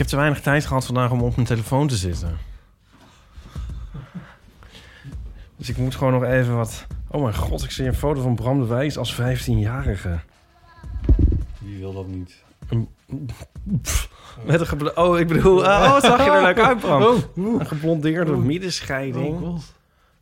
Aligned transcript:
heb 0.00 0.06
te 0.06 0.16
weinig 0.16 0.40
tijd 0.40 0.66
gehad 0.66 0.86
vandaag 0.86 1.10
om 1.10 1.22
op 1.22 1.34
mijn 1.34 1.46
telefoon 1.46 1.88
te 1.88 1.96
zitten. 1.96 2.36
Dus 5.56 5.68
ik 5.68 5.76
moet 5.76 5.94
gewoon 5.94 6.12
nog 6.12 6.24
even 6.24 6.56
wat... 6.56 6.86
Oh 7.08 7.22
mijn 7.22 7.34
god, 7.34 7.64
ik 7.64 7.70
zie 7.70 7.86
een 7.86 7.94
foto 7.94 8.20
van 8.22 8.34
Bram 8.34 8.60
de 8.60 8.66
Wijs 8.66 8.96
als 8.98 9.20
15-jarige. 9.20 10.18
Wie 11.58 11.78
wil 11.78 11.92
dat 11.92 12.06
niet? 12.06 12.42
Met 14.44 14.60
een 14.60 14.66
geblo- 14.66 14.92
Oh, 14.94 15.18
ik 15.18 15.28
bedoel... 15.28 15.58
Oh, 15.58 15.90
wat 15.92 16.02
zag 16.10 16.24
je 16.24 16.30
er 16.30 16.42
leuk 16.42 16.58
uit, 16.58 16.78
Bram? 16.78 17.02
Oh. 17.02 17.18
Een 17.36 17.66
geblondeerde 17.66 18.36
middenscheiding. 18.36 19.40
Oh, 19.40 19.48
god. 19.48 19.74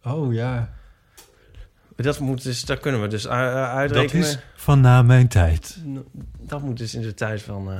Oh 0.04 0.32
ja. 0.34 0.70
Dat 1.96 2.18
moet 2.18 2.42
dus... 2.42 2.64
Daar 2.64 2.76
kunnen 2.78 3.00
we 3.00 3.06
dus 3.06 3.24
u- 3.24 3.28
u- 3.28 3.30
Dat 3.32 3.68
uitrekenen. 3.68 4.26
is 4.26 4.38
van 4.56 4.80
na 4.80 5.02
mijn 5.02 5.28
tijd. 5.28 5.78
Dat 6.40 6.62
moet 6.62 6.76
dus 6.78 6.94
in 6.94 7.02
de 7.02 7.14
tijd 7.14 7.42
van 7.42 7.70
eh, 7.72 7.78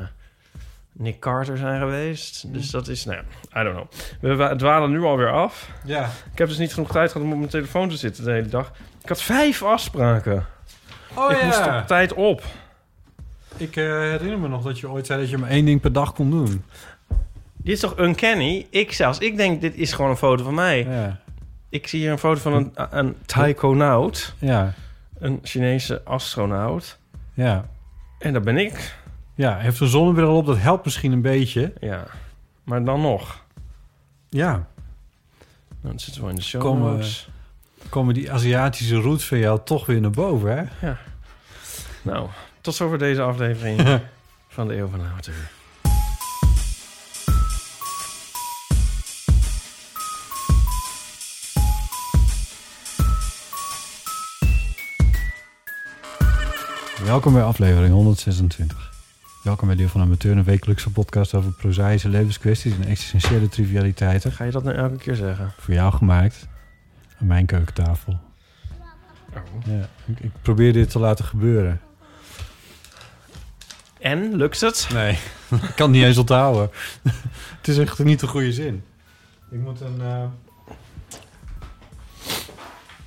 Nick 0.99 1.19
Carter 1.21 1.57
zijn 1.57 1.81
geweest. 1.81 2.53
Dus 2.53 2.71
dat 2.71 2.89
is, 2.89 3.05
nou 3.05 3.19
ja, 3.19 3.61
I 3.61 3.65
don't 3.65 3.75
know. 3.77 3.87
We 4.21 4.37
wa- 4.37 4.57
dwalen 4.57 4.91
nu 4.91 5.03
alweer 5.03 5.33
af. 5.33 5.71
Ja. 5.85 6.05
Ik 6.33 6.39
heb 6.39 6.49
dus 6.49 6.59
niet 6.59 6.75
genoeg 6.75 6.91
tijd 6.91 7.13
gehad 7.13 7.27
om 7.27 7.33
op 7.33 7.39
mijn 7.39 7.51
telefoon 7.51 7.89
te 7.89 7.97
zitten 7.97 8.25
de 8.25 8.31
hele 8.31 8.49
dag. 8.49 8.73
Ik 9.03 9.09
had 9.09 9.23
vijf 9.23 9.63
afspraken. 9.63 10.47
Oh 11.15 11.31
ik 11.33 11.43
moest 11.43 11.67
op 11.67 11.83
tijd 11.87 12.13
op. 12.15 12.43
Ik 13.57 13.77
eh, 13.77 13.85
herinner 13.85 14.39
me 14.39 14.49
nog 14.49 14.63
dat 14.63 14.79
je 14.79 14.91
ooit 14.91 15.07
zei 15.07 15.21
dat 15.21 15.31
je 15.31 15.39
maar 15.39 15.51
één 15.51 15.65
ding 15.65 15.81
per 15.81 15.93
dag 15.93 16.13
kon 16.13 16.31
doen. 16.31 16.65
Dit 17.57 17.75
is 17.75 17.81
toch 17.81 17.99
uncanny? 17.99 18.67
Ik 18.71 18.93
zelfs, 18.93 19.19
ik 19.19 19.37
denk 19.37 19.61
dit 19.61 19.75
is 19.75 19.93
gewoon 19.93 20.11
een 20.11 20.17
foto 20.17 20.45
van 20.45 20.55
mij. 20.55 20.85
Ja. 20.85 21.21
Ik 21.69 21.87
zie 21.87 22.01
hier 22.01 22.11
een 22.11 22.19
foto 22.19 22.41
van 22.41 22.53
een, 22.53 22.73
een 22.91 23.17
taikonaut. 23.27 24.35
Ja. 24.39 24.75
Een 25.19 25.39
Chinese 25.43 26.01
astronaut. 26.05 26.99
Ja. 27.35 27.65
En 28.19 28.33
dat 28.33 28.43
ben 28.45 28.57
ik. 28.57 28.95
Ja, 29.39 29.57
heeft 29.57 29.81
een 29.81 29.89
zonnebril 29.89 30.37
op. 30.37 30.47
Dat 30.47 30.59
helpt 30.59 30.85
misschien 30.85 31.13
een 31.13 31.23
beetje. 31.23 31.73
Ja. 31.81 32.07
Maar 32.65 32.85
dan 32.85 33.01
nog. 33.01 33.45
Ja. 34.29 34.67
Dat 35.81 36.01
zitten 36.01 36.25
we 36.25 36.29
in 36.31 36.35
de 36.35 36.43
show 36.43 36.61
Komen-. 36.63 37.05
Komen 37.89 38.15
die 38.15 38.33
Aziatische 38.33 38.97
roots 38.97 39.25
van 39.25 39.39
jou 39.39 39.61
toch 39.65 39.87
weer 39.87 40.01
naar 40.01 40.11
boven, 40.11 40.71
hè? 40.81 40.93
Nou, 42.03 42.29
tot 42.61 42.75
zover 42.75 42.99
deze 42.99 43.23
aflevering 43.23 44.01
van 44.49 44.69
de 44.69 44.77
Eeuw 44.77 44.89
van 44.89 44.99
de 44.99 45.05
Amateur. 45.05 45.51
Welkom 57.05 57.33
bij 57.33 57.43
aflevering 57.43 57.93
126. 57.93 58.98
Welkom 59.49 59.67
bij 59.69 59.77
Deel 59.77 59.89
van 59.89 60.01
Amateur, 60.01 60.37
een 60.37 60.45
wekelijkse 60.45 60.91
podcast 60.91 61.35
over 61.35 61.53
prozaïsche 61.53 62.09
levenskwesties 62.09 62.73
en 62.73 62.85
existentiële 62.85 63.49
trivialiteiten. 63.49 64.33
Ga 64.33 64.45
je 64.45 64.51
dat 64.51 64.63
nou 64.65 64.77
elke 64.77 64.97
keer 64.97 65.15
zeggen? 65.15 65.53
Voor 65.59 65.75
jou 65.75 65.93
gemaakt. 65.93 66.49
Aan 67.21 67.27
mijn 67.27 67.47
keukentafel. 67.47 68.21
Oh. 69.35 69.67
Ja, 69.67 69.89
ik, 70.07 70.21
ik 70.21 70.31
probeer 70.43 70.73
dit 70.73 70.91
te 70.91 70.99
laten 70.99 71.25
gebeuren. 71.25 71.81
En, 74.01 74.37
lukt 74.37 74.61
het? 74.61 74.89
Nee, 74.93 75.13
ik 75.69 75.73
kan 75.77 75.87
het 75.89 75.97
niet 75.97 76.05
eens 76.05 76.19
onthouden. 76.19 76.71
het 77.59 77.69
is 77.69 77.79
echt 77.79 77.99
niet 77.99 78.21
de 78.21 78.27
goede 78.27 78.53
zin. 78.53 78.85
Ik 79.51 79.59
moet 79.61 79.81
een... 79.81 80.01
eh, 80.01 80.25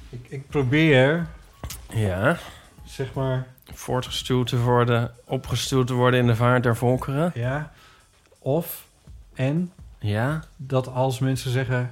Ik, 0.10 0.26
ik 0.30 0.48
probeer, 0.48 1.28
Ja. 1.90 2.38
zeg 2.86 3.14
maar... 3.14 3.48
Voortgestuurd 3.74 4.48
te 4.48 4.60
worden, 4.60 5.12
opgestuurd 5.26 5.88
te 5.88 5.94
worden 5.94 6.20
in 6.20 6.28
de 6.28 6.36
vaart 6.36 6.64
der 6.64 6.76
volkeren. 6.78 7.32
Ja, 7.36 7.72
of 8.40 8.86
en 9.34 9.72
Ja. 10.00 10.44
dat 10.58 10.88
als 10.88 11.20
mensen 11.20 11.52
zeggen... 11.52 11.92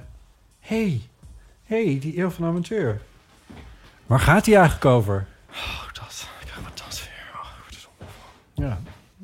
hey, 0.60 1.00
hey, 1.64 1.98
die 2.00 2.18
eeuw 2.18 2.30
van 2.30 2.44
amateur. 2.44 3.00
Waar 4.06 4.20
gaat 4.20 4.44
die 4.44 4.54
eigenlijk 4.54 4.84
over? 4.84 5.26
Oh, 5.50 5.82
dat. 5.92 6.28
Ik 6.40 6.48
ga 6.48 6.60
wat 6.62 6.78
dat 6.78 7.02
weer. 7.04 7.40
Oh, 7.40 7.48
is. 7.70 7.88
Ja, 8.54 8.78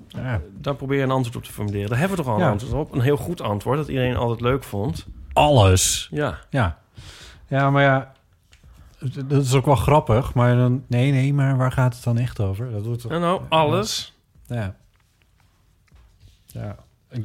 ja. 0.08 0.40
Daar 0.52 0.74
probeer 0.74 0.96
je 0.98 1.02
een 1.04 1.10
antwoord 1.10 1.36
op 1.36 1.44
te 1.44 1.52
formuleren. 1.52 1.88
Daar 1.88 1.98
hebben 1.98 2.16
we 2.16 2.22
toch 2.22 2.32
al 2.32 2.38
een 2.38 2.44
Ja. 2.46 2.50
antwoord 2.50 2.72
op. 2.72 2.92
Een 2.94 3.00
heel 3.00 3.16
goed 3.16 3.40
antwoord, 3.40 3.76
dat 3.78 3.88
iedereen 3.88 4.16
altijd 4.16 4.40
leuk 4.40 4.64
vond. 4.64 5.06
alles. 5.32 6.08
Ja. 6.10 6.38
Ja. 6.50 6.78
Ja, 7.48 7.70
maar 7.70 7.82
ja, 7.82 8.12
dat 9.26 9.42
is 9.42 9.54
ook 9.54 9.64
wel 9.66 9.76
grappig. 9.76 10.34
Maar 10.34 10.56
dan, 10.56 10.84
nee, 10.86 11.12
nee, 11.12 11.34
maar 11.34 11.56
waar 11.56 11.72
gaat 11.72 11.94
het 11.94 12.04
dan 12.04 12.18
echt 12.18 12.40
over? 12.40 12.70
Dat 12.70 12.84
wordt 12.84 13.00
toch... 13.00 13.12
En 13.12 13.20
nou, 13.20 13.40
alles. 13.48 14.14
Ja. 14.46 14.74
Ja. 16.46 16.76
Ik, 17.10 17.24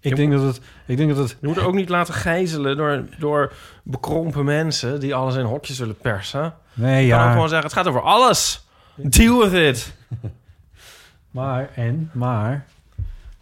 Je 0.00 0.08
ik 0.08 0.16
denk 0.16 0.32
dat 0.32 0.42
het... 0.42 0.60
Ik 0.86 0.96
denk 0.96 1.08
dat 1.14 1.18
het... 1.18 1.36
Je 1.40 1.46
moet 1.46 1.56
er 1.56 1.66
ook 1.66 1.74
niet 1.74 1.88
laten 1.88 2.14
gijzelen 2.14 2.76
door, 2.76 3.04
door 3.18 3.52
bekrompen 3.82 4.44
mensen... 4.44 5.00
die 5.00 5.14
alles 5.14 5.34
in 5.34 5.44
hokjes 5.44 5.78
willen 5.78 5.98
persen. 5.98 6.54
Nee, 6.74 7.04
Je 7.04 7.10
kan 7.10 7.18
ook 7.18 7.24
ja. 7.24 7.32
gewoon 7.32 7.48
zeggen, 7.48 7.66
het 7.66 7.76
gaat 7.76 7.86
over 7.86 8.02
alles. 8.02 8.66
Deal 8.94 9.38
with 9.38 9.52
it. 9.52 9.94
Maar, 11.30 11.70
en, 11.74 12.10
maar... 12.12 12.66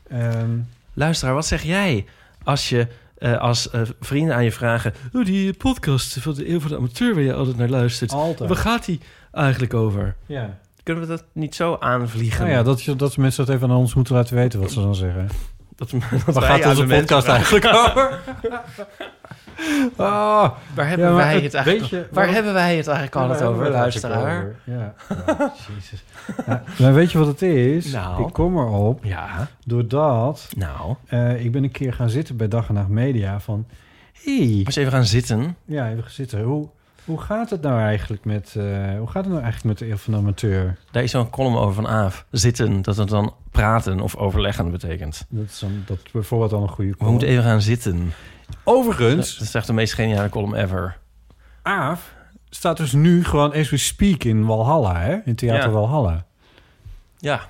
ehm, 0.09 0.59
Luisteraar, 0.93 1.35
wat 1.35 1.47
zeg 1.47 1.63
jij 1.63 2.07
als 2.45 2.69
je... 2.69 2.89
eh, 3.25 3.39
als 3.39 3.71
eh, 3.71 3.81
vrienden 4.01 4.35
aan 4.35 4.45
je 4.45 4.53
vragen... 4.53 4.95
Oh, 5.13 5.25
die 5.25 5.53
podcast 5.53 6.17
van 6.21 6.35
de 6.35 6.51
Eeuw 6.51 6.61
van 6.61 6.71
de 6.71 6.77
Amateur... 6.77 7.15
waar 7.15 7.23
je 7.23 7.35
altijd 7.35 7.57
naar 7.57 7.69
luistert. 7.69 8.13
altijd. 8.13 8.49
Waar 8.49 8.59
gaat 8.59 8.85
die 8.85 9.01
eigenlijk 9.33 9.75
over? 9.75 10.17
Ja. 10.27 10.59
Kunnen 10.83 11.03
we 11.03 11.09
dat 11.09 11.25
niet 11.33 11.55
zo 11.55 11.77
aanvliegen? 11.81 12.41
Nou 12.45 12.53
ja, 12.57 12.63
dat, 12.63 12.83
je- 12.83 12.97
dat 12.97 13.17
mensen 13.17 13.47
dat 13.47 13.55
even 13.55 13.71
aan 13.71 13.77
ons 13.77 13.95
moeten 13.95 14.15
laten 14.15 14.37
weten 14.37 14.61
wat 14.61 14.71
ze 14.71 14.81
dan 14.81 14.95
zeggen. 14.95 15.29
dat, 15.77 15.91
dat 16.27 16.35
Waar 16.35 16.43
gaat 16.61 16.67
onze 16.79 16.87
podcast 16.99 17.27
eigenlijk 17.29 17.65
over? 17.67 18.21
Ah, 19.97 20.51
Waar 20.75 20.89
hebben 20.89 21.07
Ja, 21.09 21.15
wij 21.15 21.35
het- 21.35 21.43
het 21.43 21.55
eigenlijk... 21.55 22.15
waar 22.15 22.29
hebben 22.33 22.53
wij 22.53 22.77
het 22.77 22.87
eigenlijk 22.87 23.17
altijd 23.17 23.41
Waar 23.41 23.49
over, 23.49 23.61
we 23.61 23.67
het 23.69 23.75
luisteraar? 23.75 24.37
over? 24.37 24.57
Ja. 24.77 24.95
Jezus. 25.75 26.05
Ja, 26.47 26.63
maar 26.79 26.95
weet 26.95 27.13
je 27.13 27.19
wat 27.19 27.27
het 27.27 27.43
is? 27.43 27.93
Nou. 27.93 28.27
Ik 28.27 28.33
kom 28.33 28.59
erop 28.59 29.05
Ja, 29.05 29.49
doordat 29.67 30.49
nou. 30.57 30.95
eh, 31.07 31.45
ik 31.45 31.53
ben 31.53 31.63
een 31.65 31.71
keer 31.71 31.93
gaan 31.93 32.11
zitten 32.11 32.37
bij 32.37 32.49
Dag 32.49 32.69
en 32.69 32.75
Nacht 32.75 32.89
Media 32.89 33.41
van... 33.41 33.67
Hey, 34.25 34.63
Als 34.65 34.75
je 34.75 34.81
even 34.81 34.93
gaan 34.93 35.05
zitten... 35.05 35.57
ja, 35.65 35.89
even 35.91 36.03
gaan 36.03 36.11
zitten. 36.13 36.43
Hoe, 36.43 36.69
hoe 37.05 37.21
gaat 37.21 37.51
het 37.51 37.61
nou 37.63 37.81
eigenlijk 37.81 38.25
met, 38.25 38.55
eh, 38.57 38.65
hoe 38.99 39.07
gaat 39.07 39.25
het 39.25 39.33
nou 39.33 39.43
eigenlijk 39.43 39.65
met 39.65 39.79
de 39.79 39.89
eeuw 39.91 39.97
van 39.97 40.13
de 40.13 40.19
amateur? 40.19 40.79
Daar 40.91 41.03
is 41.03 41.11
zo'n 41.11 41.31
column 41.31 41.57
over 41.57 41.75
van 41.75 41.89
Aaf. 41.89 42.25
Zitten, 42.31 42.83
dat 42.83 42.97
het 42.97 43.09
dan 43.09 43.35
praten 43.51 44.01
of 44.01 44.17
overleggen 44.17 44.71
betekent. 44.71 45.27
Dat 45.29 45.45
is 45.45 45.59
dan, 45.59 45.83
dat 45.87 45.99
is 46.05 46.11
bijvoorbeeld 46.13 46.51
dan 46.51 46.63
een 46.63 46.69
goede 46.69 46.91
We 46.91 46.97
column. 46.97 47.13
moeten 47.13 47.29
even 47.33 47.45
gaan 47.45 47.61
zitten. 47.63 48.13
Overigens, 48.65 49.39
Dat 49.39 49.47
is 49.47 49.55
echt 49.55 49.67
de 49.67 49.73
meest 49.73 49.95
geniale 49.95 50.29
column 50.29 50.55
ever. 50.55 50.97
Aaf 51.63 52.13
staat 52.51 52.77
dus 52.77 52.93
nu 52.93 53.25
gewoon 53.25 53.53
as 53.55 53.71
we 53.71 53.77
speak 53.77 54.25
in 54.25 54.47
Walhalla, 54.47 55.01
hè? 55.01 55.17
In 55.25 55.35
Theater 55.35 55.65
Ja. 55.69 55.71
Walhalla. 55.71 56.25
Ja, 57.19 57.41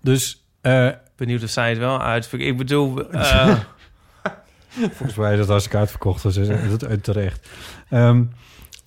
Dus 0.00 0.44
eh, 0.60 0.88
benieuwd 1.16 1.42
of 1.42 1.48
zij 1.50 1.68
het 1.68 1.78
wel 1.78 2.02
uit... 2.02 2.32
Ik 2.32 2.56
bedoel... 2.56 3.10
eh, 3.10 3.56
volgens 4.72 5.14
mij 5.14 5.32
is 5.32 5.38
dat 5.38 5.48
hartstikke 5.48 5.78
uitverkocht, 5.78 6.22
dus 6.22 6.36
is 6.36 6.48
dat 6.78 7.02
terecht. 7.04 7.48
Ehm, 7.90 8.22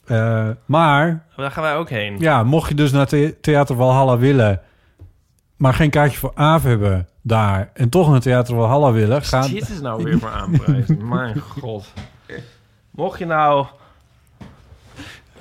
eh, 0.06 0.50
maar 0.66 1.26
daar 1.36 1.52
gaan 1.52 1.64
wij 1.64 1.76
ook 1.76 1.90
heen. 1.90 2.20
ja, 2.20 2.44
mocht 2.44 2.70
je 2.70 2.76
dus 2.76 2.92
naar 2.92 3.08
the- 3.08 3.36
Theater 3.42 3.76
Walhalla 3.76 4.18
willen... 4.18 4.62
maar 5.60 5.74
geen 5.74 5.90
kaartje 5.90 6.18
voor 6.18 6.32
Aaf 6.36 6.64
hebben 6.64 7.08
daar... 7.22 7.70
en 7.74 7.90
toch 7.90 8.10
naar 8.10 8.20
Theater 8.20 8.56
Walhalla 8.56 8.92
willen... 8.92 9.24
gaan. 9.24 9.52
Dit 9.52 9.70
is 9.70 9.82
nou 9.82 10.04
weer 10.04 10.20
voor 10.20 10.30
aanprijzen. 10.30 11.08
Mijn 11.08 11.40
god. 11.40 11.94
Mocht 12.92 13.20
je 13.20 13.26
nou 13.26 13.66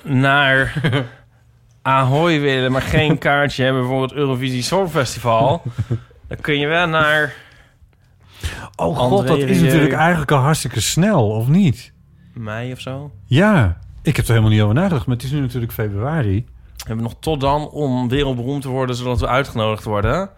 naar 0.03 0.83
Ahoy 1.83 2.41
willen, 2.41 2.73
maar 2.73 2.83
geen 2.83 3.19
kaartje 3.29 3.65
hebben 3.65 3.85
voor 3.85 4.03
het 4.03 4.13
Eurovisie 4.13 4.63
Songfestival, 4.63 5.63
dan 6.29 6.41
kun 6.41 6.59
je 6.59 6.67
wel 6.67 6.87
naar 6.87 7.35
Oh 8.77 8.97
god, 8.97 9.19
André 9.31 9.39
dat 9.39 9.49
is 9.49 9.61
natuurlijk 9.61 9.93
eigenlijk 9.93 10.31
al 10.31 10.39
hartstikke 10.39 10.81
snel, 10.81 11.29
of 11.29 11.49
niet? 11.49 11.93
mei 12.35 12.73
of 12.73 12.81
zo. 12.81 13.13
Ja, 13.25 13.79
ik 14.03 14.17
heb 14.17 14.25
er 14.25 14.31
helemaal 14.31 14.53
niet 14.53 14.61
over 14.61 14.75
nagedacht, 14.75 15.07
maar 15.07 15.17
het 15.17 15.25
is 15.25 15.31
nu 15.31 15.41
natuurlijk 15.41 15.73
februari. 15.73 16.47
We 16.89 16.95
hebben 16.95 17.13
nog 17.13 17.21
tot 17.21 17.41
dan 17.41 17.69
om 17.69 18.09
wereldberoemd 18.09 18.63
te 18.63 18.69
worden, 18.69 18.97
zodat 18.97 19.21
we 19.21 19.27
uitgenodigd 19.29 19.85
worden. 19.85 20.31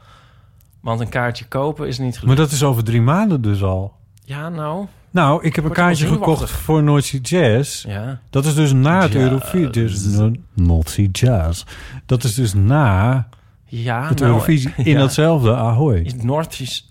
Want 0.80 1.00
een 1.00 1.08
kaartje 1.08 1.44
kopen 1.48 1.88
is 1.88 1.98
niet 1.98 2.10
Maar 2.10 2.18
gelukt. 2.20 2.38
dat 2.38 2.50
is 2.50 2.62
over 2.62 2.84
drie 2.84 3.00
maanden 3.00 3.42
dus 3.42 3.62
al. 3.62 3.92
Ja, 4.24 4.48
nou. 4.48 4.86
Nou, 5.10 5.44
ik 5.44 5.56
heb 5.56 5.64
een 5.64 5.72
kaartje 5.72 6.06
gekocht 6.06 6.50
voor 6.50 6.82
Noordzee 6.82 7.20
Jazz. 7.20 7.84
Ja. 7.84 8.20
Dat 8.30 8.44
is 8.44 8.54
dus 8.54 8.72
na 8.72 9.00
het. 9.02 9.14
Eurovisie. 9.14 9.70
Dus 9.70 10.06
Noordzee 10.54 11.08
Jazz. 11.12 11.64
Dat 12.06 12.24
is 12.24 12.34
dus 12.34 12.54
na 12.54 13.28
Ja, 13.72 14.08
het 14.08 14.18
nou, 14.18 14.30
Eurovisie 14.32 14.72
in 14.76 14.92
ja. 14.92 14.98
datzelfde 14.98 15.54
Ahoy. 15.54 15.96
Is 16.04 16.14
Noord 16.14 16.84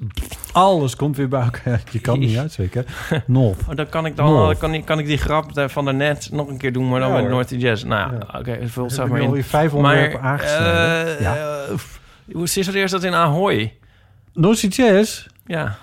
Alles 0.51 0.95
komt 0.95 1.17
weer 1.17 1.27
bij 1.27 1.41
elkaar. 1.41 1.81
Je 1.91 1.99
kan 1.99 2.19
niet 2.19 2.37
uitspreken. 2.43 2.85
North. 3.27 3.59
Oh, 3.69 3.75
dan 3.75 3.89
kan 3.89 4.05
ik 4.05 4.15
dan 4.15 4.25
North. 4.25 4.57
kan 4.57 4.73
ik, 4.73 4.85
kan 4.85 4.99
ik 4.99 5.05
die 5.05 5.17
grap 5.17 5.51
van 5.69 5.85
daarnet 5.85 6.29
nog 6.31 6.47
een 6.47 6.57
keer 6.57 6.73
doen, 6.73 6.89
maar 6.89 6.99
dan 6.99 7.09
Ja, 7.13 7.21
met. 7.21 7.29
North 7.29 7.49
Jazz. 7.49 7.83
Nou, 7.83 8.11
Ja. 8.13 8.39
oké, 8.39 8.51
vul 8.51 8.57
het 8.59 8.75
Heb 8.75 8.89
zelf 8.91 9.09
maar 9.09 9.19
in. 9.19 9.25
alweer 9.27 9.43
vijf 9.43 9.71
Maar, 9.71 9.77
onderwerpen 9.81 10.21
aangesneden. 10.21 11.17
eh, 11.17 11.21
Ja. 11.21 11.65
hoe 12.31 12.43
is 12.43 12.55
het 12.55 12.75
eerst 12.75 12.93
dat 12.93 13.03
in 13.03 13.13
Ahoy? 13.13 13.73
Noordzee 14.33 14.69
Jazz 14.69 15.25
Ja, 15.45 15.77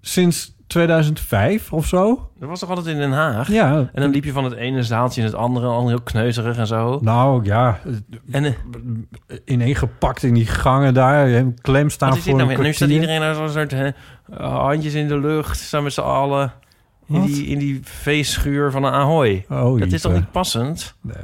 sinds 0.00 0.54
2005 0.66 1.72
of 1.72 1.86
zo. 1.86 2.30
dat 2.38 2.48
was 2.48 2.60
toch 2.60 2.68
altijd 2.68 2.86
in 2.86 2.96
Den 2.96 3.12
Haag? 3.12 3.48
Ja. 3.48 3.76
En 3.92 4.02
dan 4.02 4.10
liep 4.10 4.24
je 4.24 4.32
van 4.32 4.44
het 4.44 4.52
ene 4.54 4.82
zaaltje 4.82 5.20
in 5.20 5.26
het 5.26 5.36
andere, 5.36 5.66
al 5.66 5.88
heel 5.88 6.00
kneuzerig 6.00 6.56
en 6.56 6.66
zo. 6.66 6.98
Nou 7.02 7.44
ja, 7.44 7.80
En 8.30 8.44
eh, 8.44 8.52
ineengepakt 9.44 10.22
in 10.22 10.34
die 10.34 10.46
gangen 10.46 10.94
daar. 10.94 11.44
Klem 11.60 11.90
staan 11.90 12.08
wat 12.08 12.18
is 12.18 12.24
dit 12.24 12.32
voor 12.32 12.42
nou 12.42 12.52
een 12.52 12.58
weer? 12.58 12.66
Nu 12.66 12.72
staat 12.74 12.88
iedereen 12.88 13.22
als 13.22 13.38
een 13.38 13.50
soort 13.50 13.70
hè, 13.70 13.90
handjes 14.46 14.94
in 14.94 15.08
de 15.08 15.18
lucht, 15.18 15.58
staan 15.58 15.82
met 15.82 15.92
z'n 15.92 16.00
allen 16.00 16.52
in 17.06 17.18
Wat? 17.20 17.26
die, 17.26 17.46
in 17.46 17.58
die 17.58 17.80
feestschuur 17.84 18.70
van 18.70 18.84
een 18.84 18.92
Ahoy. 18.92 19.44
Oh, 19.48 19.80
dat 19.80 19.92
is 19.92 20.00
toch 20.00 20.12
niet 20.12 20.30
passend? 20.32 20.94
Nee. 21.00 21.16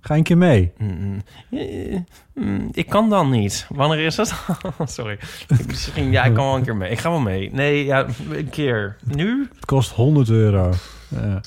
Ga 0.00 0.14
een 0.16 0.22
keer 0.22 0.38
mee. 0.38 0.72
Mm, 0.78 1.22
eh, 1.50 1.96
mm, 2.34 2.68
Ik 2.72 2.88
kan 2.88 3.08
dan 3.10 3.30
niet. 3.30 3.66
Wanneer 3.68 4.04
is 4.06 4.14
dat? 4.14 4.34
Sorry. 4.84 5.18
Misschien, 5.66 6.10
ja, 6.10 6.24
ik 6.24 6.34
kan 6.34 6.44
wel 6.44 6.56
een 6.56 6.62
keer 6.64 6.76
mee. 6.76 6.90
Ik 6.90 6.98
ga 6.98 7.10
wel 7.10 7.20
mee. 7.20 7.52
Nee, 7.52 7.84
ja, 7.84 8.06
een 8.30 8.50
keer. 8.50 8.96
Nu? 9.04 9.48
Het 9.54 9.64
kost 9.64 9.90
100 9.90 10.28
euro. 10.30 10.72
Ja. 11.08 11.40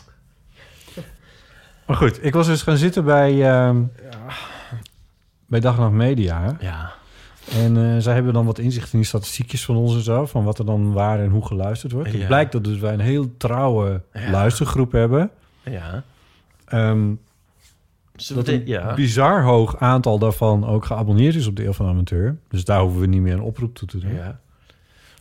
Maar 1.88 1.96
goed, 1.98 2.26
ik 2.26 2.34
was 2.34 2.48
dus 2.48 2.62
gaan 2.62 2.78
zitten 2.78 3.04
bij, 3.06 3.50
ehm 3.52 3.82
bij 5.46 5.60
Dag 5.60 5.76
en 5.76 5.82
Nacht 5.82 5.94
Media. 5.94 6.58
Ja. 6.60 6.92
En 7.52 7.78
eh, 7.96 7.96
zij 8.02 8.14
hebben 8.14 8.34
dan 8.34 8.46
wat 8.46 8.60
inzicht 8.60 8.94
in 8.94 9.00
die 9.00 9.08
statistiekjes 9.08 9.66
van 9.66 9.76
ons 9.76 9.96
en 9.96 10.02
zo. 10.02 10.26
Van 10.26 10.44
wat 10.44 10.60
er 10.60 10.66
dan 10.66 10.94
waar 10.94 11.20
en 11.20 11.30
hoe 11.30 11.46
geluisterd 11.46 11.92
wordt. 11.92 12.12
Ja. 12.12 12.18
Het 12.18 12.28
blijkt 12.28 12.52
dat 12.52 12.64
dus 12.64 12.78
wij 12.80 12.94
een 12.94 13.00
heel 13.00 13.38
trouwe 13.38 14.02
Ja. 14.14 14.30
luistergroep 14.30 14.92
hebben. 14.92 15.30
Ja. 15.64 16.04
Ehm, 16.66 17.02
dat 18.28 18.48
een 18.48 18.62
ja. 18.66 18.94
bizar 18.94 19.44
hoog 19.44 19.78
aantal 19.80 20.20
daarvan 20.20 20.66
ook 20.68 20.86
geabonneerd 20.86 21.36
is 21.36 21.48
op 21.48 21.56
de 21.56 21.66
Eeuw 21.66 21.74
van 21.74 21.86
de 21.86 21.92
Amateur. 21.92 22.38
Dus 22.50 22.66
daar 22.66 22.80
hoeven 22.82 23.00
we 23.02 23.08
niet 23.08 23.22
meer 23.22 23.34
een 23.34 23.42
oproep 23.42 23.76
toe 23.76 23.88
te 23.88 23.98
doen. 24.00 24.14
ja. 24.14 24.40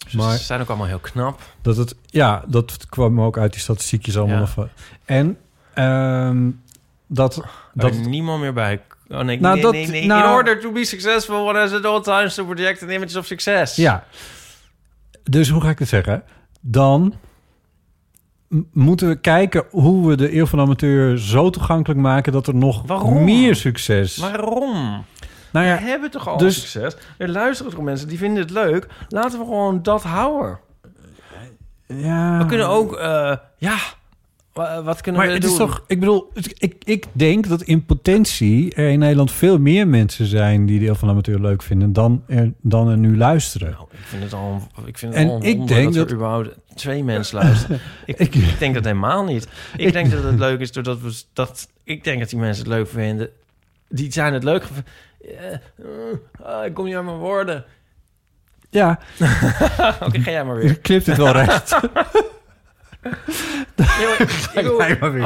Ze 0.09 0.17
Maar- 0.17 0.39
zijn 0.39 0.61
ook 0.61 0.69
allemaal 0.69 0.87
heel 0.87 0.99
knap. 0.99 1.41
Dat 1.63 1.77
het, 1.77 1.95
ja, 2.07 2.45
dat 2.47 2.87
kwam 2.89 3.21
ook 3.21 3.39
uit 3.39 3.53
die 3.53 3.61
statistiekjes 3.61 4.17
allemaal. 4.19 4.35
Ja. 4.35 4.53
nog 4.57 4.69
En 5.05 5.39
ehm, 5.75 6.51
dat, 7.07 7.35
Dat 7.35 7.45
dat 7.75 7.95
er 7.95 8.09
niemand 8.09 8.41
meer 8.41 8.53
bij. 8.53 8.81
Oh 9.09 9.21
nee, 9.21 9.41
Nou, 9.41 9.55
nee, 9.55 9.63
dat- 9.63 9.73
nee, 9.73 9.87
nee. 9.87 10.07
nou- 10.07 10.25
In 10.29 10.31
order 10.35 10.61
to 10.61 10.73
be 10.73 10.85
successful, 10.85 11.49
one 11.49 11.59
has 11.59 11.73
at 11.73 11.85
all 11.85 12.01
times 12.03 12.35
to 12.35 12.45
project 12.45 12.83
an 12.83 12.91
image 12.91 13.19
of 13.19 13.27
success. 13.27 13.77
Ja. 13.77 14.05
Dus 15.23 15.49
hoe 15.49 15.61
ga 15.63 15.69
ik 15.71 15.79
het 15.79 15.89
zeggen? 15.89 16.23
Dan 16.61 17.15
moeten 18.73 19.09
we 19.09 19.17
kijken 19.17 19.65
hoe 19.71 20.09
we 20.09 20.17
de 20.17 20.37
Eeuw 20.37 20.47
van 20.47 20.59
de 20.59 20.65
Amateur 20.65 21.19
zo 21.19 21.51
toegankelijk 21.51 22.01
maken... 22.01 22.33
dat 22.33 22.47
er 22.47 22.55
nog 22.55 22.83
Waarom? 22.87 23.25
meer 23.25 23.57
succes... 23.57 24.17
Waarom? 24.17 24.73
nou 25.53 25.67
We 25.67 25.73
ja, 25.73 25.77
hebben 25.77 26.11
toch 26.11 26.29
al 26.29 26.37
dus- 26.37 26.61
succes? 26.61 26.97
Er 27.19 27.29
luisteren 27.29 27.73
toch 27.73 27.83
mensen 27.83 28.09
die 28.09 28.19
vinden 28.19 28.43
het 28.43 28.51
leuk. 28.51 28.87
Laten 29.09 29.39
we 29.39 29.45
gewoon 29.45 29.83
dat 29.83 30.03
houden. 30.03 30.59
ja... 31.87 32.39
We 32.39 32.47
kunnen 32.47 32.69
ook, 32.69 32.97
eh, 32.97 33.37
ja, 33.57 33.77
wat 34.53 35.01
kunnen 35.01 35.21
Maar 35.21 35.29
we 35.31 35.35
het 35.37 35.43
doen? 35.43 35.51
is 35.53 35.57
toch... 35.59 35.85
Ik 35.87 36.01
bedoel, 36.01 36.31
ik, 36.59 36.75
ik 36.85 37.05
denk 37.13 37.49
dat 37.49 37.63
in 37.63 37.85
potentie 37.85 38.75
er 38.75 38.89
in 38.89 38.99
Nederland 38.99 39.33
veel 39.33 39.59
meer 39.59 39.89
mensen 39.89 40.27
zijn... 40.27 40.67
die 40.67 40.79
de 40.79 40.87
Eeuw 40.87 40.95
van 40.95 41.09
de 41.09 41.15
Amateur 41.15 41.41
leuk 41.41 41.63
vinden 41.63 41.93
dan 41.93 42.23
er, 42.27 42.53
dan 42.61 42.89
er 42.89 42.97
nu 42.99 43.17
luisteren. 43.17 43.71
Nou, 43.71 43.87
ik 43.91 43.99
vind 44.05 44.23
het 44.23 44.33
al, 44.33 44.63
ik 44.87 44.99
vind 44.99 45.15
het 45.15 45.23
En 45.23 45.29
al 45.31 45.45
ik 45.45 45.67
denk 45.67 45.85
dat, 45.85 45.95
dat- 45.95 46.07
er 46.09 46.15
überhaupt 46.15 46.49
twee 46.75 47.05
mensen 47.05 47.39
luisteren. 47.39 47.81
ik, 48.07 48.19
Ik- 48.19 48.35
ik 48.35 48.59
denk 48.59 48.75
dat 48.75 48.85
helemaal 48.85 49.25
niet. 49.25 49.49
Ik, 49.77 49.81
Ik- 49.87 49.93
denk 49.93 50.11
dat 50.11 50.23
het 50.23 50.39
leuk 50.39 50.61
is 50.61 50.73
doordat 50.73 51.01
we 51.01 51.23
dat. 51.33 51.69
Ik 51.85 52.05
denk 52.05 52.19
dat 52.21 52.29
die 52.31 52.39
mensen 52.39 52.65
het 52.65 52.73
leuk 52.73 52.89
vinden. 52.89 53.29
Die 53.89 54.13
zijn 54.13 54.33
het 54.33 54.45
leuk. 54.45 54.63
gev- 54.65 54.79
Eh, 55.39 55.53
eh, 55.53 55.59
ah, 56.43 56.65
ik 56.67 56.75
kom 56.75 56.85
niet 56.85 56.95
aan 56.95 57.05
mijn 57.05 57.17
woorden. 57.17 57.65
Ja, 58.71 58.99
Oké, 60.07 60.21
ga 60.21 60.31
jij 60.31 60.45
maar 60.45 60.57
je 60.57 60.63
weer. 60.63 60.79
knipt 60.79 61.07
het 61.07 61.17
wel 61.17 61.33
recht. 61.33 61.77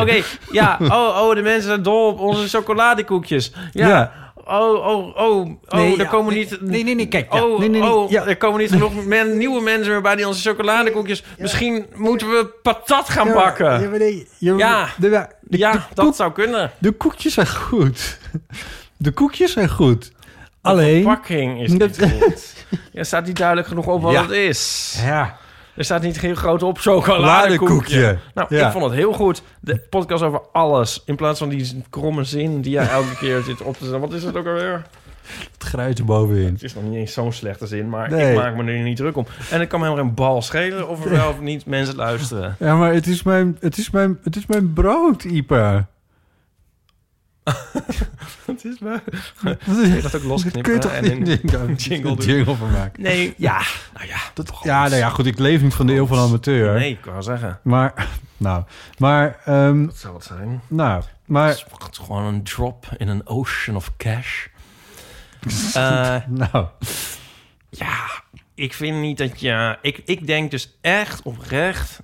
Oké, 0.00 0.23
ja. 0.50 0.79
Oh, 0.81 1.21
oh, 1.23 1.35
de 1.35 1.43
mensen 1.43 1.62
zijn 1.69 1.82
dol 1.82 2.06
op 2.09 2.21
onze 2.21 2.49
chocoladekoekjes. 2.49 3.53
Ja. 3.73 3.88
Ja. 3.88 4.12
Oh, 4.47 4.87
oh, 4.87 5.17
oh, 5.17 5.17
oh, 5.17 5.47
Nee, 5.69 5.93
er 5.93 5.99
ja, 6.03 6.09
komen 6.09 6.35
nee, 6.35 6.44
niet... 6.50 6.61
nee, 6.61 6.85
nee, 6.85 6.94
nee, 6.94 7.09
kijk, 7.09 7.32
ja. 7.32 7.44
Oh, 7.44 7.59
Nee, 7.59 7.69
nee, 7.69 7.81
nee, 7.81 7.91
oh, 7.91 8.11
ja. 8.11 8.26
er 8.26 8.37
komen 8.37 8.61
niet 8.61 8.71
genoeg 8.71 9.05
men, 9.05 9.37
nieuwe 9.38 9.61
mensen 9.62 9.93
meer 9.93 10.00
bij 10.00 10.17
die 10.17 10.26
onze 10.26 10.49
chocoladekoekjes... 10.49 11.23
Misschien 11.38 11.87
moeten 11.94 12.29
we 12.29 12.47
patat 12.62 13.09
gaan 13.09 13.32
bakken. 13.32 13.81
Ja, 13.81 13.88
nee, 13.88 14.29
Ja. 14.38 14.88
de, 14.99 15.09
de, 15.11 15.26
de, 15.41 15.59
Ja, 15.59 15.73
de 15.73 15.79
dat 15.94 16.05
koek- 16.05 16.15
zou 16.15 16.32
kunnen. 16.32 16.71
de 16.79 16.93
koekjes 16.93 17.35
zijn 17.35 17.49
goed. 17.49 18.19
De 18.97 19.11
koekjes 19.11 19.53
zijn 19.53 19.69
goed. 19.69 20.05
De 20.05 20.11
Alleen... 20.62 21.03
verpakking 21.03 21.62
is 21.62 21.71
niet 21.79 21.99
goed. 22.21 22.55
Er 22.94 23.05
staat 23.05 23.26
niet 23.26 23.37
duidelijk 23.37 23.69
genoeg 23.69 23.87
op 23.87 24.03
wat 24.03 24.12
Ja. 24.12 24.23
het 24.23 24.31
is. 24.31 24.95
Ja, 25.04 25.37
Er 25.76 25.85
staat 25.85 26.02
niet 26.02 26.21
heel 26.21 26.35
groot 26.35 26.62
op 26.62 26.78
chocoladekoekje. 26.78 28.19
Nou, 28.35 28.54
Ja. 28.54 28.66
ik 28.66 28.73
vond 28.73 28.85
het 28.85 28.95
heel 28.95 29.12
goed. 29.12 29.43
De 29.61 29.78
podcast 29.78 30.23
over 30.23 30.40
alles. 30.52 31.02
In 31.07 31.16
plaats 31.16 31.38
van 31.38 31.49
die 31.49 31.83
kromme 31.90 32.25
zin 32.25 32.61
die 32.61 32.73
jij 32.73 32.88
elke 32.88 33.16
keer 33.16 33.43
zit 33.43 33.62
op 33.62 33.73
te 33.76 33.83
zetten. 33.85 34.00
Wat 34.00 34.12
is 34.12 34.23
het 34.25 34.37
ook 34.37 34.47
alweer? 34.47 34.83
het 35.52 35.62
grijze 35.64 36.04
bovenin. 36.04 36.52
Het 36.52 36.62
is 36.62 36.75
nog 36.75 36.85
niet 36.85 36.95
eens 36.95 37.12
zo'n 37.12 37.33
slechte 37.33 37.66
zin, 37.66 37.88
maar 37.88 38.11
Nee. 38.11 38.31
ik 38.31 38.37
maak 38.37 38.57
me 38.57 38.73
er 38.73 38.78
niet 38.83 38.97
druk 38.97 39.16
om. 39.16 39.26
En 39.50 39.61
ik 39.61 39.69
kan 39.69 39.81
me 39.81 39.85
helemaal 39.87 40.07
geen 40.07 40.14
bal 40.14 40.43
schelen 40.43 40.88
of 40.88 41.04
er 41.04 41.11
wel 41.11 41.28
of 41.28 41.40
niet 41.40 41.66
mensen 41.66 41.97
luisteren. 41.97 42.57
Ja, 42.59 42.76
maar 42.76 42.93
het 42.93 43.07
is 43.07 43.23
mijn, 43.23 43.57
het 43.61 43.78
is 43.78 43.90
mijn, 43.90 44.19
het 44.25 44.37
is 44.37 44.47
mijn 44.47 44.73
brood, 44.73 45.25
Ipa. 45.25 45.87
Het 48.46 48.64
is 48.64 48.78
me. 48.78 49.00
Dat 49.42 49.58
Kun 49.64 49.94
je 49.94 50.02
dat 50.02 50.14
ook 50.16 50.22
losknippen 50.22 50.62
kun 50.62 50.72
je 50.72 50.78
toch 50.78 50.92
en 50.92 51.22
niet 51.22 51.52
een 51.54 51.74
jingle 51.74 52.10
een 52.10 52.16
doen? 52.16 52.26
jingle 52.26 52.54
van 52.54 52.70
maken. 52.70 53.02
Nee, 53.02 53.34
ja. 53.36 53.62
Nou 53.94 54.06
ja, 54.06 54.16
dat 54.34 54.46
toch 54.46 54.64
Ja, 54.64 54.82
nou 54.82 54.96
ja, 54.96 55.08
goed, 55.08 55.26
ik 55.26 55.38
leef 55.38 55.62
niet 55.62 55.74
van 55.74 55.86
de 55.86 55.94
eeuw 55.94 56.06
van 56.06 56.18
amateur. 56.18 56.78
Nee, 56.78 56.90
ik 56.90 57.04
wou 57.04 57.22
zeggen. 57.22 57.60
Maar, 57.62 58.08
nou, 58.36 58.64
maar, 58.98 59.40
ehm, 59.44 59.86
Dat 59.86 59.96
zou 59.96 60.14
het 60.14 60.24
zijn. 60.24 60.60
nou, 60.68 61.02
maar, 61.24 61.48
Het 61.48 61.66
is 61.90 61.98
gewoon 61.98 62.24
een 62.24 62.42
drop 62.42 62.86
in 62.96 63.08
een 63.08 63.26
ocean 63.26 63.76
of 63.76 63.96
cash. 63.96 64.46
Eh, 65.74 66.16
nou, 66.28 66.66
ja, 67.70 67.96
ik 68.54 68.72
vind 68.74 69.00
niet 69.00 69.18
dat 69.18 69.40
je... 69.40 69.78
Ik, 69.82 70.02
ik 70.04 70.26
denk 70.26 70.50
dus 70.50 70.78
echt 70.80 71.22
oprecht... 71.22 72.02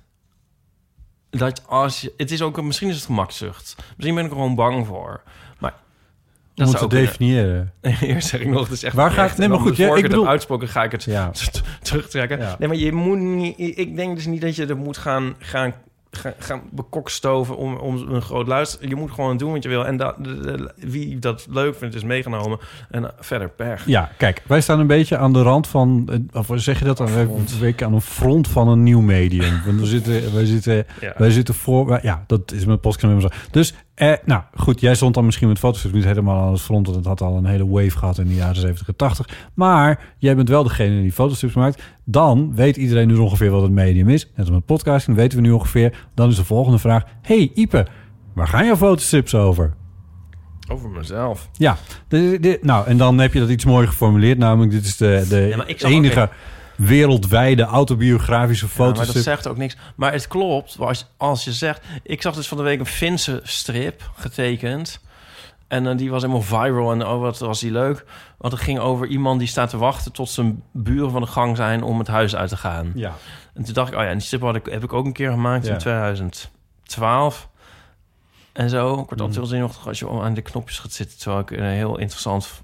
Dat 1.31 1.61
als 1.67 2.01
je... 2.01 2.13
Het 2.17 2.31
is 2.31 2.41
ook... 2.41 2.61
Misschien 2.61 2.89
is 2.89 2.95
het 2.95 3.05
gemakzucht. 3.05 3.75
Misschien 3.95 4.15
ben 4.15 4.23
ik 4.25 4.29
er 4.29 4.35
gewoon 4.35 4.55
bang 4.55 4.87
voor. 4.87 5.21
Maar... 5.59 5.73
Dat 6.53 6.69
te 6.71 6.79
ook 6.79 6.89
kunnen. 6.89 7.05
definiëren. 7.07 7.73
Eerst 8.01 8.27
zeg 8.27 8.39
ik 8.41 8.47
nog, 8.47 8.63
het 8.63 8.71
is 8.71 8.83
echt 8.83 8.95
Waar 8.95 9.09
oprecht. 9.09 9.29
gaat- 9.29 9.37
nee, 9.37 9.47
maar 9.47 9.59
goed, 9.59 9.75
ja, 9.77 9.89
ik 9.89 9.95
ik 9.95 10.01
bedoel- 10.01 10.21
heb 10.21 10.31
uitsproken, 10.31 10.67
ga 10.67 10.83
ik 10.83 10.91
het 10.91 11.03
Ja. 11.03 11.31
terugtrekken. 11.81 12.39
Ja. 12.39 12.55
Nee, 12.59 12.67
maar 12.67 12.77
je 12.77 12.91
moet 12.93 13.17
niet... 13.17 13.53
Ik 13.57 13.95
denk 13.95 14.15
dus 14.15 14.25
niet 14.25 14.41
dat 14.41 14.55
je 14.55 14.65
er 14.65 14.77
moet 14.77 14.97
gaan, 14.97 15.35
gaan, 15.39 15.73
gaan, 16.11 16.33
gaan 16.37 16.61
bekokstoven 16.71 17.57
om, 17.57 17.75
om 17.75 17.95
een 18.13 18.21
groot 18.21 18.47
luister. 18.47 18.87
Je 18.87 18.95
moet 18.95 19.11
gewoon 19.11 19.37
doen 19.37 19.51
wat 19.51 19.63
je 19.63 19.69
wil. 19.69 19.85
En 19.85 19.97
dat, 19.97 20.15
de- 20.23 20.73
wie 20.77 21.19
dat 21.19 21.47
leuk 21.49 21.75
vindt, 21.75 21.95
is 21.95 22.03
meegenomen. 22.03 22.59
En 22.89 23.11
verder 23.19 23.49
pech. 23.49 23.85
Ja, 23.85 24.11
kijk, 24.17 24.43
wij 24.47 24.61
staan 24.61 24.79
een 24.79 24.87
beetje 24.87 25.17
aan 25.17 25.33
de 25.33 25.41
rand 25.41 25.67
van, 25.67 26.09
eh, 26.33 26.39
of 26.39 26.47
zeg 26.55 26.79
je 26.79 26.85
dat 26.85 26.97
dan? 26.97 27.13
Wij 27.13 27.25
aan 27.81 27.93
een 27.93 28.01
front 28.01 28.47
van 28.47 28.67
een 28.67 28.83
nieuw 28.83 29.01
medium. 29.01 29.61
Want 29.65 29.79
we 29.79 29.85
zitten, 29.85 30.33
wij 30.33 30.45
zitten, 30.45 30.85
Ja. 31.01 31.13
wij 31.17 31.31
zitten 31.31 31.53
voor, 31.55 31.85
wij- 31.85 31.99
ja, 32.03 32.23
dat 32.27 32.51
is 32.51 32.65
mijn 32.65 32.79
podcast 32.79 33.11
zo. 33.21 33.29
Dus 33.51 33.73
Eh, 33.95 34.13
nou, 34.25 34.41
goed, 34.55 34.79
jij 34.79 34.95
stond 34.95 35.13
dan 35.13 35.25
misschien 35.25 35.47
met 35.47 35.59
foto's 35.59 35.91
niet 35.91 36.03
helemaal 36.03 36.41
aan 36.45 36.51
het 36.51 36.61
front... 36.61 36.85
want 36.85 36.97
het 36.97 37.07
had 37.07 37.21
al 37.21 37.37
een 37.37 37.45
hele 37.45 37.67
wave 37.67 37.97
gehad 37.97 38.17
in 38.17 38.27
de 38.27 38.35
jaren 38.35 38.55
70 38.61 38.87
en 38.87 38.95
80. 38.95 39.49
Maar 39.53 39.99
jij 40.17 40.35
bent 40.35 40.49
wel 40.49 40.63
degene 40.63 41.01
die 41.01 41.11
fotostrips 41.11 41.53
maakt. 41.53 41.83
Dan 42.05 42.55
weet 42.55 42.77
iedereen 42.77 43.07
nu 43.07 43.15
ongeveer 43.15 43.49
wat 43.51 43.61
het 43.61 43.71
medium 43.71 44.09
is. 44.09 44.25
Net 44.25 44.39
als 44.39 44.49
met 44.49 44.65
podcasting 44.65 45.17
weten 45.17 45.37
we 45.37 45.43
nu 45.43 45.51
ongeveer. 45.51 46.07
Dan 46.15 46.29
is 46.29 46.35
de 46.35 46.43
volgende 46.45 46.79
vraag... 46.79 47.03
hey, 47.21 47.51
Ipe, 47.53 47.85
waar 48.33 48.47
gaan 48.47 48.65
jouw 48.65 48.75
fotostrips 48.75 49.35
over? 49.35 49.73
Over 50.71 50.89
mezelf. 50.89 51.49
Ja, 51.53 51.77
de, 52.07 52.37
de- 52.41 52.59
nou, 52.61 52.87
en 52.87 52.97
dan 52.97 53.17
heb 53.19 53.33
je 53.33 53.39
dat 53.39 53.49
iets 53.49 53.65
mooier 53.65 53.87
geformuleerd. 53.87 54.37
Namelijk, 54.37 54.71
dit 54.71 54.85
is 54.85 54.97
de, 54.97 55.25
de 55.29 55.35
Ja, 55.35 55.57
ook 55.57 55.91
enige 55.91 56.29
wereldwijde 56.85 57.63
autobiografische 57.63 58.67
Ja, 58.77 58.83
maar 58.83 59.05
dat 59.05 59.15
zegt 59.15 59.47
ook 59.47 59.57
niks. 59.57 59.77
Maar 59.95 60.11
het 60.11 60.27
klopt, 60.27 60.79
als, 60.79 61.05
als 61.17 61.43
je 61.43 61.53
zegt... 61.53 61.81
Ik 62.03 62.21
zag 62.21 62.35
dus 62.35 62.47
van 62.47 62.57
de 62.57 62.63
week 62.63 62.79
een 62.79 62.85
Finse 62.85 63.39
strip 63.43 64.11
getekend. 64.15 64.99
En 65.67 65.87
eh, 65.87 65.97
die 65.97 66.09
was 66.11 66.21
helemaal 66.21 66.41
viral. 66.41 66.91
En 66.91 67.05
oh, 67.07 67.19
wat 67.21 67.39
was 67.39 67.59
die 67.59 67.71
leuk. 67.71 68.05
Want 68.37 68.53
het 68.53 68.61
ging 68.61 68.79
over 68.79 69.07
iemand 69.07 69.39
die 69.39 69.47
staat 69.47 69.69
te 69.69 69.77
wachten... 69.77 70.11
tot 70.11 70.29
zijn 70.29 70.63
buren 70.71 71.11
van 71.11 71.21
de 71.21 71.27
gang 71.27 71.55
zijn 71.57 71.83
om 71.83 71.99
het 71.99 72.07
huis 72.07 72.35
uit 72.35 72.49
te 72.49 72.57
gaan. 72.57 72.91
Ja. 72.95 73.13
En 73.53 73.63
toen 73.63 73.73
dacht 73.73 73.91
ik, 73.91 73.97
oh 73.97 74.03
ja, 74.03 74.09
en 74.09 74.17
die 74.17 74.25
strip 74.25 74.41
had 74.41 74.55
ik, 74.55 74.65
heb 74.65 74.83
ik 74.83 74.93
ook 74.93 75.05
een 75.05 75.13
keer 75.13 75.31
gemaakt 75.31 75.65
Ja. 75.65 75.71
in 75.73 75.77
2012. 75.77 77.49
En 78.53 78.69
zo. 78.69 78.91
Ik 78.99 79.09
word 79.09 79.37
Mm. 79.37 79.53
heel 79.53 79.71
als 79.85 79.99
je 79.99 80.09
aan 80.09 80.33
de 80.33 80.41
knopjes 80.41 80.79
gaat 80.79 80.91
zitten... 80.91 81.17
terwijl 81.17 81.41
ik 81.41 81.51
een 81.51 81.63
heel 81.63 81.97
interessant 81.97 82.61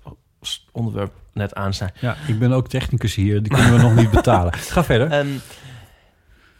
onderwerp 0.71 1.13
net 1.33 1.55
aansnij. 1.55 1.89
Ja, 1.99 2.15
ik 2.27 2.39
ben 2.39 2.51
ook 2.51 2.67
technicus 2.69 3.15
hier. 3.15 3.43
Die 3.43 3.51
kunnen 3.51 3.71
we 3.73 3.81
nog 3.81 3.95
niet 3.95 4.11
betalen. 4.11 4.53
Ga 4.73 4.83
verder. 4.83 5.11
En, 5.11 5.41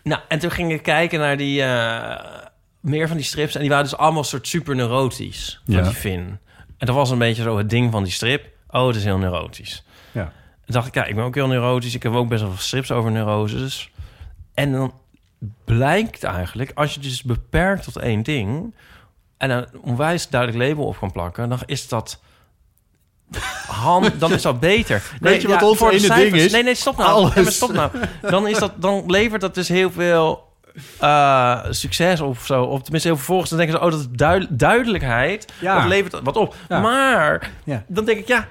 nou, 0.04 0.22
en 0.28 0.40
toen 0.40 0.52
ging 0.52 0.72
ik 0.72 0.84
kijken 0.84 1.20
naar 1.20 1.38
die... 1.38 1.64
eh, 1.64 2.46
meer 2.80 3.08
van 3.08 3.18
die 3.18 3.26
strips. 3.26 3.54
En 3.56 3.60
die 3.62 3.70
waren 3.70 3.84
dus 3.84 3.98
allemaal 3.98 4.24
soort 4.24 4.48
super 4.48 4.76
neurotisch. 4.76 5.62
Van 5.66 5.76
Ja. 5.76 5.82
die 5.82 5.94
Finn. 5.94 6.40
En 6.78 6.86
dat 6.86 6.96
was 6.96 7.10
een 7.10 7.18
beetje 7.18 7.44
zo 7.44 7.58
het 7.58 7.70
ding 7.70 7.92
van 7.92 8.04
die 8.04 8.12
strip. 8.12 8.46
Oh, 8.70 8.88
het 8.88 8.96
is 8.96 9.04
heel 9.04 9.18
neurotisch. 9.18 9.84
Ja. 10.12 10.32
Dacht 10.66 10.88
ik, 10.88 10.94
ja, 10.94 11.06
ik 11.06 11.16
ben 11.16 11.24
ook 11.24 11.36
heel 11.36 11.48
neurotisch. 11.48 11.96
Ik 11.96 12.04
heb 12.04 12.14
ook 12.14 12.28
best 12.30 12.42
wel 12.42 12.52
veel 12.52 12.60
strips 12.62 12.92
over 12.92 13.12
neuroses. 13.12 13.92
En 14.54 14.72
dan 14.72 14.94
blijkt 15.66 16.24
eigenlijk, 16.24 16.72
als 16.76 16.94
je 16.94 17.00
dus 17.00 17.24
beperkt 17.24 17.84
tot 17.84 17.96
één 17.98 18.24
ding... 18.24 18.74
en 19.38 19.50
een 19.50 19.68
onwijs 19.82 20.30
duidelijk 20.30 20.64
label 20.70 20.86
op 20.86 20.98
kan 21.00 21.12
plakken... 21.12 21.50
dan 21.50 21.60
is 21.66 21.88
dat... 21.88 22.22
Hand, 23.68 24.12
dan 24.20 24.32
is 24.32 24.42
dat 24.42 24.60
beter. 24.60 25.04
Weet 25.20 25.42
je 25.42 25.48
wat 25.48 25.64
ons 25.64 25.78
voor 25.78 25.90
de 25.90 25.96
ene 25.96 26.06
cijfers- 26.06 26.32
ding 26.32 26.44
is? 26.44 26.52
Nee, 26.52 26.64
nee, 26.64 26.76
stop 26.76 26.98
nou. 26.98 27.10
Alles. 27.10 27.34
Nee, 27.34 27.52
stop 27.52 27.72
nou. 27.74 27.92
Dan, 28.22 28.48
is 28.48 28.60
dat, 28.60 28.72
dan 28.76 29.04
levert 29.08 29.42
dat 29.42 29.56
dus 29.56 29.68
heel 29.68 29.92
veel 29.92 30.48
eh, 31.00 31.66
succes 31.70 32.22
of 32.22 32.46
zo. 32.46 32.64
Of 32.64 32.82
tenminste, 32.82 33.08
heel 33.08 33.18
vervolgens 33.18 33.50
dan 33.50 33.60
denken 33.60 33.78
ze... 33.78 33.84
oh, 33.86 33.92
dat 33.92 34.00
is 34.00 34.08
duid- 34.12 34.48
duidelijkheid. 34.50 35.54
Ja. 35.60 35.80
Dat 35.80 35.88
levert 35.88 36.20
wat 36.24 36.38
op. 36.38 36.56
Ja. 36.70 36.80
Maar 36.80 37.52
dan 37.88 38.06
denk 38.06 38.20
ik, 38.20 38.28
ja... 38.28 38.48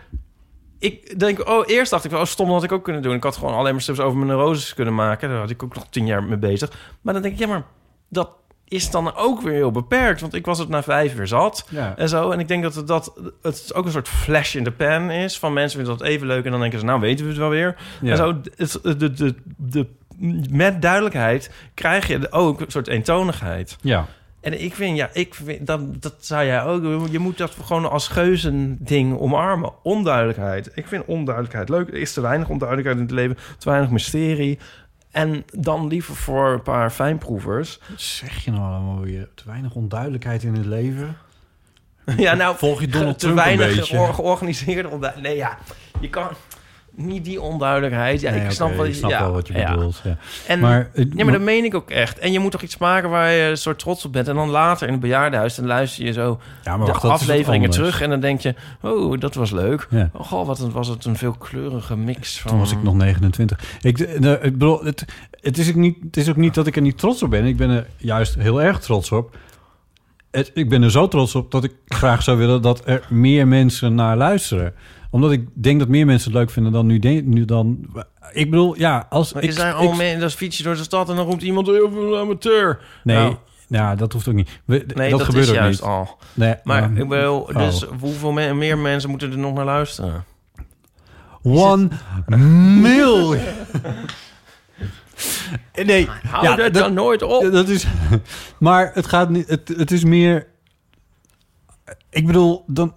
Ik 0.78 1.18
denk, 1.18 1.48
oh, 1.48 1.62
eerst 1.66 1.90
dacht 1.90 2.04
ik, 2.04 2.12
oh, 2.12 2.24
stom, 2.24 2.46
dat 2.46 2.54
had 2.54 2.64
ik 2.64 2.72
ook 2.72 2.84
kunnen 2.84 3.02
doen. 3.02 3.14
Ik 3.14 3.22
had 3.22 3.36
gewoon 3.36 3.54
alleen 3.54 3.72
maar 3.72 3.82
strips 3.82 4.00
over 4.00 4.16
mijn 4.18 4.30
neuroses 4.30 4.74
kunnen 4.74 4.94
maken. 4.94 5.28
Daar 5.28 5.38
had 5.38 5.50
ik 5.50 5.62
ook 5.62 5.74
nog 5.74 5.86
tien 5.90 6.06
jaar 6.06 6.22
mee 6.22 6.38
bezig. 6.38 6.70
Maar 7.00 7.12
dan 7.14 7.22
denk 7.22 7.34
ik, 7.34 7.40
ja, 7.40 7.46
maar 7.46 7.62
dat 8.08 8.30
is 8.68 8.90
dan 8.90 9.14
ook 9.14 9.40
weer 9.40 9.52
heel 9.52 9.70
beperkt. 9.70 10.20
Want 10.20 10.34
ik 10.34 10.46
was 10.46 10.58
het 10.58 10.68
na 10.68 10.82
vijf 10.82 11.14
uur 11.14 11.26
zat 11.26 11.66
Ja. 11.70 11.94
en 11.96 12.08
zo. 12.08 12.30
En 12.30 12.40
ik 12.40 12.48
denk 12.48 12.62
dat 12.62 12.74
het, 12.74 12.86
dat 12.86 13.12
het 13.42 13.70
ook 13.74 13.84
een 13.84 13.90
soort 13.90 14.08
flash 14.08 14.54
in 14.54 14.64
de 14.64 14.72
pan 14.72 15.10
is. 15.10 15.38
Van 15.38 15.52
mensen 15.52 15.78
vinden 15.78 15.98
dat 15.98 16.06
even 16.08 16.26
leuk. 16.26 16.44
En 16.44 16.50
dan 16.50 16.60
denken 16.60 16.78
ze, 16.78 16.84
nou 16.84 17.00
weten 17.00 17.24
we 17.24 17.30
het 17.30 17.40
wel 17.40 17.48
weer. 17.50 17.76
Ja. 18.00 18.10
En 18.10 18.16
zo, 18.16 18.40
het, 18.56 18.78
de, 18.82 18.96
de, 18.96 19.12
de, 19.14 19.34
de, 19.56 19.86
met 20.50 20.82
duidelijkheid 20.82 21.50
krijg 21.74 22.06
je 22.06 22.32
ook 22.32 22.60
een 22.60 22.70
soort 22.70 22.88
eentonigheid. 22.88 23.76
Ja. 23.80 24.06
En 24.40 24.62
ik 24.62 24.74
vind, 24.74 24.96
ja, 24.96 25.08
ik 25.12 25.34
vind, 25.34 25.66
dat, 25.66 26.02
dat 26.02 26.14
zou 26.18 26.44
jij 26.44 26.62
ook 26.62 26.82
doen. 26.82 27.10
Je 27.10 27.18
moet 27.18 27.38
dat 27.38 27.56
gewoon 27.64 27.90
als 27.90 28.08
geuzending 28.08 29.18
omarmen. 29.18 29.72
Onduidelijkheid. 29.82 30.70
Ik 30.74 30.86
vind 30.86 31.04
onduidelijkheid 31.04 31.68
leuk. 31.68 31.88
Er 31.88 31.94
is 31.94 32.12
te 32.12 32.20
weinig 32.20 32.48
onduidelijkheid 32.48 32.98
in 32.98 33.04
het 33.06 33.14
leven. 33.14 33.36
Te 33.58 33.68
weinig 33.70 33.90
mysterie. 33.90 34.58
En 35.16 35.44
dan 35.52 35.86
liever 35.86 36.16
voor 36.16 36.48
een 36.52 36.62
paar 36.62 36.90
fijnproevers. 36.90 37.78
Wat 37.88 38.00
zeg 38.00 38.44
je 38.44 38.50
nou 38.50 38.62
allemaal 38.72 39.00
weer? 39.00 39.28
Te 39.34 39.42
weinig 39.46 39.74
onduidelijkheid 39.74 40.42
in 40.42 40.54
het 40.54 40.66
leven? 40.66 41.16
Ja, 42.16 42.34
nou, 42.34 42.56
Volg 42.56 42.80
je 42.80 42.86
Donald 42.88 43.18
te 43.18 43.26
Trump 43.26 43.38
een 43.38 43.44
weinig 43.44 43.66
beetje? 43.76 43.96
geor- 43.96 44.14
georganiseerde 44.14 44.88
onduidelijkheid. 44.88 45.38
Nee, 45.38 45.46
ja, 45.48 45.58
je 46.00 46.10
kan 46.10 46.28
niet 46.96 47.24
die 47.24 47.40
onduidelijkheid. 47.40 48.20
Ja, 48.20 48.30
Nee, 48.30 48.44
ik 48.44 48.50
snap, 48.50 48.76
wel, 48.76 48.84
ik 48.84 48.94
snap 48.94 49.10
ja, 49.10 49.20
wel 49.20 49.32
wat 49.32 49.46
je 49.48 49.54
ja. 49.54 49.74
bedoelt. 49.74 50.00
Ja. 50.04 50.16
En, 50.46 50.60
Maar, 50.60 50.90
eh, 50.94 51.04
ja, 51.14 51.24
maar 51.24 51.32
dat 51.32 51.42
meen 51.42 51.64
ik 51.64 51.74
ook 51.74 51.90
echt. 51.90 52.18
En 52.18 52.32
je 52.32 52.38
moet 52.38 52.50
toch 52.50 52.62
iets 52.62 52.78
maken 52.78 53.10
waar 53.10 53.30
je 53.30 53.42
een 53.42 53.56
soort 53.56 53.78
trots 53.78 54.04
op 54.04 54.12
bent. 54.12 54.28
En 54.28 54.34
dan 54.34 54.48
later 54.50 54.86
in 54.86 54.92
het 54.92 55.02
bejaardenhuis, 55.02 55.54
dan 55.54 55.66
luister 55.66 56.04
je 56.04 56.12
zo 56.12 56.40
Ja, 56.64 56.76
maar 56.76 56.86
de 56.86 56.92
wacht, 56.92 57.02
wat 57.02 57.12
afleveringen 57.12 57.70
terug. 57.70 58.00
En 58.00 58.10
dan 58.10 58.20
denk 58.20 58.40
je, 58.40 58.54
oh, 58.80 59.20
dat 59.20 59.34
was 59.34 59.50
leuk. 59.50 59.88
Oh, 60.12 60.24
goh, 60.26 60.46
wat 60.46 60.58
een- 60.60 60.72
was 60.72 60.88
het 60.88 61.04
een 61.04 61.16
veelkleurige 61.16 61.96
mix 61.96 62.40
van... 62.40 62.50
Toen 62.50 62.60
was 62.60 62.72
ik 62.72 62.82
nog 62.82 62.94
29. 62.94 63.60
Ik, 63.80 63.96
de, 63.96 64.16
de- 64.20 64.38
ik 64.42 64.52
bedoel, 64.52 64.84
het, 64.84 65.04
het, 65.40 65.58
is 65.58 65.68
ook 65.68 65.74
niet, 65.74 65.96
het 66.04 66.16
is 66.16 66.28
ook 66.28 66.36
niet 66.36 66.54
dat 66.54 66.66
ik 66.66 66.76
er 66.76 66.82
niet 66.82 66.98
trots 66.98 67.22
op 67.22 67.30
ben. 67.30 67.44
Ik 67.44 67.56
ben 67.56 67.70
er 67.70 67.86
juist 67.96 68.34
heel 68.34 68.62
erg 68.62 68.80
trots 68.80 69.12
op. 69.12 69.36
Het, 70.30 70.50
ik 70.54 70.68
ben 70.68 70.82
er 70.82 70.90
zo 70.90 71.08
trots 71.08 71.34
op 71.34 71.50
dat 71.50 71.64
ik 71.64 71.72
graag 71.86 72.22
zou 72.22 72.38
willen 72.38 72.62
dat 72.62 72.82
er 72.84 73.02
meer 73.08 73.48
mensen 73.48 73.94
naar 73.94 74.16
luisteren. 74.16 74.74
Omdat 75.10 75.32
ik 75.32 75.48
denk 75.54 75.78
dat 75.78 75.88
meer 75.88 76.06
mensen 76.06 76.30
het 76.30 76.38
leuk 76.40 76.50
vinden 76.50 76.72
dan 76.72 76.86
nu. 76.86 77.44
dan, 77.44 77.86
ik 78.32 78.50
bedoel, 78.50 78.78
ja, 78.78 79.06
als 79.10 79.32
Maar 79.32 79.42
ik, 79.42 79.48
is 79.48 79.54
daar 79.56 79.68
ik- 79.70 79.74
allemaal 79.76 79.96
mee, 79.96 80.18
dan 80.18 80.30
fiets 80.30 80.56
je 80.58 80.62
door 80.64 80.76
de 80.76 80.82
stad 80.82 81.08
en 81.08 81.16
dan 81.16 81.26
roept 81.26 81.42
iemand 81.42 81.66
heel 81.66 81.90
veel 81.92 82.18
amateur. 82.18 82.78
Nee, 83.04 83.16
Nou, 83.16 83.36
ja, 83.68 83.94
dat 83.94 84.12
hoeft 84.12 84.28
ook 84.28 84.34
niet. 84.34 84.60
We- 84.64 84.84
nee, 84.94 85.10
dat, 85.10 85.18
dat, 85.18 85.28
gebeurt 85.28 85.44
is 85.44 85.50
ook 85.50 85.56
juist 85.56 85.80
niet. 85.80 85.90
al. 85.90 86.18
Nee, 86.34 86.54
Maar 86.64 86.90
ik 86.96 87.08
wil, 87.08 87.38
oh. 87.40 87.56
dus 87.56 87.82
hoeveel 88.00 88.32
me- 88.32 88.54
meer 88.54 88.78
mensen 88.78 89.10
moeten 89.10 89.30
er 89.32 89.38
nog 89.38 89.54
naar 89.54 89.64
luisteren? 89.64 90.24
One 91.42 91.88
million. 92.80 93.38
nee, 95.84 96.08
Hou 96.28 96.44
ja, 96.44 96.56
dat 96.56 96.72
dat- 96.72 96.82
dan 96.82 96.94
nooit 96.94 97.22
op. 97.22 97.52
dat 97.52 97.68
is. 97.68 97.86
Maar 98.58 98.90
het 98.94 99.06
gaat 99.06 99.28
niet. 99.30 99.48
Het, 99.48 99.74
het 99.76 99.90
is 99.90 100.04
meer. 100.04 100.46
Ik 102.10 102.26
bedoel, 102.26 102.64
dan 102.66 102.94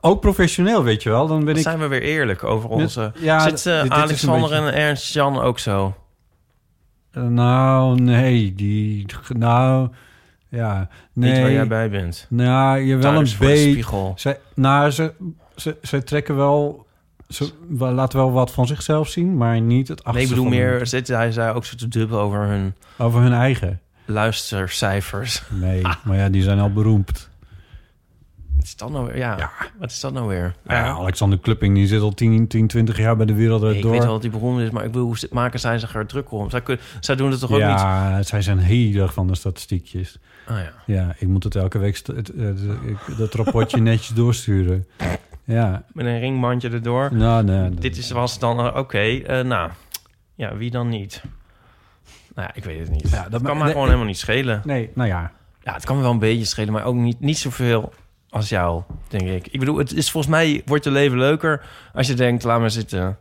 ook 0.00 0.20
professioneel, 0.20 0.82
weet 0.82 1.02
je 1.02 1.10
wel. 1.10 1.26
Dan 1.26 1.36
ben 1.38 1.46
Dan 1.46 1.56
ik. 1.56 1.62
zijn 1.62 1.78
we 1.78 1.86
weer 1.86 2.02
eerlijk 2.02 2.44
over 2.44 2.68
onze... 2.70 3.12
ja, 3.18 3.40
Zit 3.40 3.50
dit- 3.50 3.66
eh, 3.66 3.82
dit 3.82 3.90
Alexander 3.92 4.48
beetje- 4.50 4.64
en 4.66 4.74
Ernst 4.74 5.12
Jan 5.12 5.40
ook 5.40 5.58
zo? 5.58 5.94
Eh, 7.10 7.22
nou, 7.22 8.00
nee, 8.00 8.54
die. 8.54 9.06
Nou, 9.28 9.88
ja, 10.48 10.88
nee. 11.12 11.30
Niet 11.32 11.40
waar 11.40 11.50
jij 11.52 11.66
bij 11.66 11.90
bent. 11.90 12.26
Nou, 12.28 12.78
je 12.78 12.96
wel 12.96 13.12
Thuis 13.12 13.32
een 13.32 13.38
beetje. 13.38 14.12
Zij, 14.16 14.38
nou, 14.54 14.90
ze, 14.90 15.12
ze, 15.56 15.76
ze 15.82 16.04
trekken 16.04 16.36
wel. 16.36 16.86
Ze 17.28 17.50
wel- 17.68 17.92
laten 17.92 18.18
wel 18.18 18.32
wat 18.32 18.50
van 18.52 18.66
zichzelf 18.66 19.08
zien, 19.08 19.36
maar 19.36 19.60
niet 19.60 19.88
het 19.88 19.96
Nee, 19.98 20.06
achterste 20.06 20.34
ik 20.34 20.36
bedoel 20.42 20.58
meer... 20.58 20.70
hun- 20.76 20.86
Zit 20.86 21.08
hij 21.08 21.32
zei 21.32 21.54
ook 21.54 21.64
zo 21.64 21.76
te 21.76 21.88
dubbel 21.88 22.18
over 22.18 22.38
hun 22.40 22.74
over 22.98 23.20
hun 23.20 23.32
eigen. 23.32 23.80
luistercijfers. 24.04 25.42
Nee, 25.50 25.82
maar 26.04 26.16
ja, 26.16 26.28
die 26.28 26.42
zijn 26.42 26.58
al 26.58 26.72
beroemd. 26.72 27.28
Wat 28.68 28.80
is 28.88 28.92
dat 28.92 29.02
nou 29.02 29.06
weer? 29.12 29.16
Ja, 29.18 29.50
wat 29.78 29.90
is 29.90 30.00
dat 30.00 30.12
nou 30.12 30.28
weer? 30.28 30.54
Ja, 30.66 30.86
Alexander 30.88 31.38
Klupping 31.38 31.74
die 31.74 31.86
zit 31.86 32.00
al 32.00 32.14
10, 32.14 32.46
10 32.48 32.66
20 32.66 32.98
jaar 32.98 33.16
bij 33.16 33.26
de 33.26 33.34
wereld 33.34 33.62
ik 33.62 33.82
door. 33.82 33.90
weet 33.90 34.02
wel 34.02 34.12
dat 34.12 34.22
hij 34.22 34.30
beroemd 34.30 34.60
is, 34.60 34.70
maar 34.70 34.84
ik 34.84 34.90
bedoel, 34.92 35.06
hoe 35.06 35.16
maken 35.30 35.60
zij 35.60 35.78
zich 35.78 35.94
er 35.94 36.06
druk 36.06 36.32
om? 36.32 36.50
Zij, 36.50 36.60
kun, 36.62 36.78
zij 37.00 37.16
doen 37.16 37.30
het 37.30 37.40
toch 37.40 37.50
ook 37.50 37.56
niet? 37.56 37.66
ja, 37.66 38.22
zij 38.22 38.42
zijn 38.42 38.58
heel 38.58 39.02
erg 39.02 39.12
van 39.12 39.26
de 39.26 39.34
statistiekjes. 39.34 40.18
Ah, 40.46 40.56
ja. 40.56 40.72
Ja, 40.86 41.14
ik 41.18 41.28
moet 41.28 41.44
het 41.44 41.54
elke 41.54 41.78
week 41.78 42.00
het, 42.06 42.32
dat 43.18 43.34
rapportje 43.34 43.80
netjes 43.90 44.08
doorsturen. 44.16 44.86
Ja, 45.44 45.84
Met 45.92 46.06
een 46.06 46.18
ringbandje 46.18 46.70
erdoor. 46.70 47.14
nou, 47.14 47.44
nee. 47.44 47.58
nee. 47.60 47.70
Dit 47.74 47.96
is, 47.96 48.10
was 48.10 48.38
dan, 48.38 48.58
eh, 48.58 48.76
oké, 48.76 48.98
eh, 48.98 49.44
nou, 49.44 49.70
ja, 50.34 50.56
wie 50.56 50.70
dan 50.70 50.88
niet? 50.88 51.22
Nou 52.34 52.48
ja, 52.48 52.54
ik 52.54 52.64
weet 52.64 52.78
het 52.78 52.90
niet. 52.90 53.10
Ja, 53.10 53.28
dat 53.28 53.42
kan 53.42 53.42
maar 53.42 53.54
nee, 53.54 53.62
gewoon 53.66 53.76
ik- 53.82 53.84
helemaal 53.84 54.06
niet 54.06 54.18
schelen. 54.18 54.62
Nee, 54.64 54.90
nou 54.94 55.08
ja. 55.08 55.32
Ja, 55.62 55.72
het 55.74 55.84
kan 55.84 55.96
me 55.96 56.02
wel 56.02 56.10
een 56.10 56.18
beetje 56.18 56.44
schelen, 56.44 56.72
maar 56.72 56.84
ook 56.84 56.94
niet, 56.94 57.20
niet 57.20 57.38
zoveel 57.38 57.92
als 58.30 58.48
jou, 58.48 58.82
denk 59.08 59.28
ik. 59.28 59.46
Ik 59.46 59.58
bedoel, 59.58 59.76
het 59.78 59.92
is 59.92 60.10
volgens 60.10 60.32
mij 60.32 60.62
wordt 60.66 60.84
je 60.84 60.90
leven 60.90 61.18
leuker 61.18 61.66
als 61.92 62.06
je 62.06 62.14
denkt, 62.14 62.42
laat 62.42 62.60
maar 62.60 62.70
zitten. 62.70 63.18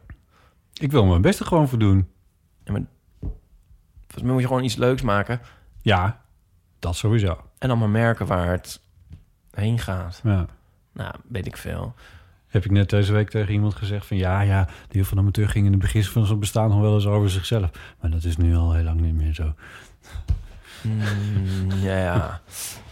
Ik 0.73 0.91
wil 0.91 1.05
mijn 1.05 1.21
beste 1.21 1.45
gewoon 1.45 1.67
voor 1.69 1.79
doen. 1.79 2.07
Ja, 2.63 2.71
maar 2.71 2.81
volgens 3.99 4.21
mij 4.23 4.31
moet 4.31 4.41
je 4.41 4.47
gewoon 4.47 4.63
iets 4.63 4.75
leuks 4.75 5.01
maken 5.01 5.41
Ja, 5.81 6.21
dat 6.79 6.95
sowieso. 6.95 7.41
en 7.57 7.67
dan 7.67 7.77
maar 7.77 7.89
merken 7.89 8.25
waar 8.25 8.47
het 8.51 8.81
heen 9.51 9.79
gaat. 9.79 10.21
Ja. 10.23 10.45
Nou, 10.93 11.15
weet 11.29 11.45
ik 11.45 11.57
veel. 11.57 11.93
Heb 12.47 12.65
ik 12.65 12.71
net 12.71 12.89
deze 12.89 13.13
week 13.13 13.29
tegen 13.29 13.53
iemand 13.53 13.75
gezegd 13.75 14.05
van... 14.05 14.17
ja, 14.17 14.41
ja, 14.41 14.63
de 14.65 14.71
heer 14.89 15.05
van 15.05 15.17
amateur 15.17 15.49
ging 15.49 15.65
in 15.65 15.71
het 15.71 15.81
begin 15.81 16.03
van 16.03 16.25
zijn 16.25 16.39
bestaan 16.39 16.69
nog 16.69 16.79
wel 16.79 16.93
eens 16.93 17.05
over 17.05 17.29
zichzelf. 17.29 17.69
Maar 18.01 18.11
dat 18.11 18.23
is 18.23 18.37
nu 18.37 18.55
al 18.55 18.73
heel 18.73 18.83
lang 18.83 18.99
niet 18.99 19.15
meer 19.15 19.33
zo. 19.33 19.53
Mm, 20.81 21.71
ja, 21.81 21.97
ja. 21.97 22.41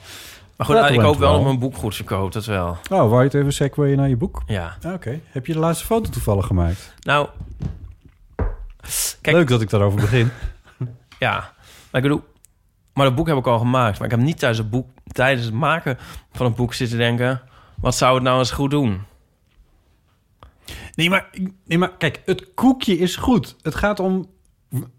Maar 0.57 0.67
goed, 0.67 0.75
ik 0.75 0.99
hoop 0.99 1.17
wel 1.17 1.19
wel. 1.19 1.33
dat 1.33 1.43
mijn 1.43 1.59
boek 1.59 1.75
goed 1.75 1.95
verkoopt, 1.95 2.33
dat 2.33 2.45
wel. 2.45 2.67
Oh, 2.69 2.77
wou 2.89 3.17
je 3.17 3.23
het 3.23 3.33
even 3.33 3.53
segwayen 3.53 3.97
naar 3.97 4.09
je 4.09 4.17
boek? 4.17 4.43
Ja. 4.45 4.77
Ah, 4.81 4.93
Oké. 4.93 5.19
Heb 5.25 5.45
je 5.45 5.53
de 5.53 5.59
laatste 5.59 5.85
foto 5.85 6.09
toevallig 6.09 6.45
gemaakt? 6.45 6.93
Nou, 6.99 7.27
kijk, 9.21 9.35
Leuk 9.35 9.47
dat 9.47 9.61
ik 9.61 9.69
daarover 9.69 9.99
begin. 10.01 10.31
ja. 11.19 11.33
Maar 11.91 12.03
ik 12.03 12.09
bedoel, 12.09 12.23
Maar 12.93 13.05
dat 13.05 13.15
boek 13.15 13.27
heb 13.27 13.37
ik 13.37 13.47
al 13.47 13.59
gemaakt. 13.59 13.97
Maar 13.97 14.07
ik 14.07 14.13
heb 14.15 14.23
niet 14.23 14.39
tijdens 14.39 14.59
het, 14.59 14.69
boek, 14.69 14.87
tijdens 15.07 15.45
het 15.45 15.55
maken 15.55 15.97
van 16.31 16.45
het 16.45 16.55
boek 16.55 16.73
zitten 16.73 16.97
denken... 16.97 17.41
wat 17.81 17.95
zou 17.95 18.13
het 18.13 18.23
nou 18.23 18.39
eens 18.39 18.51
goed 18.51 18.71
doen? 18.71 19.01
Nee, 20.95 21.09
maar, 21.09 21.29
nee, 21.65 21.77
maar 21.77 21.97
kijk, 21.97 22.21
het 22.25 22.53
koekje 22.53 22.97
is 22.97 23.15
goed. 23.15 23.55
Het 23.61 23.75
gaat 23.75 23.99
om 23.99 24.29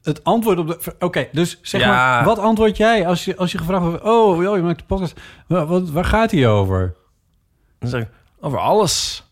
het 0.03 0.25
antwoord 0.25 0.59
op 0.59 0.67
de... 0.67 0.95
Oké, 0.99 1.29
dus 1.33 1.59
zeg 1.63 1.81
Ja. 1.81 1.89
maar, 1.89 2.25
wat 2.25 2.39
antwoord 2.39 2.77
jij 2.77 3.07
als 3.07 3.25
je, 3.25 3.37
als 3.37 3.53
je 3.53 3.59
gevraagd 3.59 3.85
wordt... 3.85 4.03
Oh, 4.05 4.43
joh, 4.43 4.57
je 4.57 4.63
maakt 4.63 4.79
de 4.79 4.85
podcast. 4.85 5.21
Wat, 5.47 5.91
waar 5.91 6.05
gaat 6.05 6.31
hij 6.31 6.49
over? 6.49 6.95
Dan 7.79 7.89
zeg 7.89 8.03
ik, 8.03 8.09
over 8.41 8.59
alles. 8.59 9.26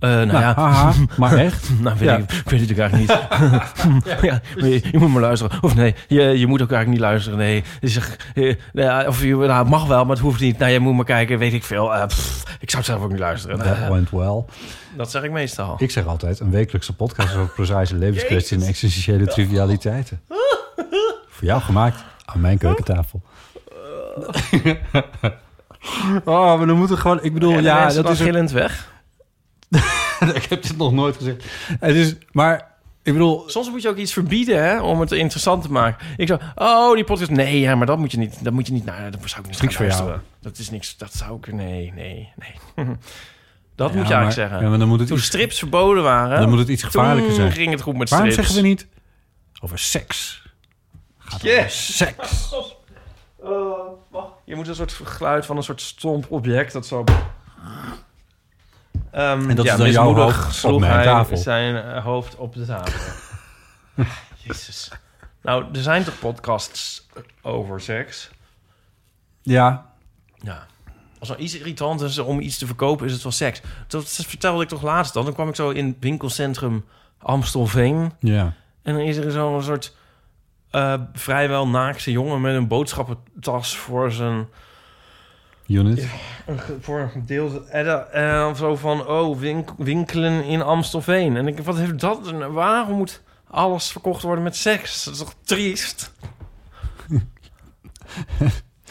Eh, 0.00 0.10
nou, 0.10 0.26
Nou, 0.26 0.40
ja, 0.40 0.54
haha, 0.54 0.92
maar 1.16 1.36
echt? 1.46 1.70
nou 1.80 1.96
weet 1.98 2.08
Ja. 2.08 2.16
ik, 2.16 2.32
ik 2.32 2.50
weet 2.50 2.60
het 2.60 2.70
ook 2.70 2.78
eigenlijk 2.78 3.10
niet. 3.10 4.22
ja, 4.30 4.40
je, 4.56 4.80
je 4.90 4.98
moet 4.98 5.08
maar 5.08 5.20
luisteren. 5.20 5.62
Of 5.62 5.74
nee, 5.74 5.94
je, 6.08 6.22
je 6.22 6.46
moet 6.46 6.62
ook 6.62 6.70
eigenlijk 6.70 7.00
niet 7.00 7.10
luisteren. 7.10 7.38
Nee, 7.38 7.64
je 7.80 7.88
zegt, 7.88 8.24
eh, 8.34 8.54
nou 8.72 8.88
ja, 8.88 9.06
of 9.06 9.22
je 9.22 9.34
nou, 9.36 9.52
het 9.52 9.68
mag 9.68 9.86
wel, 9.86 10.04
maar 10.04 10.14
het 10.16 10.24
hoeft 10.24 10.40
niet. 10.40 10.58
Nou, 10.58 10.70
je 10.72 10.80
moet 10.80 10.94
maar 10.94 11.04
kijken, 11.04 11.38
weet 11.38 11.52
ik 11.52 11.64
veel. 11.64 11.94
Eh, 11.94 12.06
pff, 12.06 12.44
ik 12.60 12.70
zou 12.70 12.82
het 12.82 12.92
zelf 12.92 13.02
ook 13.02 13.10
niet 13.10 13.18
luisteren. 13.18 13.58
That 13.58 13.88
went 13.88 14.10
well. 14.10 14.44
dat 14.96 15.10
zeg 15.10 15.22
ik 15.22 15.30
meestal. 15.30 15.74
Ik 15.78 15.90
zeg 15.90 16.06
altijd, 16.06 16.40
een 16.40 16.50
wekelijkse 16.50 16.94
podcast 16.94 17.34
over 17.34 17.48
prozaïsche 17.48 17.96
levenskwesties 17.96 18.62
en 18.62 18.68
existentiële 18.68 19.26
trivialiteiten. 19.26 20.20
Voor 21.28 21.48
jou 21.48 21.60
gemaakt 21.60 22.04
aan 22.24 22.40
mijn 22.40 22.58
keukentafel. 22.58 23.22
oh, 26.24 26.56
maar 26.58 26.66
dan 26.66 26.76
moeten 26.76 26.96
we 26.96 27.02
gewoon... 27.02 27.22
Ik 27.22 27.32
bedoel, 27.34 27.58
ja, 27.58 27.92
dat 27.92 28.10
is... 28.10 28.20
gillend 28.20 28.50
weg. 28.50 28.88
ik 30.34 30.44
heb 30.44 30.62
dit 30.62 30.76
nog 30.76 30.92
nooit 30.92 31.16
gezegd. 31.16 31.44
Het 31.80 31.96
is, 31.96 32.14
maar 32.32 32.70
ik 33.02 33.12
bedoel... 33.12 33.42
Soms 33.48 33.70
moet 33.70 33.82
je 33.82 33.88
ook 33.88 33.96
iets 33.96 34.12
verbieden 34.12 34.62
hè, 34.64 34.80
om 34.80 35.00
het 35.00 35.12
interessant 35.12 35.62
te 35.62 35.72
maken. 35.72 36.06
Ik 36.16 36.28
zo, 36.28 36.38
oh, 36.54 36.94
die 36.94 37.04
podcast. 37.04 37.30
Nee, 37.30 37.60
ja, 37.60 37.74
maar 37.74 37.86
dat 37.86 37.98
moet 37.98 38.12
je 38.12 38.18
niet. 38.18 38.44
Dat 38.44 38.52
moet 38.52 38.66
je 38.66 38.72
niet. 38.72 38.84
Nou, 38.84 39.10
dat 39.10 39.20
zou 39.24 39.40
ik 39.42 39.50
niet 39.50 39.62
Niks 39.62 39.76
gaan 39.76 39.86
voor 39.96 40.06
jou. 40.06 40.18
Dat 40.40 40.58
is 40.58 40.70
niks. 40.70 40.96
Dat 40.96 41.12
zou 41.14 41.36
ik. 41.36 41.52
Nee, 41.52 41.92
nee, 41.94 42.32
nee. 42.36 42.86
dat 43.76 43.90
Ja, 43.92 43.96
moet 43.96 44.08
je 44.08 44.14
maar- 44.14 44.22
eigenlijk 44.22 44.32
zeggen. 44.32 44.60
Ja, 44.62 44.68
maar 44.68 44.78
dan 44.78 44.88
moet 44.88 44.98
het 44.98 45.08
Toen 45.08 45.16
iets, 45.16 45.26
strips 45.26 45.58
verboden 45.58 46.02
waren. 46.02 46.40
dan 46.40 46.48
moet 46.48 46.58
het 46.58 46.68
iets 46.68 46.82
gevaarlijker 46.82 47.34
zijn. 47.34 47.52
ging 47.52 47.70
het 47.70 47.80
goed 47.80 47.96
met 47.96 48.10
Waarom 48.10 48.30
strips. 48.30 48.48
zeggen 48.48 48.64
we 48.68 48.74
niet 48.74 48.86
over 49.60 49.78
seks? 49.78 50.42
Gaat 51.18 51.34
over 51.34 51.46
Yes. 51.48 51.96
seks. 51.96 52.48
Je 54.44 54.56
moet 54.56 54.68
een 54.68 54.74
soort 54.74 54.92
geluid 54.92 55.46
van 55.46 55.56
een 55.56 55.62
soort 55.62 55.80
stomp 55.80 56.26
object 56.30 56.72
dat 56.72 56.86
zo. 56.86 57.04
Ehm, 59.10 59.50
En 59.50 59.56
dat 59.56 59.64
ja, 59.64 59.72
is 59.72 59.78
dan 59.78 59.90
jouw 59.90 60.14
hoofd 60.14 60.44
op 60.46 60.52
sloeg 60.52 60.84
hij 60.86 61.04
tafel. 61.04 61.36
zijn 61.36 61.76
eh, 61.76 62.04
hoofd 62.04 62.36
op 62.36 62.54
de 62.54 62.66
tafel. 62.66 63.12
Jezus. 64.44 64.90
Nou, 65.42 65.64
er 65.72 65.82
zijn 65.82 66.04
toch 66.04 66.18
podcasts 66.18 67.06
over 67.42 67.80
seks? 67.80 68.30
Ja, 69.42 69.86
Ja. 70.42 70.66
Als 71.18 71.28
er 71.30 71.38
iets 71.38 71.56
irritant 71.58 72.00
is 72.00 72.18
om 72.18 72.40
iets 72.40 72.58
te 72.58 72.66
verkopen, 72.66 73.06
is 73.06 73.12
het 73.12 73.22
wel 73.22 73.32
seks. 73.32 73.60
Dat 73.86 74.08
vertelde 74.08 74.62
ik 74.62 74.68
toch 74.68 74.82
laatst 74.82 75.16
al. 75.16 75.24
Dan 75.24 75.32
kwam 75.32 75.48
ik 75.48 75.54
zo 75.54 75.70
in 75.70 75.86
het 75.86 75.96
winkelcentrum 76.00 76.84
Amstelveen. 77.18 78.12
ja. 78.20 78.52
En 78.82 78.94
dan 78.94 79.02
is 79.02 79.16
er 79.16 79.30
zo'n 79.30 79.62
soort 79.62 79.96
eh, 80.70 80.94
vrijwel 81.12 81.68
naakse 81.68 82.10
jongen 82.10 82.40
met 82.40 82.54
een 82.54 82.68
boodschappentas 82.68 83.76
voor 83.76 84.12
zijn... 84.12 84.48
Unit. 85.78 86.06
Voor 86.80 87.10
een. 87.14 87.64
En, 87.68 87.84
dan- 87.84 88.04
en 88.12 88.34
dan 88.34 88.56
zo 88.56 88.76
van, 88.76 89.06
oh, 89.06 89.38
wink- 89.38 89.74
winkelen 89.78 90.44
in 90.44 90.62
Amstelveen. 90.62 91.36
En 91.36 91.46
ik 91.46 91.58
wat 91.58 91.76
heeft 91.76 92.00
dat... 92.00 92.32
Waarom 92.50 92.96
moet 92.96 93.22
alles 93.50 93.90
verkocht 93.92 94.22
worden 94.22 94.44
met 94.44 94.56
seks? 94.56 95.04
Dat 95.04 95.12
is 95.14 95.20
toch 95.20 95.34
triest? 95.44 96.12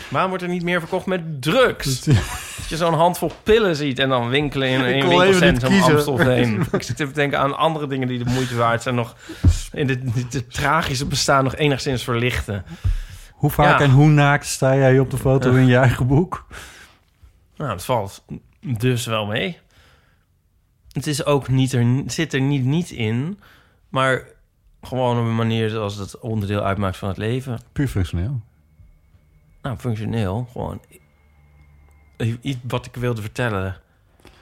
Waarom 0.10 0.30
wordt 0.30 0.44
er 0.46 0.50
niet 0.50 0.64
meer 0.64 0.80
verkocht 0.80 1.06
met 1.06 1.42
drugs? 1.42 2.04
Dat 2.60 2.80
je 2.80 2.86
zo'n 2.86 2.94
handvol 2.94 3.32
pillen 3.44 3.76
ziet 3.76 4.00
en 4.00 4.10
dan 4.10 4.30
winkelen 4.30 4.70
in 4.70 4.80
een 4.80 5.08
winkelcentrum. 5.10 5.82
Amstelveen. 5.82 6.60
ik 6.72 6.84
zit 6.84 7.00
even 7.00 7.14
te 7.14 7.20
denken 7.20 7.40
aan 7.40 7.58
andere 7.58 7.88
dingen 7.88 8.08
die 8.08 8.24
de 8.24 8.30
moeite 8.30 8.56
waard 8.56 8.82
zijn. 8.82 8.96
Nog 8.96 9.16
in 9.72 9.88
dit, 9.88 10.54
tragische 10.54 11.06
bestaan 11.06 11.44
nog 11.44 11.56
enigszins 11.56 12.04
verlichten. 12.04 12.66
Hoe 13.34 13.50
vaak 13.50 13.80
Ja. 13.80 13.86
en 13.86 13.92
hoe 13.92 14.08
naakt 14.08 14.46
sta 14.46 14.76
jij 14.76 15.00
op 15.00 15.12
de 15.12 15.18
foto 15.18 15.54
in 15.54 15.66
je 15.68 15.78
eigen 15.78 16.08
boek? 16.08 16.46
Nou, 17.60 17.72
dat 17.72 17.86
valt 17.86 18.24
dus 18.62 19.06
wel 19.06 19.26
mee. 19.26 19.58
Het 20.92 21.08
is 21.08 21.26
ook 21.26 21.48
niet 21.48 21.74
er, 21.74 22.04
zit 22.06 22.34
er 22.34 22.42
niet, 22.42 22.64
niet 22.66 22.90
in, 22.90 23.40
maar 23.90 24.24
gewoon 24.82 25.20
op 25.20 25.26
een 25.26 25.36
manier 25.36 25.70
zoals 25.70 25.96
het 25.96 26.20
onderdeel 26.20 26.62
uitmaakt 26.64 26.98
van 26.98 27.08
het 27.10 27.18
leven. 27.18 27.60
Puur 27.72 27.88
functioneel. 27.88 28.42
Nou, 29.62 29.78
functioneel, 29.78 30.48
gewoon 30.52 30.82
iets 32.42 32.58
wat 32.68 32.86
ik 32.86 32.96
wilde 32.96 33.22
vertellen 33.22 33.76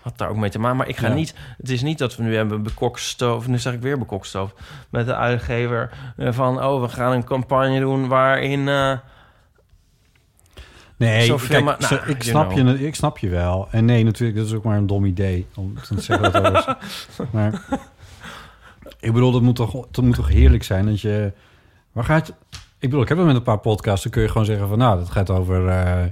had 0.02 0.18
daar 0.18 0.30
ook 0.30 0.36
mee 0.38 0.50
te 0.50 0.60
maken. 0.60 0.78
Maar 0.78 0.88
ik 0.88 0.98
ga 0.98 1.08
Ja. 1.08 1.14
niet. 1.14 1.34
Het 1.58 1.70
is 1.70 1.82
niet 1.82 1.98
dat 1.98 2.16
we 2.16 2.24
nu 2.24 2.36
hebben 2.36 2.64
bekokstoof. 2.64 3.48
Nu 3.48 3.58
zeg 3.60 3.74
ik 3.74 3.82
weer 3.82 3.98
bekokstoof 4.00 4.54
met 4.90 5.06
de 5.06 5.16
uitgever 5.16 6.14
eh, 6.18 6.32
van 6.34 6.64
oh, 6.64 6.82
we 6.82 6.90
gaan 6.90 7.12
een 7.12 7.24
campagne 7.24 7.80
doen 7.80 8.08
waarin. 8.08 8.68
eh, 8.68 8.98
Nee, 10.98 11.26
Zoveel 11.26 11.50
kijk, 11.50 11.64
maar- 11.64 11.78
nou, 11.80 12.10
ik, 12.10 12.24
snap 12.24 12.50
know. 12.52 12.78
je, 12.80 12.88
ik 12.88 12.96
snap 12.96 13.18
je 13.18 13.30
wel. 13.30 13.68
En 13.72 13.86
nee, 13.86 14.04
natuurlijk, 14.04 14.38
dat 14.38 14.48
is 14.48 14.54
ook 14.54 14.64
maar 14.64 14.78
een 14.78 14.88
dom 14.88 15.06
idee. 15.06 15.46
Om 15.56 15.74
te 15.82 16.02
zeggen 16.02 16.32
dat. 16.32 16.78
Maar 17.32 17.62
ik 19.00 19.14
bedoel, 19.14 19.32
dat 19.32 19.42
moet, 19.42 19.56
toch, 19.56 19.88
dat 19.92 20.04
moet 20.06 20.16
toch 20.16 20.28
heerlijk 20.28 20.64
zijn 20.64 20.86
dat 20.86 21.02
je... 21.02 21.32
Waar 21.92 22.04
gaat... 22.04 22.30
Ik 22.80 22.90
bedoel, 22.90 23.02
ik 23.02 23.08
heb 23.08 23.18
het 23.18 23.28
met 23.28 23.36
een 23.36 23.44
paar 23.44 23.60
podcasts. 23.60 24.04
Dan 24.04 24.12
kun 24.12 24.22
je 24.22 24.28
gewoon 24.28 24.46
zeggen 24.46 24.68
van, 24.68 24.78
nou, 24.78 24.98
dat 25.00 25.10
gaat 25.10 25.30
over... 25.30 25.68
eh, 25.68 26.04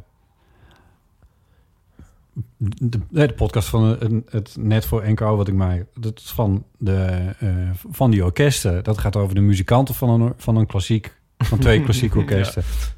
de 3.10 3.34
podcast 3.36 3.68
van 3.68 3.84
het, 3.84 4.12
het 4.30 4.56
Net 4.60 4.86
voor 4.86 5.10
NKO 5.10 5.36
wat 5.36 5.48
ik 5.48 5.54
maak. 5.54 5.86
Dat 6.00 6.20
is 6.20 6.32
van, 6.32 6.66
de, 6.78 7.34
eh, 7.40 7.50
van 7.92 8.12
die 8.12 8.24
orkesten. 8.24 8.84
Dat 8.84 8.98
gaat 8.98 9.16
over 9.16 9.36
de 9.36 9.42
muzikanten 9.42 9.96
van 9.96 10.22
een, 10.22 10.34
van 10.38 10.56
een 10.56 10.66
klassiek... 10.66 11.16
Van 11.38 11.60
twee 11.60 11.82
klassieke 11.84 12.18
orkesten. 12.24 12.64
ja. 12.68 12.94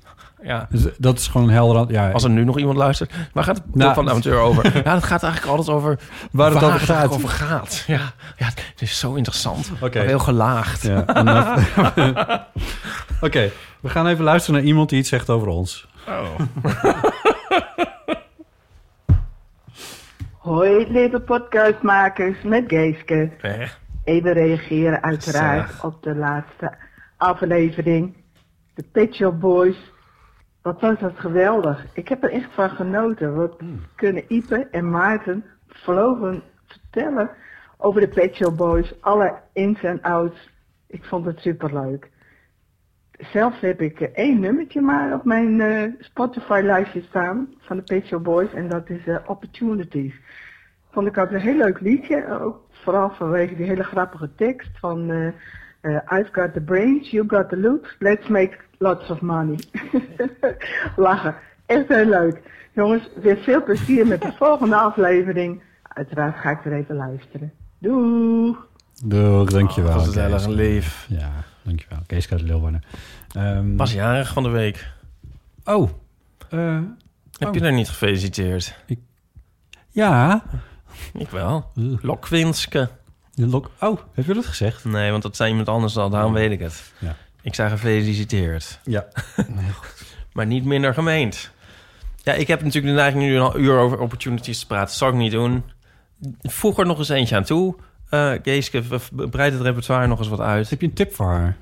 Dus 0.69 0.85
dat 0.97 1.17
is 1.19 1.27
gewoon 1.27 1.47
een 1.47 1.53
helder... 1.53 1.91
Ja, 1.91 2.11
Als 2.11 2.23
er 2.23 2.29
nu 2.29 2.43
nog 2.43 2.57
iemand 2.57 2.77
luistert, 2.77 3.13
waar 3.33 3.43
gaat 3.43 3.55
het 3.57 3.75
Nou, 3.75 3.93
van 3.93 4.05
de 4.05 4.11
amateur 4.11 4.37
over? 4.39 4.63
Ja, 4.83 4.93
dat 4.93 5.03
gaat 5.03 5.23
eigenlijk 5.23 5.57
altijd 5.57 5.77
over 5.77 5.99
Waar 6.31 6.51
het 6.53 6.63
over 6.63 6.79
gaat. 6.79 7.11
over 7.11 7.29
gaat. 7.29 7.83
Ja, 7.87 7.99
ja, 8.37 8.45
het 8.45 8.81
is 8.81 8.99
zo 8.99 9.13
interessant. 9.13 9.71
Heel 9.91 10.19
gelaagd. 10.19 10.81
Ja, 10.81 11.05
Oké, 13.21 13.49
we 13.79 13.89
gaan 13.89 14.07
even 14.07 14.23
luisteren 14.23 14.59
naar 14.59 14.69
iemand 14.69 14.89
die 14.89 14.99
iets 14.99 15.09
zegt 15.09 15.29
over 15.29 15.47
ons. 15.47 15.87
Oh. 16.07 16.35
Hoi, 20.37 20.87
lieve 20.91 21.19
podcastmakers 21.19 22.43
met 22.43 22.63
Geeske. 22.67 23.31
Eh, 23.41 23.67
Even 24.03 24.33
reageren 24.33 25.03
uiteraard 25.03 25.83
op 25.83 26.03
de 26.03 26.15
laatste 26.15 26.73
aflevering. 27.17 28.15
De 28.73 28.83
Pet 28.91 29.39
Boys. 29.39 29.75
Wat 30.67 30.81
was 30.81 30.99
dat 30.99 31.19
geweldig. 31.19 31.85
Ik 31.93 32.07
heb 32.07 32.23
er 32.23 32.31
echt 32.31 32.53
van 32.53 32.69
genoten. 32.69 33.35
Wat 33.35 33.61
kunnen 33.95 34.23
Ipe 34.27 34.67
en 34.71 34.89
Maarten 34.89 35.45
vlogen 35.67 36.41
vertellen 36.65 37.29
over 37.77 38.01
de 38.01 38.07
Pet 38.07 38.35
Shop 38.35 38.57
Boys. 38.57 39.01
Alle 39.01 39.33
ins 39.53 39.83
en 39.83 40.01
outs. 40.01 40.49
Ik 40.87 41.03
vond 41.03 41.25
het 41.25 41.39
superleuk. 41.39 42.09
Zelf 43.11 43.59
heb 43.59 43.81
ik 43.81 43.99
één 44.01 44.39
nummertje 44.39 44.81
maar 44.81 45.13
op 45.13 45.23
mijn 45.23 45.61
eh, 45.61 45.91
Spotify-lijstje 45.99 47.01
staan 47.01 47.53
van 47.59 47.77
de 47.77 47.83
Pet 47.83 48.05
Shop 48.05 48.23
Boys. 48.23 48.53
En 48.53 48.69
dat 48.69 48.89
is 48.89 49.07
eh, 49.07 49.17
Opportunities. 49.25 50.15
Vond 50.91 51.07
ik 51.07 51.17
ook 51.17 51.31
een 51.31 51.39
heel 51.39 51.57
leuk 51.57 51.79
liedje. 51.79 52.39
Ook 52.39 52.61
vooral 52.71 53.09
vanwege 53.09 53.55
die 53.55 53.65
hele 53.65 53.83
grappige 53.83 54.35
tekst 54.35 54.79
van 54.79 55.11
eh, 55.11 55.27
eh, 55.87 56.19
I've 56.19 56.29
got 56.31 56.53
the 56.53 56.61
brains, 56.61 57.09
you 57.11 57.23
got 57.27 57.49
the 57.49 57.57
looks, 57.57 57.95
let's 57.99 58.27
make 58.27 58.57
lots 58.77 59.09
of 59.09 59.21
money. 59.21 59.57
Lachen. 60.95 61.35
Echt 61.65 61.87
heel 61.87 62.05
leuk. 62.05 62.41
Jongens, 62.73 63.09
weer 63.21 63.37
veel 63.37 63.63
plezier 63.63 64.07
met 64.07 64.21
de 64.21 64.31
volgende 64.37 64.75
aflevering. 64.75 65.61
Uiteraard 65.87 66.37
ga 66.39 66.49
ik 66.49 66.65
er 66.65 66.73
even 66.73 66.95
luisteren. 66.95 67.51
Doei! 67.79 68.55
Doeg, 69.03 69.49
dankjewel. 69.49 69.93
dat 69.93 70.07
is 70.07 70.13
Kees. 70.13 70.45
heel 70.45 70.57
erg. 70.59 71.05
Ja, 71.09 71.31
dankjewel. 71.63 71.99
Kees 72.07 72.31
uit 72.31 72.41
Leeuwarden. 72.41 72.83
Ehm, 73.31 73.75
Was 73.75 73.93
jarig 73.93 74.33
van 74.33 74.43
de 74.43 74.49
week. 74.49 74.87
Oh. 75.65 75.89
eh, 76.49 76.79
Heb 77.37 77.47
Oh. 77.47 77.53
je 77.55 77.61
er 77.61 77.71
niet 77.73 77.89
gefeliciteerd? 77.89 78.77
ja. 79.89 80.43
Ik 81.13 81.29
wel. 81.29 81.65
Lokwinske. 82.01 82.89
De 83.37 83.47
lok- 83.47 83.71
oh, 83.79 83.99
heb 84.13 84.25
je 84.25 84.33
dat 84.33 84.45
gezegd? 84.45 84.85
Nee, 84.85 85.11
want 85.11 85.23
dat 85.23 85.35
zei 85.35 85.49
iemand 85.49 85.69
anders 85.69 85.97
al. 85.97 86.09
Daarom 86.09 86.33
weet 86.33 86.51
ik 86.51 86.59
het. 86.59 86.91
Ja. 86.99 87.15
Ik 87.41 87.55
zei 87.55 87.69
gefeliciteerd. 87.69 88.79
Ja. 88.83 89.07
Maar 90.33 90.45
niet 90.45 90.65
minder 90.65 90.93
gemeend. 90.93 91.51
Ja, 92.23 92.33
ik 92.33 92.47
heb 92.47 92.63
natuurlijk 92.63 92.95
de 92.95 93.01
neiging 93.01 93.23
nu 93.23 93.35
een 93.37 93.61
uur 93.61 93.77
over 93.77 93.99
opportunities 93.99 94.59
te 94.59 94.67
praten. 94.67 94.95
Zal 94.95 95.07
ik 95.09 95.13
niet 95.15 95.31
doen. 95.31 95.63
Voeg 96.41 96.77
er 96.79 96.85
nog 96.85 96.97
eens 96.97 97.09
eentje 97.09 97.35
aan 97.35 97.43
toe. 97.43 97.75
Eh 98.09 98.33
Geeske, 98.43 98.83
breid 99.29 99.53
het 99.53 99.61
repertoire 99.61 100.07
nog 100.07 100.19
eens 100.19 100.27
wat 100.27 100.39
uit. 100.39 100.69
Heb 100.69 100.81
je 100.81 100.87
een 100.87 100.93
tip 100.93 101.13
voor 101.13 101.25
haar? 101.25 101.57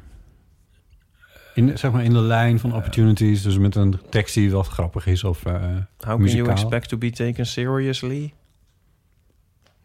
in, 1.53 1.77
zeg 1.77 1.91
maar 1.91 2.03
in 2.03 2.13
de 2.13 2.19
lijn 2.21 2.59
van 2.59 2.75
opportunities. 2.75 3.41
Dus 3.41 3.57
met 3.57 3.75
een 3.75 3.99
tekst 4.09 4.33
die 4.33 4.51
wat 4.51 4.67
grappig 4.67 5.05
is 5.05 5.23
of 5.23 5.45
eh 5.45 5.53
How 5.53 5.81
can 5.97 6.21
muzikaal. 6.21 6.45
you 6.45 6.57
expect 6.57 6.89
to 6.89 6.97
be 6.97 7.11
taken 7.11 7.45
seriously? 7.45 8.33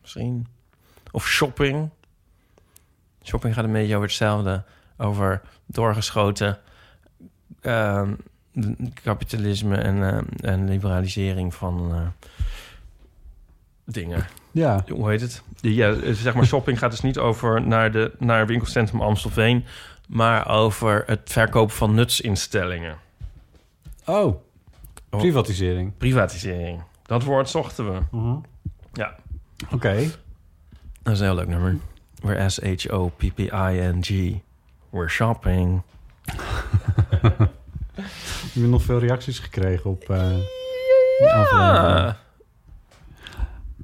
Misschien. 0.01 0.47
Of 1.11 1.29
shopping. 1.29 1.91
Shopping 3.23 3.55
gaat 3.55 3.65
een 3.65 3.73
beetje 3.73 3.95
over 3.95 4.07
hetzelfde. 4.07 4.65
Over 4.97 5.41
doorgeschoten 5.67 6.59
ehm, 7.61 8.15
kapitalisme 9.03 9.77
en, 9.77 10.03
ehm, 10.03 10.25
en 10.41 10.69
liberalisering 10.69 11.55
van 11.55 11.95
eh, 11.95 12.31
dingen. 13.85 14.27
Ja, 14.51 14.85
Hoe 14.89 15.09
heet 15.11 15.21
het? 15.21 15.43
Ja, 15.61 15.93
eh, 15.93 16.13
zeg 16.13 16.35
maar, 16.35 16.47
shopping 16.47 16.79
gaat 16.79 16.91
dus 16.91 17.01
niet 17.01 17.19
over 17.19 17.63
naar, 17.67 17.93
de, 17.93 18.13
naar 18.19 18.47
winkelcentrum 18.47 19.01
Amstelveen... 19.01 19.65
maar 20.09 20.49
over 20.49 21.03
het 21.07 21.21
verkopen 21.25 21.75
van 21.75 21.95
nutsinstellingen. 21.95 22.97
oh, 24.07 24.37
privatisering. 25.09 25.97
Privatisering. 25.97 26.83
Dat 27.03 27.23
woord 27.23 27.49
zochten 27.49 27.93
we. 27.93 28.01
Ja. 28.93 29.15
Oké. 29.71 30.11
Dat 31.03 31.13
is 31.13 31.19
een 31.21 31.27
heel 31.27 31.35
leuk 31.35 31.49
nummer. 31.49 31.77
We're 32.23 32.49
S-H-O-P-P-I-N-G. 32.49 34.41
We're 34.91 35.09
shopping. 35.19 35.83
Heb 37.95 38.53
je 38.53 38.61
nog 38.61 38.83
veel 38.83 38.99
reacties 38.99 39.39
gekregen 39.39 39.91
op 39.91 40.11
aflevering? 41.33 42.09
Ah, 42.09 42.15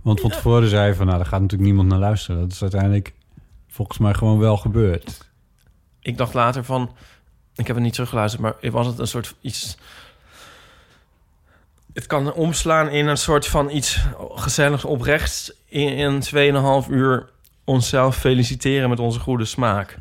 Want 0.03 0.21
van 0.21 0.31
tevoren 0.31 0.69
zei 0.69 0.87
je 0.87 0.95
van, 0.95 1.07
nou, 1.07 1.19
daar 1.19 1.27
gaat 1.27 1.41
natuurlijk 1.41 1.69
niemand 1.69 1.89
naar 1.89 1.99
luisteren. 1.99 2.41
Dat 2.41 2.53
is 2.53 2.63
uiteindelijk 2.63 3.15
volgens 3.69 3.99
mij 3.99 4.15
gewoon 4.15 4.39
wel 4.39 4.57
gebeurd. 4.57 5.31
ik 6.01 6.17
dacht 6.17 6.35
later 6.35 6.65
van... 6.65 6.91
Ik 7.55 7.67
heb 7.67 7.77
het 7.77 7.85
niet 7.85 7.93
teruggeluisterd, 7.93 8.43
maar 8.43 8.71
was 8.71 8.87
het 8.87 8.99
een 8.99 9.07
soort 9.07 9.35
iets... 9.41 9.77
Het 11.97 12.07
kan 12.07 12.33
omslaan 12.33 12.89
in 12.89 13.07
een 13.07 13.17
soort 13.17 13.47
van 13.47 13.71
iets 13.71 14.05
gezelligs 14.35 14.85
oprechts... 14.85 15.53
in, 15.69 15.89
in 15.89 16.23
2,5 16.85 16.91
uur 16.91 17.31
onszelf 17.65 18.17
feliciteren 18.17 18.89
met 18.89 19.01
onze 19.01 19.21
goede 19.21 19.45
smaak. 19.45 19.99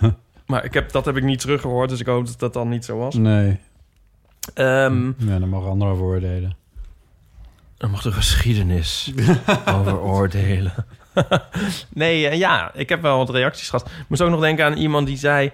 maar 0.46 0.64
ik 0.64 0.74
heb, 0.74 0.92
dat 0.92 1.04
heb 1.04 1.16
ik 1.16 1.22
niet 1.22 1.40
teruggehoord, 1.40 1.88
dus 1.88 2.00
ik 2.00 2.06
hoop 2.06 2.26
dat 2.26 2.38
dat 2.38 2.52
dan 2.52 2.68
niet 2.68 2.84
zo 2.84 2.98
was. 2.98 3.14
Nee, 3.14 3.58
Ehm 4.54 5.06
ja, 5.06 5.38
daar 5.38 5.48
mogen 5.48 5.70
anderen 5.70 5.94
over 5.94 6.06
oordelen. 6.06 6.56
Dan 7.76 7.90
mag 7.90 8.02
de 8.02 8.12
geschiedenis 8.12 9.12
over 9.76 10.00
oordelen. 10.00 10.74
nee, 11.88 12.28
eh, 12.28 12.38
ja, 12.38 12.74
ik 12.74 12.88
heb 12.88 13.02
wel 13.02 13.16
wat 13.16 13.30
reacties 13.30 13.68
gehad. 13.68 13.86
Ik 13.86 14.08
moest 14.08 14.22
ook 14.22 14.30
nog 14.30 14.40
denken 14.40 14.64
aan 14.64 14.76
iemand 14.76 15.06
die 15.06 15.16
zei... 15.16 15.52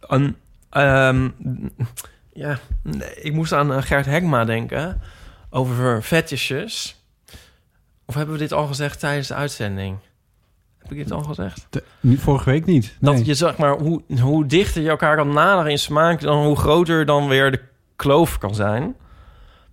Een, 0.00 0.36
ehm, 0.70 1.28
ja, 2.40 2.58
ik 3.14 3.32
moest 3.32 3.52
aan 3.52 3.72
eh, 3.72 3.82
Gert 3.82 4.06
Hekma 4.06 4.44
denken... 4.44 5.00
over 5.50 6.02
fetishes. 6.02 6.96
Of 8.04 8.14
hebben 8.14 8.34
we 8.34 8.40
dit 8.40 8.52
al 8.52 8.66
gezegd 8.66 9.00
tijdens 9.00 9.28
de 9.28 9.34
uitzending? 9.34 9.98
Heb 10.78 10.90
ik 10.90 10.96
dit 10.96 11.12
al 11.12 11.22
gezegd? 11.22 11.66
De- 11.70 11.84
vorige 12.18 12.50
week 12.50 12.66
niet. 12.66 12.96
Nee. 12.98 13.14
Dat 13.14 13.26
je 13.26 13.34
zeg 13.34 13.56
maar, 13.56 13.78
hoe, 13.78 14.02
hoe 14.20 14.46
dichter 14.46 14.82
je 14.82 14.88
elkaar 14.88 15.16
kan 15.16 15.32
naderen 15.32 15.70
in 15.70 15.78
smaak... 15.78 16.20
dan 16.20 16.44
hoe 16.44 16.56
groter 16.56 17.06
dan 17.06 17.28
weer 17.28 17.50
de 17.50 17.60
kloof 17.96 18.38
kan 18.38 18.54
zijn. 18.54 18.94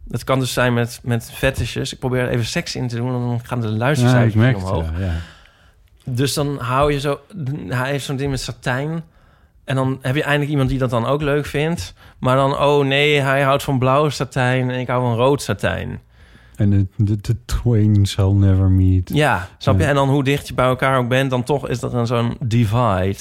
Het 0.10 0.24
kan 0.24 0.40
dus 0.40 0.54
zijn 0.54 0.74
met, 0.74 1.00
met 1.04 1.32
fetishes. 1.32 1.94
Ik 1.94 2.00
probeer 2.00 2.22
er 2.22 2.30
even 2.30 2.46
seks 2.46 2.76
in 2.76 2.88
te 2.88 2.96
doen... 2.96 3.14
en 3.14 3.20
dan 3.20 3.40
gaan 3.44 3.62
de 3.62 3.68
luistercijfers 3.68 4.46
het, 4.46 4.56
omhoog. 4.56 4.92
ja, 4.92 5.06
ja. 5.06 5.16
Dus 6.04 6.34
dan 6.34 6.60
hou 6.60 6.94
je 6.94 7.00
zo... 7.00 7.20
Hij 7.68 7.90
heeft 7.90 8.06
zo'n 8.06 8.16
ding 8.16 8.32
met 8.32 8.42
satijn. 8.42 9.04
En 9.68 9.76
dan 9.76 10.00
heb 10.02 10.16
je 10.16 10.24
eindelijk 10.24 10.52
iemand 10.52 10.70
die 10.70 10.78
dat 10.78 10.90
dan 10.90 11.06
ook 11.06 11.22
leuk 11.22 11.46
vindt. 11.46 11.94
Maar 12.20 12.36
dan, 12.36 12.58
oh 12.58 12.86
nee, 12.86 13.20
hij 13.20 13.42
houdt 13.42 13.64
van 13.64 13.80
blauw 13.80 14.10
satijn... 14.10 14.70
en 14.70 14.80
ik 14.80 14.88
hou 14.88 15.02
van 15.02 15.16
rood 15.16 15.42
satijn. 15.42 16.00
En 16.56 16.90
de, 16.96 17.36
twain 17.46 18.08
shall 18.08 18.32
never 18.32 18.70
meet. 18.70 19.10
Ja, 19.14 19.48
snap 19.58 19.80
je? 19.80 19.86
En 19.86 19.96
dan 19.96 20.10
hoe 20.10 20.24
dicht 20.24 20.48
je 20.48 20.54
bij 20.54 20.66
elkaar 20.66 20.98
ook 20.98 21.08
bent... 21.08 21.30
dan 21.30 21.44
toch 21.44 21.68
is 21.68 21.80
dat 21.80 21.92
dan 21.92 22.08
zo'n 22.08 22.38
divide. 22.40 23.18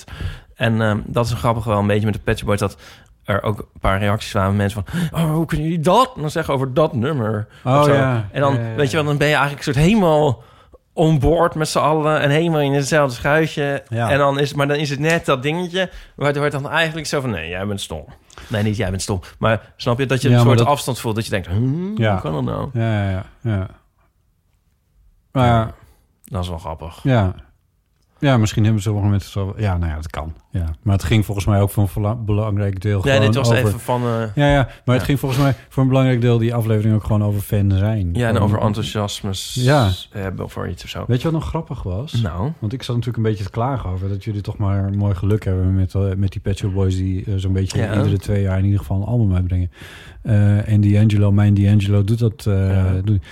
En 0.54 0.80
ehm, 0.80 1.00
dat 1.04 1.26
is 1.26 1.32
grappig 1.32 1.64
wel 1.64 1.78
een 1.78 1.86
beetje 1.86 2.06
met 2.06 2.20
de 2.24 2.44
Boys... 2.44 2.58
dat 2.58 2.76
er 3.24 3.42
ook 3.42 3.58
een 3.58 3.80
paar 3.80 3.98
reacties 3.98 4.32
waren 4.32 4.48
van 4.48 4.58
mensen 4.58 4.84
van... 4.84 5.20
oh, 5.20 5.30
hoe 5.34 5.46
kunnen 5.46 5.66
jullie 5.66 5.82
dat 5.82 6.12
dan 6.16 6.30
zeggen 6.30 6.54
over 6.54 6.74
dat 6.74 6.94
nummer? 6.94 7.46
Oh, 7.64 7.84
ja. 7.86 8.28
En 8.32 8.40
dan, 8.40 8.54
Ja, 8.54 8.60
ja, 8.60 8.68
ja. 8.68 8.74
weet 8.74 8.90
je 8.90 8.96
wel, 8.96 9.06
dan 9.06 9.16
ben 9.16 9.28
je 9.28 9.34
eigenlijk 9.34 9.66
een 9.66 9.74
soort 9.74 9.86
helemaal 9.86 10.42
on 10.96 11.18
board 11.18 11.54
met 11.54 11.68
z'n 11.68 11.78
allen... 11.78 12.20
en 12.20 12.30
helemaal 12.30 12.60
in 12.60 12.72
hetzelfde 12.72 13.14
schuitje. 13.16 13.82
Ja. 13.88 14.10
En 14.10 14.18
dan 14.18 14.38
is, 14.38 14.54
maar 14.54 14.66
dan 14.68 14.76
is 14.76 14.90
het 14.90 14.98
net 14.98 15.24
dat 15.24 15.42
dingetje... 15.42 15.90
waardoor 16.16 16.42
het 16.42 16.52
dan 16.52 16.68
eigenlijk 16.70 17.06
zo 17.06 17.20
van... 17.20 17.30
nee, 17.30 17.48
jij 17.48 17.66
bent 17.66 17.80
stom. 17.80 18.04
Nee, 18.48 18.62
niet 18.62 18.76
jij 18.76 18.90
bent 18.90 19.02
stom. 19.02 19.20
Maar 19.38 19.72
snap 19.76 19.98
je 19.98 20.06
dat 20.06 20.22
je 20.22 20.28
een 20.30 20.40
soort 20.40 20.58
dat- 20.58 20.66
afstand 20.66 20.98
voelt... 21.00 21.14
dat 21.14 21.24
je 21.24 21.30
denkt, 21.30 21.46
hmm, 21.46 21.98
Ja. 21.98 22.12
hoe 22.12 22.20
kan 22.20 22.32
dat 22.32 22.44
nou? 22.44 22.70
Ja, 22.72 23.02
ja, 23.02 23.10
ja. 23.10 23.24
ja. 23.40 23.66
Maar 25.32 25.46
ja, 25.46 25.74
Dat 26.24 26.42
is 26.42 26.48
wel 26.48 26.58
grappig. 26.58 26.98
ja. 27.02 27.34
Ja, 28.18 28.36
misschien 28.36 28.64
hebben 28.64 28.82
sommige 28.82 29.06
mensen 29.06 29.30
zo... 29.30 29.54
Ja, 29.56 29.76
nou 29.76 29.90
ja, 29.90 29.96
dat 29.96 30.10
kan. 30.10 30.32
Ja. 30.50 30.64
Maar 30.82 30.94
het 30.94 31.04
ging 31.04 31.24
volgens 31.24 31.46
mij 31.46 31.60
ook 31.60 31.70
voor 31.70 31.88
een 32.04 32.24
belangrijk 32.24 32.80
deel 32.80 33.02
Nee, 33.02 33.20
dit 33.20 33.34
was 33.34 33.48
over... 33.50 33.66
even 33.66 33.80
van... 33.80 34.02
eh, 34.02 34.22
Ja, 34.34 34.50
ja, 34.52 34.68
maar 34.84 34.94
het 34.96 35.04
ging 35.04 35.18
volgens 35.20 35.40
mij 35.40 35.54
voor 35.68 35.82
een 35.82 35.88
belangrijk 35.88 36.20
deel 36.20 36.38
die 36.38 36.54
aflevering 36.54 36.94
ook 36.94 37.04
gewoon 37.04 37.24
over 37.24 37.40
fan 37.40 37.70
zijn. 37.70 38.10
Ja, 38.14 38.28
en 38.28 38.38
over 38.38 38.58
enthousiasmes 38.60 39.54
Ja. 39.60 39.90
hebben 40.10 40.50
voor 40.50 40.68
iets 40.68 40.84
of 40.84 40.90
zo. 40.90 41.04
Weet 41.06 41.18
je 41.22 41.30
wat 41.30 41.40
nog 41.40 41.48
grappig 41.48 41.82
was? 41.82 42.12
Nou, 42.12 42.52
Want 42.58 42.72
ik 42.72 42.82
zat 42.82 42.96
natuurlijk 42.96 43.24
een 43.24 43.30
beetje 43.30 43.44
te 43.44 43.50
klagen 43.50 43.90
over 43.90 44.08
dat 44.08 44.24
jullie 44.24 44.40
toch 44.40 44.56
maar 44.56 44.90
mooi 44.94 45.14
geluk 45.14 45.44
hebben 45.44 45.74
met, 45.74 45.94
eh, 45.94 46.02
met 46.16 46.32
die 46.32 46.40
Pet 46.40 46.58
Shop 46.58 46.72
Boys 46.74 46.96
die 46.96 47.24
eh, 47.24 47.32
zo'n 47.36 47.52
beetje 47.52 47.78
Ja. 47.78 47.96
iedere 47.96 48.18
twee 48.18 48.42
jaar 48.42 48.58
in 48.58 48.64
ieder 48.64 48.78
geval 48.80 48.96
een 48.96 49.06
album 49.06 49.34
uitbrengen. 49.34 49.70
En 50.66 50.80
D'Angelo, 50.80 51.32
mijn 51.32 51.54
D'Angelo 51.54 52.04
doet 52.04 52.18
dat. 52.18 52.48
doet- 53.04 53.24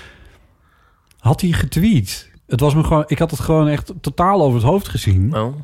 Had 1.18 1.40
hij 1.40 1.50
getweet? 1.52 2.32
Het 2.46 2.60
was 2.60 2.74
me 2.74 2.84
gewoon, 2.84 3.04
ik 3.06 3.18
had 3.18 3.30
het 3.30 3.40
gewoon 3.40 3.68
echt 3.68 3.92
totaal 4.00 4.42
over 4.42 4.54
het 4.58 4.68
hoofd 4.68 4.88
gezien. 4.88 5.36
oh. 5.36 5.54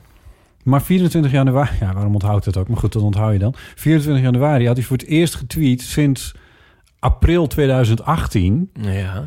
Maar 0.65 0.83
24 0.83 1.33
januari, 1.33 1.71
ja, 1.81 1.93
waarom 1.95 2.13
onthoudt 2.13 2.45
het 2.45 2.57
ook? 2.57 2.69
Maar 2.69 2.77
goed, 2.77 2.93
dat 2.93 3.03
onthoud 3.03 3.33
je 3.33 3.39
dan. 3.39 3.55
24 3.75 4.23
januari 4.25 4.67
had 4.67 4.77
hij 4.77 4.85
voor 4.87 4.97
het 4.97 5.07
eerst 5.07 5.35
getweet 5.35 5.81
sinds 5.83 6.35
april 6.99 7.47
2018. 7.47 8.71
Ja. 8.81 9.27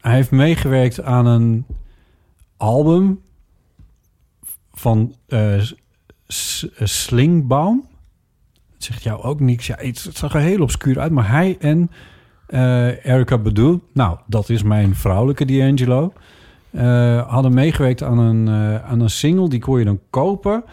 Hij 0.00 0.14
heeft 0.14 0.30
meegewerkt 0.30 1.02
aan 1.02 1.26
een 1.26 1.66
album 2.56 3.20
van 4.72 5.14
S- 6.26 6.66
Slingbaum. 6.78 7.84
Het 8.74 8.84
zegt 8.84 9.02
jou 9.02 9.22
ook 9.22 9.40
niks. 9.40 9.66
Ja, 9.66 9.76
het, 9.78 10.04
het 10.04 10.16
zag 10.16 10.34
er 10.34 10.40
heel 10.40 10.62
obscuur 10.62 11.00
uit. 11.00 11.12
Maar 11.12 11.28
hij 11.30 11.56
en 11.60 11.90
eh 12.46 13.04
Erica 13.06 13.38
Badu, 13.38 13.80
nou, 13.92 14.18
dat 14.26 14.48
is 14.48 14.62
mijn 14.62 14.94
vrouwelijke 14.94 15.44
D'Angelo... 15.44 16.12
eh, 16.70 17.30
hadden 17.32 17.54
meegewerkt 17.54 18.02
aan 18.02 18.18
een, 18.18 18.48
eh, 18.48 18.90
aan 18.90 19.00
een 19.00 19.10
single. 19.10 19.48
Die 19.48 19.60
kon 19.60 19.78
je 19.78 19.84
dan 19.84 20.00
kopen 20.10 20.64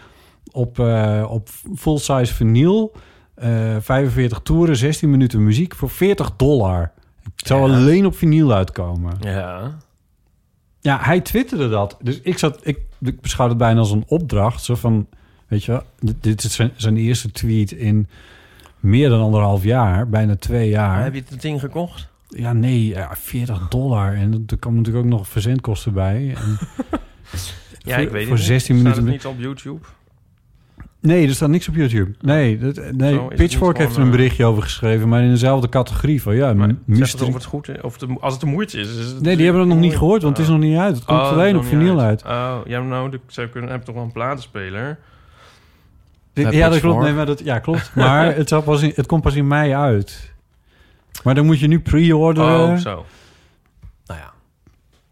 op, 0.52 0.78
eh, 0.78 1.26
op 1.28 1.48
full-size 1.76 2.34
vinyl. 2.34 2.92
Eh 3.34 3.76
45 3.80 4.38
toeren, 4.42 4.76
16 4.76 5.10
minuten 5.10 5.44
muziek 5.44 5.74
voor 5.74 5.90
40 5.90 6.36
dollar. 6.36 6.92
Het 7.36 7.46
zou 7.46 7.70
Ja. 7.70 7.76
alleen 7.76 8.06
op 8.06 8.16
vinyl 8.16 8.52
uitkomen. 8.52 9.12
Ja. 9.20 9.76
Ja, 10.80 10.98
hij 11.00 11.20
twitterde 11.20 11.68
dat. 11.68 11.96
Dus 12.02 12.20
ik 12.20 12.38
zat, 12.38 12.60
ik, 12.62 12.78
ik 13.00 13.20
beschouw 13.20 13.48
het 13.48 13.58
bijna 13.58 13.78
als 13.78 13.90
een 13.90 14.04
opdracht. 14.06 14.62
Zo 14.64 14.74
van, 14.74 15.06
weet 15.46 15.64
je 15.64 15.82
dit 16.20 16.44
is 16.44 16.54
zijn, 16.54 16.70
zijn 16.76 16.96
eerste 16.96 17.30
tweet 17.30 17.72
in 17.72 18.08
meer 18.80 19.08
dan 19.08 19.20
anderhalf 19.20 19.64
jaar, 19.64 20.08
bijna 20.08 20.36
twee 20.36 20.68
jaar. 20.68 21.02
Heb 21.02 21.14
je 21.14 21.22
het 21.28 21.42
ding 21.42 21.60
gekocht? 21.60 22.08
Ja, 22.28 22.52
nee, 22.52 22.86
ja, 22.86 23.08
40 23.18 23.68
dollar. 23.68 24.14
En 24.14 24.44
er- 24.46 24.56
komen 24.58 24.78
natuurlijk 24.78 25.04
ook 25.04 25.10
nog 25.10 25.28
verzendkosten 25.28 25.92
bij. 25.92 26.34
En 26.36 26.58
Ja, 27.78 27.94
voor, 27.94 28.02
ik 28.02 28.10
weet 28.10 28.26
voor 28.26 28.36
het 28.36 28.44
16 28.44 28.74
niet. 28.74 28.84
minuten. 28.84 29.02
Staat 29.02 29.22
het 29.22 29.38
niet 29.38 29.46
op 29.48 29.58
YouTube? 29.60 29.86
Nee, 31.00 31.26
er 31.26 31.34
staat 31.34 31.48
niks 31.48 31.68
op 31.68 31.74
YouTube. 31.74 32.14
Nee, 32.20 32.58
dat, 32.58 32.92
nee 32.92 33.18
Pitchfork 33.20 33.78
heeft 33.78 33.96
er 33.96 34.02
een 34.02 34.10
berichtje 34.10 34.44
over 34.44 34.62
geschreven, 34.62 35.08
maar 35.08 35.22
in 35.22 35.30
dezelfde 35.30 35.68
categorie 35.68 36.22
van 36.22 36.34
ja, 36.34 36.52
Maar 36.52 36.68
m- 36.68 36.70
zeg 36.70 36.78
het 36.86 36.98
mystery. 36.98 37.28
of 37.28 37.34
het 37.34 37.44
goed 37.44 37.68
is, 37.68 37.80
of 37.80 37.98
de, 37.98 38.16
als 38.20 38.32
het 38.32 38.40
de 38.42 38.46
moeite 38.46 38.80
is. 38.80 38.96
is 38.96 39.06
het 39.06 39.20
Nee, 39.20 39.34
die 39.36 39.44
hebben 39.44 39.62
het 39.62 39.70
nog 39.72 39.80
niet 39.80 39.96
gehoord, 39.96 40.22
want 40.22 40.36
het 40.36 40.46
is 40.46 40.52
nog 40.52 40.60
niet 40.62 40.76
uit. 40.78 40.94
Het 40.94 41.04
komt 41.04 41.20
Oh, 41.20 41.30
alleen 41.30 41.56
op 41.56 41.64
vinyl 41.64 42.00
uit. 42.00 42.24
Oh, 42.24 42.56
ja, 42.66 42.80
nou, 42.80 43.10
de, 43.10 43.20
ze 43.26 43.48
kunnen, 43.52 43.68
hebben 43.70 43.86
toch 43.86 43.96
wel 43.96 44.04
een 44.04 44.12
platenspeler? 44.12 44.98
Ja, 46.32 46.68
dat 46.68 46.80
klopt. 46.80 47.02
Nee, 47.02 47.12
maar 47.12 47.26
dat, 47.26 47.38
ja, 47.44 47.58
klopt. 47.58 47.90
Maar 47.94 48.34
het, 48.36 48.48
zal 48.48 48.62
pas 48.62 48.82
in, 48.82 48.92
het 48.94 49.06
komt 49.06 49.22
pas 49.22 49.34
in 49.34 49.46
mei 49.46 49.72
uit. 49.74 50.34
Maar 51.24 51.34
dan 51.34 51.46
moet 51.46 51.58
je 51.60 51.66
nu 51.66 51.80
pre-orderen. 51.80 52.68
Oh, 52.72 52.76
zo. 52.76 53.04
Nou 54.06 54.20
ja. 54.20 54.32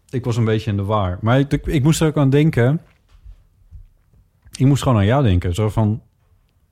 ik 0.09 0.25
was 0.25 0.37
een 0.37 0.45
beetje 0.45 0.71
in 0.71 0.77
de 0.77 0.83
war. 0.83 1.17
Maar 1.21 1.39
ik, 1.39 1.53
ik, 1.53 1.83
moest 1.83 2.01
er 2.01 2.07
ook 2.07 2.17
aan 2.17 2.29
denken. 2.29 2.81
Ik 4.57 4.65
moest 4.65 4.83
gewoon 4.83 4.97
aan 4.97 5.05
jou 5.05 5.23
denken. 5.23 5.53
Zo 5.53 5.69
van, 5.69 6.01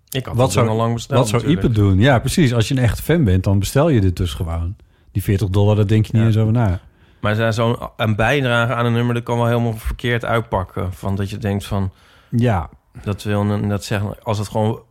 Ik 0.10 0.26
had 0.26 0.36
Wat 0.36 0.52
zou- 0.52 0.68
al 0.68 0.76
lang 0.76 0.94
besteld 0.94 1.32
wat 1.32 1.42
zou. 1.42 1.52
Ipe 1.54 1.70
doen? 1.70 2.00
Ja, 2.00 2.20
precies. 2.20 2.54
Als 2.54 2.68
je 2.68 2.76
een 2.76 2.84
echte 2.84 3.02
fan 3.04 3.24
bent, 3.24 3.44
dan 3.44 3.60
bestel 3.60 3.90
je 3.90 4.02
dit 4.02 4.18
dus 4.18 4.34
gewoon. 4.34 4.76
Die 5.12 5.24
40 5.24 5.50
dollar, 5.50 5.76
dat 5.76 5.90
denk 5.90 6.06
je 6.06 6.12
niet 6.12 6.22
Ja. 6.22 6.28
eens 6.28 6.38
over 6.38 6.54
na. 6.54 6.80
Maar 7.20 7.54
zo'n 7.54 7.78
een 7.98 8.16
bijdrage 8.16 8.74
aan 8.74 8.86
een 8.86 8.94
nummer... 8.94 9.14
dat 9.14 9.24
kan 9.24 9.38
wel 9.38 9.48
helemaal 9.48 9.78
verkeerd 9.78 10.26
uitpakken. 10.26 10.94
Van 10.94 11.16
dat 11.16 11.30
je 11.30 11.38
denkt 11.38 11.66
van... 11.66 11.92
Ja, 12.30 12.70
Dat 13.04 13.24
wil 13.24 13.68
dat 13.68 13.84
zeggen... 13.84 14.24
Als 14.24 14.38
het 14.38 14.48
gewoon 14.48 14.82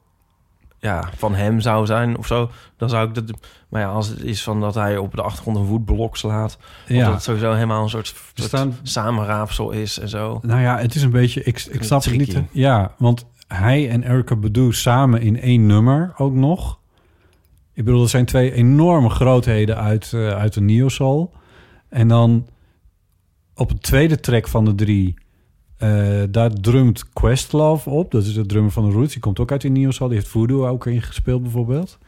ja, 0.85 1.11
van 1.17 1.35
hem 1.35 1.61
zou 1.61 1.87
zijn 1.87 2.19
of 2.19 2.27
zo, 2.27 2.51
dan 2.77 2.89
zou 2.89 3.09
ik 3.09 3.15
dat. 3.15 3.25
Maar 3.69 3.81
ja, 3.81 3.89
als 3.89 4.09
het 4.09 4.23
is 4.23 4.43
van 4.43 4.61
dat 4.61 4.75
hij 4.75 4.97
op 4.97 5.15
de 5.15 5.23
achtergrond 5.23 5.57
een 5.57 5.65
woedblok 5.65 6.17
slaat, 6.17 6.57
of 6.61 6.89
Ja. 6.89 7.05
dat 7.05 7.15
het 7.15 7.23
sowieso 7.23 7.53
helemaal 7.53 7.83
een 7.83 7.89
soort, 7.89 8.07
soort 8.35 8.49
staan- 8.49 8.77
samenraapsel 8.83 9.71
is 9.71 9.99
en 9.99 10.09
zo. 10.09 10.39
Nou 10.43 10.61
ja, 10.61 10.79
het 10.79 10.95
is 10.95 11.03
een 11.03 11.11
beetje... 11.11 11.43
Ik, 11.43 11.61
ik 11.71 11.83
snap 11.83 12.05
het 12.05 12.17
niet. 12.17 12.43
Ja, 12.51 12.95
want 12.99 13.27
hij 13.47 13.91
en 13.91 14.03
Erica 14.03 14.37
Badu 14.37 14.73
samen 14.73 15.21
in 15.21 15.41
één 15.41 15.67
nummer 15.67 16.13
ook 16.17 16.35
nog. 16.35 16.79
Ik 17.73 17.85
bedoel, 17.85 18.01
dat 18.01 18.11
zijn 18.11 18.25
twee 18.25 18.53
enorme 18.53 19.11
grootheden 19.11 19.77
uit, 19.77 20.13
eh, 20.15 20.29
uit 20.29 20.53
de 20.55 20.61
neo-soul. 20.61 21.33
En 21.89 22.09
dan 22.09 22.47
op 23.55 23.69
het 23.69 23.83
tweede 23.83 24.21
track 24.21 24.49
van 24.49 24.65
de 24.65 24.75
drie... 24.75 25.15
eh, 25.85 26.23
daar 26.31 26.51
drumt 26.53 27.13
Questlove 27.13 27.91
op. 27.91 28.11
Dat 28.11 28.25
is 28.25 28.35
de 28.35 28.47
drummer 28.47 28.73
van 28.73 28.85
de 28.89 28.93
Roots. 28.93 29.13
Die 29.13 29.21
komt 29.23 29.39
ook 29.39 29.51
uit 29.51 29.69
neo-soul. 29.69 30.09
Die 30.09 30.19
heeft 30.19 30.31
Voodoo 30.31 30.67
ook 30.67 30.87
ingespeeld 30.87 31.43
bijvoorbeeld. 31.43 31.99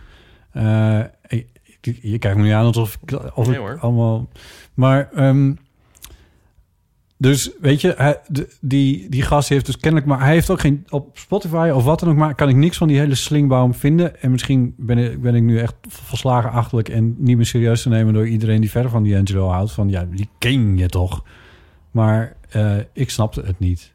Eh, 0.52 1.00
je, 1.80 1.98
je 2.02 2.18
kijkt 2.18 2.36
me 2.36 2.42
nu 2.42 2.50
aan 2.50 2.64
alsof 2.64 2.98
ik... 3.02 3.36
Of 3.36 3.46
Nee, 3.46 3.54
ik 3.56 3.60
hoor. 3.60 3.78
allemaal... 3.80 4.28
Maar... 4.74 5.08
ehm, 5.12 5.52
dus 7.18 7.50
weet 7.60 7.80
je, 7.80 7.94
hij, 7.96 8.20
de- 8.28 8.56
die, 8.60 9.08
die 9.08 9.22
gast 9.22 9.48
heeft 9.48 9.66
dus 9.66 9.76
kennelijk... 9.76 10.10
maar 10.10 10.20
hij 10.20 10.32
heeft 10.32 10.50
ook 10.50 10.60
geen... 10.60 10.84
op 10.88 11.18
Spotify 11.18 11.70
of 11.74 11.84
wat 11.84 12.00
dan 12.00 12.08
ook 12.08 12.16
maar... 12.16 12.34
kan 12.34 12.48
ik 12.48 12.56
niks 12.56 12.76
van 12.76 12.88
die 12.88 12.98
hele 12.98 13.14
slingbaum 13.14 13.74
vinden. 13.74 14.22
En 14.22 14.30
misschien 14.30 14.74
ben 14.76 14.98
ik, 14.98 15.20
ben 15.22 15.34
ik 15.34 15.42
nu 15.42 15.58
echt 15.58 15.74
verslagen 15.88 16.50
achterlijk... 16.50 16.88
en 16.88 17.14
niet 17.18 17.36
meer 17.36 17.46
serieus 17.46 17.82
te 17.82 17.88
nemen 17.88 18.14
door 18.14 18.28
iedereen 18.28 18.60
die 18.60 18.70
verder 18.70 18.90
van 18.90 19.04
D'Angelo 19.04 19.48
houdt. 19.48 19.72
Van 19.72 19.88
ja, 19.88 20.06
die 20.10 20.28
ken 20.38 20.76
je 20.78 20.88
toch. 20.88 21.24
Maar 21.90 22.35
eh, 22.56 22.84
ik 22.92 23.10
snapte 23.10 23.42
het 23.42 23.58
niet. 23.58 23.92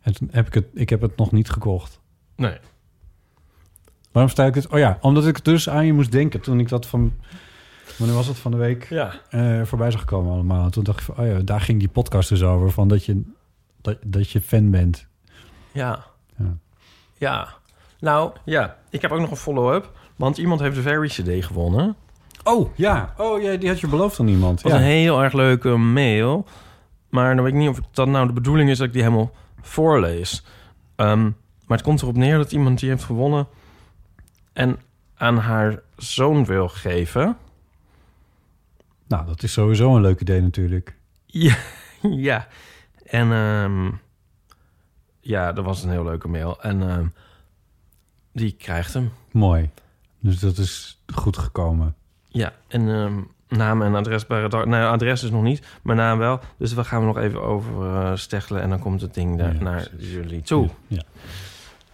En 0.00 0.14
toen 0.14 0.28
heb 0.32 0.46
ik 0.46 0.54
het... 0.54 0.66
Ik 0.74 0.88
heb 0.90 1.00
het 1.00 1.16
nog 1.16 1.32
niet 1.32 1.50
gekocht. 1.50 2.00
Nee. 2.36 2.56
Waarom 4.12 4.30
sta 4.32 4.46
ik 4.46 4.54
het? 4.54 4.68
Oh 4.68 4.78
ja, 4.78 4.98
omdat 5.00 5.26
ik 5.26 5.44
dus 5.44 5.68
aan 5.68 5.86
je 5.86 5.92
moest 5.92 6.12
denken... 6.12 6.40
toen 6.40 6.60
ik 6.60 6.68
dat 6.68 6.86
van... 6.86 7.12
Wanneer 7.96 8.16
was 8.16 8.26
het 8.26 8.38
van 8.38 8.50
de 8.50 8.56
week? 8.56 8.88
Ja. 8.88 9.12
eh, 9.30 9.62
voorbij 9.64 9.90
zag 9.90 10.04
komen 10.04 10.32
allemaal. 10.32 10.64
En 10.64 10.70
toen 10.70 10.84
dacht 10.84 10.98
ik 10.98 11.04
van, 11.04 11.18
oh 11.18 11.26
ja, 11.26 11.38
daar 11.38 11.60
ging 11.60 11.78
die 11.78 11.88
podcast 11.88 12.28
dus 12.28 12.42
over. 12.42 12.70
Van 12.70 12.88
dat 12.88 13.04
je, 13.04 13.22
dat, 13.80 13.96
dat 14.06 14.30
je 14.30 14.40
fan 14.40 14.70
bent. 14.70 15.06
Ja. 15.72 16.04
Ja. 16.36 16.56
Ja. 17.16 17.48
Nou, 18.00 18.32
ja. 18.44 18.76
Ik 18.90 19.02
heb 19.02 19.10
ook 19.10 19.20
nog 19.20 19.30
een 19.30 19.36
follow-up. 19.36 19.90
Want 20.16 20.38
iemand 20.38 20.60
heeft 20.60 20.74
de 20.74 20.82
Very 20.82 21.08
CD 21.08 21.44
gewonnen. 21.44 21.96
Oh, 22.44 22.76
ja. 22.76 23.14
Oh 23.16 23.42
ja, 23.42 23.56
die 23.56 23.68
had 23.68 23.80
je 23.80 23.88
beloofd 23.88 24.20
aan 24.20 24.28
iemand. 24.28 24.62
Ja. 24.62 24.74
een 24.74 24.80
heel 24.80 25.22
erg 25.22 25.32
leuke 25.32 25.76
mail. 25.76 26.46
Maar 27.10 27.34
dan 27.34 27.44
weet 27.44 27.52
ik 27.52 27.58
niet 27.58 27.68
of 27.68 27.80
dat 27.90 28.08
nou 28.08 28.26
de 28.26 28.32
bedoeling 28.32 28.70
is 28.70 28.78
dat 28.78 28.86
ik 28.86 28.92
die 28.92 29.02
helemaal 29.02 29.32
voorlees. 29.60 30.44
Ehm, 30.96 31.22
maar 31.66 31.76
het 31.76 31.82
komt 31.82 32.02
erop 32.02 32.16
neer 32.16 32.36
dat 32.36 32.52
iemand 32.52 32.78
die 32.78 32.88
heeft 32.88 33.04
gewonnen... 33.04 33.46
en 34.52 34.78
aan 35.14 35.36
haar 35.36 35.80
zoon 35.96 36.44
wil 36.44 36.68
geven. 36.68 37.36
Nou, 39.06 39.26
dat 39.26 39.42
is 39.42 39.52
sowieso 39.52 39.96
een 39.96 40.02
leuk 40.02 40.20
idee 40.20 40.40
natuurlijk. 40.40 40.96
Ja, 41.26 41.56
ja. 42.28 42.48
En 43.04 43.32
ehm, 43.32 43.90
ja, 45.20 45.52
dat 45.52 45.64
was 45.64 45.82
een 45.82 45.90
heel 45.90 46.04
leuke 46.04 46.28
mail. 46.28 46.62
En 46.62 46.88
ehm, 46.88 47.06
die 48.32 48.52
krijgt 48.52 48.94
hem. 48.94 49.12
Mooi. 49.30 49.70
Dus 50.20 50.38
dat 50.38 50.58
is 50.58 51.02
goed 51.14 51.38
gekomen. 51.38 51.94
Ja, 52.28 52.52
en 52.68 52.88
ehm, 52.88 53.20
naam 53.50 53.82
en 53.82 53.94
adres 53.94 54.26
bij 54.26 54.40
redact- 54.40 54.66
Nou, 54.66 54.92
adres 54.92 55.22
is 55.22 55.30
nog 55.30 55.42
niet, 55.42 55.66
maar 55.82 55.96
naam 55.96 56.18
wel. 56.18 56.40
Dus 56.56 56.72
we 56.74 56.84
gaan 56.84 57.00
we 57.00 57.06
nog 57.06 57.18
even 57.18 57.42
over 57.42 57.84
eh, 57.86 58.16
steggelen 58.16 58.62
en 58.62 58.68
dan 58.68 58.78
komt 58.78 59.00
het 59.00 59.14
ding 59.14 59.38
daar 59.38 59.54
Ja, 59.54 59.60
naar 59.62 59.88
jullie 59.98 60.42
toe. 60.42 60.68
Ja. 60.86 61.02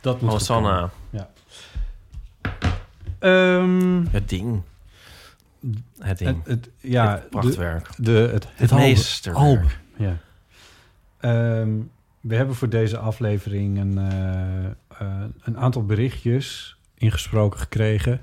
Dat 0.01 0.21
moet 0.21 0.31
Oh. 0.51 0.90
Ja. 1.11 1.31
Ehm, 3.19 4.05
Het 4.11 4.29
ding. 4.29 4.62
Het 5.99 6.19
ding. 6.19 6.38
het, 6.45 6.47
het, 6.47 6.71
ja, 6.81 7.11
Het 7.11 7.31
prachtwerk. 7.31 7.88
De, 7.97 8.03
de, 8.03 8.11
het, 8.11 8.33
het, 8.55 8.71
Het 8.71 8.73
album- 9.37 9.66
Ja. 9.97 10.16
Ehm, 11.21 11.71
we 12.21 12.35
hebben 12.35 12.55
voor 12.55 12.69
deze 12.69 12.99
aflevering 12.99 13.79
een, 13.79 13.99
eh, 13.99 14.64
eh, 15.01 15.25
een 15.42 15.59
aantal 15.59 15.85
berichtjes 15.85 16.77
ingesproken 16.95 17.59
gekregen. 17.61 18.21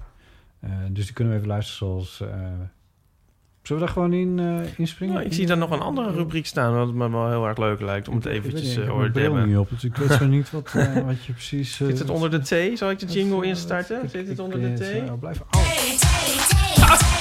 Eh, 0.60 0.70
dus 0.90 1.06
die 1.06 1.14
kunnen 1.14 1.34
we 1.34 1.40
even 1.40 1.52
luisteren 1.52 1.88
zoals... 1.88 2.24
eh, 3.64 3.70
zullen 3.70 3.82
we 3.82 3.88
daar 3.88 3.96
gewoon 3.96 4.14
in 4.14 4.40
eh, 4.40 4.80
inspringen? 4.80 5.14
Nou, 5.14 5.26
ik 5.26 5.34
zie 5.34 5.46
daar 5.46 5.58
nog 5.58 5.72
een 5.72 5.80
andere 5.82 6.12
rubriek 6.12 6.46
staan, 6.46 6.74
wat 6.76 6.94
me 6.94 7.10
wel 7.10 7.30
heel 7.30 7.48
erg 7.48 7.58
leuk 7.58 7.82
lijkt 7.82 8.08
om 8.08 8.16
het 8.16 8.26
eventjes 8.26 8.70
uh, 8.70 8.76
heb 8.76 8.84
over 8.84 8.96
mijn 9.00 9.06
te 9.12 9.20
bril 9.20 9.32
hebben. 9.32 9.50
niet 9.50 9.58
op, 9.58 9.70
dus 9.70 9.84
ik 9.84 9.96
weet 9.96 10.12
zo 10.18 10.26
niet 10.26 10.52
wat, 10.52 10.70
eh, 10.74 10.94
wat 11.06 11.26
je 11.26 11.32
precies... 11.32 11.80
eh, 11.82 11.88
Zit 11.88 12.00
het 12.00 12.10
onder 12.10 12.32
de 12.32 12.72
T? 12.74 12.78
Zal 12.78 12.90
ik 12.90 13.00
de 13.00 13.06
jingle 13.06 13.46
instarten? 13.46 14.04
ik- 14.04 14.10
Zit 14.10 14.28
het 14.28 14.38
ik, 14.40 14.44
onder 14.46 14.60
de 14.62 14.68
eh, 14.68 14.74
T? 15.02 15.06
zou- 15.08 15.18
blijf 15.20 15.42
af. 15.50 15.62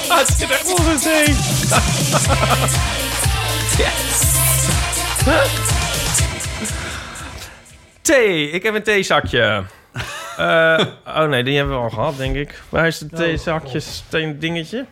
Ah, 0.09 0.19
het 0.19 0.29
zit 0.29 0.51
echt 0.51 0.79
onder 0.79 0.85
de 0.93 0.99
T! 0.99 2.63
Thee. 8.01 8.51
Ik 8.51 8.63
heb 8.63 8.75
een 8.75 8.83
theezakje. 8.83 9.63
Eh, 10.37 10.85
oh 11.07 11.25
nee, 11.29 11.45
die 11.45 11.57
hebben 11.57 11.75
we 11.77 11.83
al 11.83 11.91
gehad, 11.91 12.17
denk 12.17 12.37
ik. 12.37 12.63
Waar 12.69 12.87
is 12.87 13.01
het 13.01 13.17
theezakjes 13.17 14.05
thee 14.09 14.39
dingetje? 14.39 14.85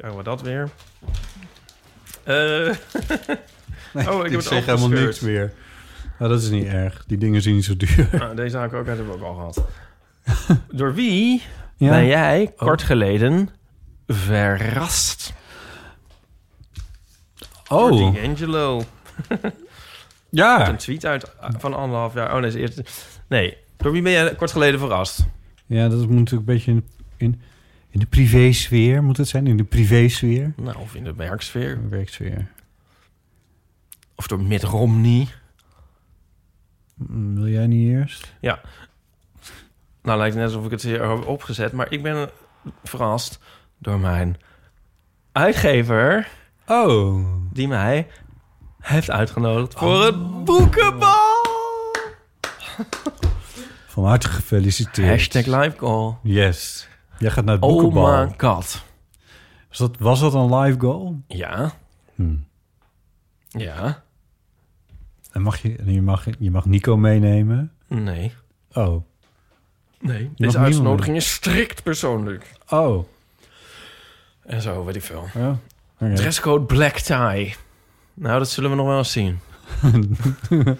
Kijken 0.00 0.18
we 0.18 0.24
dat 0.24 0.42
weer. 0.42 0.70
Eh, 2.22 2.76
oh, 4.08 4.24
ik 4.26 4.30
heb 4.32 4.40
zeg 4.40 4.66
helemaal 4.66 4.88
niks 4.88 5.20
meer. 5.20 5.52
Nou, 6.18 6.30
dat 6.30 6.42
is 6.42 6.48
niet 6.50 6.66
erg. 6.66 7.04
Die 7.06 7.18
dingen 7.18 7.42
zien 7.42 7.54
niet 7.54 7.64
zo 7.64 7.76
duur. 7.76 8.08
Nou, 8.12 8.34
deze 8.42 8.56
haak 8.56 8.72
ook 8.72 8.88
uit 8.88 8.96
hebben 8.96 9.06
we 9.06 9.12
ook 9.12 9.22
al 9.22 9.34
gehad. 9.34 9.64
Door 10.72 10.94
wie 10.94 11.42
Ja. 11.76 11.90
ben 11.90 12.06
jij 12.06 12.52
kort 12.56 12.82
geleden 12.82 13.50
verrast? 14.06 15.32
Oh, 17.68 17.88
Door 17.88 18.12
D'Angelo. 18.12 18.82
ja. 20.30 20.68
Een 20.68 20.76
tweet 20.76 21.06
uit 21.06 21.32
van 21.58 21.74
anderhalf 21.74 22.14
jaar. 22.14 22.34
Oh 22.34 22.40
nee, 22.40 22.48
is 22.48 22.54
eerst. 22.54 22.82
Nee. 23.26 23.56
Door 23.76 23.92
wie 23.92 24.02
ben 24.02 24.12
jij 24.12 24.34
kort 24.34 24.50
geleden 24.50 24.80
verrast? 24.80 25.26
Ja, 25.66 25.88
dat 25.88 25.98
moet 25.98 26.08
natuurlijk 26.18 26.48
een 26.48 26.54
beetje 26.54 26.82
in, 27.16 27.40
in, 27.90 28.00
de 28.00 28.06
privésfeer, 28.06 29.02
moet 29.02 29.16
het 29.16 29.28
zijn? 29.28 29.46
In 29.46 29.56
de 29.56 29.64
privésfeer? 29.64 30.52
Nou, 30.56 30.76
of 30.76 30.94
in 30.94 31.04
de 31.04 31.14
werksfeer. 31.14 31.88
Werksfeer. 31.88 32.46
Of 34.14 34.26
door 34.26 34.40
Mitt 34.42 34.62
Romney. 34.62 35.28
Mm, 36.94 37.34
Wil 37.34 37.48
jij 37.48 37.66
niet 37.66 37.88
eerst? 37.90 38.34
Nou, 40.02 40.18
lijkt 40.18 40.34
het 40.34 40.44
net 40.44 40.52
alsof 40.52 40.64
ik 40.64 40.70
het 40.70 40.82
hier 40.82 41.08
heb 41.08 41.26
opgezet. 41.26 41.72
Maar 41.72 41.92
ik 41.92 42.02
ben 42.02 42.30
verrast 42.84 43.38
door 43.78 44.00
mijn 44.00 44.36
uitgever... 45.32 46.28
Oh. 46.66 47.24
die 47.52 47.68
mij 47.68 48.06
heeft 48.80 49.10
uitgenodigd 49.10 49.74
voor 49.78 50.04
het 50.04 50.44
boekenbal. 50.44 51.44
Van 53.86 54.04
harte 54.04 54.28
gefeliciteerd. 54.28 55.08
Hashtag 55.08 55.46
live 55.46 55.76
call. 55.76 56.14
Yes. 56.22 56.88
Jij 57.20 57.30
gaat 57.30 57.44
naar 57.44 57.54
het 57.54 57.64
Oh 57.64 57.70
boekenbal. 57.70 58.24
my 58.24 58.34
god. 58.36 58.84
Was, 59.68 59.78
dat, 59.78 59.96
was 59.98 60.20
dat 60.20 60.34
een 60.34 60.54
live 60.54 60.80
goal? 60.80 61.20
Ja. 61.26 61.72
Hm. 62.14 62.36
Ja. 63.48 64.02
En 65.32 65.42
mag 65.42 65.62
je, 65.62 65.78
je, 65.84 66.02
mag, 66.02 66.24
je 66.38 66.50
mag 66.50 66.64
Nico 66.64 66.96
meenemen? 66.96 67.72
Nee. 67.86 68.34
Oh. 68.72 69.04
Nee. 70.00 70.30
Deze 70.36 70.58
uitnodiging 70.58 71.16
is 71.16 71.32
strikt 71.32 71.82
persoonlijk. 71.82 72.52
Oh. 72.68 73.04
En 74.42 74.62
zo, 74.62 74.84
weet 74.84 74.96
ik 74.96 75.02
veel. 75.02 75.26
Ja. 75.34 75.58
Dresscode 76.14 76.64
black 76.64 76.96
tie. 76.98 77.54
Nou, 78.14 78.38
dat 78.38 78.48
zullen 78.48 78.70
we 78.70 78.76
nog 78.76 78.86
wel 78.86 78.98
eens 78.98 79.12
zien. 79.12 79.38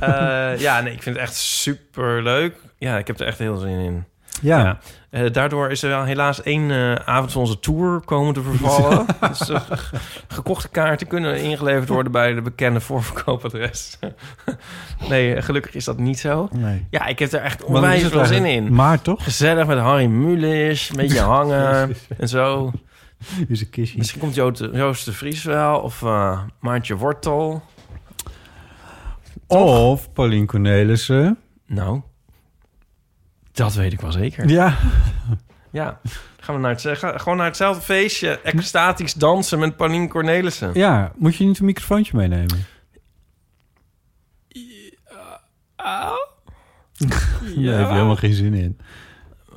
Eh, 0.00 0.58
ja, 0.58 0.80
nee, 0.80 0.92
ik 0.92 1.02
vind 1.02 1.16
het 1.16 1.24
echt 1.24 1.34
super 1.34 2.22
leuk. 2.22 2.56
Ja, 2.78 2.98
ik 2.98 3.06
heb 3.06 3.20
er 3.20 3.26
echt 3.26 3.38
heel 3.38 3.56
zin 3.56 3.78
in. 3.78 4.04
Ja. 4.42 4.58
Ja. 4.58 4.78
Eh, 5.10 5.32
daardoor 5.32 5.70
is 5.70 5.82
er 5.82 5.88
wel 5.88 6.04
helaas 6.04 6.42
één 6.42 6.70
eh, 6.70 6.94
avond 6.94 7.32
van 7.32 7.40
onze 7.40 7.60
tour 7.60 8.00
komen 8.00 8.34
te 8.34 8.42
vervallen. 8.42 9.06
dus 9.28 9.48
eh, 9.48 9.60
gekochte 10.28 10.68
kaarten 10.68 11.06
kunnen 11.06 11.42
ingeleverd 11.42 11.88
worden 11.88 12.12
bij 12.12 12.34
de 12.34 12.42
bekende 12.42 12.80
voorverkoopadres. 12.80 13.98
nee, 15.08 15.42
gelukkig 15.42 15.74
is 15.74 15.84
dat 15.84 15.98
niet 15.98 16.18
zo. 16.18 16.48
Nee. 16.52 16.86
Ja, 16.90 17.06
ik 17.06 17.18
heb 17.18 17.32
er 17.32 17.40
echt 17.40 17.64
onwijs 17.64 18.06
veel 18.06 18.24
zin 18.24 18.44
in. 18.44 18.74
Maar 18.74 19.02
toch? 19.02 19.24
Gezellig 19.24 19.66
met 19.66 19.78
Harry 19.78 20.06
Mulisch, 20.06 20.88
een 20.88 20.96
beetje 20.96 21.20
hangen 21.20 21.96
en 22.18 22.28
zo. 22.28 22.72
Is 23.48 23.60
een 23.60 23.70
kistje. 23.70 23.98
Misschien 23.98 24.20
komt 24.20 24.34
Joost 24.34 24.58
de, 24.58 24.70
Joost 24.72 25.04
de 25.04 25.12
Vries 25.12 25.44
wel 25.44 25.80
of 25.80 26.02
eh 26.02 26.40
Maartje 26.60 26.96
Wortel. 26.96 27.62
Of 29.46 30.12
Paulien 30.12 30.46
Cornelissen. 30.46 31.38
Nou, 31.66 32.00
dat 33.54 33.74
weet 33.74 33.92
ik 33.92 34.00
wel 34.00 34.12
zeker. 34.12 34.48
Ja. 34.48 34.76
Ja, 35.70 36.00
gaan 36.40 36.54
we 36.54 36.60
naar 36.60 36.70
het, 36.70 36.98
ga- 36.98 37.18
gewoon 37.18 37.36
naar 37.36 37.46
hetzelfde 37.46 37.82
feestje. 37.82 38.40
Extatisch 38.40 39.14
dansen 39.14 39.58
met 39.58 39.76
Paulien 39.76 40.08
Cornelissen. 40.08 40.70
Ja, 40.74 41.12
moet 41.16 41.36
je 41.36 41.44
niet 41.44 41.58
een 41.58 41.64
microfoontje 41.64 42.16
meenemen? 42.16 42.66
Daar 46.98 47.78
heb 47.78 47.88
je 47.88 47.92
helemaal 47.92 48.16
geen 48.16 48.34
zin 48.34 48.54
in. 48.54 48.78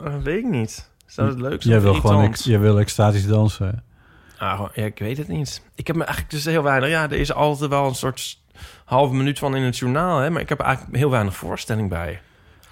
Uh, 0.06 0.16
weet 0.24 0.38
ik 0.38 0.50
niet. 0.50 0.90
Zou 1.06 1.30
het 1.30 1.40
leuk 1.40 1.62
zijn? 1.62 1.74
Jij 1.74 1.82
wil 1.84 1.94
gewoon 1.94 2.12
irritant? 2.12 2.36
ex- 2.36 2.44
jij 2.46 2.60
wil 2.60 2.80
extatisch 2.80 3.28
dansen. 3.28 3.84
Ah, 4.38 4.62
ja, 4.74 4.84
ik 4.86 5.00
weet 5.00 5.18
het 5.18 5.28
niet. 5.28 5.62
Ik 5.76 5.88
heb 5.88 5.96
me 5.96 6.04
eigenlijk 6.04 6.34
dus 6.34 6.46
heel 6.46 6.64
weinig... 6.64 6.90
Ja, 6.90 7.04
er 7.04 7.12
is 7.12 7.34
altijd 7.34 7.70
wel 7.70 7.88
een 7.88 7.96
soort 7.96 8.42
halve 8.86 9.14
minuut 9.16 9.40
van 9.40 9.56
in 9.56 9.64
het 9.64 9.78
journaal, 9.78 10.20
hè. 10.20 10.30
Maar 10.30 10.42
ik 10.42 10.50
heb 10.50 10.60
eigenlijk 10.60 10.98
heel 10.98 11.10
weinig 11.10 11.36
voorstelling 11.36 11.90
bij. 11.90 12.22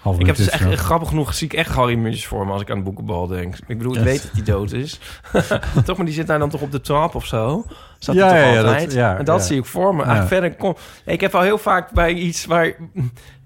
Half 0.06 0.18
ik 0.18 0.26
heb 0.26 0.36
dus 0.36 0.48
echt, 0.48 0.74
grappig 0.74 1.08
genoeg, 1.08 1.34
zie 1.34 1.46
ik 1.46 1.52
echt 1.52 1.70
Harry 1.70 1.94
Muntjes 1.94 2.26
voor 2.26 2.46
me 2.46 2.52
als 2.52 2.62
ik 2.62 2.70
aan 2.70 2.76
de 2.78 2.84
boekenbal 2.84 3.26
denk. 3.26 3.56
Ik 3.66 3.78
bedoel, 3.78 3.96
ik 3.96 4.02
weet 4.02 4.22
dat 4.22 4.30
hij 4.32 4.42
dood 4.42 4.72
is. 4.72 5.00
toch, 5.84 5.96
maar 5.96 6.06
die 6.06 6.14
zit 6.14 6.26
daar 6.26 6.38
dan 6.38 6.50
toch 6.50 6.60
op 6.60 6.72
de 6.72 6.80
trap 6.80 7.14
of 7.14 7.26
zo? 7.26 7.64
Zat 7.98 8.14
Ja, 8.14 8.28
toch 8.28 8.36
ja, 8.38 8.44
ja, 8.44 8.54
dat- 8.54 8.64
altijd? 8.64 8.92
ja, 8.92 9.16
en 9.18 9.24
dat 9.24 9.38
ja. 9.40 9.46
zie 9.46 9.58
ik 9.58 9.64
voor 9.64 9.94
me. 9.94 10.04
Ja. 10.04 10.26
Verder 10.26 10.54
kom... 10.56 10.76
Ik 11.04 11.20
heb 11.20 11.34
al 11.34 11.40
heel 11.42 11.58
vaak 11.58 11.90
bij 11.92 12.12
iets 12.12 12.44
waar... 12.44 12.76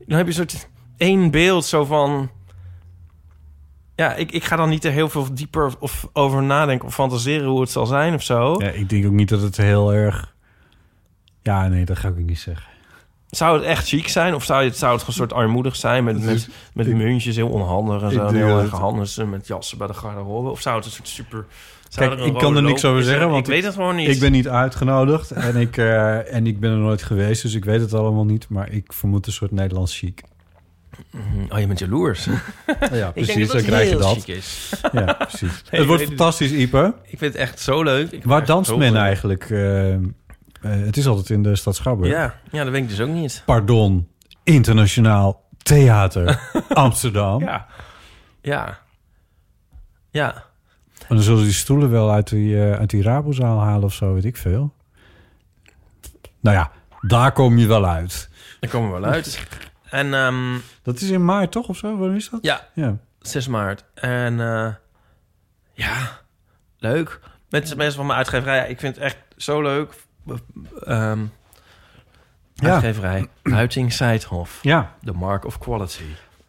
Dan 0.06 0.16
heb 0.18 0.26
je 0.32 0.40
een 0.40 0.48
soort 0.48 0.68
één 0.96 1.30
beeld 1.30 1.64
zo 1.64 1.84
van... 1.84 2.30
Ja, 3.96 4.14
ik, 4.14 4.32
ik 4.32 4.44
ga 4.44 4.56
dan 4.56 4.68
niet 4.68 4.84
er 4.84 4.92
heel 4.92 5.08
veel 5.08 5.34
dieper 5.34 5.72
of 5.78 6.08
over 6.12 6.42
nadenken 6.42 6.86
of 6.86 6.94
fantaseren 6.94 7.48
hoe 7.48 7.60
het 7.60 7.70
zal 7.70 7.86
zijn 7.86 8.14
of 8.14 8.22
zo. 8.22 8.54
Ja, 8.58 8.68
ik 8.68 8.88
denk 8.88 9.06
ook 9.06 9.12
niet 9.12 9.28
dat 9.28 9.42
het 9.42 9.56
heel 9.56 9.92
erg... 9.94 10.34
Ja, 11.42 11.68
nee, 11.68 11.84
dat 11.84 11.98
ga 11.98 12.08
ik 12.08 12.16
niet 12.16 12.38
zeggen. 12.38 12.66
Zou 13.30 13.56
het 13.56 13.64
echt 13.66 13.88
chic 13.88 14.08
zijn? 14.08 14.34
Of 14.34 14.44
zou 14.44 14.64
het, 14.64 14.76
zou 14.76 14.98
het 14.98 15.06
een 15.06 15.12
soort 15.12 15.32
armoedig 15.32 15.76
zijn 15.76 16.04
met, 16.04 16.24
met, 16.24 16.48
met 16.74 16.86
ik- 16.86 16.94
muntjes, 16.94 17.36
heel 17.36 17.48
onhandig 17.48 18.02
en 18.02 18.10
zo? 18.12 18.28
Heel 18.28 18.58
erg 18.60 18.70
handelsen 18.70 19.30
met 19.30 19.46
jassen 19.46 19.78
bij 19.78 19.86
de 19.86 19.94
garderobe? 19.94 20.48
Of 20.48 20.60
zou 20.60 20.76
het 20.76 20.84
een 20.84 20.90
soort 20.90 21.08
super... 21.08 21.44
Kijk, 21.94 22.18
ik 22.20 22.34
kan 22.34 22.56
er 22.56 22.62
niks 22.62 22.84
over 22.84 22.98
er- 22.98 23.04
zeggen, 23.04 23.28
want 23.30 23.46
ik 23.46 23.52
weet 23.52 23.64
het 23.64 23.74
gewoon 23.74 23.96
niet. 23.96 24.08
Ik 24.08 24.20
ben 24.20 24.32
niet 24.32 24.48
uitgenodigd 24.48 25.30
en 25.30 25.56
ik, 25.56 25.76
eh, 25.76 26.34
en 26.34 26.46
ik 26.46 26.60
ben 26.60 26.70
er 26.70 26.76
nooit 26.76 27.02
geweest, 27.02 27.42
dus 27.42 27.54
ik 27.54 27.64
weet 27.64 27.80
het 27.80 27.94
allemaal 27.94 28.24
niet. 28.24 28.48
Maar 28.48 28.72
ik 28.72 28.92
vermoed 28.92 29.26
een 29.26 29.32
soort 29.32 29.50
Nederlands 29.50 29.98
chic. 29.98 30.22
Oh, 31.48 31.58
je 31.58 31.66
bent 31.66 31.78
jaloers. 31.78 32.28
Ja, 32.92 33.10
precies, 33.14 33.46
dan 33.46 33.56
het 33.56 33.66
krijg 33.66 33.90
je 33.90 33.96
dat. 33.96 34.28
is. 34.28 34.72
Ja, 34.92 35.12
precies. 35.28 35.62
Nee, 35.70 35.80
het 35.80 35.86
wordt 35.86 36.02
fantastisch, 36.02 36.50
Ipe. 36.52 36.94
Ik 37.04 37.18
vind 37.18 37.32
het 37.32 37.42
echt 37.42 37.60
zo 37.60 37.82
leuk. 37.82 38.10
Ik 38.10 38.24
Waar 38.24 38.44
danst 38.44 38.76
men 38.76 38.92
leuk. 38.92 39.00
eigenlijk? 39.02 39.50
Eh, 39.50 39.94
het 40.60 40.96
is 40.96 41.06
altijd 41.06 41.30
in 41.30 41.42
de 41.42 41.56
stad 41.56 41.76
Schouwburg. 41.76 42.12
Ja, 42.12 42.34
ja, 42.50 42.62
dat 42.64 42.72
weet 42.72 42.82
ik 42.82 42.88
dus 42.88 43.00
ook 43.00 43.08
niet. 43.08 43.42
Pardon, 43.46 44.08
internationaal 44.42 45.44
theater 45.62 46.40
Amsterdam. 46.68 47.40
Ja. 47.42 47.66
Ja. 48.40 48.78
Ja. 50.10 50.34
En 51.08 51.16
dan 51.16 51.24
zullen 51.24 51.42
die 51.44 51.52
stoelen 51.52 51.90
wel 51.90 52.10
uit 52.10 52.28
die, 52.28 52.62
eh, 52.62 52.78
uit 52.78 52.90
die 52.90 53.02
Rabozaal 53.02 53.60
halen 53.60 53.84
of 53.84 53.94
zo, 53.94 54.14
weet 54.14 54.24
ik 54.24 54.36
veel. 54.36 54.74
Nou 56.40 56.56
ja, 56.56 56.70
daar 57.00 57.32
kom 57.32 57.58
je 57.58 57.66
wel 57.66 57.86
uit. 57.86 58.28
Daar 58.60 58.70
komen 58.70 58.92
we 58.94 59.00
wel 59.00 59.10
uit. 59.10 59.46
En 59.90 60.14
ehm, 60.14 60.58
Dat 60.82 61.00
is 61.00 61.10
in 61.10 61.24
maart 61.24 61.52
toch 61.52 61.68
of 61.68 61.76
zo? 61.76 61.96
Wanneer 61.96 62.16
is 62.16 62.30
dat? 62.30 62.38
ja, 62.42 62.68
Ja. 62.74 62.96
6 63.20 63.46
maart. 63.48 63.84
En 63.94 64.40
eh, 64.40 64.74
ja, 65.72 66.20
leuk. 66.78 67.20
Met 67.48 67.76
mensen 67.76 67.96
van 67.96 68.06
mijn 68.06 68.18
uitgeverij. 68.18 68.56
Ja, 68.56 68.64
ik 68.64 68.80
vind 68.80 68.94
het 68.94 69.04
echt 69.04 69.16
zo 69.36 69.62
leuk. 69.62 69.92
Ehm 70.84 71.20
Ja. 72.54 72.72
Uitgeverij 72.72 73.28
Huiting 73.42 73.92
Seidhof. 73.92 74.58
Ja. 74.62 74.94
The 75.04 75.12
Mark 75.12 75.44
of 75.44 75.58
Quality. 75.58 76.04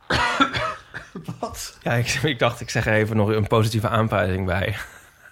Wat? 1.40 1.78
Ja, 1.82 1.94
ik, 1.94 2.08
ik 2.08 2.40
dacht, 2.40 2.62
ik 2.62 2.70
zeg 2.70 2.86
er 2.86 2.94
even 2.94 3.18
nog 3.18 3.30
een 3.30 3.48
positieve 3.48 3.90
aanprijzing 3.90 4.46
bij. 4.46 4.76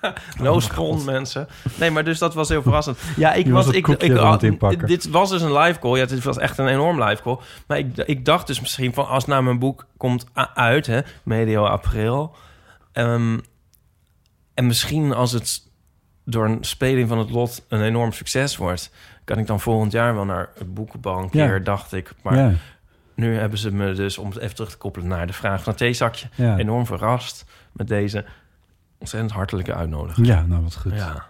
no 0.41 0.59
spon, 0.59 1.05
mensen. 1.05 1.47
Nee, 1.75 1.91
maar 1.91 2.03
dus 2.03 2.19
dat 2.19 2.33
was 2.33 2.49
heel 2.49 2.61
verrassend. 2.61 2.97
Ja, 3.15 3.33
ik 3.33 3.45
Je 3.45 3.51
was 3.51 3.67
Ik, 3.67 3.87
ah, 4.17 4.39
dit 4.85 5.09
was 5.09 5.29
dus 5.29 5.41
een 5.41 5.57
live 5.57 5.79
call. 5.79 5.97
Ja, 5.97 6.05
dit 6.05 6.23
was 6.23 6.37
echt 6.37 6.57
een 6.57 6.67
enorm 6.67 7.03
live 7.03 7.21
call. 7.21 7.37
Maar 7.67 7.77
ik, 7.77 7.97
ik 7.97 8.25
dacht 8.25 8.47
dus 8.47 8.59
misschien 8.59 8.93
van... 8.93 9.07
als 9.07 9.25
nou 9.25 9.43
mijn 9.43 9.59
boek 9.59 9.85
komt 9.97 10.25
uit, 10.53 10.85
hè, 10.85 10.99
medio 11.23 11.65
april... 11.65 12.35
ehm, 12.91 13.37
en 14.53 14.67
misschien 14.67 15.13
als 15.13 15.31
het 15.31 15.68
door 16.29 16.45
een 16.45 16.57
speling 16.63 17.07
van 17.07 17.17
het 17.17 17.29
lot 17.29 17.65
een 17.67 17.81
enorm 17.81 18.11
succes 18.11 18.57
wordt... 18.57 18.91
kan 19.23 19.37
ik 19.37 19.47
dan 19.47 19.59
volgend 19.59 19.91
jaar 19.91 20.13
wel 20.15 20.25
naar 20.25 20.49
het 20.57 20.73
boekenbank 20.73 21.33
Ja. 21.33 21.59
dacht 21.59 21.93
ik. 21.93 22.11
Maar 22.23 22.35
Ja. 22.37 22.53
nu 23.15 23.35
hebben 23.37 23.59
ze 23.59 23.71
me 23.73 23.93
dus, 23.93 24.17
om 24.17 24.29
het 24.29 24.37
even 24.37 24.55
terug 24.55 24.69
te 24.71 24.77
koppelen 24.77 25.07
naar 25.07 25.27
de 25.27 25.33
vraag 25.33 25.63
van 25.63 25.69
het 25.69 25.77
theezakje... 25.81 26.27
Ja. 26.35 26.57
enorm 26.57 26.85
verrast 26.85 27.45
met 27.71 27.87
deze 27.87 28.25
ontzettend 28.97 29.31
hartelijke 29.31 29.73
uitnodiging. 29.73 30.27
Ja, 30.27 30.45
nou 30.45 30.63
wat 30.63 30.75
goed. 30.75 30.93
Ja. 30.93 31.25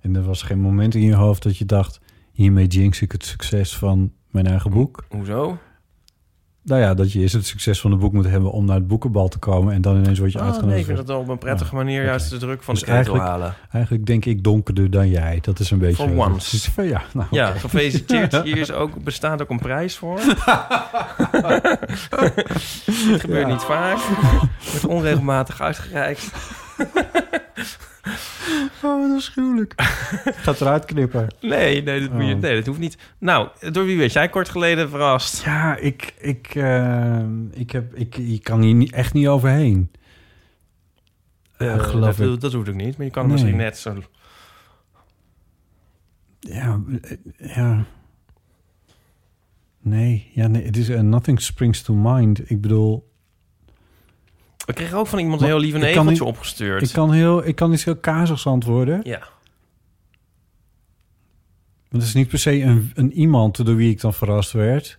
En 0.00 0.16
er 0.16 0.22
was 0.22 0.42
geen 0.42 0.60
moment 0.60 0.94
in 0.94 1.02
je 1.02 1.14
hoofd 1.14 1.42
dat 1.42 1.56
je 1.58 1.64
dacht... 1.64 2.00
hiermee 2.32 2.66
jinx 2.66 3.00
ik 3.02 3.12
het 3.12 3.24
succes 3.24 3.76
van 3.76 4.12
mijn 4.30 4.46
eigen 4.46 4.70
boek. 4.70 5.04
Hoezo? 5.08 5.58
Nou 6.64 6.80
ja, 6.80 6.94
dat 6.94 7.12
je 7.12 7.20
eerst 7.20 7.34
het 7.34 7.46
succes 7.46 7.80
van 7.80 7.90
het 7.90 8.00
boek 8.00 8.12
moet 8.12 8.24
hebben... 8.24 8.50
om 8.52 8.64
naar 8.64 8.76
het 8.76 8.86
boekenbal 8.86 9.28
te 9.28 9.38
komen 9.38 9.74
en 9.74 9.80
dan 9.82 9.96
ineens 9.96 10.18
word 10.18 10.32
je 10.32 10.38
Oh, 10.38 10.44
uitgenodigd. 10.44 10.72
nee, 10.72 10.80
ik 10.80 10.86
vind 10.86 10.98
het 10.98 11.08
wel 11.08 11.20
op 11.20 11.28
een 11.28 11.38
prettige 11.38 11.74
manier 11.74 11.98
oké. 12.00 12.08
juist 12.08 12.30
de 12.30 12.36
druk 12.36 12.62
van 12.62 12.74
Dus 12.74 12.82
de 12.84 12.90
ketel 12.90 13.16
halen. 13.18 13.54
Eigenlijk 13.70 14.06
denk 14.06 14.24
ik 14.24 14.42
donkerder 14.44 14.90
dan 14.90 15.08
jij. 15.08 15.38
Dat 15.42 15.58
is 15.58 15.70
een 15.70 15.78
beetje... 15.78 16.08
For 16.08 16.16
once. 16.16 16.70
Ja, 16.82 17.02
nou, 17.12 17.26
Ja, 17.30 17.50
gefeliciteerd. 17.50 18.42
Hier 18.42 18.56
is 18.58 18.72
ook, 18.72 19.02
bestaat 19.04 19.42
ook 19.42 19.50
een 19.50 19.58
prijs 19.58 19.96
voor. 19.96 20.18
Het 23.10 23.20
gebeurt 23.20 23.46
Ja. 23.46 23.52
niet 23.52 23.62
vaak. 23.62 23.98
Wordt 24.70 24.86
onregelmatig 24.86 25.60
uitgereikt. 25.60 26.30
Oh, 28.84 29.00
wat 29.08 29.16
afschuwelijk. 29.16 29.72
Gaat 30.24 30.60
eruit 30.60 30.84
knippen. 30.84 31.28
Nee, 31.40 31.82
nee 31.82 32.00
dat, 32.00 32.12
moet 32.12 32.26
je, 32.26 32.34
Oh. 32.34 32.40
nee, 32.40 32.54
dat 32.56 32.66
hoeft 32.66 32.78
niet. 32.78 32.98
Nou, 33.18 33.48
door 33.72 33.84
wie 33.84 33.98
werd 33.98 34.12
jij 34.12 34.28
kort 34.28 34.48
geleden 34.48 34.88
verrast? 34.90 35.42
Ja, 35.44 35.76
ik, 35.76 36.14
ik, 36.18 36.54
eh, 36.54 37.22
ik, 37.52 37.70
heb, 37.70 37.94
ik, 37.94 38.16
ik 38.16 38.42
kan 38.42 38.60
hier 38.62 38.74
niet, 38.74 38.92
echt 38.92 39.12
niet 39.12 39.26
overheen. 39.28 39.90
Eh, 41.56 41.72
Eh, 41.74 41.80
geloof 41.82 42.16
dat, 42.16 42.34
ik. 42.34 42.40
dat 42.40 42.52
hoeft 42.52 42.68
ook 42.68 42.74
niet, 42.74 42.96
maar 42.96 43.06
je 43.06 43.12
kan 43.12 43.22
Nee. 43.24 43.32
misschien 43.32 43.56
net 43.56 43.78
zo... 43.78 44.02
Ja, 46.40 46.80
ja. 47.38 47.84
Nee, 49.80 50.30
ja, 50.34 50.46
nee, 50.46 50.64
het 50.64 50.76
is 50.76 50.88
uh, 50.90 51.00
nothing 51.00 51.40
springs 51.40 51.82
to 51.82 51.94
mind. 51.94 52.50
Ik 52.50 52.60
bedoel, 52.60 53.12
We 54.64 54.72
kregen 54.72 54.98
ook 54.98 55.06
van 55.06 55.18
iemand 55.18 55.40
een 55.40 55.46
heel 55.46 55.58
lief 55.58 55.74
een 55.74 55.82
egeltje 55.82 56.24
opgestuurd. 56.24 56.82
ik 56.82 56.92
kan, 56.92 57.12
heel, 57.12 57.46
ik 57.46 57.56
kan 57.56 57.72
iets 57.72 57.84
heel 57.84 57.96
kazigs 57.96 58.46
antwoorden. 58.46 59.00
Ja. 59.04 59.18
Want 61.88 62.02
het 62.02 62.02
is 62.02 62.14
niet 62.14 62.28
per 62.28 62.38
se 62.38 62.62
een, 62.62 62.92
een 62.94 63.12
iemand 63.12 63.66
door 63.66 63.76
wie 63.76 63.90
ik 63.90 64.00
dan 64.00 64.14
verrast 64.14 64.52
werd. 64.52 64.98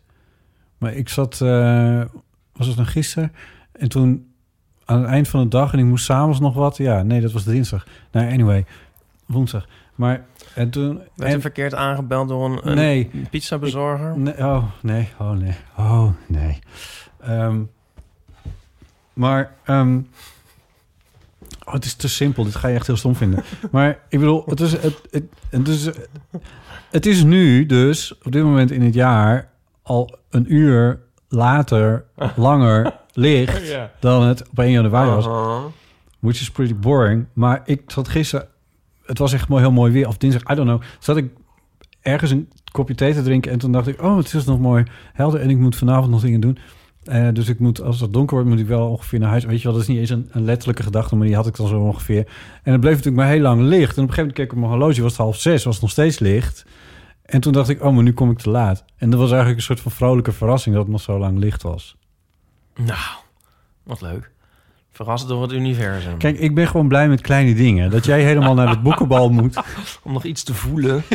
Maar 0.77 0.93
ik 0.93 1.09
zat, 1.09 1.41
eh, 1.41 2.01
was 2.53 2.67
het 2.67 2.75
dan 2.75 2.85
gisteren? 2.85 3.33
En 3.71 3.89
toen 3.89 4.33
aan 4.85 5.01
het 5.01 5.09
eind 5.09 5.27
van 5.27 5.39
de 5.43 5.47
dag 5.47 5.73
en 5.73 5.79
ik 5.79 5.85
moest 5.85 6.05
s'avonds 6.05 6.39
nog 6.39 6.53
wat. 6.53 6.77
Ja, 6.77 7.03
nee, 7.03 7.21
dat 7.21 7.31
was 7.31 7.43
dinsdag. 7.43 7.87
Nou, 8.11 8.31
anyway, 8.31 8.65
woensdag. 9.25 9.67
Maar 9.95 10.25
en 10.55 10.69
toen... 10.69 10.95
Werd 10.95 11.29
en, 11.29 11.35
er 11.35 11.41
verkeerd 11.41 11.73
aangebeld 11.73 12.27
door 12.27 12.45
een, 12.45 12.69
een 12.69 12.75
Nee. 12.75 13.09
pizzabezorger? 13.29 14.19
Nee, 14.19 14.37
oh, 14.37 14.63
nee, 14.81 15.09
oh, 15.19 15.31
nee, 15.31 15.55
oh, 15.77 16.09
nee. 16.27 16.59
Ehm, 17.19 17.61
maar, 19.15 19.53
ehm, 19.63 19.99
oh, 21.65 21.73
het 21.73 21.85
is 21.85 21.93
te 21.93 22.09
simpel. 22.09 22.43
Dit 22.43 22.55
ga 22.55 22.67
je 22.67 22.75
echt 22.75 22.87
heel 22.87 22.97
stom 22.97 23.15
vinden. 23.15 23.43
Maar 23.71 23.99
ik 24.09 24.19
bedoel, 24.19 24.43
het 24.45 24.59
is, 24.59 24.71
het, 24.71 25.01
het, 25.11 25.23
het, 25.49 25.67
is, 25.67 25.89
het 26.91 27.05
is 27.05 27.23
nu 27.23 27.65
dus 27.65 28.17
op 28.23 28.31
dit 28.31 28.43
moment 28.43 28.71
in 28.71 28.81
het 28.81 28.93
jaar 28.93 29.49
al 29.81 30.17
een 30.29 30.53
uur 30.53 30.99
later, 31.27 32.05
langer 32.35 32.93
licht 33.13 33.67
Ja. 33.67 33.91
dan 33.99 34.23
het 34.23 34.49
op 34.49 34.59
1 34.59 34.71
januari 34.71 35.09
was. 35.09 35.25
Uh-huh. 35.25 35.63
Which 36.19 36.41
is 36.41 36.51
pretty 36.51 36.75
boring. 36.75 37.25
Maar 37.33 37.61
ik 37.65 37.81
zat 37.87 38.07
gisteren... 38.07 38.47
Het 39.05 39.17
was 39.17 39.33
echt 39.33 39.47
mooi, 39.47 39.61
heel 39.61 39.71
mooi 39.71 39.91
weer. 39.91 40.07
Of 40.07 40.17
dinsdag, 40.17 40.51
I 40.51 40.55
don't 40.55 40.67
know. 40.67 40.81
Zat 40.99 41.17
ik 41.17 41.29
ergens 42.01 42.31
een 42.31 42.49
kopje 42.71 42.95
thee 42.95 43.13
te 43.13 43.21
drinken. 43.21 43.51
En 43.51 43.57
toen 43.59 43.71
dacht 43.71 43.87
ik, 43.87 44.01
oh, 44.01 44.17
het 44.17 44.33
is 44.33 44.45
nog 44.45 44.59
mooi 44.59 44.83
helder. 45.13 45.39
En 45.41 45.49
ik 45.49 45.57
moet 45.57 45.75
vanavond 45.75 46.11
nog 46.11 46.21
dingen 46.21 46.39
doen. 46.39 46.57
Eh, 47.05 47.27
dus 47.33 47.47
ik 47.47 47.59
moet, 47.59 47.81
als 47.81 47.99
het 47.99 48.13
donker 48.13 48.35
wordt, 48.35 48.49
moet 48.49 48.59
ik 48.59 48.67
wel 48.67 48.89
ongeveer 48.89 49.19
naar 49.19 49.29
huis. 49.29 49.45
Weet 49.45 49.57
je 49.57 49.63
wel, 49.63 49.73
dat 49.73 49.81
is 49.81 49.87
niet 49.87 49.99
eens 49.99 50.09
een, 50.09 50.29
een 50.31 50.43
letterlijke 50.43 50.83
gedachte. 50.83 51.15
Maar 51.15 51.27
die 51.27 51.35
had 51.35 51.47
ik 51.47 51.55
dan 51.55 51.67
zo 51.67 51.79
ongeveer. 51.79 52.27
En 52.63 52.71
het 52.71 52.81
bleef 52.81 52.95
natuurlijk 52.95 53.23
maar 53.23 53.31
heel 53.33 53.41
lang 53.41 53.61
licht. 53.61 53.97
En 53.97 54.03
op 54.03 54.09
een 54.09 54.13
gegeven 54.13 54.17
moment 54.17 54.37
keek 54.37 54.45
ik 54.45 54.51
op 54.51 54.57
mijn 54.57 54.71
horloge. 54.71 55.01
Was 55.01 55.11
het 55.11 55.21
half 55.21 55.39
zes, 55.39 55.63
was 55.63 55.73
het 55.73 55.83
nog 55.83 55.91
steeds 55.91 56.19
licht. 56.19 56.65
En 57.25 57.41
toen 57.41 57.53
dacht 57.53 57.69
ik, 57.69 57.83
oh, 57.83 57.93
maar 57.93 58.03
nu 58.03 58.13
kom 58.13 58.31
ik 58.31 58.37
te 58.37 58.49
laat. 58.49 58.85
En 58.97 59.09
dat 59.09 59.19
was 59.19 59.29
eigenlijk 59.29 59.59
een 59.59 59.65
soort 59.65 59.79
van 59.79 59.91
vrolijke 59.91 60.31
verrassing... 60.31 60.75
dat 60.75 60.83
het 60.83 60.91
nog 60.91 61.01
zo 61.01 61.19
lang 61.19 61.39
licht 61.39 61.61
was. 61.61 61.95
Nou, 62.75 63.17
wat 63.83 64.01
leuk. 64.01 64.31
Verrast 64.91 65.27
door 65.27 65.41
het 65.41 65.51
universum. 65.51 66.17
Kijk, 66.17 66.39
ik 66.39 66.55
ben 66.55 66.67
gewoon 66.67 66.87
blij 66.87 67.07
met 67.07 67.21
kleine 67.21 67.53
dingen. 67.53 67.89
Dat 67.89 68.05
jij 68.05 68.23
helemaal 68.23 68.53
naar 68.53 68.69
het 68.69 68.83
boekenbal 68.83 69.29
moet. 69.29 69.57
Om 70.03 70.13
nog 70.13 70.23
iets 70.23 70.43
te 70.43 70.53
voelen. 70.53 71.03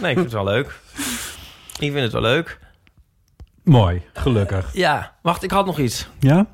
nee, 0.00 0.10
ik 0.10 0.18
vind 0.18 0.18
het 0.18 0.32
wel 0.32 0.44
leuk. 0.44 0.80
Ik 1.78 1.92
vind 1.92 2.00
het 2.00 2.12
wel 2.12 2.22
leuk. 2.22 2.58
Mooi, 3.64 4.02
gelukkig. 4.12 4.74
Ja, 4.74 5.14
wacht, 5.22 5.42
ik 5.42 5.50
had 5.50 5.66
nog 5.66 5.78
iets. 5.78 6.08
Ja? 6.18 6.46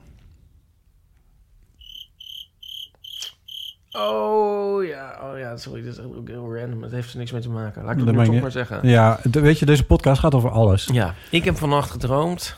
Oh 3.93 4.85
ja, 4.85 5.19
oh 5.23 5.39
ja, 5.39 5.57
sorry, 5.57 5.83
dat 5.85 5.93
is 5.93 6.01
ook 6.01 6.29
heel 6.29 6.57
random. 6.57 6.83
Het 6.83 6.93
heeft 6.93 7.13
er 7.13 7.19
niks 7.19 7.33
mee 7.33 7.41
te 7.41 7.51
maken. 7.51 7.83
Laat 7.85 7.93
ik 7.99 8.07
het 8.07 8.17
nu 8.17 8.25
toch 8.25 8.41
maar 8.41 8.51
zeggen. 8.51 8.89
Ja, 8.89 9.21
weet 9.31 9.59
je, 9.59 9.67
deze 9.67 9.85
podcast 9.85 10.21
gaat 10.21 10.35
over 10.35 10.51
alles. 10.51 10.89
Ja, 10.93 11.15
ik 11.31 11.45
heb 11.45 11.57
vannacht 11.57 11.91
gedroomd 11.91 12.57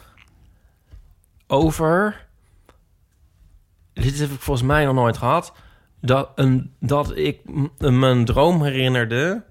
over. 1.46 2.26
Dit 3.92 4.18
heb 4.18 4.30
ik 4.30 4.40
volgens 4.40 4.66
mij 4.66 4.84
nog 4.84 4.94
nooit 4.94 5.16
gehad. 5.16 5.53
Dat, 6.01 6.30
een, 6.34 6.74
dat 6.80 7.16
ik 7.16 7.40
m- 7.44 7.98
mijn 7.98 8.24
droom 8.24 8.62
herinnerde. 8.62 9.42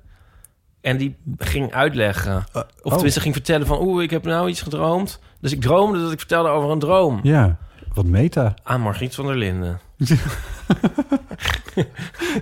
En 0.81 0.97
die 0.97 1.15
ging 1.37 1.73
uitleggen. 1.73 2.45
Of 2.53 2.63
oh. 2.81 2.93
tenminste 2.93 3.19
ging 3.19 3.33
vertellen 3.33 3.67
van... 3.67 3.81
Oeh, 3.81 4.03
ik 4.03 4.09
heb 4.09 4.23
nou 4.23 4.49
iets 4.49 4.61
gedroomd. 4.61 5.19
Dus 5.39 5.51
ik 5.51 5.61
droomde 5.61 6.01
dat 6.01 6.11
ik 6.11 6.19
vertelde 6.19 6.49
over 6.49 6.69
een 6.69 6.79
droom. 6.79 7.19
Ja, 7.23 7.57
wat 7.93 8.05
meta. 8.05 8.53
Aan 8.63 8.81
Margriet 8.81 9.15
van 9.15 9.25
der 9.25 9.35
Linden. 9.35 9.79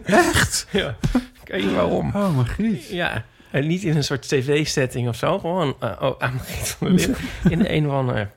Echt? 0.04 0.68
Ja. 0.72 0.96
Kijk 1.44 1.64
je 1.64 1.74
waarom? 1.74 2.12
Oh, 2.16 2.36
Margriet. 2.36 2.90
Ja. 2.90 3.24
En 3.52 3.68
niet 3.68 3.84
in 3.84 3.96
een 3.96 4.04
soort 4.04 4.28
tv-setting 4.28 5.08
of 5.08 5.16
zo. 5.16 5.40
Gewoon 5.40 5.76
eh, 5.80 5.92
oh, 6.00 6.16
aan 6.20 6.34
Margriet 6.34 6.70
van 6.70 6.88
der 6.88 6.96
Linden. 6.96 7.22
in 7.60 7.76
een 7.76 7.88
of 7.88 7.94
ander 7.94 8.32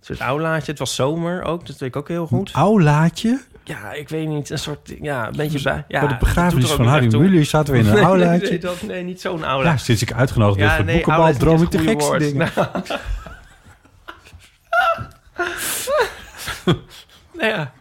soort 0.00 0.20
aulaatje. 0.20 0.70
Het 0.70 0.78
was 0.78 0.94
zomer 0.94 1.42
ook. 1.42 1.66
Dat 1.66 1.78
weet 1.78 1.88
ik 1.88 1.96
ook 1.96 2.08
heel 2.08 2.26
goed. 2.26 2.52
Aulaatje? 2.52 3.40
Ja, 3.68 3.92
ik 3.92 4.08
weet 4.08 4.28
niet. 4.28 4.50
Een 4.50 4.58
soort... 4.58 4.94
Ja, 5.00 5.26
een 5.26 5.36
beetje 5.36 5.62
bij. 5.62 5.84
Ja, 5.88 6.00
Bij 6.00 6.08
de 6.08 6.16
begrafenis 6.20 6.70
van 6.70 6.86
Harry. 6.86 7.16
Mulier 7.16 7.44
zaten 7.44 7.72
we 7.72 7.78
in 7.80 7.86
een 7.86 7.94
Nee, 7.94 8.02
aulaatje. 8.04 8.48
Nee, 8.48 8.58
dat, 8.58 8.82
nee, 8.82 9.02
niet 9.02 9.20
zo'n 9.20 9.38
Ja, 9.38 9.44
aula. 9.44 9.76
sinds 9.76 10.02
ik 10.02 10.12
uitgenodigd 10.12 10.58
werd 10.58 10.70
voor 10.76 10.84
het 10.84 10.94
boekenbal, 10.94 11.32
droom 11.32 11.62
ik 11.62 11.70
de 11.70 11.78
gekste 11.78 12.08
woord. 12.08 12.20
dingen. 12.20 12.50
Nou. 12.54 12.68
nou 17.38 17.50
ja. 17.50 17.72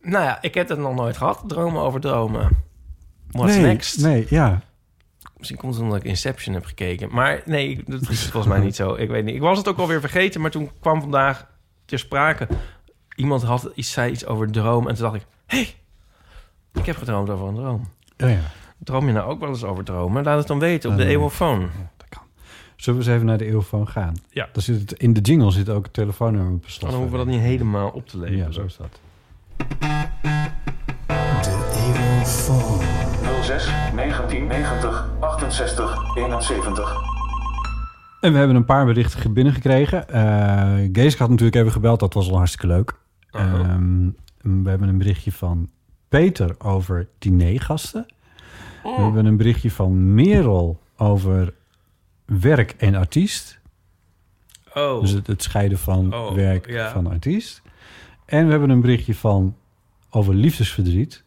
Nou 0.00 0.24
ja, 0.24 0.38
ik 0.40 0.54
heb 0.54 0.68
het 0.68 0.78
nog 0.78 0.94
nooit 0.94 1.16
gehad. 1.16 1.42
Dromen 1.46 1.82
over 1.82 2.00
dromen. 2.00 2.48
What's 3.30 3.54
nee, 3.56 3.64
next? 3.64 4.00
Nee, 4.00 4.26
ja. 4.28 4.60
Misschien 5.36 5.58
komt 5.58 5.74
het 5.74 5.82
omdat 5.82 5.98
ik 5.98 6.04
Inception 6.04 6.54
heb 6.54 6.64
gekeken. 6.64 7.08
Maar 7.12 7.42
nee, 7.44 7.82
dat 7.86 8.08
is 8.10 8.22
volgens 8.22 8.52
mij 8.52 8.62
niet 8.64 8.76
zo. 8.76 8.94
Ik 8.94 9.08
weet 9.08 9.24
niet. 9.24 9.34
Ik 9.34 9.40
was 9.40 9.58
het 9.58 9.68
ook 9.68 9.78
alweer 9.78 10.00
vergeten, 10.00 10.40
maar 10.40 10.50
toen 10.50 10.70
kwam 10.80 11.00
vandaag 11.00 11.46
ter 11.84 11.98
sprake. 11.98 12.46
Iemand 13.16 13.42
had 13.42 13.70
iets, 13.74 13.92
zei 13.92 14.12
iets 14.12 14.26
over 14.26 14.50
droom. 14.50 14.88
En 14.88 14.94
toen 14.94 15.04
dacht 15.04 15.16
ik, 15.16 15.26
hé, 15.46 15.56
hey, 15.56 15.74
ik 16.72 16.86
heb 16.86 16.96
gedroomd 16.96 17.30
over 17.30 17.46
een 17.48 17.54
droom. 17.54 17.88
Oh 18.24 18.30
ja. 18.30 18.40
Droom 18.78 19.06
je 19.06 19.12
nou 19.12 19.30
ook 19.30 19.40
wel 19.40 19.48
eens 19.48 19.64
over 19.64 19.84
dromen? 19.84 20.24
Laat 20.24 20.38
het 20.38 20.46
dan 20.46 20.58
weten 20.58 20.90
op 20.90 20.96
de 20.96 21.02
Eh, 21.04 21.10
eeuwofoon. 21.10 21.68
Zullen 22.76 23.00
we 23.00 23.06
eens 23.06 23.14
even 23.14 23.26
naar 23.26 23.38
de 23.38 23.44
eeuwfoon 23.46 23.88
gaan? 23.88 24.14
Ja. 24.30 24.48
Daar 24.52 24.62
zit 24.62 24.80
het, 24.80 24.92
in 24.92 25.12
de 25.12 25.20
jingle 25.20 25.50
zit 25.50 25.68
ook 25.68 25.84
het 25.84 25.92
telefoonnummer 25.92 26.52
op 26.52 26.64
Dan 26.78 26.90
hoeven 26.94 27.10
we 27.10 27.16
dat 27.16 27.26
niet 27.26 27.40
helemaal 27.40 27.88
op 27.88 28.08
te 28.08 28.18
leveren. 28.18 28.44
Ja, 28.44 28.50
zo 28.52 28.62
is 28.62 28.76
dat. 28.76 29.00
06 33.42 33.64
1990 33.94 35.08
68 35.20 36.16
71. 36.16 36.94
En 38.20 38.32
we 38.32 38.38
hebben 38.38 38.56
een 38.56 38.64
paar 38.64 38.84
berichten 38.86 39.32
binnengekregen. 39.32 40.08
Eh 40.08 40.88
Geeske 40.92 41.18
had 41.18 41.30
natuurlijk 41.30 41.56
even 41.56 41.72
gebeld, 41.72 42.00
dat 42.00 42.14
was 42.14 42.30
al 42.30 42.36
hartstikke 42.36 42.66
leuk. 42.66 42.94
Ehm, 43.36 44.10
we 44.62 44.68
hebben 44.68 44.88
een 44.88 44.98
berichtje 44.98 45.32
van 45.32 45.70
Peter 46.08 46.54
over 46.58 47.08
dinergasten. 47.18 48.06
We 48.82 49.02
hebben 49.02 49.26
een 49.26 49.36
berichtje 49.36 49.70
van 49.70 50.14
Merel 50.14 50.80
over 50.96 51.54
werk 52.24 52.72
en 52.72 52.94
artiest. 52.94 53.60
Oh. 54.74 55.00
Dus 55.00 55.10
het, 55.10 55.26
het 55.26 55.42
scheiden 55.42 55.78
van 55.78 56.14
Oh, 56.14 56.32
werk 56.32 56.70
ja. 56.70 56.90
van 56.92 57.06
artiest. 57.06 57.62
En 58.24 58.44
we 58.44 58.50
hebben 58.50 58.70
een 58.70 58.80
berichtje 58.80 59.14
van 59.14 59.56
over 60.10 60.34
liefdesverdriet 60.34 61.24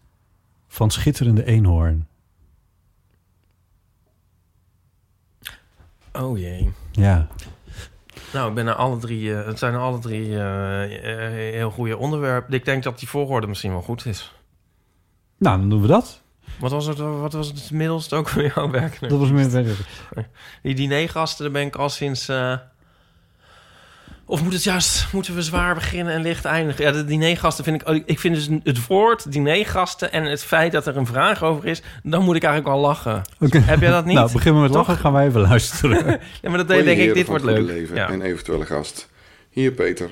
van 0.67 0.91
Schitterende 0.91 1.45
Eenhoorn. 1.45 2.07
Oh 6.11 6.37
jee. 6.37 6.71
Ja. 6.91 7.27
Nou, 8.33 8.49
ik 8.49 8.55
ben 8.55 8.65
naar 8.65 8.75
alle 8.75 8.97
drie... 8.97 9.35
eh, 9.35 9.45
het 9.45 9.59
zijn 9.59 9.75
alle 9.75 9.99
drie 9.99 10.35
eh, 10.35 10.83
eh, 10.83 11.53
heel 11.53 11.71
goede 11.71 11.97
onderwerpen. 11.97 12.53
Ik 12.53 12.65
denk 12.65 12.83
dat 12.83 12.99
die 12.99 13.07
volgorde 13.07 13.47
misschien 13.47 13.71
wel 13.71 13.81
goed 13.81 14.05
is. 14.05 14.33
Nou, 15.37 15.59
dan 15.59 15.69
doen 15.69 15.81
we 15.81 15.87
dat. 15.87 16.21
Wat 16.59 16.71
was 16.71 16.85
het, 16.85 16.97
wat 16.97 17.33
was 17.33 17.47
het 17.47 17.71
middelst 17.71 18.13
ook 18.13 18.27
van 18.27 18.43
jouw 18.55 18.69
werk? 18.69 18.99
Dat 18.99 19.19
was 19.19 19.31
meer... 19.31 19.75
Die 20.61 20.75
dinergasten, 20.75 21.43
daar 21.43 21.53
ben 21.53 21.65
ik 21.65 21.75
al 21.75 21.89
sinds... 21.89 22.31
Of 24.29 24.43
moet 24.43 24.53
het 24.53 24.63
juist, 24.63 25.07
moeten 25.13 25.35
we 25.35 25.41
zwaar 25.41 25.73
beginnen 25.73 26.13
en 26.13 26.21
licht 26.21 26.45
eindigen? 26.45 26.83
Ja, 26.85 26.91
de 26.91 27.05
dinergasten 27.05 27.63
vind 27.63 27.81
ik... 27.81 27.87
oh, 27.87 27.95
Ik 28.05 28.19
vind 28.19 28.35
dus 28.35 28.49
het 28.63 28.87
woord 28.87 29.31
dinergasten 29.31 30.11
en 30.11 30.23
het 30.23 30.43
feit 30.43 30.71
dat 30.71 30.87
er 30.87 30.97
een 30.97 31.05
vraag 31.05 31.43
over 31.43 31.65
is... 31.65 31.81
dan 32.03 32.23
moet 32.23 32.35
ik 32.35 32.43
eigenlijk 32.43 32.75
al 32.75 32.81
lachen. 32.81 33.21
Oké. 33.39 33.57
Heb 33.59 33.79
jij 33.79 33.89
dat 33.89 34.05
niet? 34.05 34.15
Nou, 34.19 34.31
beginnen 34.31 34.61
we 34.61 34.67
met 34.67 34.77
Toch? 34.77 34.87
lachen, 34.87 35.01
gaan 35.03 35.13
wij 35.13 35.27
even 35.27 35.41
luisteren. 35.41 36.05
Ja, 36.41 36.49
maar 36.49 36.57
dat 36.57 36.67
Hoi, 36.67 36.83
denk 36.83 36.99
ik, 36.99 37.13
dit 37.13 37.25
van 37.25 37.39
wordt 37.39 37.43
het 37.43 37.55
leuk. 37.67 37.77
leven 37.77 37.95
Ja. 37.95 38.09
en 38.09 38.21
eventuele 38.21 38.65
gast. 38.65 39.09
Hier 39.49 39.71
Peter. 39.71 40.09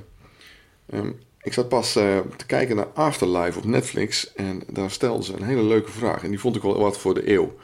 Ehm, 0.89 1.09
ik 1.41 1.53
zat 1.53 1.69
pas 1.69 1.95
eh, 1.95 2.03
te 2.37 2.45
kijken 2.45 2.75
naar 2.75 2.87
Afterlife 2.93 3.57
op 3.57 3.65
Netflix 3.65 4.33
en 4.33 4.63
daar 4.69 4.91
stelden 4.91 5.23
ze 5.23 5.33
een 5.33 5.43
hele 5.43 5.63
leuke 5.63 5.91
vraag 5.91 6.23
en 6.23 6.29
die 6.29 6.39
vond 6.39 6.55
ik 6.55 6.61
wel 6.61 6.79
wat 6.79 6.97
voor 6.99 7.13
de 7.13 7.33
eeuw. 7.33 7.55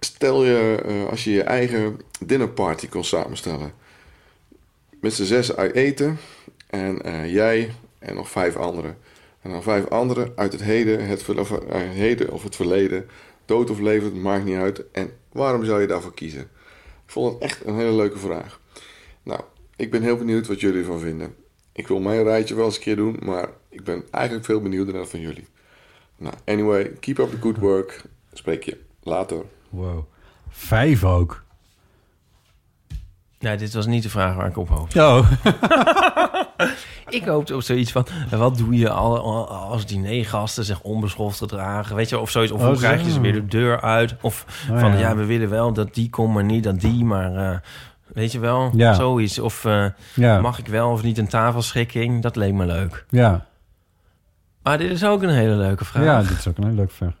Stel 0.00 0.44
je 0.44 0.82
eh, 0.86 1.10
als 1.10 1.24
je 1.24 1.30
je 1.30 1.42
eigen 1.42 2.00
dinnerparty 2.20 2.88
kon 2.88 3.04
samenstellen. 3.04 3.72
Met 5.00 5.12
z'n 5.12 5.24
zes 5.24 5.56
uit 5.56 5.74
eten 5.74 6.18
en 6.66 7.02
eh, 7.02 7.32
jij 7.32 7.70
en 7.98 8.14
nog 8.14 8.30
vijf 8.30 8.56
anderen. 8.56 8.98
En 9.42 9.50
dan 9.50 9.62
vijf 9.62 9.88
anderen 9.88 10.32
uit 10.36 10.52
het 10.52 10.62
heden, 10.62 11.06
het, 11.06 11.28
of, 11.28 11.52
eh, 11.52 11.80
heden 11.80 12.32
of 12.32 12.42
het 12.42 12.56
verleden. 12.56 13.06
Dood 13.44 13.70
of 13.70 13.78
levend, 13.78 14.14
maakt 14.14 14.44
niet 14.44 14.56
uit. 14.56 14.90
En 14.90 15.10
waarom 15.32 15.64
zou 15.64 15.80
je 15.80 15.86
daarvoor 15.86 16.14
kiezen? 16.14 16.40
Ik 16.40 17.12
vond 17.12 17.32
het 17.32 17.42
echt 17.42 17.66
een 17.66 17.74
hele 17.74 17.92
leuke 17.92 18.18
vraag. 18.18 18.60
Nou, 19.22 19.40
ik 19.76 19.90
ben 19.90 20.02
heel 20.02 20.16
benieuwd 20.16 20.46
wat 20.46 20.60
jullie 20.60 20.78
ervan 20.78 21.00
vinden. 21.00 21.34
Ik 21.72 21.88
wil 21.88 22.00
mijn 22.00 22.22
rijtje 22.22 22.54
wel 22.54 22.64
eens 22.64 22.76
een 22.76 22.82
keer 22.82 22.96
doen, 22.96 23.16
maar 23.24 23.48
ik 23.68 23.84
ben 23.84 24.04
eigenlijk 24.10 24.44
veel 24.44 24.60
benieuwder 24.60 24.94
dan 24.94 25.08
van 25.08 25.20
jullie. 25.20 25.46
Nou, 26.16 26.34
anyway, 26.44 26.92
keep 27.00 27.18
up 27.18 27.30
the 27.30 27.40
good 27.40 27.56
work. 27.56 28.02
Spreek 28.32 28.62
je 28.62 28.78
later. 29.02 29.44
Wow. 29.68 30.04
Vijf 30.48 31.04
ook. 31.04 31.44
Nee, 33.46 33.56
dit 33.56 33.74
was 33.74 33.86
niet 33.86 34.02
de 34.02 34.08
vraag 34.10 34.34
waar 34.34 34.46
ik 34.46 34.56
op 34.58 34.68
hoopte. 34.68 35.00
Oh. 35.00 35.30
ik 37.08 37.24
hoopte 37.24 37.54
op 37.54 37.62
zoiets 37.62 37.92
van... 37.92 38.06
wat 38.30 38.56
doe 38.58 38.76
je 38.76 38.90
al- 38.90 39.48
als 39.48 39.86
dinergasten 39.86 40.64
zich 40.64 40.80
onbeschoft 40.80 41.38
gedragen? 41.38 41.96
Weet 41.96 42.08
je, 42.08 42.18
of 42.18 42.30
zoiets. 42.30 42.52
Of 42.52 42.60
Oh, 42.60 42.66
hoe 42.66 42.76
krijg 42.76 43.04
je 43.04 43.10
ze 43.10 43.20
weer 43.20 43.32
de 43.32 43.46
deur 43.46 43.80
uit? 43.80 44.14
Of 44.20 44.66
Oh, 44.70 44.78
van, 44.78 44.92
ja. 44.92 44.98
ja. 44.98 45.16
we 45.16 45.24
willen 45.24 45.48
wel 45.50 45.72
dat 45.72 45.94
die 45.94 46.10
komt, 46.10 46.34
maar 46.34 46.44
niet 46.44 46.64
dat 46.64 46.80
die. 46.80 47.04
Maar 47.04 47.34
eh, 47.52 47.58
weet 48.06 48.32
je 48.32 48.38
wel, 48.38 48.70
Ja. 48.74 48.94
zoiets. 48.94 49.38
Of 49.38 49.64
eh, 49.64 49.84
Ja. 50.14 50.40
mag 50.40 50.58
ik 50.58 50.66
wel 50.66 50.90
of 50.90 51.02
niet 51.02 51.18
een 51.18 51.28
tafelschikking? 51.28 52.22
Dat 52.22 52.36
leek 52.36 52.52
me 52.52 52.66
leuk. 52.66 53.04
Ja. 53.10 53.46
Maar 54.62 54.78
dit 54.78 54.90
is 54.90 55.04
ook 55.04 55.22
een 55.22 55.28
hele 55.28 55.54
leuke 55.54 55.84
vraag. 55.84 56.04
ja, 56.04 56.20
dit 56.22 56.38
is 56.38 56.48
ook 56.48 56.56
een 56.56 56.64
hele 56.64 56.76
leuke 56.76 56.94
vraag. 56.94 57.12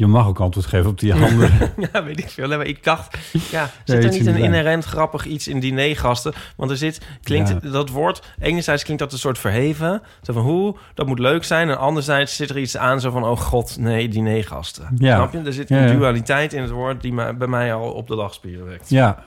Je 0.00 0.06
mag 0.06 0.26
ook 0.26 0.40
antwoord 0.40 0.66
geven 0.66 0.90
op 0.90 0.98
die 1.00 1.14
andere. 1.14 1.48
ja, 1.92 2.04
weet 2.04 2.18
ik 2.18 2.28
veel. 2.28 2.48
Maar 2.48 2.66
ik 2.66 2.84
dacht, 2.84 3.18
ja, 3.50 3.70
zit 3.84 4.04
er 4.04 4.10
niet 4.10 4.26
een 4.26 4.34
die 4.34 4.42
inherent 4.42 4.84
grappig 4.84 5.24
iets 5.26 5.48
in 5.48 5.60
dinergasten? 5.60 6.32
Want 6.56 6.70
er 6.70 6.76
zit, 6.76 7.00
klinkt 7.22 7.48
Ja. 7.48 7.70
dat 7.70 7.88
woord, 7.90 8.22
enerzijds 8.38 8.82
klinkt 8.82 9.02
dat 9.02 9.12
een 9.12 9.18
soort 9.18 9.38
verheven. 9.38 10.02
Zo 10.22 10.32
van, 10.32 10.42
hoe, 10.42 10.76
dat 10.94 11.06
moet 11.06 11.18
leuk 11.18 11.44
zijn. 11.44 11.68
En 11.70 11.78
anderzijds 11.78 12.36
zit 12.36 12.50
er 12.50 12.58
iets 12.58 12.76
aan 12.76 13.00
zo 13.00 13.10
van, 13.10 13.24
oh 13.24 13.38
god, 13.38 13.76
nee, 13.78 14.08
dinergasten. 14.08 14.88
Ja. 14.98 15.14
Snap 15.16 15.32
je? 15.32 15.38
Er 15.38 15.52
zit 15.52 15.70
een 15.70 15.86
ja. 15.88 15.92
dualiteit 15.92 16.52
in 16.52 16.62
het 16.62 16.70
woord 16.70 17.00
die 17.02 17.12
mij- 17.12 17.36
bij 17.36 17.48
mij 17.48 17.74
al 17.74 17.92
op 17.92 18.06
de 18.08 18.14
lachspieren 18.14 18.66
wekt. 18.66 18.90
Ja. 18.90 19.24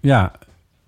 Ja. 0.00 0.32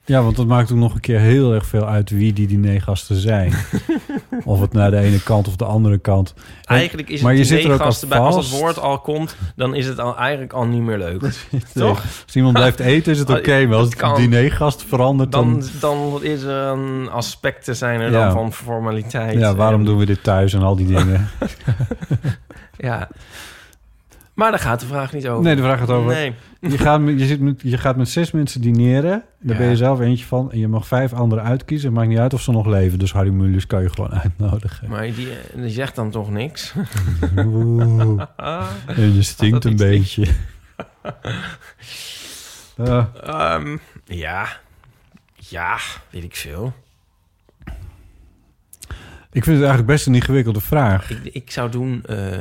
Ja, 0.07 0.23
want 0.23 0.37
dat 0.37 0.47
maakt 0.47 0.73
ook 0.73 0.79
nog 0.79 0.95
een 0.95 1.01
keer 1.01 1.19
heel 1.19 1.53
erg 1.55 1.67
veel 1.67 1.87
uit 1.89 2.11
wie 2.11 2.33
die 2.33 2.47
dinergasten 2.47 3.17
zijn. 3.17 3.53
of 4.45 4.61
het 4.61 4.73
naar 4.73 4.91
de 4.91 4.99
ene 4.99 5.23
kant 5.23 5.49
of 5.49 5.57
de 5.57 5.65
andere 5.65 5.99
kant. 5.99 6.35
En- 6.37 6.77
Eigenlijk 6.77 7.09
is 7.11 7.21
maar 7.21 7.31
het 7.31 7.41
je 7.41 7.47
zit 7.47 7.59
er 7.59 7.65
ook 7.65 7.71
al 7.71 7.77
dinergasten, 7.77 8.09
bij, 8.09 8.19
als 8.19 8.37
het 8.51 8.61
woord 8.61 8.79
al 8.79 8.99
komt, 9.01 9.37
dan 9.57 9.75
is 9.75 9.87
het 9.87 9.99
al 9.99 10.17
eigenlijk 10.17 10.53
al 10.53 10.65
niet 10.67 10.81
meer 10.83 10.99
leuk. 10.99 11.21
Toch? 11.75 12.03
Als 12.27 12.35
iemand 12.35 12.55
blijft 12.55 12.79
eten 12.81 13.13
is 13.13 13.19
het 13.19 13.31
oké, 13.39 13.67
maar 13.67 13.77
als 13.77 13.87
het 13.89 13.97
kan. 13.97 14.15
dinergast 14.17 14.83
verandert, 14.89 15.33
dan... 15.33 15.61
Dan, 15.81 16.11
dan 16.13 16.23
is 16.23 16.43
er 16.43 16.63
een 16.63 17.11
aspecten 17.11 17.77
zijn 17.77 18.01
er 18.01 18.11
Ja. 18.11 18.25
dan 18.25 18.33
van 18.33 18.53
formaliteit. 18.53 19.39
ja, 19.39 19.55
waarom 19.55 19.81
En- 19.81 19.87
doen 19.87 19.99
we 19.99 20.07
dit 20.07 20.23
thuis 20.23 20.53
en 20.55 20.63
al 20.63 20.77
die 20.77 20.87
dingen? 20.87 21.29
Ja. 22.77 23.09
Maar 24.35 24.51
daar 24.51 24.61
gaat 24.61 24.81
de 24.81 24.87
vraag 24.87 25.13
niet 25.13 25.29
over. 25.29 25.45
Nee, 25.45 25.57
de 25.57 25.63
vraag 25.63 25.79
gaat 25.79 25.91
over. 25.91 26.13
Nee. 26.13 26.35
Je, 26.61 26.79
gaat 26.79 27.01
met, 27.01 27.19
je, 27.21 27.27
zit 27.27 27.41
met, 27.41 27.61
je 27.63 27.79
gaat 27.79 27.97
met 27.97 28.09
zes 28.09 28.31
mensen 28.31 28.61
dineren. 28.61 29.23
Daar 29.41 29.53
Ja. 29.53 29.59
ben 29.63 29.69
je 29.69 29.77
zelf 29.77 30.01
eentje 30.01 30.25
van. 30.25 30.53
En 30.53 30.59
je 30.59 30.69
mag 30.69 30.87
vijf 30.87 31.13
anderen 31.13 31.45
uitkiezen. 31.45 31.89
Het 31.89 31.97
maakt 31.97 32.09
niet 32.09 32.19
uit 32.19 32.35
of 32.35 32.41
ze 32.41 32.51
nog 32.51 32.67
leven. 32.67 32.99
Dus 32.99 33.13
Harry 33.13 33.65
kan 33.67 33.83
je 33.83 33.91
gewoon 33.91 34.13
uitnodigen. 34.13 34.89
Maar 34.89 35.03
die, 35.03 35.29
die 35.55 35.69
zegt 35.69 35.95
dan 35.97 36.11
toch 36.11 36.31
niks? 36.31 36.75
Oeh. 37.37 38.23
En 38.87 39.15
je 39.15 39.23
stinkt 39.23 39.65
een 39.65 39.77
beetje. 39.77 40.27
Ah. 42.77 43.05
Ehm, 43.23 43.77
ja. 44.05 44.47
Ja, 45.35 45.79
weet 46.11 46.25
ik 46.25 46.37
veel. 46.37 46.73
Ik 49.33 49.45
vind 49.45 49.57
het 49.57 49.65
eigenlijk 49.65 49.87
best 49.87 50.07
een 50.07 50.15
ingewikkelde 50.15 50.61
vraag. 50.61 51.11
Ik, 51.11 51.35
ik 51.35 51.51
zou 51.51 51.71
doen 51.71 52.03
eh, 52.07 52.39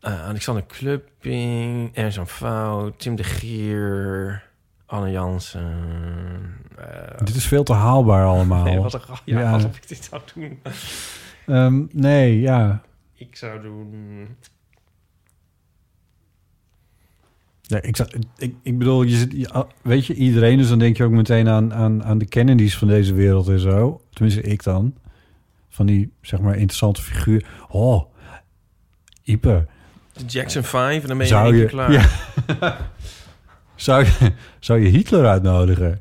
eh, 0.00 0.24
Alexander 0.28 0.64
Klupping, 0.64 1.94
Ernst 1.94 2.16
van 2.16 2.28
Fout, 2.28 2.98
Tim 2.98 3.16
de 3.16 3.24
Gier, 3.24 4.42
Anne 4.86 5.10
Jansen. 5.10 6.54
eh, 6.78 7.18
Dit 7.24 7.34
is 7.34 7.46
veel 7.46 7.62
te 7.64 7.72
haalbaar 7.72 8.24
allemaal. 8.26 8.64
nee, 8.68 8.78
wat 8.78 8.94
een. 8.94 9.00
Ja, 9.24 9.40
Ja. 9.40 9.52
alsof 9.52 9.76
ik 9.76 9.88
dit 9.88 10.04
zou 10.10 10.22
doen. 10.34 10.58
Ehm, 11.46 11.82
nee, 11.92 12.40
ja. 12.40 12.82
Ik 13.14 13.36
zou 13.36 13.62
doen... 13.62 13.96
Ja, 17.62 17.82
ik, 17.82 17.96
zou- 17.96 18.08
ik, 18.36 18.54
ik 18.62 18.78
bedoel, 18.78 19.02
je 19.02 19.16
zit, 19.16 19.32
je- 19.32 19.66
weet 19.82 20.06
je, 20.06 20.14
iedereen, 20.14 20.58
dus 20.58 20.68
dan 20.68 20.78
denk 20.78 20.96
je 20.96 21.04
ook 21.04 21.10
meteen 21.10 21.48
aan, 21.48 21.74
aan, 21.74 22.04
aan 22.04 22.18
de 22.18 22.26
Kennedys 22.26 22.76
van 22.78 22.88
deze 22.88 23.14
wereld 23.14 23.48
en 23.48 23.58
zo. 23.60 24.00
Tenminste, 24.10 24.42
ik 24.42 24.62
dan. 24.62 24.94
Van 25.68 25.86
die, 25.86 26.12
zeg 26.20 26.40
maar, 26.40 26.56
interessante 26.56 27.02
figuur. 27.02 27.48
Oh, 27.68 28.02
Ipe. 29.22 29.66
De 30.18 30.24
Jackson 30.24 30.62
5 30.62 31.02
en 31.02 31.08
dan 31.08 31.16
ben 31.18 31.26
je 31.26 31.32
Zou 31.32 31.56
je, 31.56 31.64
klaar. 31.64 31.92
ja. 31.92 32.06
zou, 33.74 34.04
je, 34.04 34.32
zou 34.58 34.80
je 34.80 34.88
Hitler 34.88 35.26
uitnodigen 35.26 36.00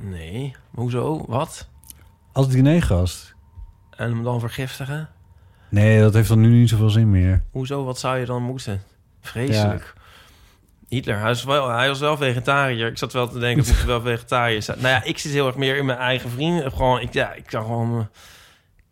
Nee, 0.00 0.54
hoezo? 0.74 1.24
Wat? 1.26 1.68
als 2.32 2.48
dinergast? 2.48 3.34
En 3.96 4.10
hem 4.10 4.22
dan 4.22 4.40
vergiftigen? 4.40 5.08
Nee, 5.68 6.00
dat 6.00 6.14
heeft 6.14 6.28
dan 6.28 6.40
nu 6.40 6.48
niet 6.48 6.68
zoveel 6.68 6.90
zin 6.90 7.10
meer. 7.10 7.42
Hoezo? 7.50 7.84
Wat 7.84 7.98
zou 7.98 8.18
je 8.18 8.24
dan 8.26 8.42
moeten? 8.42 8.82
Vreselijk. 9.20 9.94
Hitler, 10.88 11.16
hij 11.16 11.24
was, 11.24 11.44
wel, 11.44 11.68
hij 11.68 11.88
was 11.88 11.98
wel 11.98 12.16
vegetariër. 12.16 12.86
Ik 12.86 12.98
zat 12.98 13.12
wel 13.12 13.28
te 13.28 13.38
denken, 13.38 13.64
moet 13.66 13.84
wel 13.84 14.00
vegetariër 14.12 14.62
zijn. 14.62 14.78
Nou 14.80 14.88
ja, 14.88 15.04
ik 15.04 15.18
zit 15.18 15.32
heel 15.32 15.46
erg 15.46 15.56
meer 15.56 15.76
in 15.76 15.86
mijn 15.86 15.98
eigen 15.98 16.30
vrienden. 16.30 16.72
Gewoon, 16.72 17.00
ik, 17.00 17.12
ja, 17.12 17.32
ik 17.32 17.50
zou 17.50 17.64
gewoon... 17.64 18.08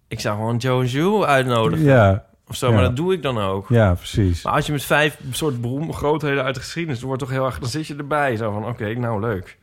Ik 0.08 0.20
zou 0.20 0.36
gewoon 0.36 0.56
Joe 0.56 0.86
Jules 0.86 1.24
uitnodigen. 1.26 1.84
Ja. 1.84 2.24
Of 2.48 2.56
zo, 2.56 2.66
Ja. 2.68 2.72
maar 2.74 2.82
dat 2.82 2.96
doe 2.96 3.12
ik 3.12 3.22
dan 3.22 3.38
ook. 3.38 3.68
Ja, 3.68 3.94
precies. 3.94 4.42
Maar 4.44 4.52
als 4.52 4.66
je 4.66 4.72
met 4.72 4.84
vijf 4.84 5.18
soort 5.30 5.60
beroemde 5.60 5.92
grootheden 5.92 6.44
uit 6.44 6.54
de 6.54 6.60
geschiedenis... 6.60 6.98
dan 6.98 7.06
wordt 7.08 7.22
toch 7.22 7.32
heel 7.32 7.44
erg... 7.44 7.58
Dan 7.58 7.68
zit 7.68 7.86
je 7.86 7.94
erbij. 7.96 8.36
Zo 8.36 8.52
van, 8.52 8.66
oké, 8.66 8.94
nou 8.94 9.20
leuk. 9.20 9.58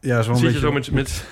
Ja, 0.00 0.22
zo'n 0.22 0.36
zit 0.36 0.44
je 0.44 0.52
beetje- 0.52 0.66
zo 0.66 0.72
met... 0.72 0.90
met, 0.90 1.24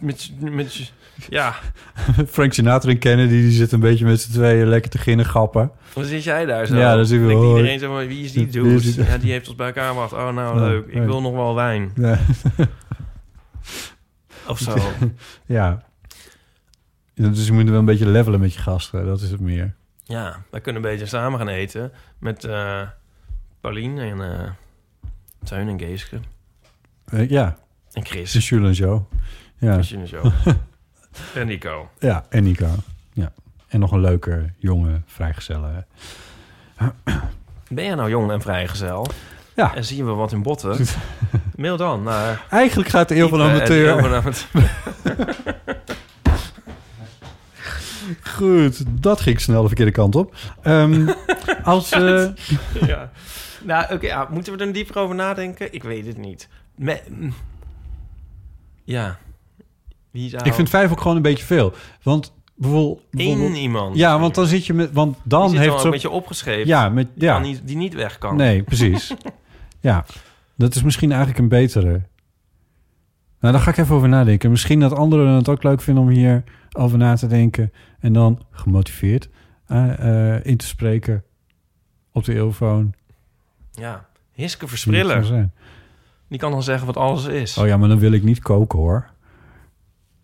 met, 0.00 0.30
met, 0.40 0.52
met- 0.54 0.92
ja, 1.28 1.54
Frank 2.30 2.52
Sinatra 2.52 2.90
en 2.90 2.98
Kennedy, 2.98 3.28
die 3.30 3.50
zitten 3.50 3.74
een 3.82 3.88
beetje 3.88 4.04
met 4.04 4.20
z'n 4.20 4.32
tweeën 4.32 4.66
lekker 4.66 4.90
te 4.90 4.98
ginnen 4.98 5.26
gappen. 5.26 5.70
dan 5.94 6.04
zit 6.04 6.24
jij 6.24 6.44
daar 6.46 6.66
zo. 6.66 6.76
Ja, 6.76 6.96
dan 6.96 7.06
zit 7.06 7.20
we- 7.20 7.32
iedereen 7.32 7.78
zo 7.78 7.94
van, 7.96 8.06
wie 8.06 8.24
is 8.24 8.32
die 8.32 8.46
dude? 8.46 8.74
is 8.74 8.94
die- 8.94 9.04
Ja, 9.04 9.18
die 9.18 9.30
heeft 9.30 9.48
ons 9.48 9.56
bij 9.56 9.66
elkaar 9.66 9.88
gebracht. 9.88 10.12
Oh, 10.12 10.32
nou, 10.34 10.58
Ja, 10.60 10.66
leuk. 10.66 10.86
Ik 10.86 11.02
wil 11.02 11.20
nog 11.20 11.32
wel 11.32 11.54
wijn. 11.54 11.92
Ja. 11.96 12.18
Of 14.48 14.58
zo. 14.58 14.74
ja. 15.46 15.82
Ja, 17.14 17.28
Dus 17.28 17.46
je 17.46 17.52
moet 17.52 17.68
wel 17.68 17.78
een 17.78 17.84
beetje 17.84 18.06
levelen 18.08 18.40
met 18.40 18.52
je 18.54 18.60
gasten, 18.60 19.06
dat 19.06 19.20
is 19.20 19.30
het 19.30 19.40
meer. 19.40 19.74
Ja, 20.08 20.42
wij 20.50 20.60
kunnen 20.60 20.82
een 20.82 20.90
beetje 20.90 21.06
samen 21.06 21.38
gaan 21.38 21.48
eten 21.48 21.92
met 22.18 22.44
eh 22.44 22.82
Paulien 23.60 23.98
en 23.98 24.20
eh 24.20 24.50
Teun 25.44 25.68
en 25.68 25.78
Geeske. 25.78 26.20
Eh, 27.04 27.30
ja. 27.30 27.56
En 27.92 28.06
Chris. 28.06 28.34
En 28.34 28.40
Jules 28.40 28.78
en 28.78 28.86
Joe. 28.86 29.02
Ja. 29.58 29.72
Chris 29.72 29.92
en 29.92 30.04
Joe. 30.04 30.32
en 31.34 31.46
Nico. 31.46 31.90
Ja, 31.98 32.24
en 32.28 32.42
Nico. 32.42 32.70
Ja. 33.12 33.32
En 33.68 33.80
nog 33.80 33.92
een 33.92 34.00
leuke, 34.00 34.52
jonge 34.58 35.02
vrijgezelle. 35.06 35.86
Ben 37.68 37.84
jij 37.84 37.94
nou 37.94 38.10
jong 38.10 38.30
en 38.30 38.40
vrijgezel? 38.40 39.06
Ja. 39.56 39.74
En 39.74 39.84
zien 39.84 40.04
we 40.04 40.10
wat 40.10 40.32
in 40.32 40.42
botten? 40.42 40.86
Mail 41.56 41.76
dan 41.76 42.02
naar... 42.02 42.46
Eigenlijk 42.50 42.88
gaat 42.88 43.08
de 43.08 43.16
eeuw 43.16 43.28
van 43.28 43.38
de 43.38 43.44
amateur. 43.44 44.02
Goed, 48.22 48.84
dat 49.02 49.20
ging 49.20 49.40
snel 49.40 49.60
de 49.60 49.66
verkeerde 49.66 49.92
kant 49.92 50.14
op. 50.16 50.34
Ehm, 50.62 51.08
als... 51.62 51.90
eh, 51.90 52.26
ja. 52.86 53.10
Nou, 53.64 53.94
oké, 53.94 54.06
ja, 54.06 54.26
moeten 54.30 54.56
we 54.58 54.64
er 54.64 54.72
dieper 54.72 54.98
over 54.98 55.14
nadenken? 55.14 55.72
Ik 55.74 55.82
weet 55.82 56.06
het 56.06 56.16
niet. 56.18 56.48
Me- 56.74 57.30
ja. 58.84 59.18
Wie 60.10 60.28
zou... 60.28 60.42
Ik 60.44 60.54
vind 60.54 60.68
vijf 60.70 60.90
ook 60.90 61.00
gewoon 61.00 61.16
een 61.16 61.22
beetje 61.22 61.44
veel. 61.44 61.72
Want 62.02 62.32
bijvoorbeeld... 62.54 63.00
bijvoorbeeld- 63.10 63.56
iemand. 63.56 63.96
Ja, 63.96 64.18
want 64.18 64.34
dan 64.34 64.46
zit 64.46 64.66
je 64.66 64.74
met... 64.74 64.92
Want 64.92 65.16
dan 65.22 65.56
heeft 65.56 65.66
wel 65.68 65.78
zo... 65.78 65.84
een 65.84 65.90
beetje 65.90 66.10
opgeschreven. 66.10 66.66
Ja, 66.66 66.88
met, 66.88 67.08
Die 67.14 67.24
ja. 67.24 67.38
niet- 67.38 67.60
die 67.64 67.76
niet 67.76 67.94
weg 67.94 68.18
kan. 68.18 68.36
Nee, 68.36 68.62
precies. 68.62 69.14
ja, 69.80 70.04
dat 70.56 70.74
is 70.74 70.82
misschien 70.82 71.10
eigenlijk 71.10 71.40
een 71.40 71.48
betere. 71.48 72.02
Nou, 73.40 73.52
daar 73.52 73.62
ga 73.62 73.70
ik 73.70 73.76
even 73.76 73.94
over 73.94 74.08
nadenken. 74.08 74.50
Misschien 74.50 74.80
dat 74.80 74.94
anderen 74.94 75.32
het 75.32 75.48
ook 75.48 75.62
leuk 75.62 75.80
vinden 75.80 76.02
om 76.02 76.08
hier 76.08 76.44
over 76.72 76.98
na 76.98 77.16
te 77.16 77.26
denken. 77.26 77.72
En 78.00 78.12
dan 78.12 78.42
gemotiveerd 78.50 79.28
eh, 79.66 80.34
eh, 80.34 80.44
in 80.44 80.56
te 80.56 80.66
spreken 80.66 81.24
op 82.12 82.24
de 82.24 82.34
eeuwfoon. 82.34 82.94
Ja. 83.70 84.06
Hiske 84.32 84.76
zijn. 84.76 85.52
Die 86.28 86.38
kan 86.38 86.50
dan 86.50 86.62
zeggen 86.62 86.86
wat 86.86 86.96
alles 86.96 87.24
is. 87.24 87.58
Oh 87.58 87.66
ja, 87.66 87.76
maar 87.76 87.88
dan 87.88 87.98
wil 87.98 88.12
ik 88.12 88.22
niet 88.22 88.42
koken 88.42 88.78
hoor. 88.78 89.10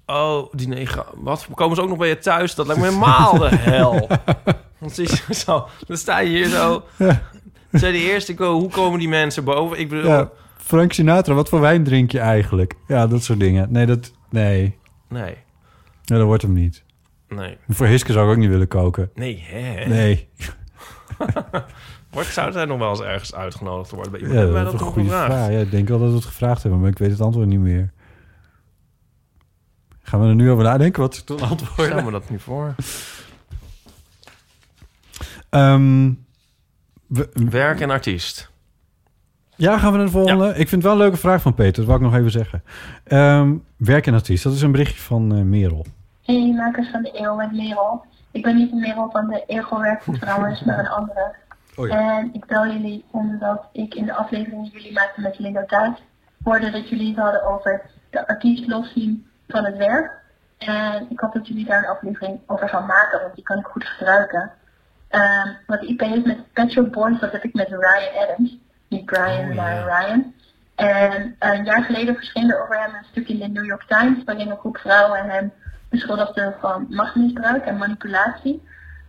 Oh, 0.06 0.52
die 0.52 0.68
negen. 0.68 1.04
Wat? 1.14 1.48
Komen 1.54 1.76
ze 1.76 1.82
ook 1.82 1.88
nog 1.88 1.98
bij 1.98 2.08
je 2.08 2.18
thuis? 2.18 2.54
Dat 2.54 2.66
lijkt 2.66 2.82
me 2.82 2.88
helemaal 2.88 3.38
de 3.38 3.56
hel. 3.56 4.08
Want 4.78 4.98
is 4.98 5.26
zo, 5.44 5.68
dan 5.86 5.96
sta 5.96 6.18
je 6.18 6.28
hier 6.28 6.48
zo. 6.48 6.84
Zij 7.72 7.92
de 7.92 7.98
eerste, 7.98 8.44
hoe 8.44 8.70
komen 8.70 8.98
die 8.98 9.08
mensen 9.08 9.44
boven? 9.44 9.78
Ik 9.78 9.88
bedoel, 9.88 10.10
Ja, 10.10 10.30
Frank 10.64 10.92
Sinatra, 10.92 11.34
wat 11.34 11.48
voor 11.48 11.60
wijn 11.60 11.84
drink 11.84 12.10
je 12.12 12.18
eigenlijk? 12.18 12.74
Ja, 12.86 13.06
dat 13.06 13.22
soort 13.22 13.40
dingen. 13.40 13.72
Nee, 13.72 13.86
dat... 13.86 14.12
Nee. 14.30 14.78
nee, 15.08 15.36
Ja, 16.02 16.16
dat 16.16 16.22
wordt 16.26 16.42
hem 16.42 16.52
niet. 16.52 16.84
nee, 17.28 17.56
Voor 17.68 17.86
Hiske 17.86 18.12
zou 18.12 18.26
ik 18.26 18.32
ook 18.32 18.38
niet 18.40 18.48
willen 18.50 18.68
koken. 18.68 19.10
nee, 19.14 19.40
hè? 19.46 19.86
Nee. 19.86 20.28
Wordt, 22.10 22.28
zou 22.28 22.52
zij 22.52 22.64
nog 22.64 22.78
wel 22.78 22.90
eens 22.90 23.00
ergens 23.00 23.34
uitgenodigd 23.34 23.90
worden? 23.90 24.12
Bij 24.12 24.20
iemand? 24.20 24.38
Ja, 24.38 24.44
Hebben 24.44 24.62
dat 24.64 24.72
wij 24.72 24.80
is 24.80 24.86
dat 24.86 24.96
een 24.96 25.02
gevraagd? 25.04 25.32
vraag. 25.32 25.50
Ja, 25.50 25.58
ik 25.58 25.70
denk 25.70 25.88
wel 25.88 25.98
dat 25.98 26.08
we 26.08 26.14
het 26.14 26.24
gevraagd 26.24 26.62
hebben, 26.62 26.80
maar 26.80 26.90
ik 26.90 26.98
weet 26.98 27.10
het 27.10 27.20
antwoord 27.20 27.46
niet 27.46 27.58
meer. 27.60 27.92
Gaan 30.02 30.20
we 30.20 30.26
er 30.28 30.34
nu 30.34 30.50
over 30.50 30.64
nadenken 30.64 31.00
wat 31.02 31.14
ze 31.14 31.24
toen 31.24 31.40
antwoorden? 31.40 31.86
Stel 31.86 32.02
me 32.04 32.10
dat 32.10 32.30
niet 32.30 32.40
voor. 32.42 32.74
Ehm, 35.50 36.12
we- 37.06 37.30
Werk 37.50 37.80
en 37.80 37.90
artiest. 37.90 38.50
Ja, 39.56 39.78
gaan 39.78 39.90
we 39.90 39.96
naar 39.96 40.06
de 40.06 40.12
volgende? 40.12 40.48
Ik 40.48 40.54
vind 40.54 40.70
het 40.70 40.82
wel 40.82 40.92
een 40.92 40.98
leuke 40.98 41.16
vraag 41.16 41.42
van 41.42 41.54
Peter, 41.54 41.76
dat 41.76 41.86
wil 41.86 41.94
ik 41.94 42.00
nog 42.00 42.14
even 42.14 42.30
zeggen. 42.30 42.62
Ehm, 43.04 43.54
werk 43.76 44.06
en 44.06 44.14
artiest, 44.14 44.44
dat 44.44 44.52
is 44.52 44.62
een 44.62 44.72
berichtje 44.72 45.02
van 45.02 45.34
eh, 45.34 45.42
Merel. 45.42 45.86
Hey, 46.22 46.52
makers 46.56 46.90
van 46.90 47.02
de 47.02 47.10
eeuw 47.20 47.34
met 47.34 47.52
Merel. 47.52 48.04
Ik 48.30 48.42
ben 48.42 48.56
niet 48.56 48.70
de 48.70 48.76
Merel 48.76 49.10
van 49.10 49.28
de 49.28 49.44
Ego 49.46 49.80
Werkgroep 49.80 50.16
trouwens, 50.24 50.62
maar 50.62 50.78
een 50.78 50.88
andere. 50.88 51.34
Oh 51.76 51.94
En 51.94 52.30
ik 52.32 52.46
bel 52.46 52.66
jullie 52.66 53.04
omdat 53.10 53.68
ik 53.72 53.94
in 53.94 54.04
de 54.04 54.14
aflevering 54.14 54.62
die 54.62 54.72
jullie 54.72 54.92
maakten 54.92 55.22
met 55.22 55.38
Linda 55.38 55.64
Thuis 55.66 56.02
hoorde 56.44 56.70
dat 56.70 56.88
jullie 56.88 57.08
het 57.08 57.18
hadden 57.18 57.46
over 57.46 57.82
de 58.10 58.26
artiest 58.26 58.66
loszien 58.66 59.26
van 59.48 59.64
het 59.64 59.76
werk. 59.76 60.22
En 60.58 61.06
ik 61.10 61.20
hoop 61.20 61.32
dat 61.32 61.48
jullie 61.48 61.64
daar 61.64 61.78
een 61.78 61.96
aflevering 61.96 62.40
over 62.46 62.68
gaan 62.68 62.86
maken, 62.86 63.20
want 63.20 63.34
die 63.34 63.44
kan 63.44 63.58
ik 63.58 63.66
goed 63.66 63.84
gebruiken. 63.84 64.50
Ehm, 65.08 65.48
wat 65.66 65.82
IP 65.82 66.02
is 66.02 66.22
met 66.24 66.52
Pet 66.52 66.70
Shop 66.70 66.92
Boys, 66.92 67.20
dat 67.20 67.32
heb 67.32 67.44
ik 67.44 67.54
met 67.54 67.68
Ryan 67.68 68.22
Adams. 68.22 68.58
Niet 68.94 69.04
Brian, 69.04 69.54
maar 69.54 69.84
Ryan. 69.84 70.34
En 70.74 71.36
een 71.38 71.64
jaar 71.64 71.82
geleden 71.82 72.14
verscheen 72.14 72.50
er 72.50 72.62
over 72.62 72.80
hem 72.80 72.94
een 72.94 73.04
stuk 73.10 73.28
in 73.28 73.38
de 73.38 73.48
New 73.48 73.64
York 73.64 73.84
Times, 73.88 74.24
waarin 74.24 74.50
een 74.50 74.56
groep 74.56 74.78
vrouwen 74.78 75.30
hem 75.30 75.52
beschuldigden 75.88 76.54
van 76.60 76.86
machtsmisbruik 76.88 77.64
en 77.64 77.76
manipulatie. 77.76 78.62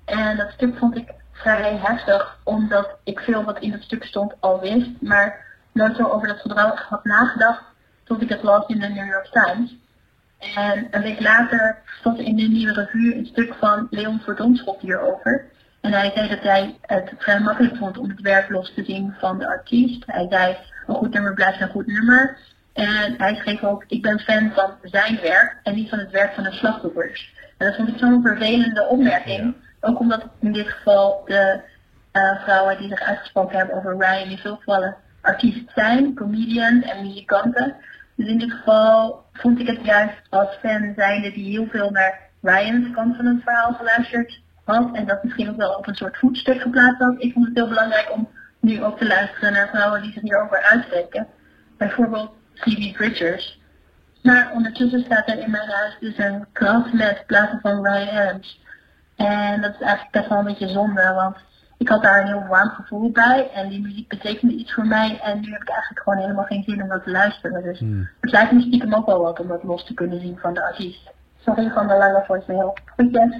En 0.06 0.38
dat 0.38 0.52
stuk 0.52 0.78
vond 0.78 0.98
ik 0.98 1.14
vrij 1.32 1.78
heftig, 1.78 2.40
omdat 2.44 2.98
ik 3.04 3.20
veel 3.20 3.44
wat 3.44 3.60
in 3.60 3.72
dat 3.72 3.82
stuk 3.82 4.04
stond 4.04 4.34
al 4.40 4.60
wist, 4.60 5.02
maar 5.02 5.46
nooit 5.72 5.96
zo 5.96 6.04
over 6.04 6.28
dat 6.28 6.40
gedrag 6.40 6.90
had 6.90 7.04
nagedacht 7.04 7.64
tot 8.04 8.22
ik 8.22 8.30
het 8.30 8.44
las 8.44 8.68
in 8.68 8.80
de 8.80 8.88
New 8.88 9.08
York 9.08 9.30
Times. 9.32 9.76
En 10.56 10.88
een 10.92 11.02
week 11.02 11.20
later 11.20 11.78
stond 12.00 12.20
in 12.20 12.36
de 12.36 12.48
nieuwe 12.48 12.74
revue 12.74 13.16
een 13.16 13.26
stuk 13.26 13.54
van 13.54 13.88
Leon 13.90 14.20
Verdonschot 14.20 14.82
hierover. 14.82 15.46
En 15.86 15.94
hij 15.94 16.12
zei 16.16 16.28
dat 16.28 16.42
hij 16.42 16.78
het 16.82 17.14
vrij 17.18 17.40
makkelijk 17.40 17.76
vond 17.78 17.98
om 17.98 18.10
het 18.10 18.22
werk 18.22 18.50
los 18.50 18.74
te 18.74 18.84
zien 18.84 19.16
van 19.20 19.40
de 19.40 19.48
artiest. 19.48 20.04
Hij 20.06 20.28
zei, 20.30 20.58
een 20.88 20.96
goed 20.96 21.14
nummer 21.14 21.34
blijft 21.34 21.62
een 21.62 21.70
goed 21.70 21.88
nummer. 21.88 22.38
En 22.74 23.16
hij 23.18 23.36
schreef 23.36 23.64
ook, 23.64 23.84
ik 23.88 24.02
ben 24.02 24.20
fan 24.20 24.52
van 24.54 24.72
zijn 24.82 25.20
werk 25.22 25.60
en 25.64 25.76
niet 25.76 25.90
van 25.90 26.00
het 26.00 26.12
werk 26.12 26.34
van 26.34 26.44
de 26.44 26.52
slachtoffers. 26.52 27.34
En 27.58 27.68
dat 27.68 27.76
vond 27.76 27.88
ik 27.88 27.98
zo'n 27.98 28.22
vervelende 28.22 28.88
opmerking. 28.88 29.56
Ook 29.80 30.00
omdat 30.00 30.28
in 30.40 30.52
dit 30.52 30.68
geval 30.68 31.22
de 31.26 31.62
eh, 32.12 32.44
vrouwen 32.44 32.78
die 32.78 32.90
zich 32.90 33.02
uitgesproken 33.02 33.58
hebben 33.58 33.76
over 33.76 33.98
Ryan 33.98 34.30
in 34.30 34.38
veel 34.38 34.56
gevallen 34.56 34.96
artiest 35.22 35.72
zijn, 35.76 36.16
comedians 36.16 36.86
en 36.86 37.08
muzikanten. 37.08 37.76
Dus 38.16 38.28
in 38.28 38.40
dit 38.40 38.52
geval 38.52 39.26
vond 39.34 39.60
ik 39.60 39.68
het 39.68 39.86
juist 39.86 40.22
als 40.30 40.58
fan 40.62 40.94
zijnde 40.96 41.32
die 41.32 41.50
heel 41.50 41.68
veel 41.68 41.90
naar 41.90 42.20
Ryan's 42.42 42.96
kant 42.96 43.16
van 43.16 43.26
het 43.26 43.42
verhaal 43.44 43.74
geluisterd 43.74 44.44
had. 44.66 44.90
En 44.94 45.06
dat 45.06 45.24
misschien 45.24 45.50
ook 45.50 45.58
wel 45.58 45.74
op 45.74 45.88
een 45.88 45.96
soort 45.96 46.18
voetstuk 46.18 46.62
geplaatst 46.62 47.02
had. 47.02 47.16
Ik 47.18 47.34
vond 47.34 47.46
het 47.46 47.56
heel 47.56 47.68
belangrijk 47.68 48.12
om 48.14 48.30
nu 48.60 48.84
ook 48.84 48.98
te 48.98 49.08
luisteren 49.08 49.54
naar 49.54 49.70
vrouwen 49.70 50.02
die 50.02 50.12
zich 50.12 50.22
hierover 50.22 50.62
uitspreken. 50.62 51.28
Bijvoorbeeld 51.78 52.32
Phoebe 52.54 52.92
Bridgers. 52.92 53.60
Maar 54.24 54.52
ondertussen 54.54 55.04
staat 55.04 55.30
er 55.30 55.40
in 55.40 55.52
mijn 55.52 55.70
huis 55.70 55.98
dus 56.00 56.18
een 56.18 56.46
krant 56.52 56.94
met 56.94 57.24
platen 57.28 57.60
van 57.62 57.88
Ryan 57.88 58.18
Adams. 58.18 58.64
En 59.16 59.62
dat 59.62 59.74
is 59.74 59.82
eigenlijk 59.82 60.12
best 60.12 60.30
wel 60.30 60.38
een 60.38 60.46
beetje 60.46 60.68
zonde, 60.68 61.14
want 61.14 61.38
ik 61.78 61.90
had 61.90 62.04
daar 62.04 62.22
een 62.22 62.28
heel 62.28 62.46
warm 62.48 62.70
gevoel 62.70 63.12
bij. 63.12 63.50
En 63.54 63.70
die 63.70 63.82
muziek 63.82 64.08
betekende 64.08 64.54
iets 64.54 64.74
voor 64.74 64.88
mij. 64.88 65.20
En 65.20 65.40
nu 65.40 65.52
heb 65.52 65.62
ik 65.62 65.70
eigenlijk 65.70 66.02
gewoon 66.04 66.20
helemaal 66.20 66.46
geen 66.46 66.64
zin 66.64 66.82
om 66.82 66.90
dat 66.90 67.04
te 67.04 67.12
luisteren. 67.12 67.64
Dus 67.64 67.80
het 68.22 68.32
lijkt 68.32 68.52
me 68.52 68.62
stiekem 68.62 68.94
ook 68.94 69.06
wel 69.06 69.22
wat 69.22 69.40
om 69.40 69.48
dat 69.48 69.64
los 69.64 69.86
te 69.86 69.94
kunnen 69.94 70.20
zien 70.20 70.38
van 70.38 70.54
de 70.54 70.64
artiest. 70.64 71.12
Sorry 71.40 71.70
van 71.70 71.88
de 71.88 71.98
lange 71.98 72.24
voicemail. 72.26 72.78
Groetjes. 72.86 73.38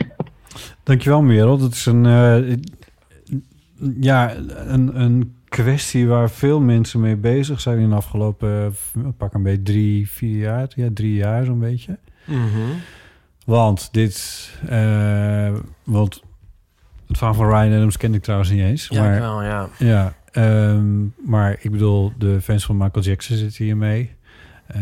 Dankjewel, 0.84 1.22
Merel. 1.22 1.58
Dat 1.58 1.72
is 1.72 1.86
een, 1.86 2.06
eh, 2.06 2.58
ja, 4.00 4.36
een, 4.68 5.02
een 5.02 5.36
kwestie 5.50 6.08
waar 6.08 6.30
veel 6.30 6.60
mensen 6.60 7.00
mee 7.00 7.16
bezig 7.16 7.62
zijn 7.62 7.80
in 7.80 7.90
de 7.90 7.96
afgelopen, 7.96 8.76
eh, 8.96 9.04
pak 9.18 9.34
een 9.34 9.44
beetje 9.44 9.64
drie, 9.64 10.10
vier 10.10 10.40
jaar. 10.40 10.68
Ja, 10.76 10.90
drie 10.94 11.14
jaar 11.14 11.46
zo'n 11.46 11.60
beetje. 11.60 11.98
Mhm. 12.26 12.62
Want 13.46 13.90
dit, 13.92 14.50
eh, 14.68 15.54
want 15.84 16.24
het 17.08 17.18
verhaal 17.18 17.34
van 17.34 17.48
Ryan 17.48 17.74
Adams 17.76 17.98
kende 17.98 18.18
ik 18.18 18.24
trouwens 18.24 18.50
niet 18.50 18.62
eens. 18.62 18.88
Ja, 18.88 19.02
maar, 19.02 19.14
ik 19.14 19.20
wel, 19.20 19.44
ja. 19.44 19.70
Ja, 19.78 20.14
ehm, 20.32 21.06
maar 21.26 21.58
ik 21.60 21.72
bedoel, 21.72 22.14
de 22.18 22.42
fans 22.42 22.66
van 22.66 22.78
Michael 22.78 23.06
Jackson 23.06 23.38
zitten 23.38 23.66
hier 23.66 23.78
mee. 23.78 24.16
Eh, 24.68 24.82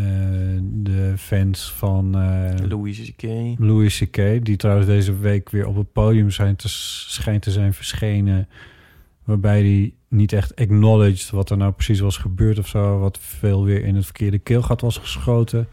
de 0.62 1.14
fans 1.18 1.72
van 1.78 2.16
eh, 2.16 2.68
Louis 2.68 3.12
C.K. 3.16 3.24
Louis 3.60 3.98
C.K., 4.00 4.46
die 4.46 4.56
trouwens 4.56 4.88
deze 4.88 5.18
week 5.18 5.50
weer 5.50 5.68
op 5.68 5.76
het 5.76 5.92
podium 5.92 6.30
zijn 6.32 6.56
te, 6.56 6.68
schijnt 6.70 7.42
te 7.42 7.52
zijn 7.52 7.74
verschenen. 7.74 8.48
Waarbij 9.24 9.60
hij 9.62 9.94
niet 10.08 10.34
echt 10.34 10.56
acknowledged 10.56 11.30
wat 11.30 11.50
er 11.50 11.58
nou 11.58 11.72
precies 11.72 12.00
was 12.00 12.18
gebeurd 12.18 12.60
of 12.60 12.68
zo. 12.68 13.00
Wat 13.00 13.18
veel 13.22 13.64
weer 13.64 13.84
in 13.84 13.96
het 13.96 14.04
verkeerde 14.06 14.40
keelgat 14.40 14.82
was 14.82 14.98
geschoten. 14.98 15.68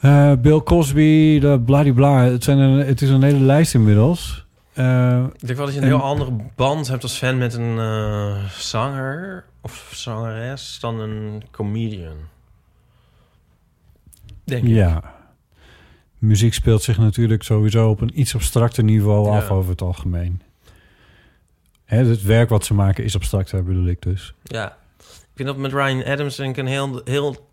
Eh, 0.00 0.32
Bill 0.40 0.60
Cosby, 0.62 1.38
de 1.40 1.60
bladibla. 1.66 2.24
Het, 2.24 2.44
zijn 2.44 2.58
een, 2.58 2.86
het 2.86 3.02
is 3.02 3.10
een 3.10 3.22
hele 3.22 3.38
lijst 3.44 3.74
inmiddels. 3.74 4.46
Eh, 4.72 5.24
Ik 5.32 5.46
denk 5.46 5.56
wel 5.56 5.66
dat 5.66 5.74
je 5.74 5.80
een 5.80 5.86
en- 5.86 5.92
heel 5.96 6.02
andere 6.06 6.36
band 6.56 6.88
hebt 6.88 7.02
als 7.02 7.16
fan 7.18 7.38
met 7.38 7.54
een 7.54 7.78
eh, 7.78 8.44
zanger 8.58 9.44
of 9.60 9.90
zangeres 9.94 10.78
dan 10.80 11.00
een 11.00 11.42
comedian. 11.50 12.16
Denk 14.44 14.64
ik. 14.64 14.70
Ja. 14.70 15.14
Muziek 16.18 16.54
speelt 16.54 16.82
zich 16.82 16.98
natuurlijk 16.98 17.42
sowieso 17.42 17.88
op 17.88 18.00
een 18.00 18.20
iets 18.20 18.34
abstracter 18.34 18.84
niveau 18.84 19.26
Ja. 19.26 19.36
af 19.36 19.50
over 19.50 19.70
het 19.70 19.82
algemeen. 19.82 20.42
Hè, 21.84 22.04
het 22.04 22.22
werk 22.22 22.48
wat 22.48 22.64
ze 22.64 22.74
maken 22.74 23.04
is 23.04 23.14
abstracter, 23.14 23.64
bedoel 23.64 23.86
ik 23.86 24.02
dus. 24.02 24.34
Ja. 24.42 24.76
Ik 24.98 25.40
vind 25.40 25.48
dat 25.48 25.56
met 25.56 25.72
Ryan 25.72 26.04
Adams 26.04 26.36
denk 26.36 26.56
ik 26.56 26.64
een 26.64 26.70
heel... 26.70 27.00
heel 27.04 27.50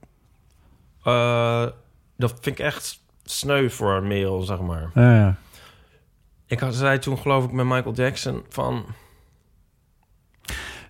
eh, 1.04 1.68
dat 2.18 2.32
vind 2.42 2.60
ik 2.60 2.66
echt 2.66 3.02
sneu 3.24 3.70
voor 3.70 4.04
Merel, 4.04 4.42
zeg 4.42 4.60
maar. 4.60 4.92
Ja, 4.94 5.16
ja. 5.16 5.38
Ik 6.46 6.60
had, 6.60 6.76
zei 6.76 7.00
toen 7.00 7.18
geloof 7.18 7.44
ik 7.44 7.52
met 7.52 7.66
Michael 7.66 7.94
Jackson 7.94 8.44
van... 8.50 8.86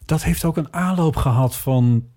Dat 0.06 0.24
heeft 0.24 0.46
ook 0.46 0.58
een 0.58 0.74
aanloop 0.74 1.16
gehad 1.16 1.56
van... 1.58 2.08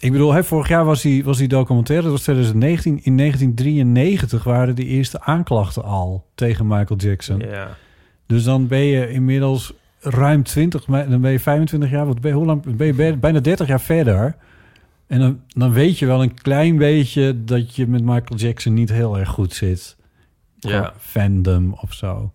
Ik 0.00 0.12
bedoel, 0.12 0.32
hè, 0.32 0.44
vorig 0.44 0.68
jaar 0.68 0.84
was 0.84 1.02
die, 1.02 1.24
was 1.24 1.38
die 1.38 1.48
documentaire, 1.48 2.02
dat 2.04 2.12
was 2.12 2.22
2019. 2.22 3.00
In 3.02 3.16
1993 3.16 4.44
waren 4.44 4.76
de 4.76 4.84
eerste 4.84 5.20
aanklachten 5.20 5.82
al 5.84 6.26
tegen 6.34 6.66
Michael 6.66 6.98
Jackson. 7.00 7.38
Ja. 7.38 7.76
Dus 8.26 8.44
dan 8.44 8.66
ben 8.66 8.78
je 8.80 9.10
inmiddels 9.10 9.72
ruim 10.00 10.42
20, 10.42 10.86
maar 10.86 11.08
dan 11.08 11.20
ben 11.20 11.30
je 11.32 11.40
25 11.40 11.90
jaar, 11.90 12.06
wat 12.06 12.20
ben 12.20 12.30
je, 12.30 12.36
hoe 12.36 12.46
lang 12.46 12.76
ben 12.76 12.86
je 12.86 12.94
bij- 12.94 13.18
bijna 13.18 13.40
30 13.40 13.66
jaar 13.66 13.80
verder. 13.80 14.36
En 15.06 15.20
dan, 15.20 15.40
dan 15.48 15.72
weet 15.72 15.98
je 15.98 16.06
wel 16.06 16.22
een 16.22 16.34
klein 16.34 16.76
beetje 16.76 17.44
dat 17.44 17.74
je 17.76 17.86
met 17.86 18.00
Michael 18.02 18.36
Jackson 18.38 18.74
niet 18.74 18.90
heel 18.92 19.18
erg 19.18 19.28
goed 19.28 19.52
zit. 19.52 19.96
Ja. 20.58 20.92
Fandom 20.98 21.72
of 21.80 21.92
zo. 21.92 22.32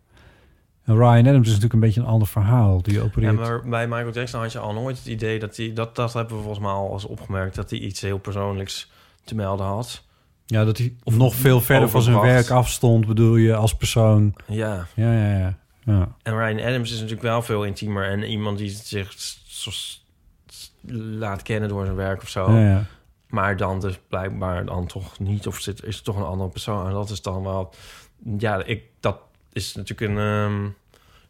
En 0.85 0.95
Ryan 0.95 1.27
Adams 1.27 1.47
is 1.47 1.53
natuurlijk 1.53 1.73
een 1.73 1.79
beetje 1.79 2.01
een 2.01 2.07
ander 2.07 2.27
verhaal. 2.27 2.81
Die 2.81 2.93
Ja, 2.93 3.01
opereert. 3.01 3.35
maar 3.35 3.61
bij 3.65 3.87
Michael 3.87 4.11
Jackson 4.11 4.41
had 4.41 4.51
je 4.51 4.59
al 4.59 4.73
nooit 4.73 4.97
het 4.97 5.07
idee 5.07 5.39
dat 5.39 5.57
hij... 5.57 5.73
Dat, 5.73 5.95
dat 5.95 6.13
hebben 6.13 6.35
we 6.35 6.41
volgens 6.41 6.63
mij 6.63 6.73
al 6.73 6.93
eens 6.93 7.05
opgemerkt... 7.05 7.55
dat 7.55 7.69
hij 7.69 7.79
iets 7.79 8.01
heel 8.01 8.17
persoonlijks 8.17 8.91
te 9.23 9.35
melden 9.35 9.65
had. 9.65 10.03
Ja, 10.45 10.65
dat 10.65 10.77
hij 10.77 10.95
nog 11.03 11.35
veel 11.35 11.61
verder 11.61 11.89
van 11.89 12.01
zijn 12.01 12.19
werk 12.19 12.49
afstond, 12.49 13.07
bedoel 13.07 13.35
je, 13.35 13.55
als 13.55 13.75
persoon. 13.75 14.35
Ja. 14.47 14.87
Ja, 14.95 15.13
ja, 15.13 15.37
ja. 15.37 15.57
ja. 15.85 16.15
En 16.23 16.37
Ryan 16.37 16.67
Adams 16.67 16.89
is 16.89 16.95
natuurlijk 16.95 17.21
wel 17.21 17.41
veel 17.41 17.63
intiemer... 17.63 18.09
en 18.09 18.23
iemand 18.23 18.57
die 18.57 18.69
zich 18.69 19.35
laat 21.19 21.41
kennen 21.41 21.69
door 21.69 21.85
zijn 21.85 21.97
werk 21.97 22.21
of 22.21 22.29
zo. 22.29 22.51
Ja, 22.51 22.69
ja. 22.69 22.85
Maar 23.27 23.57
dan 23.57 23.79
dus 23.79 23.99
blijkbaar 24.07 24.65
dan 24.65 24.87
toch 24.87 25.19
niet... 25.19 25.47
of 25.47 25.59
zit, 25.59 25.83
is 25.83 25.95
het 25.95 26.05
toch 26.05 26.17
een 26.17 26.23
andere 26.23 26.49
persoon. 26.49 26.87
En 26.87 26.93
dat 26.93 27.09
is 27.09 27.21
dan 27.21 27.43
wel... 27.43 27.73
Ja, 28.37 28.63
ik, 28.63 28.83
dat 28.99 29.17
is 29.55 29.75
natuurlijk 29.75 30.11
een 30.11 30.17
ehm 30.17 30.67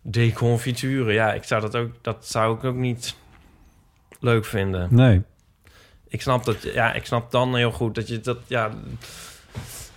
deconfiture. 0.01 1.13
Ja, 1.13 1.33
ik 1.33 1.43
zou 1.43 1.61
dat 1.61 1.75
ook... 1.75 1.91
Dat 2.01 2.25
zou 2.27 2.55
ik 2.55 2.63
ook 2.63 2.75
niet 2.75 3.15
leuk 4.19 4.45
vinden. 4.45 4.87
Nee. 4.91 5.21
Ik 6.07 6.21
snap 6.21 6.45
dat... 6.45 6.61
Ja, 6.61 6.93
ik 6.93 7.05
snap 7.05 7.31
dan 7.31 7.55
heel 7.55 7.71
goed 7.71 7.95
dat 7.95 8.07
je 8.07 8.19
dat... 8.19 8.37
Ja, 8.47 8.71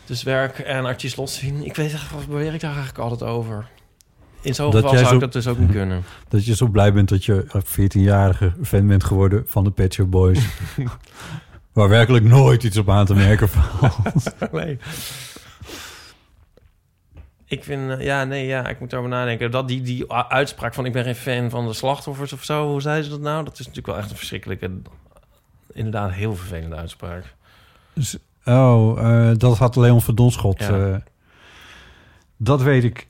dus 0.05 0.23
werk 0.23 0.59
en 0.59 0.85
artiest 0.85 1.17
los 1.17 1.39
zien. 1.39 1.65
Ik 1.65 1.77
weet 1.77 1.93
echt, 1.93 2.11
wat 2.11 2.27
beweer 2.27 2.55
ik 2.55 2.61
daar 2.61 2.75
eigenlijk 2.75 2.99
altijd 2.99 3.31
over? 3.31 3.67
In 4.41 4.55
zo'n 4.55 4.73
geval 4.73 4.91
zou 4.91 5.05
zo- 5.05 5.15
ik 5.15 5.21
dat 5.21 5.33
dus 5.33 5.47
ook 5.47 5.59
niet 5.59 5.71
kunnen. 5.71 6.03
Dat 6.29 6.45
je 6.45 6.57
zo 6.57 6.67
blij 6.67 6.93
bent 6.93 7.09
dat 7.09 7.25
je 7.25 7.45
een 7.49 7.65
14-jarige 7.65 8.53
fan 8.63 8.87
bent 8.87 9.05
geworden 9.05 9.45
van 9.47 9.65
de 9.65 9.71
Pet 9.71 9.95
Shop 9.95 10.11
Boys. 10.11 10.47
Waar 11.73 11.89
werkelijk 11.89 12.25
nooit 12.25 12.63
iets 12.65 12.77
op 12.77 12.91
aan 12.91 13.07
te 13.07 13.15
merken 13.15 13.49
valt. 13.49 14.35
nee. 14.53 14.79
Ik 17.49 17.65
vind, 17.65 17.91
eh, 17.91 18.05
ja, 18.05 18.25
nee, 18.25 18.47
ja, 18.47 18.69
ik 18.69 18.81
moet 18.81 18.93
erover 18.93 19.11
nadenken. 19.11 19.51
Dat 19.51 19.69
die, 19.69 19.83
die 19.83 20.13
uitspraak 20.13 20.75
van 20.75 20.85
ik 20.85 20.93
ben 20.93 21.05
geen 21.05 21.15
fan 21.15 21.51
van 21.51 21.67
de 21.67 21.73
slachtoffers 21.73 22.33
of 22.33 22.45
zo, 22.45 22.69
hoe 22.69 22.81
zei 22.81 23.03
ze 23.03 23.11
dat 23.11 23.21
nou? 23.21 23.45
Dat 23.45 23.53
is 23.53 23.59
natuurlijk 23.59 23.87
wel 23.87 23.97
echt 23.97 24.11
een 24.11 24.17
verschrikkelijke, 24.17 24.71
inderdaad, 25.73 26.13
heel 26.13 26.35
vervelende 26.35 26.77
uitspraak. 26.77 27.35
Oh, 28.45 28.99
eh, 28.99 29.37
dat 29.37 29.59
had 29.59 29.77
Leon 29.77 30.01
Verdonschot. 30.01 30.59
Ja. 30.59 30.93
eh, 30.93 30.97
dat 32.37 32.63
weet 32.63 32.85
ik 32.85 33.09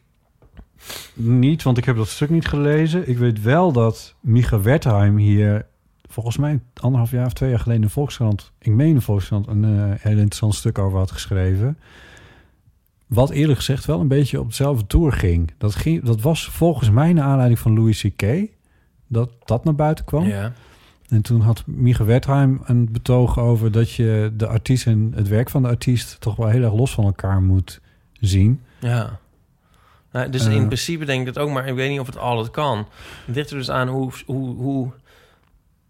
niet, 1.15 1.63
want 1.63 1.79
ik 1.79 1.85
heb 1.85 1.97
dat 1.97 2.09
stuk 2.09 2.31
niet 2.31 2.49
gelezen. 2.49 3.09
Ik 3.09 3.19
weet 3.19 3.43
wel 3.43 3.73
dat 3.73 4.15
Micha 4.21 4.61
Wertheim 4.61 5.17
hier... 5.17 5.67
volgens 6.09 6.37
mij 6.37 6.61
anderhalf 6.75 7.11
jaar 7.11 7.27
of 7.27 7.33
twee 7.33 7.51
jaar 7.51 7.59
geleden 7.59 7.83
in 7.83 7.87
de 7.87 7.93
Volkskrant... 7.93 8.53
ik 8.59 8.73
meen 8.73 8.95
de 8.95 9.01
Volkskrant 9.01 9.47
een 9.47 9.65
heel 10.01 10.11
interessant 10.11 10.55
stuk 10.55 10.79
over 10.79 10.99
had 10.99 11.11
geschreven. 11.11 11.79
Wat 13.09 13.31
eerlijk 13.31 13.59
gezegd 13.59 13.85
wel 13.85 14.01
een 14.01 14.09
beetje 14.09 14.41
op 14.41 14.49
dezelfde 14.49 14.87
tour 14.87 15.13
ging. 15.13 15.53
Dat, 15.59 15.75
ging, 15.75 16.03
dat 16.05 16.21
was 16.21 16.47
volgens 16.49 16.91
mij 16.91 17.13
naar 17.13 17.25
aanleiding 17.25 17.59
van 17.59 17.75
Louis 17.75 18.01
C.K. 18.03 18.25
dat 19.07 19.31
dat 19.45 19.65
naar 19.65 19.75
buiten 19.75 20.05
kwam. 20.05 20.25
Ja. 20.27 20.53
En 21.09 21.23
toen 21.23 21.41
had 21.41 21.63
Mieke 21.67 22.05
Wertheim 22.05 22.61
een 22.65 22.89
betoog 22.93 23.39
over 23.39 23.73
dat 23.73 23.93
je 23.93 24.33
de 24.37 24.47
artiest 24.47 24.87
en 24.87 25.13
het 25.15 25.29
werk 25.29 25.51
van 25.51 25.63
de 25.63 25.69
artiest 25.69 26.21
toch 26.21 26.37
wel 26.37 26.49
heel 26.49 26.63
erg 26.63 26.73
los 26.75 26.91
van 26.95 27.05
elkaar 27.05 27.43
moet 27.43 27.81
zien. 28.21 28.61
Ja. 28.79 29.19
Nou, 30.13 30.31
dus 30.31 30.47
Eh. 30.47 30.53
in 30.55 30.67
principe 30.67 31.05
denk 31.05 31.27
ik 31.29 31.35
dat 31.35 31.45
ook, 31.45 31.51
maar 31.51 31.67
ik 31.67 31.75
weet 31.75 31.91
niet 31.91 32.01
of 32.01 32.07
het 32.07 32.19
altijd 32.19 32.51
kan. 32.51 32.87
Het 33.27 33.35
ligt 33.35 33.51
er 33.51 33.57
dus 33.57 33.71
aan 33.71 33.89
hoe, 33.89 34.13
hoe, 34.27 34.55
hoe 34.57 34.93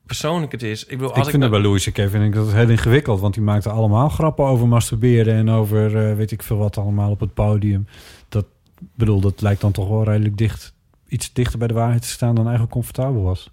persoonlijk 0.08 0.52
het 0.52 0.62
is. 0.62 0.84
Ik 0.84 0.98
bedoel, 0.98 1.08
als 1.08 1.18
ik 1.18 1.24
vind 1.24 1.34
ik 1.34 1.40
dat 1.40 1.50
bij 1.50 1.60
Louis 1.60 1.84
C.K. 1.84 1.94
vind 1.94 2.24
ik 2.24 2.34
dat 2.34 2.52
heel 2.52 2.68
ingewikkeld, 2.68 3.20
want 3.20 3.34
die 3.34 3.42
maakte 3.42 3.70
allemaal 3.70 4.08
grappen 4.08 4.44
over 4.44 4.68
masturberen 4.68 5.34
en 5.34 5.50
over 5.50 6.08
eh, 6.08 6.16
weet 6.16 6.30
ik 6.30 6.42
veel 6.42 6.56
wat 6.56 6.78
allemaal 6.78 7.10
op 7.10 7.20
het 7.20 7.34
podium. 7.34 7.86
Dat 8.28 8.46
bedoel, 8.94 9.20
dat 9.20 9.40
lijkt 9.40 9.60
dan 9.60 9.72
toch 9.72 9.88
wel 9.88 10.04
redelijk 10.04 10.36
dicht, 10.36 10.74
iets 11.08 11.32
dichter 11.32 11.58
bij 11.58 11.68
de 11.68 11.74
waarheid 11.74 12.02
te 12.02 12.08
staan 12.08 12.34
dan 12.34 12.44
eigenlijk 12.44 12.72
comfortabel 12.72 13.22
was. 13.22 13.50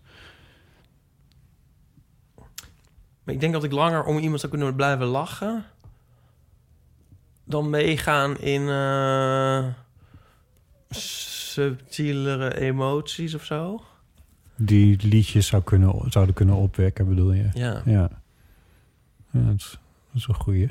Maar 3.23 3.33
ik 3.33 3.39
denk 3.39 3.53
dat 3.53 3.63
ik 3.63 3.71
langer 3.71 4.03
om 4.03 4.17
iemand 4.17 4.39
zou 4.39 4.51
kunnen 4.51 4.75
blijven 4.75 5.05
lachen... 5.05 5.65
dan 7.43 7.69
meegaan 7.69 8.37
in 8.37 8.69
eh, 8.69 9.65
subtielere 10.89 12.59
emoties 12.59 13.35
of 13.35 13.43
zo. 13.43 13.83
Die 14.57 15.07
liedjes 15.07 15.47
zou 15.47 15.63
kunnen, 15.63 16.11
zouden 16.11 16.35
kunnen 16.35 16.55
opwekken, 16.55 17.07
bedoel 17.07 17.31
je? 17.31 17.49
Ja. 17.53 17.81
Ja, 17.85 18.09
ja 19.31 19.39
dat, 19.41 19.55
is, 19.55 19.79
dat 20.11 20.21
is 20.21 20.27
een 20.27 20.35
goeie. 20.35 20.69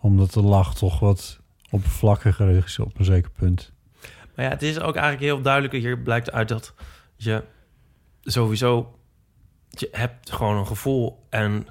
Omdat 0.00 0.32
de 0.32 0.42
lach 0.42 0.74
toch 0.74 0.98
wat 0.98 1.40
oppervlakkiger 1.70 2.48
is 2.48 2.78
op 2.78 2.98
een 2.98 3.04
zeker 3.04 3.30
punt. 3.30 3.72
Maar 4.34 4.44
ja, 4.44 4.50
het 4.50 4.62
is 4.62 4.80
ook 4.80 4.94
eigenlijk 4.94 5.24
heel 5.24 5.42
duidelijk... 5.42 5.72
hier 5.72 5.98
blijkt 5.98 6.32
uit 6.32 6.48
dat 6.48 6.74
je 7.16 7.44
sowieso... 8.22 8.98
je 9.68 9.88
hebt 9.92 10.32
gewoon 10.32 10.56
een 10.56 10.66
gevoel 10.66 11.26
en... 11.30 11.66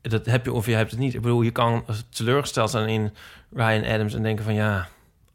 dat 0.00 0.26
heb 0.26 0.44
je 0.44 0.52
of 0.52 0.66
je 0.66 0.74
hebt 0.74 0.90
het 0.90 1.00
niet. 1.00 1.14
Ik 1.14 1.22
bedoel, 1.22 1.42
je 1.42 1.50
kan 1.50 1.84
teleurgesteld 2.08 2.70
zijn 2.70 2.88
in 2.88 3.12
Ryan 3.50 3.84
Adams... 3.84 4.14
en 4.14 4.22
denken 4.22 4.44
van 4.44 4.54
ja... 4.54 4.88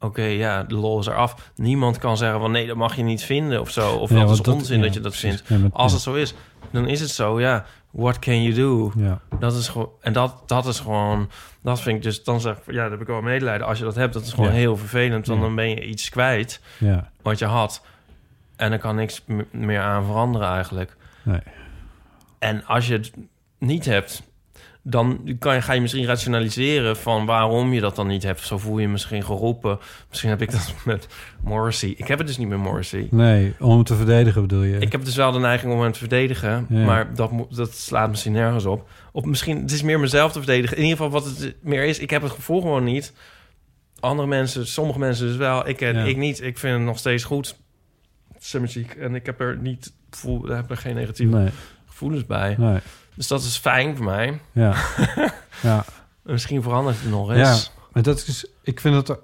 Oké, 0.03 0.21
ja, 0.23 0.63
de 0.63 0.75
lol 0.75 0.99
is 0.99 1.07
eraf. 1.07 1.51
Niemand 1.55 1.97
kan 1.97 2.17
zeggen 2.17 2.39
van 2.39 2.51
nee, 2.51 2.67
dat 2.67 2.75
mag 2.75 2.95
je 2.95 3.03
niet 3.03 3.23
vinden 3.23 3.61
of 3.61 3.69
zo. 3.69 3.95
Of 3.95 4.09
Ja, 4.09 4.19
dat 4.19 4.29
is 4.29 4.41
dat- 4.41 4.53
onzin 4.55 4.77
ja, 4.77 4.83
dat 4.83 4.93
je 4.93 4.99
dat 4.99 5.11
precies. 5.11 5.41
vindt. 5.45 5.63
Ja, 5.63 5.69
Als 5.73 5.91
het 5.91 6.01
zo 6.01 6.13
is, 6.13 6.33
dan 6.71 6.87
is 6.87 6.99
het 6.99 7.09
zo, 7.09 7.39
ja. 7.39 7.65
what 7.91 8.19
can 8.19 8.43
you 8.43 8.53
do? 8.55 8.91
Ja. 9.03 9.19
Dat 9.39 9.53
is 9.55 9.67
gewoon, 9.67 9.89
en 10.01 10.13
dat, 10.13 10.43
dat 10.45 10.65
is 10.65 10.79
gewoon, 10.79 11.29
dat 11.63 11.81
vind 11.81 11.95
ik 11.97 12.03
dus, 12.03 12.23
dan 12.23 12.41
zeg 12.41 12.55
ik, 12.57 12.61
ja, 12.65 12.73
daar 12.81 12.91
heb 12.91 13.01
ik 13.01 13.07
wel 13.07 13.21
medelijden. 13.21 13.67
Als 13.67 13.77
je 13.77 13.83
dat 13.83 13.95
hebt, 13.95 14.13
dat 14.13 14.23
is 14.23 14.33
gewoon 14.33 14.51
heel 14.51 14.77
vervelend, 14.77 15.27
want 15.27 15.41
dan 15.41 15.55
ben 15.55 15.69
je 15.69 15.85
iets 15.85 16.09
kwijt 16.09 16.61
Ja. 16.77 17.09
wat 17.21 17.39
je 17.39 17.45
had. 17.45 17.85
En 18.55 18.69
dan 18.69 18.79
kan 18.79 18.95
niks 18.95 19.23
meer 19.51 19.79
aan 19.81 20.05
veranderen 20.05 20.47
eigenlijk. 20.47 20.95
Nee. 21.23 21.39
En 22.39 22.65
als 22.65 22.87
je 22.87 22.93
het 22.93 23.11
niet 23.59 23.85
hebt, 23.85 24.23
dan 24.83 25.35
kan 25.39 25.55
je, 25.55 25.61
ga 25.61 25.73
je 25.73 25.81
misschien 25.81 26.05
rationaliseren 26.05 26.97
van 26.97 27.25
waarom 27.25 27.73
je 27.73 27.79
dat 27.81 27.95
dan 27.95 28.07
niet 28.07 28.23
hebt. 28.23 28.39
Zo 28.41 28.57
voel 28.57 28.75
je 28.75 28.81
je 28.81 28.87
misschien 28.87 29.23
geroepen. 29.23 29.79
Misschien 30.09 30.29
heb 30.29 30.41
ik 30.41 30.51
dat 30.51 30.73
met 30.85 31.07
Morrissey. 31.43 31.89
Ik 31.97 32.07
heb 32.07 32.17
het 32.17 32.27
dus 32.27 32.37
niet 32.37 32.47
met 32.47 32.57
Morrissey. 32.57 33.07
Nee, 33.11 33.53
om 33.59 33.71
hem 33.71 33.83
te 33.83 33.95
verdedigen 33.95 34.41
bedoel 34.41 34.63
je? 34.63 34.77
Ik 34.77 34.91
heb 34.91 35.05
dus 35.05 35.15
wel 35.15 35.31
de 35.31 35.39
neiging 35.39 35.73
om 35.73 35.81
hem 35.81 35.91
te 35.91 35.99
verdedigen, 35.99 36.65
Ja. 36.69 36.85
maar 36.85 37.15
dat, 37.15 37.31
dat 37.49 37.73
slaat 37.75 38.09
misschien 38.09 38.31
nergens 38.31 38.65
op. 38.65 38.89
Of 39.11 39.23
misschien, 39.25 39.61
het 39.61 39.71
is 39.71 39.81
meer 39.81 39.99
mezelf 39.99 40.31
te 40.31 40.37
verdedigen. 40.37 40.77
In 40.77 40.83
ieder 40.83 40.97
geval 40.97 41.11
wat 41.11 41.25
het 41.25 41.55
meer 41.61 41.83
is, 41.83 41.99
ik 41.99 42.09
heb 42.09 42.21
het 42.21 42.31
gevoel 42.31 42.61
gewoon 42.61 42.83
niet. 42.83 43.13
Andere 43.99 44.27
mensen, 44.27 44.67
sommige 44.67 44.99
mensen 44.99 45.27
dus 45.27 45.35
wel, 45.35 45.67
ik, 45.67 45.79
Ja. 45.79 45.87
ik 46.03 46.17
niet. 46.17 46.41
Ik 46.41 46.57
vind 46.57 46.73
het 46.77 46.83
nog 46.85 46.97
steeds 46.97 47.23
goed, 47.23 47.55
zijn 48.39 48.61
muziek. 48.61 48.93
En 48.93 49.15
ik 49.15 49.25
heb 49.25 49.39
er 49.39 49.57
niet, 49.57 49.93
voel, 50.09 50.45
heb 50.47 50.69
er 50.69 50.77
geen 50.77 50.95
negatieve 50.95 51.35
Nee. 51.37 51.49
gevoelens 51.87 52.25
bij. 52.25 52.55
Nee. 52.57 52.79
Dus 53.21 53.29
dat 53.29 53.41
is 53.43 53.57
fijn 53.57 53.95
voor 53.95 54.05
mij. 54.05 54.39
Ja. 54.51 54.75
ja. 55.63 55.85
Misschien 56.23 56.61
verandert 56.61 57.01
het 57.01 57.09
nog 57.11 57.33
Ja, 57.35 57.49
eens. 57.49 57.71
maar 57.93 58.03
dat 58.03 58.17
is... 58.27 58.45
Ik 58.63 58.79
vind 58.79 59.05
dat... 59.07 59.19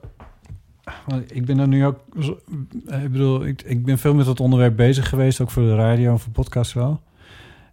Ik 1.27 1.45
ben 1.45 1.59
er 1.59 1.67
nu 1.67 1.85
ook... 1.85 1.99
zo- 2.19 2.39
Ik 2.85 3.11
bedoel, 3.11 3.45
ik, 3.45 3.61
ik 3.61 3.85
ben 3.85 3.97
veel 3.97 4.13
met 4.13 4.25
dat 4.25 4.39
onderwerp 4.39 4.75
bezig 4.75 5.09
geweest. 5.09 5.41
Ook 5.41 5.51
voor 5.51 5.63
de 5.63 5.75
radio 5.75 6.11
en 6.11 6.19
voor 6.19 6.31
podcast 6.31 6.73
wel. 6.73 7.01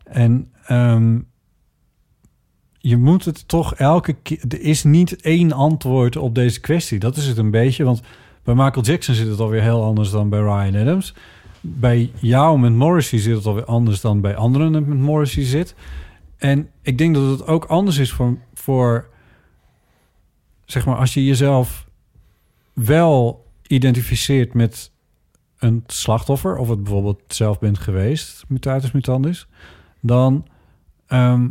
En 0.05 0.51
ehm, 0.67 1.19
je 2.79 2.97
moet 2.97 3.25
het 3.25 3.49
toch 3.49 3.75
elke 3.75 4.13
keer... 4.13 4.41
Er 4.49 4.61
is 4.61 4.85
niet 4.85 5.21
één 5.23 5.53
antwoord 5.53 6.17
op 6.17 6.35
deze 6.35 6.61
kwestie. 6.61 6.99
Dat 6.99 7.17
is 7.17 7.27
het 7.27 7.39
een 7.39 7.51
beetje. 7.51 7.85
Want 7.85 8.01
bij 8.43 8.55
Michael 8.55 8.85
Jackson 8.85 9.15
zit 9.15 9.29
het 9.29 9.41
alweer 9.41 9.63
heel 9.63 9.83
anders 9.85 10.11
dan 10.11 10.29
bij 10.29 10.41
Ryan 10.41 10.77
Adams. 10.77 11.15
Bij 11.61 12.11
jou 12.15 12.59
met 12.59 12.73
Morrissey 12.73 13.19
zit 13.19 13.37
het 13.37 13.47
alweer 13.47 13.65
anders 13.65 14.01
dan 14.01 14.21
bij 14.21 14.37
anderen 14.37 14.73
met 14.73 14.99
Morrissey 14.99 15.45
zit. 15.45 15.75
En 16.45 16.71
ik 16.83 16.99
denk 16.99 17.15
dat 17.15 17.31
het 17.31 17.47
ook 17.47 17.65
anders 17.65 17.99
is 17.99 18.13
voor... 18.13 18.39
voor 18.55 19.09
zeg 20.65 20.87
maar, 20.87 20.97
als 20.97 21.15
je 21.15 21.25
jezelf 21.25 21.87
wel 22.73 23.47
identificeert 23.67 24.55
met 24.55 24.91
een 25.59 25.85
slachtoffer, 25.87 26.57
of 26.57 26.69
het 26.69 26.83
bijvoorbeeld 26.83 27.21
zelf 27.27 27.59
bent 27.59 27.79
geweest, 27.79 28.45
mutatis 28.49 28.93
mutandis, 28.93 29.47
dan. 30.01 30.47
ehm, 31.07 31.49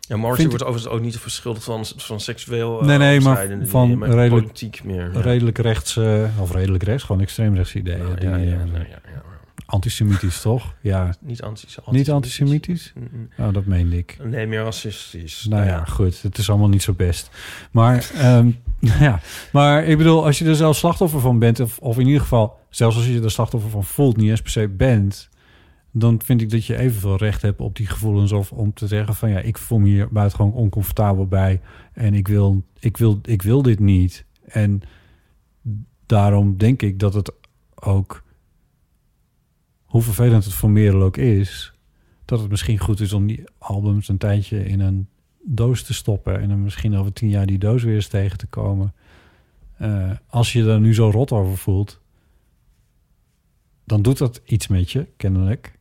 Ja, 0.00 0.34
vind 0.34 0.48
wordt 0.48 0.64
overigens 0.64 0.92
ook 0.92 1.00
niet 1.00 1.18
verschuldigd 1.18 1.64
van, 1.64 1.84
van 1.96 2.20
seksueel... 2.20 2.80
eh, 2.80 2.86
nee, 2.86 2.98
nee, 2.98 3.20
maar 3.20 3.32
overschrijdende 3.32 3.66
van 3.66 3.98
maar 3.98 4.08
redelijk, 4.08 4.44
politiek 4.44 4.84
meer. 4.84 5.12
ja. 5.12 5.20
redelijk 5.20 5.58
rechts, 5.58 5.96
eh, 5.96 6.40
of 6.40 6.52
redelijk 6.52 6.82
rechts, 6.82 7.04
gewoon 7.04 7.22
extreem 7.22 7.54
rechts 7.54 7.74
ideeën. 7.74 7.98
Nou, 7.98 8.14
die, 8.20 8.28
ja, 8.28 8.36
ja, 8.36 8.58
eh, 8.58 8.72
ja, 8.72 9.00
ja. 9.04 9.22
Antisemitisch, 9.70 10.40
toch? 10.40 10.74
Ja. 10.80 11.14
Niet 11.20 11.42
antis- 11.42 11.78
Niet 11.90 12.10
antisemitisch? 12.10 12.92
Oh, 13.38 13.52
dat 13.52 13.64
meende 13.64 13.96
ik. 13.96 14.16
Nee, 14.24 14.46
meer 14.46 14.62
racistisch. 14.62 15.46
Nou 15.48 15.64
ja, 15.64 15.84
goed. 15.84 16.22
Het 16.22 16.38
is 16.38 16.50
allemaal 16.50 16.68
niet 16.68 16.82
zo 16.82 16.92
best. 16.92 17.30
Maar, 17.70 18.10
ehm, 18.14 18.50
ja. 19.06 19.20
maar 19.52 19.84
ik 19.84 19.96
bedoel, 19.96 20.24
als 20.24 20.38
je 20.38 20.44
er 20.44 20.54
zelf 20.54 20.76
slachtoffer 20.76 21.20
van 21.20 21.38
bent... 21.38 21.60
Of, 21.60 21.78
of 21.78 21.98
in 21.98 22.06
ieder 22.06 22.20
geval, 22.20 22.58
zelfs 22.68 22.96
als 22.96 23.06
je 23.06 23.22
er 23.22 23.30
slachtoffer 23.30 23.70
van 23.70 23.84
voelt... 23.84 24.16
niet 24.16 24.30
eens 24.30 24.42
per 24.42 24.50
se 24.50 24.68
bent... 24.68 25.28
dan 25.90 26.20
vind 26.24 26.40
ik 26.40 26.50
dat 26.50 26.64
je 26.64 26.76
evenveel 26.76 27.16
recht 27.16 27.42
hebt 27.42 27.60
op 27.60 27.76
die 27.76 27.86
gevoelens... 27.86 28.32
of 28.32 28.52
om 28.52 28.72
te 28.74 28.86
zeggen 28.86 29.14
van 29.14 29.30
ja, 29.30 29.38
ik 29.38 29.58
voel 29.58 29.78
me 29.78 29.88
hier 29.88 30.08
buitengewoon 30.08 30.52
oncomfortabel 30.52 31.26
bij... 31.26 31.60
en 31.92 32.14
ik 32.14 32.28
wil, 32.28 32.64
ik 32.78 32.96
wil, 32.96 33.18
ik 33.22 33.42
wil 33.42 33.62
dit 33.62 33.78
niet. 33.78 34.24
En 34.44 34.82
daarom 36.06 36.56
denk 36.56 36.82
ik 36.82 36.98
dat 36.98 37.14
het 37.14 37.32
ook... 37.74 38.28
hoe 39.90 40.02
vervelend 40.02 40.44
het 40.44 40.54
voor 40.54 40.70
Merel 40.70 41.02
ook 41.02 41.16
is... 41.16 41.72
dat 42.24 42.40
het 42.40 42.50
misschien 42.50 42.78
goed 42.78 43.00
is 43.00 43.12
om 43.12 43.26
die 43.26 43.44
albums 43.58 44.08
een 44.08 44.18
tijdje 44.18 44.64
in 44.64 44.80
een 44.80 45.08
doos 45.42 45.82
te 45.82 45.94
stoppen... 45.94 46.40
en 46.40 46.48
dan 46.48 46.62
misschien 46.62 46.96
over 46.96 47.12
tien 47.12 47.28
jaar 47.28 47.46
die 47.46 47.58
doos 47.58 47.82
weer 47.82 47.94
eens 47.94 48.06
tegen 48.06 48.38
te 48.38 48.46
komen. 48.46 48.94
Eh, 49.76 50.10
als 50.26 50.52
je 50.52 50.68
er 50.68 50.80
nu 50.80 50.94
zo 50.94 51.10
rot 51.10 51.32
over 51.32 51.56
voelt... 51.56 52.00
dan 53.84 54.02
doet 54.02 54.18
dat 54.18 54.40
iets 54.44 54.68
met 54.68 54.90
je, 54.90 55.06
kennelijk. 55.16 55.78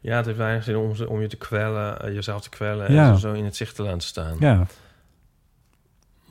Ja, 0.00 0.16
het 0.16 0.26
heeft 0.26 0.38
weinig 0.38 0.64
zin 0.64 0.76
om, 0.76 0.92
om 1.06 1.20
je 1.20 1.26
te 1.26 1.36
kwellen, 1.36 2.00
eh, 2.00 2.14
jezelf 2.14 2.42
te 2.42 2.48
kwellen 2.48 2.92
Ja. 2.92 3.10
en 3.10 3.18
zo 3.18 3.32
in 3.32 3.44
het 3.44 3.56
zicht 3.56 3.76
te 3.76 3.82
laten 3.82 4.00
staan. 4.00 4.36
Ja. 4.40 4.66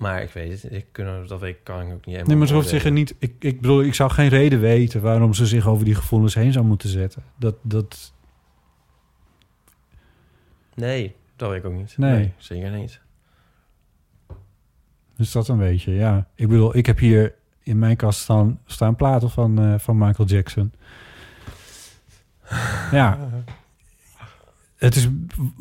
Maar 0.01 0.21
ik 0.21 0.29
weet 0.29 0.61
het, 0.61 0.71
ik 0.71 0.85
kan, 0.91 1.27
dat 1.27 1.39
weet, 1.39 1.57
kan 1.63 1.81
ik 1.81 1.85
ook 1.85 1.89
niet 1.89 2.05
helemaal 2.05 2.27
Nee, 2.27 2.37
maar 2.37 2.47
ze 2.47 2.53
hoeft 2.53 2.67
zich 2.69 2.85
er 2.85 2.91
niet... 2.91 3.15
Ik, 3.19 3.33
ik 3.39 3.61
bedoel, 3.61 3.83
ik 3.83 3.93
zou 3.93 4.11
geen 4.11 4.29
reden 4.29 4.59
weten... 4.59 5.01
waarom 5.01 5.33
ze 5.33 5.45
zich 5.45 5.67
over 5.67 5.85
die 5.85 5.95
gevoelens 5.95 6.33
heen 6.33 6.51
zou 6.51 6.65
moeten 6.65 6.89
zetten. 6.89 7.23
Dat, 7.35 7.55
dat, 7.61 8.13
Nee, 10.75 11.15
dat 11.35 11.49
weet 11.49 11.59
ik 11.59 11.65
ook 11.65 11.73
niet. 11.73 11.97
Nee. 11.97 12.33
zeker 12.37 12.71
niet. 12.71 13.01
Dus 15.15 15.31
dat 15.31 15.47
een 15.47 15.57
beetje, 15.57 15.91
ja. 15.91 16.27
Ik 16.35 16.47
bedoel, 16.47 16.77
ik 16.77 16.85
heb 16.85 16.97
hier 16.97 17.35
in 17.63 17.79
mijn 17.79 17.95
kast 17.95 18.19
staan, 18.19 18.59
staan 18.65 18.95
platen 18.95 19.29
van, 19.29 19.59
eh, 19.59 19.79
van 19.79 19.97
Michael 19.97 20.27
Jackson. 20.27 20.73
Ja. 22.91 23.19
Het 24.81 24.95
is, 24.95 25.07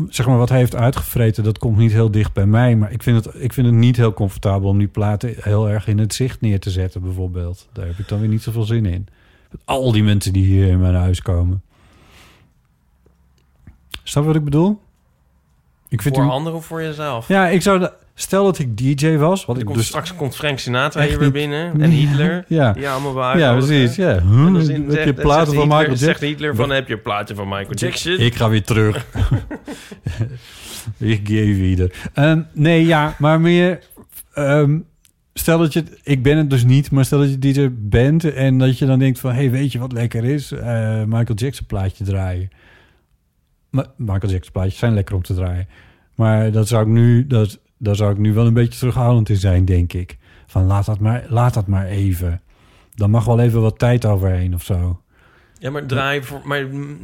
zeg 0.08 0.26
maar, 0.26 0.38
wat 0.38 0.48
hij 0.48 0.58
heeft 0.58 0.74
uitgevreten, 0.74 1.44
dat 1.44 1.58
komt 1.58 1.76
niet 1.76 1.92
heel 1.92 2.10
dicht 2.10 2.32
bij 2.32 2.46
mij. 2.46 2.76
Maar 2.76 2.92
ik 2.92 3.02
vind 3.02 3.24
het, 3.24 3.34
ik 3.42 3.52
vind 3.52 3.66
het 3.66 3.76
niet 3.76 3.96
heel 3.96 4.12
comfortabel 4.14 4.68
om 4.68 4.78
die 4.78 4.88
platen 4.88 5.34
heel 5.40 5.68
erg 5.68 5.86
in 5.86 5.98
het 5.98 6.14
zicht 6.14 6.40
neer 6.40 6.60
te 6.60 6.70
zetten, 6.70 7.02
bijvoorbeeld. 7.02 7.68
Daar 7.72 7.86
heb 7.86 7.98
ik 7.98 8.08
dan 8.08 8.20
weer 8.20 8.28
niet 8.28 8.42
zoveel 8.42 8.62
zin 8.62 8.86
in. 8.86 9.06
Met 9.50 9.60
al 9.64 9.92
die 9.92 10.02
mensen 10.02 10.32
die 10.32 10.44
hier 10.44 10.66
in 10.68 10.80
mijn 10.80 10.94
huis 10.94 11.22
komen. 11.22 11.62
Snap 14.02 14.22
je 14.22 14.28
wat 14.28 14.38
ik 14.38 14.44
bedoel? 14.44 14.80
Ik 15.88 16.02
vind 16.02 16.16
voor 16.16 16.24
u- 16.24 16.28
anderen 16.28 16.58
of 16.58 16.64
voor 16.66 16.82
jezelf? 16.82 17.28
Ja, 17.28 17.48
ik 17.48 17.62
zou... 17.62 17.88
Stel 18.20 18.44
dat 18.44 18.58
ik 18.58 18.76
DJ 18.76 19.16
was, 19.16 19.44
wat 19.44 19.58
ik 19.58 19.64
komt, 19.64 19.76
dus... 19.76 19.86
Straks 19.86 20.14
komt 20.14 20.36
Frank 20.36 20.58
Sinatra 20.58 21.02
hier 21.02 21.18
weer 21.18 21.30
binnen. 21.30 21.72
En 21.82 21.90
Hitler. 21.90 22.44
Ja. 22.48 22.72
Die 22.72 22.88
allemaal 22.88 23.14
bij 23.14 23.38
Ja, 23.38 23.52
precies, 23.56 23.96
ja. 23.96 24.10
En 24.16 24.26
Huh? 24.28 24.52
dan 24.52 24.62
zegt- 24.62 24.78
Heb 24.78 24.86
je 24.88 24.92
zegt- 24.92 25.14
platen 25.14 25.46
zegt 25.46 25.46
van 25.46 25.62
Hitler- 25.62 25.78
Michael 25.78 25.96
Zegt 25.96 26.10
Jackson? 26.10 26.28
Hitler 26.28 26.54
van, 26.54 26.70
heb 26.70 26.88
je 26.88 26.94
een 26.94 27.02
plaatje 27.02 27.34
van 27.34 27.48
Michael 27.48 27.74
Jackson? 27.74 28.12
Ik 28.18 28.34
ga 28.34 28.48
weer 28.48 28.62
terug. 28.64 29.06
ik 30.98 31.20
geef 31.28 31.56
weer. 31.58 31.92
Ehm, 32.14 32.40
nee, 32.52 32.86
ja, 32.86 33.14
maar 33.18 33.40
meer... 33.40 33.78
ehm, 34.34 34.78
stel 35.34 35.58
dat 35.58 35.72
je... 35.72 35.84
Ik 36.02 36.22
ben 36.22 36.36
het 36.36 36.50
dus 36.50 36.64
niet, 36.64 36.90
maar 36.90 37.04
stel 37.04 37.18
dat 37.18 37.30
je 37.30 37.38
DJ 37.38 37.68
bent... 37.72 38.32
en 38.34 38.58
dat 38.58 38.78
je 38.78 38.86
dan 38.86 38.98
denkt 38.98 39.18
van... 39.18 39.32
hey, 39.32 39.50
weet 39.50 39.72
je 39.72 39.78
wat 39.78 39.92
lekker 39.92 40.24
is? 40.24 40.52
Eh, 40.52 41.02
Michael 41.04 41.34
Jackson 41.34 41.66
plaatje 41.66 42.04
draaien. 42.04 42.50
Maar 43.70 43.86
Michael 43.96 44.32
Jackson 44.32 44.52
plaatjes 44.52 44.78
zijn 44.78 44.94
lekker 44.94 45.14
om 45.14 45.22
te 45.22 45.34
draaien. 45.34 45.68
Maar 46.14 46.50
dat 46.52 46.68
zou 46.68 46.82
ik 46.82 46.88
nu... 46.88 47.26
Dat, 47.26 47.58
daar 47.82 47.96
zou 47.96 48.12
ik 48.12 48.18
nu 48.18 48.32
wel 48.34 48.46
een 48.46 48.54
beetje 48.54 48.78
terughoudend 48.78 49.28
in 49.28 49.36
zijn, 49.36 49.64
denk 49.64 49.92
ik. 49.92 50.18
Van 50.46 50.66
laat 50.66 50.86
dat 50.86 50.98
maar, 50.98 51.24
laat 51.28 51.54
dat 51.54 51.66
maar 51.66 51.86
even. 51.86 52.40
Dan 52.94 53.10
mag 53.10 53.24
wel 53.24 53.40
even 53.40 53.60
wat 53.60 53.78
tijd 53.78 54.04
overheen 54.06 54.54
of 54.54 54.62
zo. 54.64 55.00
Ja, 55.58 55.70
maar 55.70 55.86
draai 55.86 56.22
voor, 56.22 56.40
maar 56.44 56.58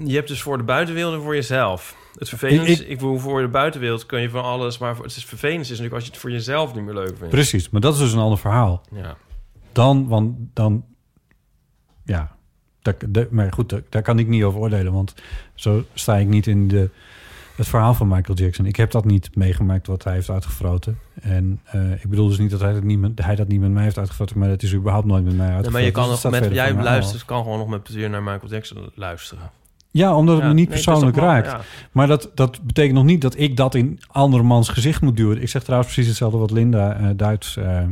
je 0.05 0.15
hebt 0.15 0.29
dus 0.29 0.43
voor 0.43 0.57
de 0.59 0.63
buitenwereld 0.65 1.15
en 1.15 1.23
voor 1.23 1.35
jezelf. 1.35 1.97
Het 2.19 2.29
vervelend 2.29 2.69
is, 2.69 2.81
Ik- 2.81 2.89
ik, 2.89 2.97
bedoel, 2.99 3.19
voor 3.19 3.41
de 3.41 3.49
buitenwereld 3.49 4.07
kun 4.07 4.21
je 4.21 4.31
van 4.31 4.43
alles, 4.45 4.79
maar 4.79 4.97
het 4.97 5.17
is 5.17 5.25
vervelend 5.25 5.61
is 5.61 5.69
natuurlijk 5.69 5.95
als 5.95 6.05
je 6.05 6.11
het 6.11 6.21
voor 6.21 6.31
jezelf 6.31 6.75
niet 6.75 6.85
meer 6.85 6.95
leuk 6.95 7.17
vindt. 7.17 7.29
Precies, 7.29 7.71
maar 7.71 7.81
dat 7.81 7.95
is 7.95 7.99
dus 8.01 8.13
een 8.13 8.19
ander 8.19 8.39
verhaal. 8.39 8.83
Ja. 8.95 9.17
Dan, 9.73 10.09
want 10.09 10.37
dan, 10.53 10.85
ja, 12.05 12.37
daar- 13.09 13.27
maar 13.31 13.53
goed, 13.53 13.69
daar, 13.69 13.83
daar 13.89 14.03
kan 14.03 14.19
ik 14.19 14.27
niet 14.29 14.43
over 14.43 14.61
oordelen, 14.61 14.93
want 14.93 15.15
zo 15.55 15.85
sta 15.95 16.17
ik 16.17 16.27
niet 16.27 16.47
in 16.47 16.69
de, 16.69 16.91
het 17.57 17.69
verhaal 17.69 17.95
van 17.95 18.09
Michael 18.09 18.39
Jackson. 18.39 18.67
Ik 18.67 18.77
heb 18.77 18.91
dat 18.91 19.05
niet 19.05 19.37
meegemaakt 19.37 19.87
wat 19.87 20.05
hij 20.05 20.13
heeft 20.13 20.31
uitgefroten. 20.31 20.99
En 21.21 21.61
eh, 21.65 21.93
ik 21.93 22.09
bedoel 22.09 22.29
dus 22.29 22.39
niet 22.39 22.51
dat 22.51 22.61
hij 22.61 22.73
dat 22.73 22.83
niet, 22.83 22.99
met, 22.99 23.25
hij 23.25 23.35
dat 23.35 23.49
niet 23.49 23.61
met 23.61 23.71
mij 23.71 23.83
heeft 23.83 23.99
uitgefroten, 23.99 24.39
maar 24.39 24.49
dat 24.49 24.63
is 24.63 24.75
überhaupt 24.75 25.07
nooit 25.07 25.25
met 25.25 25.37
mij 25.37 25.47
Nee, 25.47 25.55
uitgefroten. 25.57 25.73
maar 25.73 25.83
je 25.83 25.91
kan 25.91 26.09
Dus 26.11 26.23
nog 26.23 26.33
met, 26.33 26.55
jij 26.55 26.75
luistert, 26.75 27.25
kan 27.25 27.43
gewoon 27.43 27.59
nog 27.59 27.69
met 27.69 27.83
plezier 27.83 28.11
naar 28.11 28.23
Michael 28.23 28.49
Jackson 28.51 28.91
luisteren. 28.95 29.51
Ja, 29.91 30.17
omdat 30.17 30.35
het 30.35 30.43
Ja, 30.43 30.49
me 30.49 30.55
niet 30.55 30.69
nee, 30.69 30.75
persoonlijk 30.83 31.17
raakt. 31.17 31.51
ja. 31.51 31.61
Maar 31.93 32.07
dat, 32.07 32.31
dat 32.35 32.63
betekent 32.63 32.95
nog 32.95 33.05
niet 33.05 33.21
dat 33.21 33.39
ik 33.39 33.57
dat 33.57 33.75
in 33.75 34.01
andermans 34.07 34.69
gezicht 34.69 35.01
moet 35.01 35.17
duwen. 35.17 35.43
Ik 35.43 35.49
zeg 35.49 35.63
trouwens 35.63 35.93
precies 35.93 36.09
hetzelfde 36.11 36.39
wat 36.39 36.51
Linda 36.51 36.97
eh, 36.97 37.07
Duits 37.17 37.57
eh, 37.57 37.83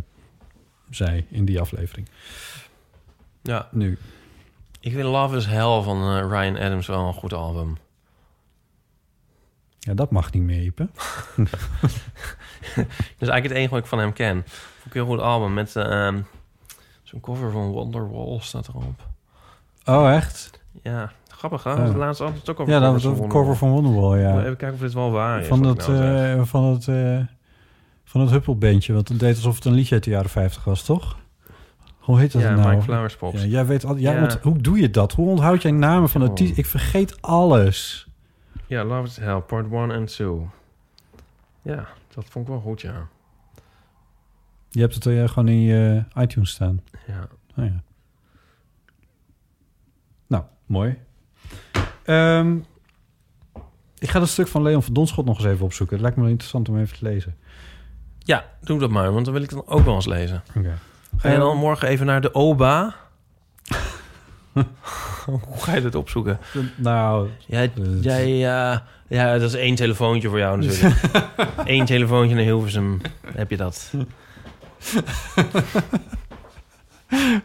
zei 0.91 1.25
in 1.31 1.45
die 1.45 1.61
aflevering. 1.61 2.09
Ja. 3.43 3.69
Nu. 3.71 3.99
Ik 4.81 4.93
vind 4.93 5.05
Love 5.05 5.37
is 5.37 5.47
Hell 5.47 5.83
van 5.83 6.29
Ryan 6.29 6.57
Adams 6.59 6.87
wel 6.87 7.07
een 7.07 7.13
goed 7.15 7.33
album. 7.33 7.77
Ja, 9.85 9.95
dat 9.95 10.11
mag 10.11 10.33
niet 10.33 10.43
meer, 10.43 10.63
Ipe. 10.63 10.89
Dat 12.75 12.87
is 13.19 13.29
eigenlijk 13.29 13.43
het 13.45 13.53
enige 13.53 13.71
wat 13.71 13.79
ik 13.83 13.87
van 13.87 13.99
hem 13.99 14.13
ken. 14.13 14.43
Vond 14.47 14.85
ik 14.87 14.95
een 14.95 15.01
heel 15.07 15.07
goed 15.07 15.21
album 15.21 15.55
met 15.55 15.77
eh, 15.77 16.07
ehm, 16.07 16.21
zo'n 17.03 17.21
cover 17.21 17.51
van 17.51 17.67
Wonderwall 17.71 18.39
staat 18.41 18.69
erop. 18.69 19.07
Oh, 19.85 20.13
echt? 20.15 20.51
Ja, 20.83 21.13
Grappig, 21.29 21.63
hè? 21.65 21.71
Ja. 21.71 21.77
We 21.77 21.83
hadden 21.83 22.01
laatst 22.01 22.21
altijd 22.21 22.41
het 22.41 22.51
ook 22.51 22.61
over 22.61 22.73
Ja, 22.73 22.81
dat 22.81 23.03
was 23.03 23.19
de 23.19 23.27
cover 23.27 23.57
van 23.57 23.71
Wonderwall, 23.71 24.19
ja. 24.21 24.39
Even 24.39 24.57
kijken 24.57 24.73
of 24.73 24.79
dit 24.81 24.93
wel 24.93 25.11
waar 25.11 25.41
is. 25.41 25.47
Van 25.47 25.63
dat, 25.63 25.87
nou 25.89 26.39
eh, 26.39 26.45
van 26.45 26.65
het, 26.65 26.89
eh, 26.89 27.19
van 28.05 28.21
het 28.21 28.31
Huppelbandje. 28.31 28.93
Want 28.93 29.09
het 29.09 29.19
deed 29.19 29.35
alsof 29.37 29.55
het 29.55 29.65
een 29.65 29.73
liedje 29.73 29.95
uit 29.95 30.05
de 30.05 30.11
jaren 30.11 30.31
50 30.31 30.65
was, 30.65 30.83
toch? 30.83 31.17
Hoe 31.99 32.19
heet 32.21 32.33
dat 32.33 32.43
Ja, 32.43 32.55
nou? 32.55 32.69
Mike 32.71 32.83
Flowers 32.83 33.17
Pops. 33.17 33.41
Ja, 33.43 33.47
jij 33.49 33.67
weet 33.67 33.85
al, 33.85 33.97
jij 33.97 34.15
Ja. 34.15 34.39
hoe 34.43 34.59
doe 34.59 34.79
je 34.81 34.91
dat? 34.91 35.13
Hoe 35.13 35.29
onthoud 35.29 35.63
jij 35.63 35.71
namen 35.71 36.09
van 36.09 36.23
Oh. 36.23 36.29
artiesten? 36.29 36.59
Ik 36.59 36.67
vergeet 36.67 37.23
alles. 37.23 38.04
Ja, 38.75 38.85
Love 38.85 39.07
is 39.07 39.17
Hell, 39.17 39.41
part 39.41 39.73
1 39.73 39.91
en 39.91 40.05
2. 40.05 40.51
Ja, 41.63 41.87
dat 42.15 42.25
vond 42.25 42.47
ik 42.47 42.53
wel 42.53 42.61
goed, 42.61 42.81
ja. 42.81 43.09
Je 44.71 44.81
hebt 44.81 44.95
het 44.95 45.07
eh, 45.07 45.29
gewoon 45.29 45.49
in 45.49 45.61
je 45.61 46.05
iTunes 46.19 46.51
staan. 46.51 46.83
Ja. 47.07 47.29
Oh, 47.57 47.65
ja. 47.65 47.83
Nou, 50.27 50.45
mooi. 50.67 50.99
Ehm, 52.05 52.57
ik 53.99 54.11
ga 54.11 54.19
dat 54.19 54.29
stuk 54.29 54.49
van 54.49 54.63
Leon 54.63 54.83
van 54.83 54.95
Donschot 54.95 55.25
nog 55.25 55.39
eens 55.39 55.47
even 55.47 55.65
opzoeken. 55.65 55.95
Het 55.95 56.03
lijkt 56.03 56.17
me 56.17 56.23
wel 56.23 56.33
interessant 56.33 56.69
om 56.69 56.79
even 56.79 56.99
te 56.99 57.05
lezen. 57.05 57.37
Ja, 58.19 58.45
doe 58.61 58.79
dat 58.79 58.91
maar, 58.91 59.13
want 59.13 59.25
dan 59.25 59.35
wil 59.35 59.43
ik 59.43 59.51
dan 59.51 59.67
ook 59.67 59.85
wel 59.85 59.95
eens 59.95 60.07
lezen. 60.07 60.43
Oké. 60.57 60.75
Ga 61.17 61.31
je 61.31 61.39
dan 61.39 61.51
Ehm, 61.51 61.59
morgen 61.59 61.89
even 61.89 62.07
naar 62.07 62.21
de 62.21 62.35
OBA? 62.35 62.95
Hoe 65.25 65.61
ga 65.61 65.75
je 65.75 65.81
dit 65.81 65.95
opzoeken? 65.95 66.39
Nou... 66.77 67.29
Jij, 67.47 67.73
jij 68.01 68.25
eh, 68.25 68.79
ja, 69.09 69.39
dat 69.39 69.49
is 69.49 69.55
één 69.55 69.75
telefoontje 69.75 70.29
voor 70.29 70.39
jou 70.39 70.59
natuurlijk. 70.59 70.95
Eén 71.65 71.85
telefoontje 71.85 72.35
naar 72.35 72.45
Hilversum, 72.45 73.01
heb 73.35 73.51
je 73.51 73.57
dat. 73.57 73.93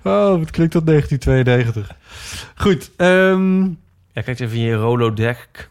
Oh, 0.04 0.38
wat 0.40 0.52
klinkt 0.52 0.74
dat 0.74 0.86
1992. 0.86 1.96
Goed. 2.56 2.92
ehm 2.96 3.62
Ja, 4.12 4.22
kijk 4.22 4.40
even 4.40 4.58
in 4.58 4.64
je 4.64 4.76
Rolodeck. 4.76 5.70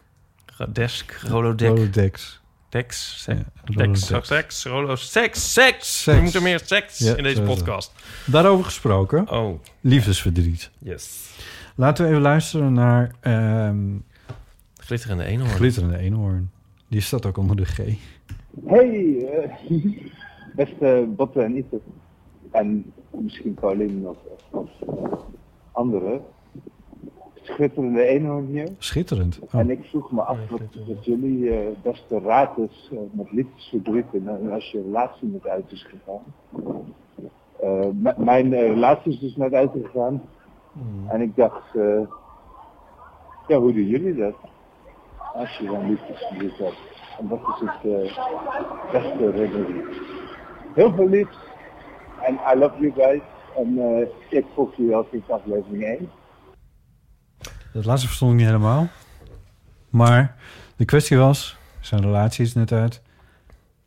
Desk, 0.69 1.19
Rolodeck. 1.27 1.69
Rolodex. 1.69 2.38
Ja, 2.69 2.77
Dex, 2.79 3.25
Rolodex. 3.65 4.27
seks, 4.27 4.65
Rolo, 4.65 4.95
seks, 4.95 5.53
seks. 5.53 6.03
Seks. 6.03 6.17
We 6.17 6.21
moeten 6.21 6.43
meer 6.43 6.61
seks 6.63 6.97
Ja, 6.97 7.15
in 7.15 7.23
deze 7.23 7.41
podcast. 7.41 7.93
Daarover 8.25 8.65
gesproken. 8.65 9.29
Oh. 9.31 9.59
Liefdesverdriet. 9.81 10.69
Yes. 10.79 11.29
Laten 11.75 12.03
we 12.03 12.09
even 12.09 12.21
luisteren 12.21 12.73
naar... 12.73 13.11
ehm 13.19 13.97
Glitterende 14.89 15.23
eenhoorn. 15.23 15.51
Glitterende 15.51 15.97
eenhoorn. 15.97 16.51
Die 16.87 17.01
staat 17.01 17.25
ook 17.25 17.37
onder 17.37 17.55
de 17.55 17.65
G. 17.65 17.77
Hey, 18.65 19.27
eh, 19.27 19.51
beste 20.55 21.07
Botte 21.15 21.41
en 21.41 21.57
Ipe. 21.57 21.79
En 22.51 22.93
misschien 23.11 23.53
Paulien 23.53 24.07
of, 24.07 24.17
of 24.49 24.69
eh, 24.81 25.11
anderen. 25.71 26.21
Schitterende 27.53 28.03
eenhoorn 28.05 28.45
hier. 28.45 28.67
Schitterend. 28.77 29.39
Oh. 29.39 29.59
En 29.59 29.69
ik 29.69 29.83
vroeg 29.85 30.11
me 30.11 30.21
af 30.21 30.37
wat, 30.49 30.61
wat 30.87 31.05
jullie 31.05 31.49
eh, 31.59 31.67
beste 31.81 32.19
raad 32.19 32.57
is 32.57 32.89
eh, 32.91 32.97
met 33.11 33.31
liefdesverdriet 33.31 34.05
en 34.13 34.45
eh, 34.47 34.53
als 34.53 34.71
je 34.71 34.81
relatie 34.81 35.27
net 35.27 35.47
uit 35.47 35.71
is 35.71 35.83
gegaan. 35.89 36.23
Eh, 37.59 37.85
m- 38.15 38.23
mijn 38.23 38.49
relatie 38.53 39.11
is 39.11 39.19
dus 39.19 39.35
net 39.35 39.53
uitgegaan. 39.53 40.21
En 41.07 41.21
ik 41.21 41.35
dacht, 41.35 41.75
eh, 41.75 41.99
ja, 43.47 43.57
hoe 43.59 43.73
doen 43.73 43.87
jullie 43.87 44.15
dat? 44.15 44.33
Als 45.33 45.57
je 45.57 45.65
dan 45.65 45.89
liefdesverdriet 45.89 46.57
hebt. 46.57 46.77
En 47.19 47.27
wat 47.27 47.39
is 47.39 47.59
het 47.59 47.81
beste 48.91 49.31
remedie? 49.31 49.83
Heel 50.73 50.93
veel 50.93 51.07
liefs. 51.07 51.37
En 52.21 52.33
I 52.53 52.59
love 52.59 52.79
you 52.79 52.91
guys. 52.91 53.21
En 53.57 53.79
ik 54.29 54.45
volg 54.53 54.75
jullie 54.75 54.95
al 54.95 55.05
sinds 55.11 55.29
aflevering 55.29 55.83
1. 55.83 56.09
Dat 57.73 57.85
laatste 57.85 58.07
verstond 58.07 58.31
ik 58.31 58.37
niet 58.37 58.45
helemaal. 58.47 58.87
Maar 59.89 60.35
de 60.75 60.85
kwestie 60.85 61.17
was, 61.17 61.57
zijn 61.79 62.01
relatie 62.01 62.45
is 62.45 62.53
net 62.53 62.71
uit. 62.71 63.01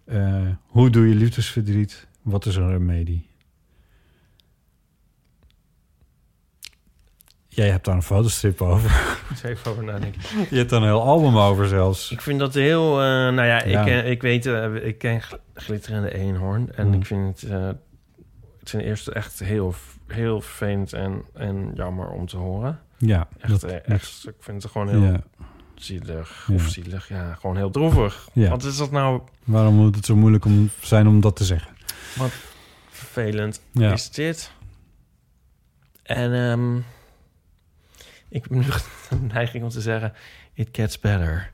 Eh, 0.05 0.47
hoe 0.66 0.91
doe 0.91 1.09
je 1.09 1.14
liefdesverdriet? 1.14 2.07
Wat 2.22 2.47
is 2.47 2.57
een 2.57 2.70
remedie? 2.70 3.30
Jij 7.49 7.70
hebt 7.70 7.85
daar 7.85 7.95
een 7.95 8.03
fotostrip 8.03 8.61
over. 8.62 9.16
Moet 9.28 9.45
even 9.45 9.70
over 9.70 9.85
nadenken. 9.85 10.20
Je 10.51 10.57
hebt 10.57 10.70
daar 10.70 10.80
een 10.80 10.87
heel 10.87 11.03
album 11.03 11.37
over 11.39 11.68
zelfs. 11.68 12.11
Ik 12.11 12.20
vind 12.20 12.39
dat 12.39 12.55
heel... 12.55 12.91
eh, 13.01 13.05
nou 13.07 13.35
ja, 13.45 13.64
Ja. 13.64 13.80
Ik, 13.80 13.85
ken- 13.87 14.07
ik 14.07 14.22
weet... 14.22 14.47
eh, 14.47 14.74
ik 14.74 14.99
ken 14.99 15.22
gl- 15.22 15.35
Glitterende 15.55 16.14
eenhoorn. 16.14 16.72
En 16.74 16.87
Mm. 16.87 16.95
ik 16.95 17.07
vind 17.07 17.41
het... 17.41 17.51
eh, 17.51 17.68
ten 18.62 18.80
eerste 18.80 19.12
echt 19.12 19.39
heel, 19.39 19.74
heel 20.07 20.41
vervelend 20.41 20.93
en, 20.93 21.22
en 21.35 21.70
jammer 21.74 22.09
om 22.09 22.26
te 22.26 22.37
horen. 22.37 22.80
Ja, 23.07 23.29
Echt, 23.39 23.51
dat- 23.51 23.63
eh, 23.63 23.89
echt 23.95 24.29
ik 24.29 24.35
vind 24.39 24.63
het 24.63 24.73
gewoon 24.73 24.89
heel 24.89 25.03
Ja. 25.03 25.21
zielig. 25.75 26.45
Ja. 26.49 26.55
Of 26.55 26.69
zielig, 26.69 27.09
ja. 27.09 27.35
Gewoon 27.35 27.57
heel 27.57 27.71
droevig. 27.71 28.29
Ja. 28.33 28.49
Wat 28.51 28.65
is 28.65 28.77
dat 28.77 28.91
nou... 28.91 29.23
Waarom 29.45 29.75
moet 29.75 29.95
het 29.97 30.05
zo 30.05 30.17
moeilijk 30.17 30.45
om 30.45 30.71
zijn 30.81 31.07
om 31.07 31.21
dat 31.21 31.37
te 31.37 31.45
zeggen? 31.45 31.73
Wat 32.17 32.33
vervelend 32.91 33.61
is 33.73 34.11
dit. 34.11 34.53
En 36.03 36.33
ehm, 36.35 36.77
ik 38.29 38.43
heb 38.43 38.51
nu 38.51 38.63
de 39.11 39.17
neiging 39.17 39.65
om 39.65 39.71
te 39.71 39.81
zeggen... 39.81 40.13
It 40.55 40.69
gets 40.73 40.99
better. 40.99 41.51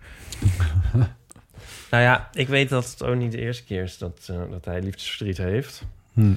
nou 1.91 2.03
ja, 2.03 2.29
ik 2.33 2.49
weet 2.49 2.69
dat 2.69 2.91
het 2.91 3.03
ook 3.03 3.17
niet 3.17 3.33
de 3.33 3.39
eerste 3.41 3.65
keer 3.65 3.83
is... 3.83 3.99
dat, 3.99 4.27
eh, 4.31 4.51
dat 4.51 4.65
hij 4.65 4.83
liefdesverdriet 4.83 5.37
heeft. 5.37 5.83
Hm. 6.13 6.35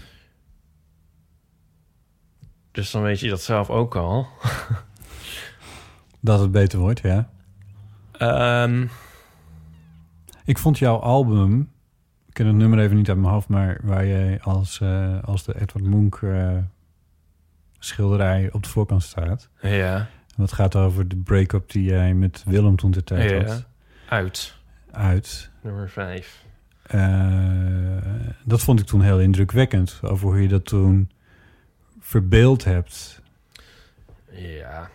Dus 2.72 2.92
dan 2.92 3.02
weet 3.02 3.20
je 3.20 3.30
dat 3.30 3.42
zelf 3.42 3.70
ook 3.70 3.96
al. 3.96 4.28
Dat 6.22 6.40
het 6.40 6.52
beter 6.52 6.80
wordt, 6.80 7.00
ja. 7.00 7.30
Ehm, 8.12 8.88
Ik 10.46 10.58
vond 10.58 10.78
jouw 10.80 10.98
album, 11.00 11.60
ik 12.28 12.34
ken 12.34 12.46
het 12.46 12.56
nummer 12.56 12.80
even 12.80 12.96
niet 12.96 13.10
uit 13.10 13.18
mijn 13.18 13.34
hoofd, 13.34 13.48
maar 13.48 13.80
waar 13.84 14.06
jij 14.06 14.40
als, 14.42 14.80
eh, 14.82 15.24
als 15.24 15.44
de 15.44 15.62
Edward 15.62 15.86
Munch 15.86 16.22
eh, 16.22 16.58
schilderij 17.80 18.50
op 18.52 18.64
de 18.64 18.70
voorkant 18.70 19.04
staat. 19.04 19.50
Ja. 19.62 20.08
Dat 20.38 20.52
gaat 20.54 20.76
over 20.76 21.08
de 21.08 21.16
break-up 21.16 21.72
die 21.72 21.84
jij 21.84 22.14
met 22.14 22.44
Willem 22.48 22.76
toen 22.76 22.92
de 22.92 23.04
tijd 23.04 23.30
Ja. 23.32 23.44
had. 23.44 23.66
Uit. 24.10 24.56
Uit. 24.92 25.50
nummer 25.62 25.90
5. 25.90 26.46
Eh, 26.82 27.98
dat 28.46 28.62
vond 28.62 28.80
ik 28.80 28.86
toen 28.86 29.02
heel 29.02 29.20
indrukwekkend. 29.20 30.00
Over 30.02 30.28
hoe 30.28 30.42
je 30.42 30.48
dat 30.48 30.66
toen 30.66 31.12
verbeeld 32.00 32.64
hebt. 32.64 33.22
Ja. 34.32 34.90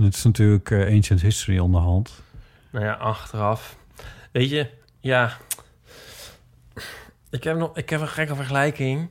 En 0.00 0.06
het 0.06 0.14
is 0.14 0.22
natuurlijk 0.22 0.70
eh, 0.70 0.94
ancient 0.94 1.20
history 1.20 1.58
onderhand. 1.58 2.22
Nou 2.70 2.84
ja, 2.84 2.92
achteraf. 2.92 3.76
Weet 4.32 4.50
je, 4.50 4.70
ja. 5.00 5.36
Ik 7.30 7.44
heb, 7.44 7.56
nog, 7.56 7.76
ik 7.76 7.90
heb 7.90 8.00
een 8.00 8.08
gekke 8.08 8.34
vergelijking. 8.34 9.08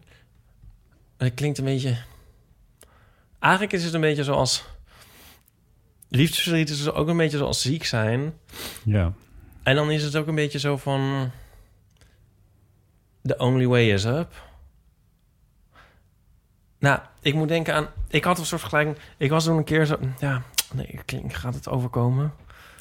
Het 1.17 1.33
klinkt 1.33 1.57
een 1.57 1.65
beetje... 1.65 1.97
Eigenlijk 3.39 3.73
is 3.73 3.83
het 3.83 3.93
een 3.93 4.01
beetje 4.01 4.23
zoals... 4.23 4.65
Liefdesverdriet 6.07 6.69
is 6.69 6.77
dus 6.77 6.91
ook 6.91 7.07
een 7.07 7.17
beetje 7.17 7.37
zoals 7.37 7.61
ziek 7.61 7.85
zijn. 7.85 8.33
Ja. 8.83 9.13
En 9.63 9.75
dan 9.75 9.91
is 9.91 10.03
het 10.03 10.15
ook 10.15 10.27
een 10.27 10.35
beetje 10.35 10.59
zo 10.59 10.77
van... 10.77 11.31
The 13.23 13.37
only 13.37 13.67
way 13.67 13.91
is 13.91 14.05
up. 14.05 14.43
Nou, 16.79 16.99
ik 17.21 17.33
moet 17.33 17.47
denken 17.47 17.73
aan... 17.73 17.87
Ik 18.07 18.23
had 18.23 18.39
een 18.39 18.45
soort 18.45 18.61
vergelijking... 18.61 18.97
Ik 19.17 19.29
was 19.29 19.43
toen 19.43 19.57
een 19.57 19.63
keer 19.63 19.85
zo... 19.85 19.99
Ja, 20.19 20.43
nee, 20.73 20.99
klink, 21.05 21.33
gaat 21.33 21.55
het 21.55 21.69
overkomen? 21.69 22.33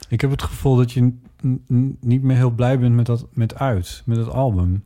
Ik 0.08 0.20
heb 0.20 0.30
het 0.30 0.42
gevoel 0.42 0.76
dat 0.76 0.92
je 0.92 1.12
niet 2.00 2.22
meer 2.22 2.36
heel 2.36 2.50
blij 2.50 2.78
bent 2.78 2.94
met 2.94 3.06
dat 3.06 3.26
met 3.32 3.58
uit, 3.58 4.02
met 4.04 4.16
het 4.16 4.28
album. 4.28 4.84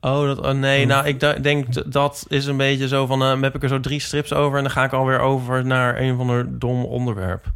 Oh, 0.00 0.26
dat, 0.26 0.40
oh, 0.40 0.50
nee, 0.50 0.86
nou, 0.86 1.06
ik 1.06 1.42
denk 1.42 1.92
dat 1.92 2.24
is 2.28 2.46
een 2.46 2.56
beetje 2.56 2.88
zo 2.88 3.06
van... 3.06 3.22
eh, 3.22 3.40
heb 3.40 3.54
ik 3.54 3.62
er 3.62 3.68
zo 3.68 3.80
drie 3.80 4.00
strips 4.00 4.32
over... 4.32 4.56
en 4.56 4.62
dan 4.62 4.72
ga 4.72 4.84
ik 4.84 4.92
alweer 4.92 5.18
over 5.18 5.66
naar 5.66 6.00
een 6.00 6.16
van 6.16 6.26
de 6.26 6.58
dom 6.58 6.84
onderwerp. 6.84 7.50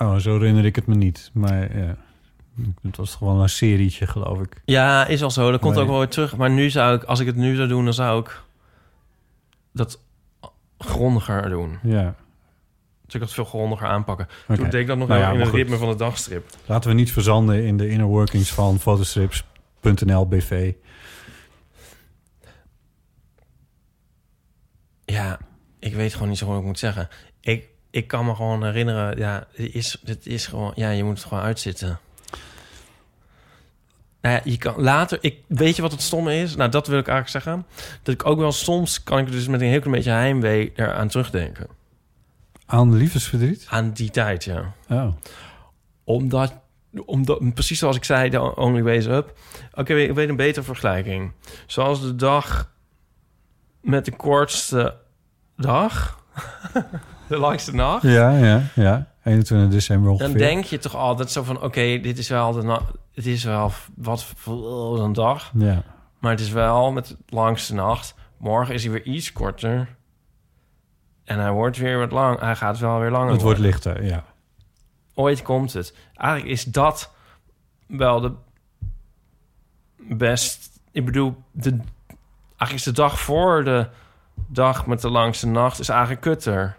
Oh, 0.00 0.16
zo 0.16 0.32
herinner 0.32 0.64
ik 0.64 0.76
het 0.76 0.86
me 0.86 0.94
niet. 0.94 1.30
Maar 1.32 1.78
ja, 1.78 1.96
het 2.82 2.96
was 2.96 3.14
gewoon 3.14 3.40
een 3.40 3.48
serietje, 3.48 4.06
geloof 4.06 4.40
ik. 4.40 4.62
Ja, 4.64 5.06
is 5.06 5.22
al 5.22 5.30
zo. 5.30 5.50
Dat 5.50 5.60
komt 5.60 5.78
ook 5.78 5.88
wel 5.88 5.98
weer 5.98 6.08
terug. 6.08 6.36
Maar 6.36 6.50
nu 6.50 6.70
zou 6.70 6.96
ik, 6.96 7.04
als 7.04 7.20
ik 7.20 7.26
het 7.26 7.36
nu 7.36 7.54
zou 7.54 7.68
doen... 7.68 7.84
dan 7.84 7.94
zou 7.94 8.20
ik 8.20 8.42
dat 9.72 10.00
grondiger 10.78 11.48
doen. 11.48 11.78
Ja. 11.82 12.14
Dus 13.04 13.14
ik 13.14 13.20
dat 13.20 13.32
veel 13.32 13.44
grondiger 13.44 13.86
aanpakken. 13.86 14.28
Oké. 14.48 14.56
Toen 14.60 14.70
deed 14.70 14.80
ik 14.80 14.86
dat 14.86 14.98
nog 14.98 15.08
Nou 15.08 15.20
ja, 15.20 15.30
in 15.30 15.38
het 15.38 15.48
goed. 15.48 15.58
ritme 15.58 15.76
van 15.76 15.88
de 15.88 15.96
dagstrip. 15.96 16.50
Laten 16.66 16.90
we 16.90 16.96
niet 16.96 17.12
verzanden 17.12 17.64
in 17.64 17.76
de 17.76 17.88
inner 17.88 18.06
workings 18.06 18.52
van 18.52 18.78
fotostrips.nl 18.78 20.28
BV. 20.28 20.72
Ja, 25.04 25.38
ik 25.78 25.94
weet 25.94 26.12
gewoon 26.12 26.28
niet 26.28 26.38
zo 26.38 26.44
goed 26.44 26.54
wat 26.54 26.62
ik 26.62 26.68
moet 26.68 26.78
zeggen. 26.78 27.08
Ik, 27.40 27.68
ik 27.90 28.06
kan 28.06 28.24
me 28.26 28.34
gewoon 28.34 28.64
herinneren... 28.64 29.18
Ja, 29.18 29.46
dit 29.56 29.74
is, 29.74 29.98
dit 30.02 30.26
is 30.26 30.46
gewoon... 30.46 30.72
Ja, 30.74 30.90
je 30.90 31.04
moet 31.04 31.18
het 31.18 31.26
gewoon 31.26 31.44
uitzitten. 31.44 31.98
Nou 34.20 34.34
ja, 34.34 34.40
je 34.44 34.58
kan 34.58 34.74
later... 34.80 35.18
Ik, 35.20 35.38
weet 35.46 35.76
je 35.76 35.82
wat 35.82 35.92
het 35.92 36.02
stomme 36.02 36.34
is? 36.34 36.56
Nou, 36.56 36.70
dat 36.70 36.86
wil 36.86 36.98
ik 36.98 37.08
eigenlijk 37.08 37.44
zeggen. 37.44 37.66
Dat 38.02 38.14
ik 38.14 38.26
ook 38.26 38.38
wel 38.38 38.52
soms... 38.52 39.02
kan 39.02 39.18
ik 39.18 39.30
dus 39.30 39.48
met 39.48 39.60
een 39.60 39.66
heel 39.66 39.80
klein 39.80 39.96
beetje 39.96 40.10
heimwee 40.10 40.72
eraan 40.76 41.08
terugdenken. 41.08 41.66
Aan 42.66 42.94
liefdesverdriet? 42.96 43.66
Aan 43.68 43.90
die 43.90 44.10
tijd, 44.10 44.44
ja. 44.44 44.72
Oh. 44.88 45.08
Omdat, 46.04 46.54
omdat 47.06 47.54
precies 47.54 47.78
zoals 47.78 47.96
ik 47.96 48.04
zei, 48.04 48.30
de 48.30 48.56
only 48.56 48.82
ways 48.82 49.06
up. 49.06 49.38
Oké, 49.74 49.94
ik 49.94 50.14
weet 50.14 50.28
een 50.28 50.36
betere 50.36 50.64
vergelijking. 50.64 51.32
Zoals 51.66 52.00
de 52.00 52.14
dag 52.16 52.72
met 53.80 54.04
de 54.04 54.16
kortste 54.16 54.96
dag, 55.56 56.18
de 57.28 57.36
langste 57.36 57.74
nacht. 57.74 58.02
Ja, 58.02 58.30
ja, 58.38 58.62
ja. 58.74 59.12
21 59.24 59.68
december 59.70 60.10
ongeveer. 60.10 60.28
Dan 60.28 60.38
denk 60.38 60.64
je 60.64 60.78
toch 60.78 60.94
altijd 60.96 61.30
zo 61.30 61.42
van, 61.42 61.62
oké, 61.62 61.98
dit 62.00 62.18
is 62.18 62.28
wel 62.28 62.52
de 62.52 62.62
na- 62.62 62.82
het 63.14 63.26
is 63.26 63.44
wel 63.44 63.72
wat 63.96 64.24
voor 64.24 65.00
een 65.00 65.12
dag. 65.12 65.50
Ja. 65.54 65.82
Maar 66.18 66.30
het 66.30 66.40
is 66.40 66.50
wel 66.50 66.92
met 66.92 67.06
de 67.08 67.16
langste 67.28 67.74
nacht. 67.74 68.14
Morgen 68.38 68.74
is 68.74 68.82
hij 68.82 68.92
weer 68.92 69.02
iets 69.04 69.32
korter. 69.32 69.88
En 71.24 71.38
hij 71.38 71.50
wordt 71.50 71.76
weer 71.76 71.98
wat 71.98 72.12
lang. 72.12 72.40
Hij 72.40 72.56
gaat 72.56 72.78
wel 72.78 72.98
weer 73.00 73.10
langer 73.10 73.32
Het 73.32 73.42
wordt 73.42 73.58
worden. 73.58 73.74
lichter, 73.74 74.04
ja. 74.04 74.24
Ooit 75.14 75.42
komt 75.42 75.72
het. 75.72 75.94
Eigenlijk 76.14 76.52
is 76.52 76.64
dat 76.64 77.12
wel 77.86 78.20
de 78.20 78.32
best... 79.96 80.70
Ik 80.92 81.04
bedoel, 81.04 81.36
de, 81.50 81.70
eigenlijk 82.46 82.72
is 82.72 82.82
de 82.82 82.92
dag 82.92 83.20
voor 83.20 83.64
de 83.64 83.86
dag 84.46 84.86
met 84.86 85.00
de 85.00 85.10
langste 85.10 85.46
nacht... 85.46 85.78
is 85.78 85.88
eigenlijk 85.88 86.20
kutter. 86.20 86.76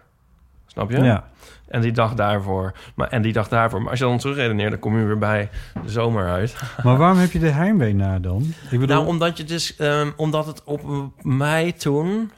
Snap 0.66 0.90
je? 0.90 1.02
Ja. 1.02 1.28
En 1.68 1.80
die 1.80 1.92
dag 1.92 2.14
daarvoor. 2.14 2.72
Maar, 2.94 3.08
en 3.08 3.22
die 3.22 3.32
dag 3.32 3.48
daarvoor. 3.48 3.80
Maar 3.80 3.90
als 3.90 3.98
je 3.98 4.04
dan 4.04 4.18
terugredeneert... 4.18 4.70
dan 4.70 4.78
kom 4.78 4.98
je 4.98 5.04
weer 5.04 5.18
bij 5.18 5.50
de 5.82 5.90
zomer 5.90 6.28
uit. 6.30 6.56
Maar 6.84 6.96
waarom 6.96 7.18
heb 7.18 7.30
je 7.30 7.38
de 7.38 7.48
heimwee 7.50 7.94
na 7.94 8.18
dan? 8.18 8.42
Ik 8.70 8.80
bedoel, 8.80 8.96
Nou, 8.96 9.06
omdat 9.06 9.36
je 9.36 9.44
dus, 9.44 9.76
ehm, 9.76 10.10
omdat 10.16 10.46
het 10.46 10.64
op 10.64 10.82
mij 11.22 11.72
toen, 11.72 12.30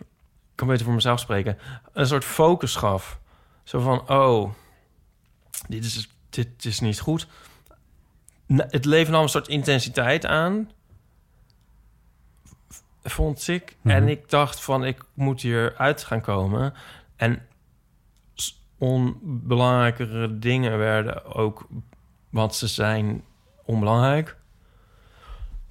kan 0.59 0.67
beter 0.67 0.85
voor 0.85 0.95
mezelf 0.95 1.21
spreken, 1.21 1.59
een 1.93 2.07
soort 2.07 2.25
focus 2.25 2.77
gaf. 2.77 3.21
Zo 3.63 3.81
van, 3.81 4.09
oh, 4.11 4.53
dit 5.69 5.85
is, 5.85 6.09
dit 6.31 6.65
is 6.65 6.81
niet 6.81 7.01
goed. 7.01 7.27
Het 8.47 8.85
leven 8.85 9.13
nam 9.13 9.23
een 9.23 9.29
soort 9.29 9.49
intensiteit 9.49 10.27
aan, 10.27 10.71
vond 13.03 13.49
ik. 13.49 13.77
Mhm. 13.81 13.95
En 13.95 14.09
ik 14.09 14.31
dacht 14.31 14.61
van, 14.61 14.85
ik 14.85 15.05
moet 15.15 15.41
hier 15.41 15.75
uit 15.77 16.05
gaan 16.05 16.21
komen. 16.21 16.75
En 17.17 17.47
onbelangrijkere 18.79 20.39
dingen 20.39 20.79
werden 20.79 21.25
ook, 21.25 21.69
want 22.31 22.55
ze 22.55 22.67
zijn 22.67 23.25
onbelangrijk 23.65 24.37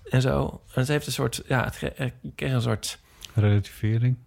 en 0.03 0.21
zo. 0.21 0.61
En 0.67 0.79
het 0.79 0.87
heeft 0.87 1.05
een 1.05 1.11
soort, 1.11 1.43
ja, 1.47 1.63
het 1.63 1.77
kreeg 2.35 2.51
een 2.51 2.61
soort, 2.61 2.99
relativering. 3.33 4.17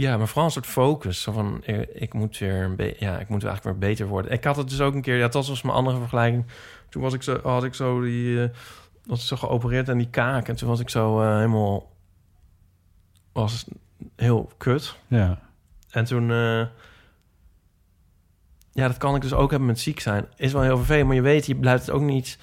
Ja, 0.00 0.16
maar 0.16 0.26
vooral 0.26 0.44
een 0.44 0.50
soort 0.50 0.66
focus. 0.66 1.22
Zo 1.22 1.32
van, 1.32 1.62
eh, 1.64 1.80
ik 1.92 2.14
moet 2.14 2.38
weer, 2.38 2.62
een 2.64 2.76
be- 2.76 2.96
ja, 2.98 3.18
ik 3.18 3.28
moet 3.28 3.44
eigenlijk 3.44 3.78
weer 3.78 3.88
beter 3.90 4.06
worden. 4.06 4.32
Ik 4.32 4.44
had 4.44 4.56
het 4.56 4.68
dus 4.68 4.80
ook 4.80 4.94
een 4.94 5.02
keer, 5.02 5.16
ja, 5.16 5.28
dat 5.28 5.46
was 5.46 5.62
mijn 5.62 5.76
andere 5.76 5.98
vergelijking. 5.98 6.44
Toen 6.88 7.02
was 7.02 7.12
ik 7.14 7.22
zo, 7.22 7.40
had 7.42 7.64
ik 7.64 7.74
zo 7.74 8.00
die, 8.00 8.42
eh, 8.42 8.48
was 9.04 9.26
zo 9.26 9.36
geopereerd 9.36 9.88
aan 9.88 9.98
die 9.98 10.10
kaak. 10.10 10.48
En 10.48 10.56
toen 10.56 10.68
was 10.68 10.80
ik 10.80 10.88
zo 10.88 11.20
eh, 11.20 11.34
helemaal, 11.34 11.90
was 13.32 13.64
heel 14.16 14.50
kut. 14.56 14.96
Ja. 15.06 15.38
En 15.90 16.04
toen, 16.04 16.28
ja, 18.72 18.86
dat 18.88 18.96
kan 18.96 19.14
ik 19.14 19.22
dus 19.22 19.32
ook 19.32 19.50
hebben 19.50 19.68
met 19.68 19.80
ziek 19.80 20.00
zijn. 20.00 20.26
Is 20.36 20.52
wel 20.52 20.62
heel 20.62 20.76
vervelend, 20.76 21.06
maar 21.06 21.16
je 21.16 21.22
weet, 21.22 21.46
je 21.46 21.56
blijft 21.56 21.86
het 21.86 21.94
ook 21.94 22.02
niet, 22.02 22.38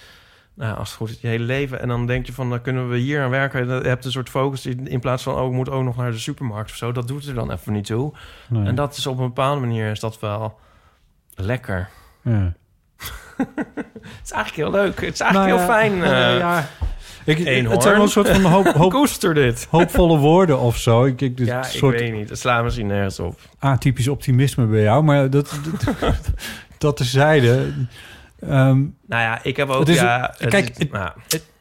nou, 0.57 0.77
als 0.77 0.87
het 0.89 0.97
goed 0.97 1.09
is, 1.09 1.17
je 1.21 1.27
hele 1.27 1.43
leven. 1.43 1.81
En 1.81 1.87
dan 1.87 2.05
denk 2.05 2.25
je 2.25 2.33
van, 2.33 2.49
dan 2.49 2.61
kunnen 2.61 2.89
we 2.89 2.97
hier 2.97 3.21
aan 3.23 3.29
werken. 3.29 3.67
Je 3.67 3.87
hebt 3.87 4.05
een 4.05 4.11
soort 4.11 4.29
focus 4.29 4.61
die- 4.61 4.89
in 4.89 4.99
plaats 4.99 5.23
van, 5.23 5.35
oh, 5.35 5.45
ik 5.47 5.51
moet 5.51 5.69
ook 5.69 5.83
nog 5.83 5.95
naar 5.97 6.11
de 6.11 6.17
supermarkt 6.17 6.69
of 6.69 6.75
zo. 6.75 6.91
Dat 6.91 7.07
doet 7.07 7.27
er 7.27 7.33
dan 7.33 7.51
even 7.51 7.73
niet 7.73 7.85
toe. 7.85 8.13
Nee. 8.49 8.65
En 8.65 8.75
dat 8.75 8.97
is 8.97 9.07
op 9.07 9.17
een 9.17 9.25
bepaalde 9.27 9.59
manier 9.59 9.91
is 9.91 9.99
dat 9.99 10.19
wel 10.19 10.59
lekker. 11.35 11.89
Ja. 12.21 12.53
Het 13.37 14.23
is 14.23 14.31
eigenlijk 14.31 14.55
heel 14.55 14.71
leuk. 14.81 15.01
Het 15.01 15.13
is 15.13 15.19
eigenlijk 15.19 15.51
Nou 15.51 15.67
heel 15.67 15.73
ja, 15.73 15.79
fijn. 15.79 16.03
eh, 16.03 16.37
ja. 16.39 16.67
Ik, 17.25 17.39
eenhoorn. 17.39 17.71
het 17.73 17.81
zijn 17.81 17.93
wel 17.95 18.03
een 18.03 18.09
soort 18.09 18.29
van 18.29 18.41
hoop, 18.51 18.65
hoop, 18.65 18.91
Koester 18.91 19.33
dit. 19.33 19.67
hoopvolle 19.69 20.17
woorden 20.17 20.59
of 20.59 20.77
zo. 20.77 21.05
Ik, 21.05 21.21
ik, 21.21 21.37
dit 21.37 21.47
ja, 21.47 21.63
soort 21.63 21.93
ik 21.93 21.99
weet 21.99 22.13
niet. 22.13 22.29
Het 22.29 22.39
slaat 22.39 22.63
misschien 22.63 22.87
nergens 22.87 23.19
op. 23.19 23.39
atypisch 23.59 24.07
optimisme 24.07 24.65
bij 24.65 24.81
jou. 24.81 25.03
Maar 25.03 25.29
dat, 25.29 25.59
dat, 25.85 25.95
dat 26.77 26.97
terzijde. 26.97 27.73
Ehm, 28.39 28.77
Nou 29.07 29.21
ja, 29.21 29.43
ik 29.43 29.57
heb 29.57 29.69
ook... 29.69 29.87
Is- 29.87 29.95
ja, 29.95 30.33
het 30.37 30.49
kijk, 30.49 30.69
is- 30.77 30.89
nou, 30.89 31.11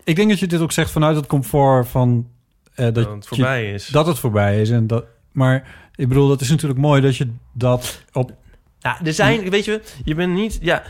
ik 0.05 0.17
denk 0.17 0.29
dat 0.29 0.39
je 0.39 0.47
dit 0.47 0.61
ook 0.61 0.73
zegt 0.73 0.91
vanuit 0.91 1.17
het 1.17 1.27
comfort 1.27 1.89
van... 1.89 2.29
eh, 2.75 2.85
dat, 2.85 2.95
Dat 2.95 3.05
het 3.09 3.23
je- 3.23 3.29
voorbij 3.29 3.73
is. 3.73 3.87
Dat 3.87 4.07
het 4.07 4.19
voorbij 4.19 4.61
is. 4.61 4.71
En 4.71 4.87
dat, 4.87 5.05
maar 5.33 5.69
ik 5.95 6.09
bedoel, 6.09 6.29
dat 6.29 6.41
is 6.41 6.51
natuurlijk 6.51 6.81
mooi 6.81 7.01
dat 7.01 7.17
je 7.17 7.33
dat 7.53 8.03
op... 8.13 8.33
Ja, 8.79 8.99
er 9.05 9.13
zijn, 9.13 9.51
weet 9.51 9.65
je, 9.65 9.83
je 10.05 10.15
bent 10.15 10.33
niet, 10.33 10.59
ja, 10.61 10.83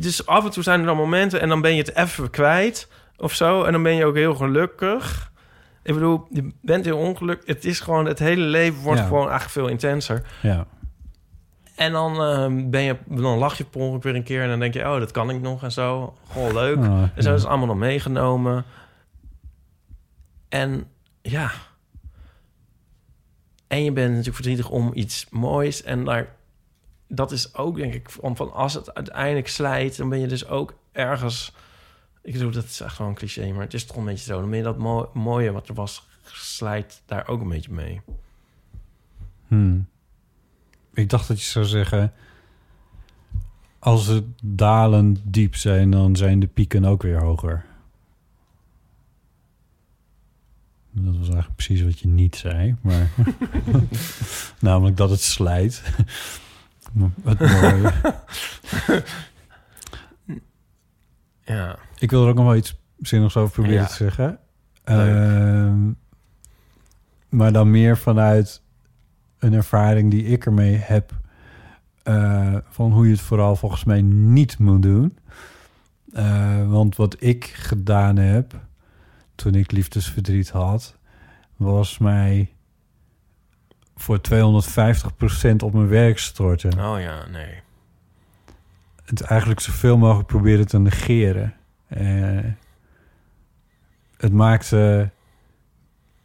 dus 0.00 0.26
af 0.26 0.44
en 0.44 0.50
toe 0.50 0.62
zijn 0.62 0.80
er 0.80 0.86
dan 0.86 0.96
momenten 0.96 1.40
en 1.40 1.48
dan 1.48 1.60
ben 1.60 1.70
je 1.74 1.78
het 1.82 1.96
even 1.96 2.30
kwijt 2.30 2.88
of 3.16 3.34
zo. 3.34 3.62
En 3.62 3.72
dan 3.72 3.82
ben 3.82 3.94
je 3.94 4.04
ook 4.04 4.14
heel 4.14 4.34
gelukkig. 4.34 5.30
Ik 5.82 5.94
bedoel, 5.94 6.26
je 6.30 6.52
bent 6.60 6.84
heel 6.84 6.98
ongelukkig. 6.98 7.46
Het 7.46 7.64
is 7.64 7.80
gewoon, 7.80 8.06
het 8.06 8.18
hele 8.18 8.44
leven 8.44 8.82
wordt 8.82 9.00
Ja. 9.00 9.06
gewoon 9.06 9.22
eigenlijk 9.30 9.52
veel 9.52 9.68
intenser. 9.68 10.22
Ja. 10.42 10.66
En 11.82 11.92
dan, 11.92 12.22
ehm, 12.22 12.70
ben 12.70 12.82
je, 12.82 12.96
dan 13.06 13.38
lach 13.38 13.58
je 13.58 13.64
per 13.64 13.80
ongeluk 13.80 14.02
weer 14.02 14.14
een 14.14 14.22
keer 14.22 14.42
en 14.42 14.48
dan 14.48 14.58
denk 14.58 14.74
je, 14.74 14.80
oh, 14.80 14.98
dat 14.98 15.10
kan 15.10 15.30
ik 15.30 15.40
nog 15.40 15.62
en 15.62 15.72
zo. 15.72 16.14
Gewoon 16.30 16.52
leuk. 16.54 16.76
Ah, 16.78 17.02
en 17.14 17.22
zo 17.22 17.34
is 17.34 17.40
het 17.40 17.48
allemaal 17.50 17.66
nog 17.66 17.76
meegenomen. 17.76 18.64
En 20.48 20.84
ja. 21.22 21.50
En 23.66 23.84
je 23.84 23.92
bent 23.92 24.08
natuurlijk 24.08 24.34
verdrietig 24.34 24.70
om 24.70 24.90
iets 24.94 25.26
moois. 25.30 25.82
En 25.82 26.04
daar, 26.04 26.34
dat 27.08 27.32
is 27.32 27.54
ook, 27.54 27.76
denk 27.76 27.94
ik, 27.94 28.10
van, 28.10 28.36
van 28.36 28.52
als 28.52 28.74
het 28.74 28.94
uiteindelijk 28.94 29.48
slijt, 29.48 29.96
dan 29.96 30.08
ben 30.08 30.18
je 30.20 30.26
dus 30.26 30.46
ook 30.48 30.74
ergens. 30.92 31.52
Ik 32.22 32.32
bedoel, 32.32 32.50
dat 32.50 32.64
is 32.64 32.80
echt 32.80 32.98
wel 32.98 33.08
een 33.08 33.14
cliché, 33.14 33.52
maar 33.52 33.62
het 33.62 33.74
is 33.74 33.84
toch 33.84 33.96
een 33.96 34.04
beetje 34.04 34.24
zo. 34.32 34.40
Dan 34.40 34.48
ben 34.48 34.58
je 34.58 34.64
dat 34.64 34.78
mo- 34.78 35.10
mooie 35.14 35.52
wat 35.52 35.68
er 35.68 35.74
was, 35.74 36.08
slijt 36.24 37.02
daar 37.06 37.28
ook 37.28 37.40
een 37.40 37.48
beetje 37.48 37.72
mee. 37.72 38.00
Hmm. 39.48 39.86
Ik 40.94 41.10
dacht 41.10 41.28
dat 41.28 41.40
je 41.40 41.46
zou 41.46 41.64
zeggen... 41.64 42.12
Als 43.78 44.06
de 44.06 44.24
dalen 44.42 45.16
diep 45.24 45.54
zijn, 45.56 45.90
dan 45.90 46.16
zijn 46.16 46.40
de 46.40 46.46
pieken 46.46 46.84
ook 46.84 47.02
weer 47.02 47.20
hoger. 47.20 47.64
Dat 50.90 51.16
was 51.16 51.26
eigenlijk 51.26 51.54
precies 51.54 51.82
wat 51.82 51.98
je 51.98 52.08
niet 52.08 52.36
zei, 52.36 52.76
maar... 52.80 53.10
Namelijk 54.60 54.96
dat 54.96 55.10
het 55.10 55.20
slijt. 55.20 55.82
het 57.24 57.40
mooie. 57.40 57.92
Ja. 61.44 61.78
Ik 61.98 62.10
wil 62.10 62.22
er 62.22 62.28
ook 62.28 62.36
nog 62.36 62.44
wel 62.44 62.56
iets 62.56 62.76
zinnigs 63.00 63.36
over 63.36 63.52
proberen 63.52 63.80
Ja. 63.82 63.86
te 63.86 63.94
zeggen. 63.94 64.38
Ehm, 64.84 65.90
maar 67.28 67.52
dan 67.52 67.70
meer 67.70 67.98
vanuit 67.98 68.61
een 69.42 69.52
ervaring 69.52 70.10
die 70.10 70.24
ik 70.24 70.46
ermee 70.46 70.76
heb... 70.76 71.12
eh, 72.02 72.56
van 72.68 72.92
hoe 72.92 73.04
je 73.06 73.12
het 73.12 73.20
vooral 73.20 73.56
volgens 73.56 73.84
mij 73.84 74.02
niet 74.02 74.58
moet 74.58 74.82
doen. 74.82 75.18
Eh, 76.12 76.70
want 76.70 76.96
wat 76.96 77.16
ik 77.18 77.44
gedaan 77.44 78.16
heb 78.16 78.60
toen 79.34 79.54
ik 79.54 79.70
liefdesverdriet 79.70 80.50
had... 80.50 80.96
was 81.56 81.98
mij 81.98 82.52
voor 83.96 84.20
250% 84.28 85.56
op 85.58 85.72
mijn 85.72 85.88
werk 85.88 86.18
storten 86.18 86.72
Oh 86.72 87.00
ja, 87.00 87.26
nee. 87.30 87.60
het 89.04 89.20
eigenlijk 89.20 89.60
zoveel 89.60 89.98
mogelijk 89.98 90.28
proberen 90.28 90.66
te 90.66 90.78
negeren. 90.78 91.54
Eh, 91.88 92.44
het 94.16 94.32
maakte... 94.32 95.10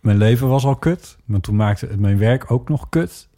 Mijn 0.08 0.20
leven 0.20 0.48
was 0.48 0.66
al 0.66 0.76
kut, 0.76 1.18
maar 1.26 1.40
toen 1.40 1.56
maakte 1.56 1.86
het 1.86 2.00
mijn 2.00 2.18
werk 2.18 2.52
ook 2.52 2.70
nog 2.70 2.90
kut. 2.90 3.30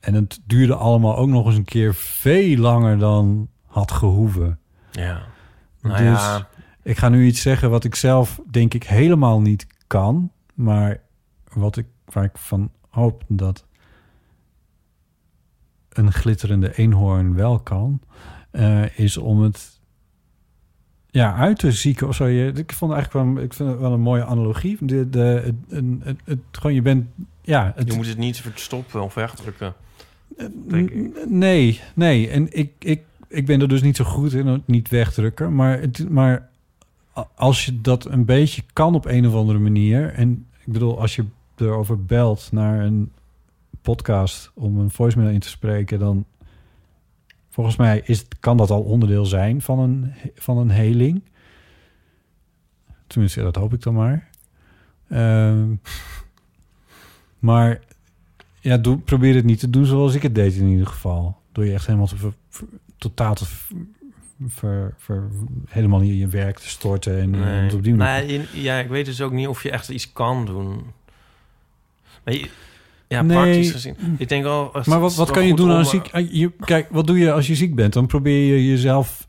En 0.00 0.14
het 0.14 0.40
duurde 0.44 0.74
allemaal 0.74 1.16
ook 1.16 1.28
nog 1.28 1.46
eens 1.46 1.56
een 1.56 1.64
keer 1.64 1.94
veel 1.94 2.56
langer 2.56 2.98
dan 2.98 3.48
had 3.64 3.90
gehoeven. 3.92 4.58
Ja. 4.90 5.22
Nou 5.80 5.96
dus 5.96 6.20
ja. 6.20 6.48
ik 6.82 6.98
ga 6.98 7.08
nu 7.08 7.26
iets 7.26 7.40
zeggen 7.40 7.70
wat 7.70 7.84
ik 7.84 7.94
zelf 7.94 8.40
denk 8.50 8.74
ik 8.74 8.84
helemaal 8.84 9.40
niet 9.40 9.66
kan, 9.86 10.32
maar 10.54 11.00
wat 11.52 11.76
ik, 11.76 11.86
waar 12.04 12.24
ik 12.24 12.38
van 12.38 12.70
hoop 12.88 13.24
dat 13.28 13.66
een 15.88 16.12
glitterende 16.12 16.76
eenhoorn 16.76 17.34
wel 17.34 17.60
kan, 17.60 18.00
eh, 18.50 18.98
is 18.98 19.16
om 19.16 19.40
het 19.40 19.75
ja, 21.16 21.34
uit 21.34 21.58
te 21.58 21.72
zieken 21.72 22.08
of 22.08 22.14
zo. 22.14 22.26
Je, 22.26 22.52
ik 22.52 22.72
vond 22.72 22.92
eigenlijk 22.92 23.26
wel, 23.26 23.44
ik 23.44 23.52
vind 23.54 23.68
het 23.68 23.78
wel 23.78 23.92
een 23.92 24.00
mooie 24.00 24.24
analogie. 24.24 24.76
De, 24.80 25.10
de, 25.10 25.18
het, 25.68 25.82
het, 26.02 26.16
het, 26.24 26.38
gewoon, 26.52 26.74
je 26.74 26.82
bent, 26.82 27.06
ja, 27.42 27.72
het, 27.76 27.90
Je 27.90 27.96
moet 27.96 28.06
het 28.06 28.18
niet 28.18 28.40
verstoppen 28.40 29.02
of 29.02 29.14
wegdrukken. 29.14 29.74
ik. 30.68 31.10
Nee, 31.28 31.80
nee. 31.94 32.28
En 32.28 32.58
ik, 32.58 32.72
ik, 32.78 33.02
ik 33.28 33.46
ben 33.46 33.60
er 33.60 33.68
dus 33.68 33.82
niet 33.82 33.96
zo 33.96 34.04
goed 34.04 34.32
in, 34.32 34.62
niet 34.64 34.88
wegdrukken. 34.88 35.54
Maar, 35.54 35.80
het, 35.80 36.10
maar 36.10 36.48
als 37.34 37.64
je 37.64 37.80
dat 37.80 38.04
een 38.04 38.24
beetje 38.24 38.62
kan 38.72 38.94
op 38.94 39.06
een 39.06 39.26
of 39.26 39.34
andere 39.34 39.58
manier... 39.58 40.12
en 40.12 40.46
ik 40.64 40.72
bedoel, 40.72 41.00
als 41.00 41.16
je 41.16 41.24
erover 41.56 42.04
belt 42.04 42.48
naar 42.52 42.84
een 42.84 43.12
podcast... 43.82 44.50
om 44.54 44.78
een 44.78 44.90
voicemail 44.90 45.30
in 45.30 45.40
te 45.40 45.48
spreken... 45.48 45.98
dan 45.98 46.24
Volgens 47.56 47.76
mij 47.76 48.02
is, 48.04 48.18
het- 48.18 48.38
kan 48.40 48.56
dat 48.56 48.70
al 48.70 48.82
onderdeel 48.82 49.26
zijn 49.26 49.62
van 49.62 49.78
een, 49.78 50.12
van 50.34 50.58
een 50.58 50.70
heling. 50.70 51.22
Tenminste, 53.06 53.40
dat 53.42 53.56
hoop 53.56 53.72
ik 53.72 53.82
dan 53.82 53.94
maar. 53.94 54.28
Ehm, 55.08 55.74
maar 57.38 57.80
ja, 58.60 58.76
doe, 58.76 58.98
probeer 58.98 59.34
het 59.34 59.44
niet 59.44 59.58
te 59.58 59.70
doen 59.70 59.84
zoals 59.86 60.14
ik 60.14 60.22
het 60.22 60.34
deed 60.34 60.54
in 60.54 60.66
ieder 60.66 60.86
geval. 60.86 61.36
Door 61.52 61.64
je 61.66 61.72
echt 61.72 61.86
helemaal 61.86 62.06
te 62.06 62.16
ver- 62.16 62.34
ver- 62.48 62.66
totaal 62.96 63.34
te 63.34 63.44
ver- 64.46 64.94
helemaal 65.68 66.00
in 66.00 66.16
je 66.16 66.28
werk 66.28 66.58
te 66.58 66.68
storten. 66.68 67.20
En, 67.20 67.34
en 67.34 67.40
het 67.64 67.74
op 67.74 67.82
die 67.82 67.94
manier. 67.94 68.26
Nee, 68.26 68.38
in- 68.38 68.60
ja, 68.62 68.78
ik 68.78 68.88
weet 68.88 69.04
dus 69.04 69.20
ook 69.20 69.32
niet 69.32 69.48
of 69.48 69.62
je 69.62 69.70
echt 69.70 69.88
iets 69.88 70.12
kan 70.12 70.44
doen. 70.46 70.82
Maar 72.24 72.34
je- 72.34 72.50
ja, 73.08 73.22
Nee. 73.22 73.36
praktisch 73.36 73.70
gezien. 73.70 73.96
Ik 74.18 74.28
denk 74.28 74.42
wel... 74.42 74.70
Maar 74.84 75.00
wat, 75.00 75.14
wat 75.14 75.30
kan 75.30 75.46
je 75.46 75.54
doen 75.54 75.70
eh, 75.70 75.84
ziek? 75.84 76.16
Je, 76.16 76.52
kijk, 76.60 76.88
wat 76.90 77.06
doe 77.06 77.18
je 77.18 77.32
als 77.32 77.46
je 77.46 77.54
ziek 77.54 77.74
bent? 77.74 77.92
Dan 77.92 78.06
probeer 78.06 78.54
je 78.54 78.66
jezelf 78.66 79.26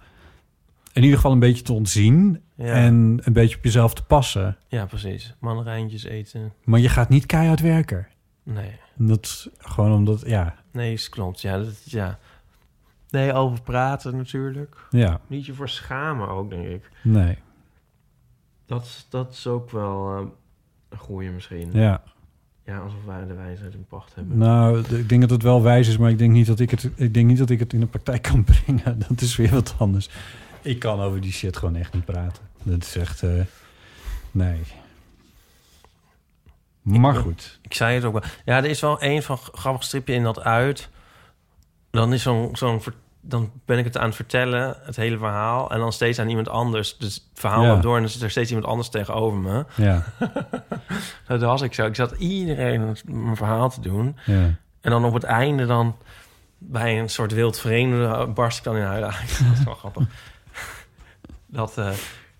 in 0.94 1.02
ieder 1.02 1.16
geval 1.18 1.32
een 1.32 1.40
beetje 1.40 1.64
te 1.64 1.74
ontzien 1.74 2.42
Ja. 2.56 2.66
en 2.74 3.20
een 3.24 3.34
beetje 3.34 3.58
op 3.58 3.64
jezelf 3.64 3.94
te 3.94 4.04
passen. 4.04 4.58
Ja, 4.68 4.86
precies. 4.86 5.34
Mandarijntjes 5.40 6.04
eten. 6.04 6.54
Maar 6.64 6.80
je 6.80 6.90
gaat 6.90 7.10
niet 7.10 7.26
keihard 7.26 7.60
werken. 7.62 8.08
Nee. 8.44 8.72
Dat 8.96 9.26
is 9.26 9.50
gewoon 9.58 9.92
omdat, 9.94 10.24
ja, 10.26 10.56
Nee, 10.72 10.94
is 10.94 11.10
klopt. 11.10 11.42
Ja, 11.42 11.58
dat, 11.58 11.82
ja. 11.92 12.20
Nee, 13.10 13.34
over 13.34 13.62
praten 13.62 14.18
natuurlijk. 14.18 14.76
Ja. 14.90 15.20
Niet 15.28 15.46
je 15.46 15.54
voor 15.54 15.70
schamen 15.70 16.28
ook, 16.30 16.50
denk 16.50 16.68
ik. 16.68 16.90
nee. 17.04 17.38
Dat, 18.66 19.06
dat 19.10 19.32
is 19.32 19.48
ook 19.48 19.72
wel 19.72 20.16
eh, 20.18 20.26
een 20.90 20.98
goeie 20.98 21.30
misschien. 21.32 21.70
Ja. 21.74 22.02
Ja, 22.68 22.78
alsof 22.78 23.06
wij 23.06 23.26
de 23.26 23.34
wijsheid 23.34 23.74
in 23.74 23.86
pacht 23.90 24.16
hebben. 24.16 24.38
Nou, 24.38 24.80
ik 24.96 25.10
denk 25.10 25.22
dat 25.22 25.30
het 25.30 25.44
wel 25.44 25.62
wijs 25.62 25.88
is, 25.88 25.98
maar 25.98 26.10
ik 26.10 26.18
denk 26.18 26.32
niet 26.32 26.48
dat 26.48 26.60
ik 26.60 26.72
het, 26.72 26.90
ik 26.96 27.14
denk 27.14 27.28
niet 27.28 27.38
dat 27.38 27.50
ik 27.50 27.60
het 27.60 27.74
in 27.74 27.80
de 27.80 27.86
praktijk 27.86 28.22
kan 28.22 28.44
brengen. 28.66 29.00
Dat 29.08 29.22
is 29.22 29.36
weer 29.36 29.50
wat 29.50 29.76
anders. 29.78 30.10
Ik 30.62 30.80
kan 30.80 31.00
over 31.00 31.22
die 31.22 31.32
shit 31.32 31.58
gewoon 31.58 31.76
echt 31.76 31.94
niet 31.94 32.06
praten. 32.06 32.44
Dat 32.64 32.84
is 32.84 32.96
echt, 32.96 33.24
eh, 33.24 33.42
nee. 34.32 34.62
Maar 36.82 37.16
goed. 37.16 37.60
Ik 37.62 37.74
zei 37.74 37.96
het 37.96 38.04
ook 38.04 38.14
wel. 38.14 38.32
Ja, 38.46 38.58
er 38.58 38.66
is 38.66 38.80
wel 38.80 39.00
één 39.00 39.24
van 39.24 39.38
grappig 39.38 39.84
stripje 39.84 40.14
in 40.14 40.24
dat 40.24 40.40
uit. 40.40 40.90
Dan 41.90 42.14
is 42.14 42.22
zo'n 42.22 42.56
zo'n 42.56 42.82
dan 43.30 43.52
ben 43.66 43.78
ik 43.78 43.84
het 43.84 43.98
aan 43.98 44.06
het 44.06 44.16
vertellen, 44.16 44.76
het 44.82 44.96
hele 44.96 45.18
verhaal, 45.18 45.72
en 45.72 45.80
dan 45.80 45.94
steeds 45.94 46.20
aan 46.20 46.30
iemand 46.30 46.50
anders. 46.50 46.98
Dus 46.98 47.14
het 47.16 47.24
verhaal 47.40 47.64
Ja. 47.64 47.76
door 47.76 47.96
en 47.96 48.02
dan 48.02 48.10
zit 48.12 48.22
er 48.22 48.30
steeds 48.32 48.50
iemand 48.50 48.68
anders 48.68 48.90
tegenover 48.90 49.38
me. 49.40 49.66
Ja. 49.76 50.04
dat 51.28 51.42
was 51.42 51.62
ik 51.62 51.74
zo. 51.74 51.86
Ik 51.86 51.96
zat 51.96 52.12
iedereen 52.12 52.98
mijn 53.06 53.36
verhaal 53.36 53.70
te 53.70 53.82
doen. 53.82 54.18
Ja. 54.26 54.50
En 54.82 54.92
dan 54.92 55.06
op 55.06 55.14
het 55.14 55.24
einde 55.24 55.66
dan 55.66 55.96
bij 56.58 57.00
een 57.00 57.10
soort 57.10 57.32
wild 57.34 57.60
vreemde 57.60 58.28
barst 58.28 58.58
ik 58.58 58.64
dan 58.64 58.76
in 58.76 58.84
huilen 58.84 59.10
uit. 59.20 59.40
Dat 59.48 59.58
is 59.58 59.64
wel 59.64 59.74
grappig. 59.76 60.04
Dat 61.46 61.78
eh 61.78 61.90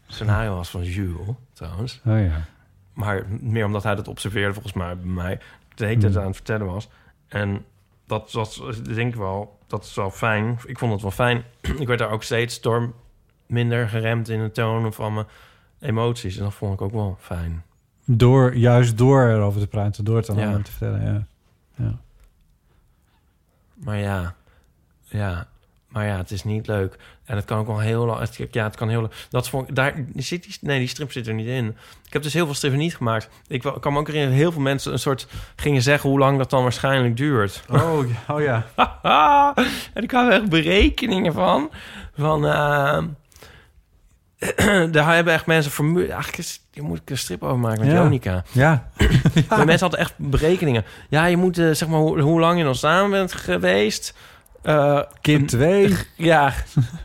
scenario 0.08 0.56
was 0.56 0.70
van 0.70 0.84
Jules, 0.84 1.28
trouwens. 1.54 2.02
Oh 2.06 2.20
ja. 2.20 2.46
Maar 2.94 3.24
meer 3.40 3.66
omdat 3.66 3.84
hij 3.84 3.96
dat 3.96 4.08
observeerde 4.08 4.54
volgens 4.54 4.74
mij 4.74 4.98
bij 4.98 5.06
mij. 5.10 5.40
Hele 5.76 5.98
tijd 6.00 6.04
Hmm. 6.14 6.22
aan 6.22 6.28
het 6.28 6.36
vertellen 6.36 6.66
was. 6.66 6.90
En 7.28 7.66
dat 8.08 8.32
was, 8.32 8.62
denk 8.84 9.14
ik 9.14 9.20
wel, 9.20 9.58
dat 9.68 9.84
is 9.84 9.94
wel 9.96 10.12
fijn. 10.12 10.60
Ik 10.66 10.78
vond 10.80 10.92
het 10.92 11.02
wel 11.02 11.12
fijn. 11.12 11.44
ik 11.80 11.88
werd 11.88 12.00
daar 12.00 12.12
ook 12.12 12.24
steeds 12.24 12.62
door 12.62 12.94
minder 13.46 13.90
geremd 13.90 14.30
in 14.30 14.40
de 14.42 14.52
toon 14.52 14.94
van 14.94 15.14
mijn 15.14 15.26
emoties. 15.80 16.38
En 16.38 16.44
dat 16.44 16.54
vond 16.54 16.74
ik 16.74 16.82
ook 16.82 16.92
wel 16.92 17.18
fijn. 17.20 17.64
Door, 18.06 18.56
juist 18.56 18.98
door 18.98 19.28
erover 19.28 19.60
te 19.62 19.68
praten, 19.68 20.06
door 20.06 20.18
het 20.18 20.30
aan 20.30 20.38
Ja. 20.38 20.62
te 20.62 20.72
vertellen, 20.72 21.04
ja. 21.04 21.28
ja. 21.84 21.98
Maar 23.74 23.98
ja, 23.98 24.36
ja, 25.04 25.48
maar 25.88 26.06
ja, 26.06 26.18
het 26.18 26.32
is 26.32 26.44
niet 26.44 26.68
leuk. 26.68 26.98
En 27.28 27.36
het 27.36 27.46
kan 27.46 27.58
ook 27.60 27.68
wel 27.68 27.80
heel 27.80 28.06
lang. 28.06 28.20
het- 28.20 28.48
Ja, 28.52 28.64
het 28.64 28.76
kan 28.76 28.90
heel. 28.90 29.10
Dat 29.30 29.50
vond 29.50 29.70
ik, 29.70 29.76
daar 29.76 29.94
zit 30.16 30.44
die, 30.44 30.58
nee, 30.62 30.80
die 30.80 30.88
strip 30.88 31.12
zit 31.12 31.28
er 31.28 31.34
niet 31.34 31.48
in. 31.48 31.68
Ik 32.06 32.14
heb 32.14 32.22
dus 32.24 32.34
heel 32.34 32.46
veel 32.46 32.54
strippen 32.54 32.80
niet 32.80 32.96
gemaakt. 32.96 33.30
Ik 33.48 33.62
kan 33.80 33.94
me 33.94 34.00
ook 34.00 34.08
herinneren, 34.08 34.38
heel 34.38 34.52
veel 34.52 34.62
mensen 34.62 34.92
een 34.92 35.00
soort 35.00 35.28
gingen 35.56 35.82
zeggen 35.82 36.10
hoe 36.10 36.20
lang 36.20 36.38
dat 36.38 36.50
dan 36.50 36.64
waarschijnlijk 36.64 37.18
duurt. 37.18 37.64
Oh, 37.70 38.00
ja, 38.10 38.34
oh 38.36 38.42
ja. 38.42 38.66
en 39.94 40.02
er 40.02 40.06
kwamen 40.08 40.32
echt 40.34 40.50
berekeningen 40.50 41.34
van. 41.34 41.70
Van. 42.18 42.46
eh, 42.48 43.04
daar 44.92 45.16
hebben 45.16 45.34
echt 45.34 45.46
mensen 45.46 45.72
formule. 45.72 46.08
Eigenlijk 46.08 46.38
is, 46.38 46.62
hier 46.74 46.84
moet 46.84 46.98
ik 47.02 47.10
een 47.10 47.18
strip 47.18 47.44
over 47.44 47.58
maken 47.60 47.80
met 47.80 47.92
Ja. 47.92 48.02
Jonica. 48.04 48.44
Ja. 48.52 48.90
Maar 49.50 49.66
mensen 49.66 49.80
hadden 49.80 50.00
echt 50.00 50.14
berekeningen. 50.18 50.86
Ja, 51.10 51.26
je 51.26 51.38
moet 51.38 51.58
eh, 51.58 51.72
zeg 51.72 51.88
maar 51.88 52.00
hoe, 52.00 52.22
hoe 52.22 52.40
lang 52.40 52.58
je 52.58 52.64
dan 52.64 52.76
samen 52.76 53.10
bent 53.12 53.34
geweest. 53.34 54.14
Eh, 54.68 55.00
Kind 55.22 55.48
2. 55.48 55.96
Ja, 56.16 56.54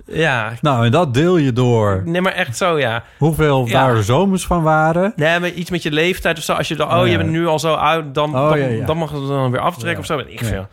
ja. 0.07 0.53
Nou, 0.61 0.85
en 0.85 0.91
dat 0.93 1.15
deel 1.15 1.37
je 1.37 1.53
door. 1.53 2.03
Nee, 2.05 2.21
maar 2.21 2.33
echt 2.33 2.57
zo, 2.57 2.79
ja. 2.79 3.05
Hoeveel 3.19 3.67
Ja. 3.67 3.73
daar 3.87 4.03
zomers 4.03 4.47
van 4.47 4.63
waren. 4.63 5.13
Nee, 5.17 5.39
maar 5.41 5.51
iets 5.51 5.71
met 5.71 5.83
je 5.83 5.93
leeftijd 5.93 6.39
of 6.39 6.45
zo. 6.45 6.53
Als 6.53 6.69
je 6.69 6.77
dan, 6.77 6.89
oh, 6.93 6.99
Oh, 6.99 7.07
je 7.09 7.17
bent 7.17 7.31
nu 7.31 7.47
al 7.47 7.59
zo 7.59 7.73
oud, 7.75 8.15
dan, 8.15 8.35
Oh, 8.37 8.49
dan, 8.49 8.59
ja, 8.59 8.67
ja. 8.67 8.87
dan 8.87 8.97
mag 8.97 9.11
het 9.11 9.27
dan 9.29 9.51
weer 9.51 9.61
aftrekken 9.61 10.01
of 10.01 10.07
zo. 10.07 10.17
Weet 10.17 10.29
ik 10.31 10.45
veel. 10.45 10.67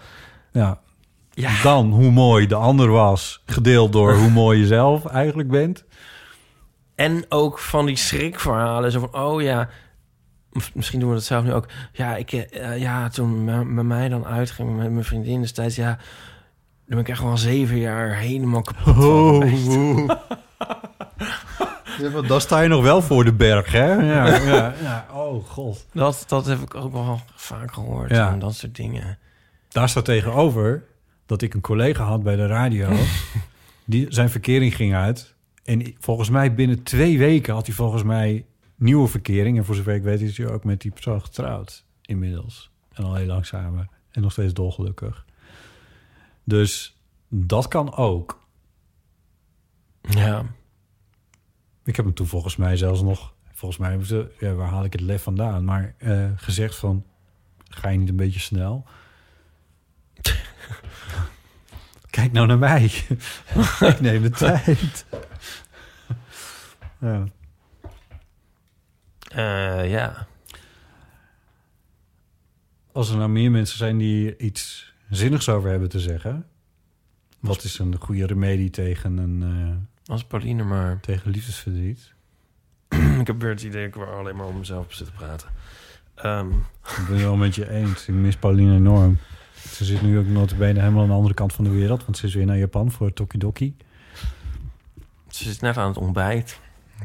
Ja. 0.52 0.80
Ja. 1.32 1.52
Dan 1.64 1.92
hoe 1.92 2.12
mooi 2.12 2.48
de 2.48 2.56
ander 2.56 2.90
was, 2.90 3.44
gedeeld 3.46 3.94
door 3.94 4.14
hoe 4.16 4.30
mooi 4.30 4.60
je 4.60 4.66
zelf 4.68 5.06
eigenlijk 5.06 5.50
bent. 5.50 5.86
En 6.96 7.26
ook 7.30 7.60
van 7.60 7.86
die 7.86 7.96
schrikverhalen. 7.96 8.92
Zo 8.92 9.00
van, 9.00 9.22
oh 9.24 9.42
ja, 9.42 9.70
misschien 10.74 11.00
doen 11.00 11.10
we 11.10 11.16
dat 11.16 11.24
zelf 11.24 11.44
nu 11.44 11.54
ook. 11.54 11.66
Ja, 11.92 12.16
ik, 12.16 12.32
eh, 12.32 12.78
ja 12.78 13.10
toen 13.10 13.44
me- 13.44 13.66
met 13.66 13.86
mij 13.86 14.10
dan 14.10 14.26
uitging 14.26 14.78
met 14.78 14.92
mijn 14.92 15.06
vriendin 15.06 15.42
destijds, 15.42 15.76
ja, 15.76 15.98
dan 16.90 16.98
ben 16.98 17.00
ik 17.00 17.10
echt 17.10 17.22
wel 17.22 17.38
zeven 17.38 17.78
jaar 17.78 18.16
helemaal 18.16 18.62
kapot 18.62 18.96
van 18.96 19.04
Oh, 19.04 19.38
geweest. 19.38 20.18
Ja, 22.02 22.10
want 22.10 22.28
dan 22.28 22.42
sta 22.42 22.62
je 22.62 22.68
nog 22.68 22.84
wel 22.84 23.02
voor 23.02 23.24
de 23.24 23.34
berg, 23.34 23.72
hè? 23.72 23.94
Ja, 23.94 24.28
ja, 24.36 24.74
ja. 24.82 25.08
Oh, 25.14 25.46
god. 25.46 25.86
Dat, 25.94 26.24
dat 26.28 26.46
heb 26.46 26.60
ik 26.60 26.76
ook 26.76 26.92
wel 26.92 27.22
vaak 27.36 27.74
gehoord. 27.74 28.10
Ja. 28.10 28.32
en 28.32 28.40
Dat 28.40 28.56
soort 28.56 28.76
dingen. 28.76 29.18
Daar 29.68 29.90
staat 29.90 30.06
tegenover 30.06 30.84
dat 31.26 31.42
ik 31.42 31.54
een 31.54 31.62
collega 31.62 32.04
had 32.04 32.24
bij 32.24 32.36
de 32.36 32.48
radio. 32.48 32.90
die 33.86 34.06
zijn 34.10 34.30
verkering 34.30 34.76
ging 34.76 34.96
uit. 34.96 35.36
En 35.64 35.96
volgens 36.00 36.30
mij 36.30 36.54
binnen 36.54 36.84
twee 36.84 37.18
weken 37.18 37.54
had 37.54 37.66
hij 37.66 37.76
volgens 37.76 38.04
mij 38.04 38.46
nieuwe 38.76 39.08
verkering. 39.08 39.58
En 39.58 39.66
voor 39.66 39.76
zover 39.76 39.94
ik 39.94 40.04
weet 40.04 40.22
is 40.22 40.38
hij 40.38 40.48
ook 40.48 40.64
met 40.64 40.82
die 40.82 40.92
persoon 40.92 41.22
getrouwd 41.22 41.86
inmiddels. 42.02 42.72
En 42.94 43.04
al 43.04 43.16
heel 43.16 43.28
lang 43.28 43.46
samen. 43.46 43.90
En 44.12 44.22
nog 44.22 44.32
steeds 44.32 44.54
dolgelukkig. 44.54 45.26
Dus 46.50 47.00
dat 47.28 47.68
kan 47.68 47.96
ook. 47.96 48.48
Ja. 50.02 50.46
Ik 51.84 51.96
heb 51.96 52.06
hem 52.06 52.14
toen 52.14 52.28
volgens 52.28 52.56
mij 52.56 52.78
zelfs 52.78 53.02
nog... 53.02 53.34
Volgens 53.52 53.80
mij 53.80 53.90
hebben 53.90 54.08
ze... 54.08 54.36
Ja, 54.40 54.54
waar 54.54 54.70
haal 54.70 54.84
ik 54.84 54.92
het 54.92 55.02
lef 55.02 55.24
vandaan? 55.24 55.66
Maar 55.66 55.96
eh, 55.98 56.30
gezegd 56.36 56.76
van... 56.76 57.06
Ga 57.70 57.90
je 57.90 57.98
niet 57.98 58.10
een 58.10 58.16
beetje 58.16 58.40
snel? 58.40 58.86
Kijk 62.10 62.32
nou 62.32 62.48
naar 62.48 62.58
mij. 62.58 62.84
ik 63.94 64.00
neem 64.00 64.22
de 64.22 64.30
tijd. 64.30 65.06
ja. 67.00 67.24
Eh, 69.28 69.92
ja. 69.92 70.28
Als 72.92 73.10
er 73.10 73.18
nou 73.18 73.30
meer 73.30 73.52
mensen 73.52 73.78
zijn 73.78 73.98
die 73.98 74.38
iets 74.38 74.90
zinnigs 75.10 75.50
over 75.50 75.70
hebben 75.70 75.90
te 75.90 76.00
zeggen... 76.00 76.46
Wat 77.40 77.64
is 77.64 77.80
een 77.80 77.96
goede 78.00 78.26
remedie 78.26 78.70
tegen 78.70 79.18
een... 79.18 79.44
eh, 79.44 80.12
Als 80.14 80.24
Pauline 80.26 80.64
maar... 80.64 81.00
Tegen 81.00 81.32
liefdesverdriet? 81.32 82.14
ik 83.20 83.28
heb 83.28 83.42
weer 83.42 83.50
het 83.50 83.62
idee 83.64 83.90
dat 83.90 83.96
ik 83.96 84.06
weer 84.06 84.14
alleen 84.18 84.36
maar 84.36 84.46
om 84.46 84.58
mezelf 84.58 84.94
zit 84.94 85.06
te 85.08 85.12
praten. 85.14 85.50
Ehm, 86.16 86.48
Ik 86.84 87.04
ben 87.08 87.14
het 87.16 87.22
wel 87.22 87.36
met 87.36 87.56
je 87.56 87.70
eens. 87.70 88.08
Ik 88.08 88.14
mis 88.16 88.36
Pauline 88.38 88.76
enorm. 88.76 89.18
Ze 89.72 89.86
zit 89.86 90.02
nu 90.02 90.18
ook 90.18 90.26
notabene 90.28 90.80
helemaal 90.80 91.02
aan 91.02 91.08
de 91.08 91.14
andere 91.14 91.34
kant 91.34 91.54
van 91.54 91.64
de 91.64 91.70
wereld... 91.70 92.06
want 92.06 92.18
ze 92.18 92.26
is 92.26 92.34
weer 92.36 92.46
naar 92.46 92.58
Japan 92.58 92.92
voor 92.92 93.14
Tokidoki. 93.14 93.76
ze 95.30 95.44
zit 95.44 95.62
net 95.62 95.78
aan 95.78 95.88
het 95.88 95.98
ontbijt. 95.98 96.60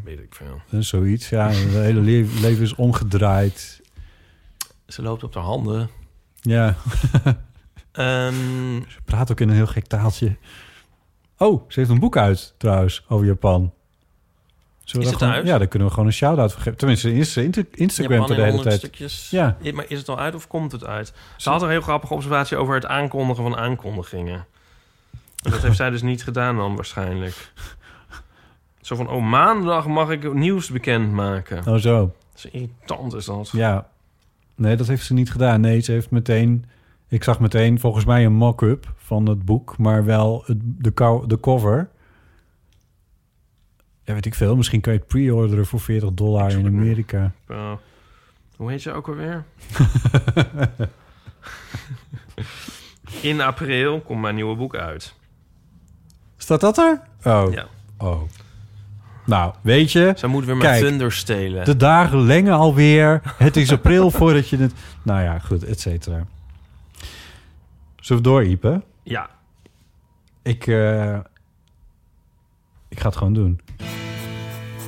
Weet 0.05 0.21
ik 0.21 0.35
veel. 0.35 0.61
Eh, 0.71 0.81
Zoiets, 0.81 1.29
ja. 1.29 1.49
Het 1.51 1.57
hele 1.73 2.01
le- 2.01 2.41
leven 2.41 2.63
is 2.63 2.75
omgedraaid. 2.75 3.81
Ze 4.87 5.03
loopt 5.03 5.23
op 5.23 5.35
haar 5.35 5.43
handen. 5.45 5.89
Ja. 6.41 6.77
Ehm, 7.95 8.81
Ze 8.89 8.99
praat 9.05 9.31
ook 9.31 9.41
in 9.41 9.49
een 9.49 9.55
heel 9.55 9.67
gek 9.67 9.87
taaltje. 9.87 10.37
Oh, 11.39 11.63
ze 11.69 11.79
heeft 11.81 11.93
een 11.93 11.99
boek 12.01 12.17
uit 12.17 12.55
trouwens 12.59 13.05
over 13.09 13.27
Japan. 13.27 13.73
Zullen 14.85 15.05
Is 15.07 15.13
het 15.13 15.19
gewoon- 15.23 15.35
uit? 15.35 15.47
Ja, 15.47 15.59
daar 15.59 15.67
kunnen 15.67 15.89
we 15.89 15.95
gewoon 15.95 16.09
een 16.09 16.15
shout-out 16.15 16.53
voor 16.53 16.61
geven. 16.63 16.79
Tenminste, 16.79 17.15
is 17.15 17.37
Insta- 17.37 17.63
Instagram 17.71 18.13
Japan 18.21 18.29
de 18.29 18.35
hele 18.43 18.47
100 18.47 18.69
tijd. 18.69 18.79
stukjes. 18.81 19.31
Ja. 19.31 19.57
Maar 19.73 19.85
is 19.89 19.99
het 19.99 20.09
al 20.09 20.19
uit 20.19 20.35
of 20.35 20.47
komt 20.47 20.73
het 20.73 20.85
uit? 20.85 21.13
Ze 21.37 21.51
had 21.51 21.63
een 21.63 21.71
heel 21.71 21.81
grappige 21.81 22.15
observatie 22.15 22.57
over 22.57 22.75
het 22.75 22.87
aankondigen 22.87 23.43
van 23.43 23.57
aankondigingen. 23.57 24.47
En 25.43 25.51
dat 25.51 25.63
heeft 25.63 25.77
zij 25.77 25.91
dus 25.91 26.03
niet 26.03 26.25
gedaan 26.25 26.57
dan 26.57 26.75
waarschijnlijk. 26.77 27.53
Zo 28.81 28.97
van, 28.97 29.09
oh, 29.09 29.23
maandag 29.23 29.87
mag 29.87 30.11
ik 30.11 30.33
nieuws 30.35 30.71
bekendmaken. 30.71 31.67
Oh, 31.69 31.77
zo. 31.77 32.15
Zo 32.35 32.49
irritant 32.53 33.15
is 33.15 33.25
dat. 33.25 33.49
Ja. 33.53 33.87
Nee, 34.55 34.77
dat 34.77 34.87
heeft 34.87 35.05
ze 35.07 35.15
niet 35.15 35.31
gedaan. 35.31 35.61
Nee, 35.61 35.81
ze 35.81 35.93
heeft 35.93 36.11
meteen... 36.11 36.65
Ik 37.15 37.25
zag 37.25 37.41
meteen 37.41 37.81
volgens 37.81 38.05
mij 38.05 38.25
een 38.25 38.33
mock-up 38.33 38.93
van 38.97 39.29
het 39.29 39.45
boek, 39.45 39.79
maar 39.79 40.05
wel 40.05 40.43
het, 40.47 40.59
de, 40.63 41.23
de 41.27 41.41
cover. 41.41 41.89
Ja, 44.03 44.15
weet 44.15 44.27
ik 44.27 44.35
veel. 44.35 44.57
Misschien 44.57 44.81
kan 44.81 44.93
je 44.93 44.99
het 44.99 45.09
pre-orderen 45.09 45.67
voor 45.67 45.81
40 45.81 46.13
dollar 46.13 46.51
in 46.51 46.67
Amerika. 46.67 47.33
Hoe 48.57 48.71
heet 48.71 48.83
je 48.83 48.93
ook 48.93 49.09
alweer? 49.09 49.45
In 53.21 53.41
april 53.41 54.01
komt 54.01 54.21
mijn 54.21 54.35
nieuwe 54.35 54.57
boek 54.57 54.77
uit. 54.77 55.15
Staat 56.37 56.61
dat 56.61 56.79
er? 56.79 57.01
Oh. 57.25 57.53
Ja. 57.53 57.67
Oh. 57.99 58.23
Nou, 59.27 59.55
weet 59.61 59.93
je... 59.93 60.13
Zij 60.17 60.29
moet 60.29 60.45
weer 60.45 60.57
mijn 60.57 60.83
thunder 60.83 61.13
stelen. 61.13 61.65
De 61.65 61.77
dagen 61.77 62.21
lengen 62.21 62.55
alweer. 62.55 63.21
Het 63.37 63.57
is 63.57 63.73
april 63.73 64.11
voordat 64.21 64.49
je 64.49 64.57
het... 64.57 64.73
Nou 65.03 65.23
ja, 65.23 65.39
goed, 65.39 65.65
et 65.65 65.81
cetera. 65.81 66.27
Zullen 68.05 68.23
we 68.23 68.29
door, 68.29 68.45
Ipe? 68.45 68.83
Ja. 69.03 69.31
Ik, 70.43 70.67
eh, 70.67 71.19
ik 72.89 73.01
ga 73.01 73.09
het 73.09 73.17
gewoon 73.17 73.33
doen. 73.33 73.61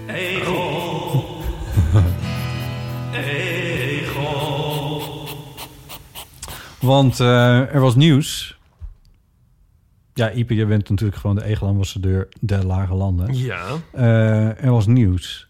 Want 6.80 7.20
eh, 7.20 7.74
er 7.74 7.80
was 7.80 7.94
nieuws. 7.94 8.58
Ja, 10.14 10.30
Ipe, 10.30 10.54
je 10.54 10.66
bent 10.66 10.88
natuurlijk 10.88 11.18
gewoon 11.18 11.36
de 11.36 11.44
egelambassadeur 11.44 12.28
der 12.40 12.64
lage 12.64 12.94
landen. 12.94 13.36
Ja. 13.36 13.66
Eh, 13.92 14.64
er 14.64 14.70
was 14.70 14.86
nieuws. 14.86 15.48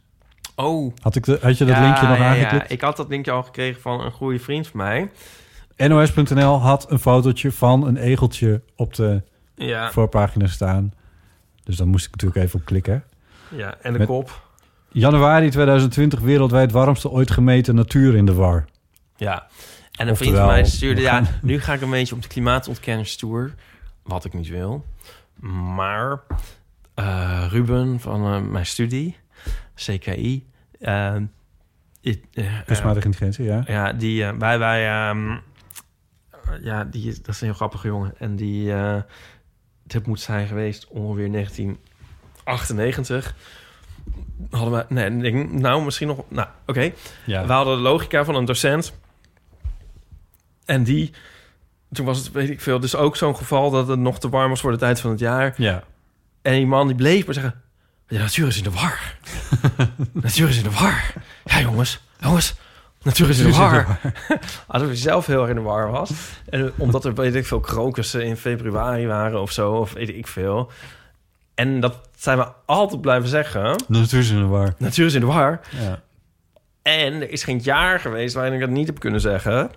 Oh. 0.55 0.95
Had, 1.01 1.17
ik 1.17 1.25
de, 1.25 1.39
had 1.43 1.59
je 1.59 1.65
dat 1.65 1.77
Ja, 1.77 1.83
linkje 1.83 2.09
nog 2.09 2.19
ja, 2.19 2.29
aangeklikt? 2.29 2.69
Ja, 2.69 2.75
ik 2.75 2.81
had 2.81 2.97
dat 2.97 3.09
linkje 3.09 3.31
al 3.31 3.43
gekregen 3.43 3.81
van 3.81 4.01
een 4.01 4.13
goede 4.13 4.39
vriend 4.39 4.67
van 4.67 4.81
mij. 4.81 5.11
NOS.nl 5.77 6.61
had 6.61 6.91
een 6.91 6.99
fotootje 6.99 7.53
van 7.53 7.87
een 7.87 7.97
egeltje 7.97 8.63
op 8.77 8.95
de 8.95 9.23
Ja. 9.55 9.91
voorpagina 9.91 10.47
staan. 10.47 10.93
Dus 11.65 11.77
daar 11.77 11.87
moest 11.87 12.05
ik 12.07 12.11
natuurlijk 12.11 12.41
even 12.45 12.59
op 12.61 12.65
klikken. 12.65 13.05
Ja, 13.49 13.75
en 13.81 13.93
de 13.93 13.99
Met 13.99 14.07
kop. 14.09 14.45
Januari 14.89 15.51
2020 15.51 16.21
wereldwijd 16.21 16.73
warmste 16.73 17.09
ooit 17.11 17.31
gemeten 17.31 17.75
natuur 17.75 18.15
in 18.17 18.27
de 18.27 18.35
war. 18.35 18.65
Ja. 19.17 19.47
En 19.93 20.09
een 20.09 20.17
vriend 20.17 20.37
van 20.37 20.47
mij 20.47 20.65
stuurde... 20.65 21.01
Ja, 21.01 21.23
nu 21.43 21.61
ga 21.61 21.73
ik 21.73 21.81
een 21.81 21.91
beetje 21.91 22.15
op 22.15 22.23
de 22.23 22.29
klimaatontkenningstoer. 22.29 23.55
Wat 24.03 24.25
ik 24.25 24.33
niet 24.35 24.49
wil. 24.49 24.85
Maar 25.75 26.21
eh, 26.95 27.47
Ruben 27.51 28.01
van 28.01 28.25
eh, 28.35 28.41
mijn 28.41 28.67
studie, 28.67 29.17
CKI... 29.75 30.47
ik- 32.01 32.25
eh, 32.33 32.45
Kunstmatige 32.67 33.07
intelligentie, 33.07 33.45
ja. 33.45 33.63
Ja, 33.67 33.93
die, 33.93 34.25
wij, 34.33 34.59
wij, 34.59 34.89
ehm, 35.09 35.37
ja, 36.63 36.85
die, 36.85 37.09
is- 37.09 37.23
dat 37.23 37.35
is 37.35 37.41
een 37.41 37.47
heel 37.47 37.57
grappige 37.57 37.87
jongen. 37.87 38.15
En 38.19 38.37
die, 38.37 38.73
eh 38.73 38.97
dit 39.83 40.07
moet 40.07 40.21
zijn 40.21 40.47
geweest 40.47 40.87
ongeveer 40.89 41.33
1998. 41.33 43.35
Hadden 44.51 44.73
we, 44.79 44.85
nee, 44.95 45.17
denk, 45.19 45.51
nou, 45.53 45.85
misschien 45.85 46.07
nog, 46.09 46.25
nou, 46.29 46.49
oké. 46.67 46.93
Ja. 47.25 47.47
We 47.47 47.53
hadden 47.53 47.77
de 47.77 47.83
logica 47.83 48.25
van 48.25 48.35
een 48.35 48.45
docent. 48.45 48.93
En 50.65 50.85
die, 50.85 51.13
toen 51.93 52.07
was 52.07 52.19
het, 52.19 52.31
weet 52.33 52.51
ik 52.51 52.61
veel, 52.61 52.81
dus 52.81 52.97
ook 52.97 53.17
zo'n 53.17 53.37
geval 53.37 53.71
dat 53.71 53.89
het 53.89 53.99
nog 53.99 54.19
te 54.21 54.29
warm 54.29 54.49
was 54.49 54.61
voor 54.61 54.73
de 54.73 54.79
tijd 54.79 55.01
van 55.01 55.11
het 55.11 55.21
jaar. 55.21 55.55
Ja. 55.57 55.83
En 56.43 56.53
die 56.53 56.67
man 56.67 56.87
die 56.87 56.97
bleef 56.97 57.25
maar 57.25 57.35
zeggen, 57.35 57.63
de 58.07 58.19
natuur 58.19 58.47
is 58.47 58.57
in 58.57 58.63
de 58.63 58.71
war. 58.71 59.17
de 59.77 59.89
natuur 60.23 60.49
is 60.49 60.57
in 60.57 60.63
de 60.63 60.71
war. 60.71 61.13
Ja, 61.45 61.61
jongens, 61.61 62.01
jongens, 62.21 62.55
natuur 63.07 63.29
is 63.29 63.39
in 63.39 63.51
war. 63.53 63.99
Alsof 64.67 64.87
hij 64.89 64.97
zelf 64.97 65.27
heel 65.27 65.41
erg 65.41 65.49
in 65.51 65.55
de 65.57 65.61
war 65.63 65.91
was. 65.91 66.11
En 66.49 66.73
omdat 66.77 67.05
er, 67.05 67.15
weet 67.15 67.35
ik 67.35 67.47
veel, 67.47 67.61
krokussen 67.61 68.25
in 68.25 68.37
februari 68.37 69.07
waren 69.07 69.41
of 69.41 69.53
zo, 69.53 69.73
of 69.73 69.93
weet 69.93 70.09
ik 70.09 70.27
veel. 70.27 70.71
En 71.55 71.81
dat 71.81 72.09
zijn 72.17 72.39
we 72.39 72.47
altijd 72.67 73.01
blijven 73.01 73.29
zeggen. 73.29 73.83
Natuur 73.89 74.19
is 74.21 74.31
in 74.31 74.39
de 74.39 74.47
war. 74.47 74.75
Natuur 74.79 75.07
is 75.07 75.15
in 75.15 75.21
de 75.21 75.27
war. 75.27 75.61
Ja. 75.81 76.01
En 76.83 77.13
er 77.23 77.31
is 77.31 77.45
geen 77.45 77.59
jaar 77.63 78.01
geweest 78.01 78.35
waarin 78.35 78.53
ik 78.53 78.61
dat 78.61 78.69
niet 78.71 78.87
heb 78.87 78.99
kunnen 78.99 79.21
zeggen. 79.21 79.71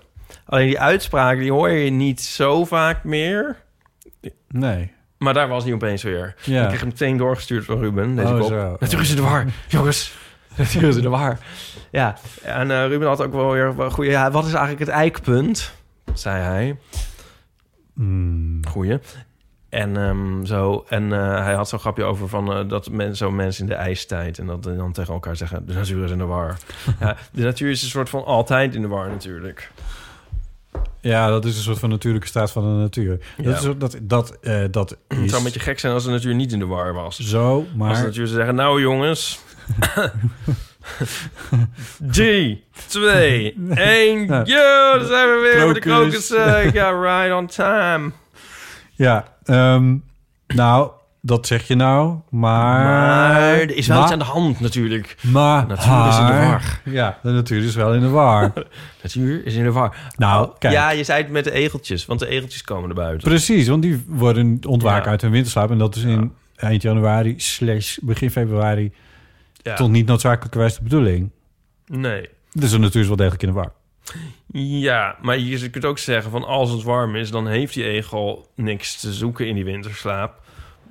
Alleen 0.45 0.67
die 0.67 0.79
uitspraken, 0.79 1.39
die 1.41 1.51
hoor 1.51 1.69
je 1.69 1.89
niet 1.91 2.21
zo 2.21 2.65
vaak 2.65 3.03
meer. 3.03 3.57
Nee. 4.47 4.91
Maar 5.17 5.33
daar 5.33 5.47
was 5.47 5.63
hij 5.63 5.73
opeens 5.73 6.03
weer. 6.03 6.35
Ja. 6.43 6.61
Ik 6.61 6.67
kreeg 6.67 6.79
hem 6.79 6.89
meteen 6.89 7.17
doorgestuurd 7.17 7.65
van 7.65 7.79
Ruben. 7.79 8.15
Deze 8.15 8.33
Oh, 8.33 8.39
kop. 8.39 8.49
zo. 8.49 8.77
Natuur 8.79 8.99
is 8.99 9.09
in 9.09 9.15
de 9.15 9.21
war. 9.21 9.45
Jongens, 9.67 10.13
natuur 10.59 10.87
is 10.87 10.95
in 10.95 11.01
de 11.01 11.09
war. 11.09 11.37
Ja, 11.91 12.17
en 12.43 12.71
eh, 12.71 12.87
Ruben 12.87 13.07
had 13.07 13.21
ook 13.21 13.33
wel 13.33 13.51
weer 13.51 13.73
een 13.77 13.91
goede... 13.91 14.09
Ja, 14.09 14.31
wat 14.31 14.45
is 14.45 14.51
eigenlijk 14.53 14.79
het 14.79 14.89
eikpunt? 14.89 15.71
Zei 16.13 16.41
hij. 16.41 16.77
Hmm. 17.93 18.59
Goeie. 18.67 18.99
En 19.69 19.97
ehm, 19.97 20.45
zo. 20.45 20.85
En 20.87 21.13
eh, 21.13 21.43
hij 21.43 21.53
had 21.53 21.69
zo'n 21.69 21.79
grapje 21.79 22.03
over 22.03 22.27
van 22.27 22.53
eh, 22.53 22.69
dat 22.69 22.89
men, 22.89 23.17
zo 23.17 23.31
mensen 23.31 23.63
in 23.63 23.69
de 23.69 23.75
ijstijd 23.75 24.39
en 24.39 24.45
dat 24.45 24.63
dan 24.63 24.91
tegen 24.91 25.13
elkaar 25.13 25.35
zeggen: 25.35 25.65
de 25.65 25.73
natuur 25.73 26.03
is 26.03 26.11
in 26.11 26.17
de 26.17 26.25
war. 26.25 26.57
ja, 26.99 27.17
de 27.31 27.43
natuur 27.43 27.69
is 27.69 27.81
een 27.81 27.89
soort 27.89 28.09
van 28.09 28.25
altijd 28.25 28.75
in 28.75 28.81
de 28.81 28.87
war 28.87 29.09
natuurlijk. 29.09 29.71
Ja, 31.01 31.29
dat 31.29 31.45
is 31.45 31.55
een 31.55 31.63
soort 31.63 31.79
van 31.79 31.89
natuurlijke 31.89 32.27
staat 32.27 32.51
van 32.51 32.63
de 32.63 32.81
natuur. 32.81 33.19
Ja. 33.37 33.43
Dat, 33.43 33.55
is, 33.55 33.77
dat, 33.77 33.97
dat, 34.01 34.37
dat 34.71 34.89
Het 35.07 35.19
is 35.19 35.29
zou 35.29 35.37
een 35.37 35.43
beetje 35.43 35.59
gek 35.59 35.79
zijn 35.79 35.93
als 35.93 36.03
de 36.03 36.09
natuur 36.09 36.35
niet 36.35 36.51
in 36.51 36.59
de 36.59 36.65
war 36.65 36.93
was. 36.93 37.19
zo, 37.19 37.65
maar... 37.75 37.89
Als 37.89 37.99
de 37.99 38.05
natuur 38.05 38.27
zou 38.27 38.37
zeggen: 38.37 38.55
nou 38.55 38.81
jongens. 38.81 39.39
3, 42.11 42.63
2, 42.87 43.55
1. 43.75 44.25
Ja. 44.27 44.41
Yo, 44.45 44.97
daar 44.97 45.05
zijn 45.07 45.27
we 45.27 45.49
weer 45.53 45.65
met 45.65 45.75
de 45.75 45.81
Krokus. 45.81 46.27
krokus. 46.27 46.73
Ja, 46.73 46.89
right 46.91 47.35
on 47.37 47.47
time. 47.47 48.11
Ja, 48.95 49.25
ehm, 49.43 49.95
nou, 50.47 50.91
dat 51.21 51.47
zeg 51.47 51.67
je 51.67 51.75
nou, 51.75 52.15
maar... 52.29 52.83
Maar 52.85 53.41
er 53.41 53.75
is 53.75 53.87
wel 53.87 53.95
maar- 53.95 54.05
iets 54.05 54.13
aan 54.13 54.19
de 54.19 54.25
hand 54.25 54.59
natuurlijk. 54.59 55.15
Maar 55.21 55.67
natuur 55.67 56.07
is 56.09 56.17
in 56.19 56.25
de 56.25 56.33
war. 56.47 56.81
Ja, 56.83 57.19
de 57.23 57.29
natuur 57.31 57.63
is 57.63 57.75
wel 57.75 57.93
in 57.93 57.99
de 58.01 58.09
war. 58.09 58.53
Natuur 59.03 59.45
is 59.45 59.55
in 59.55 59.63
de 59.63 59.71
war. 59.71 59.95
Nou, 60.17 60.47
Oh, 60.47 60.55
kijk. 60.59 60.73
Ja, 60.73 60.91
je 60.91 61.03
zei 61.03 61.21
het 61.21 61.31
met 61.31 61.43
de 61.43 61.51
egeltjes, 61.51 62.05
want 62.05 62.19
de 62.19 62.27
egeltjes 62.27 62.61
komen 62.63 62.89
er 62.89 62.95
buiten. 62.95 63.27
Precies, 63.29 63.67
want 63.67 63.81
die 63.81 64.03
worden 64.07 64.59
ontwaken 64.67 65.03
Ja. 65.03 65.09
uit 65.09 65.21
hun 65.21 65.31
winterslaap. 65.31 65.71
En 65.71 65.77
dat 65.77 65.95
is 65.95 66.03
in 66.03 66.33
eind 66.55 66.81
januari 66.81 67.33
slash 67.37 67.97
begin 68.01 68.31
februari... 68.31 68.91
Ja. 69.61 69.75
tot 69.75 69.89
niet 69.89 70.05
noodzakelijkerwijs 70.07 70.75
de 70.75 70.83
bedoeling. 70.83 71.31
Nee. 71.85 72.29
Dus 72.51 72.71
de 72.71 72.77
natuur 72.77 73.01
is 73.01 73.07
wel 73.07 73.15
degelijk 73.15 73.43
in 73.43 73.49
de 73.49 73.55
war. 73.55 73.73
Ja, 74.51 75.15
maar 75.21 75.37
je 75.37 75.69
kunt 75.69 75.85
ook 75.85 75.97
zeggen 75.97 76.31
van 76.31 76.43
als 76.43 76.71
het 76.71 76.83
warm 76.83 77.15
is, 77.15 77.31
dan 77.31 77.47
heeft 77.47 77.73
die 77.73 77.83
egel 77.83 78.51
niks 78.55 78.99
te 78.99 79.13
zoeken 79.13 79.47
in 79.47 79.55
die 79.55 79.63
winterslaap. 79.63 80.41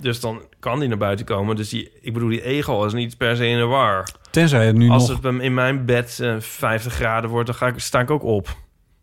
Dus 0.00 0.20
dan 0.20 0.42
kan 0.58 0.78
die 0.78 0.88
naar 0.88 0.98
buiten 0.98 1.26
komen. 1.26 1.56
Dus 1.56 1.68
die, 1.68 1.90
ik 2.00 2.12
bedoel, 2.12 2.28
die 2.28 2.42
egel 2.42 2.84
is 2.84 2.92
niet 2.92 3.16
per 3.16 3.36
se 3.36 3.46
in 3.46 3.58
de 3.58 3.64
war. 3.64 4.08
Tenzij 4.30 4.66
het 4.66 4.76
nu 4.76 4.88
Als 4.88 5.08
nog... 5.08 5.22
het 5.22 5.42
in 5.42 5.54
mijn 5.54 5.84
bed 5.84 6.20
eh, 6.20 6.36
50 6.38 6.92
graden 6.92 7.30
wordt, 7.30 7.46
dan 7.46 7.54
ga 7.56 7.66
ik, 7.66 7.78
sta 7.78 8.00
ik 8.00 8.10
ook 8.10 8.22
op. 8.22 8.56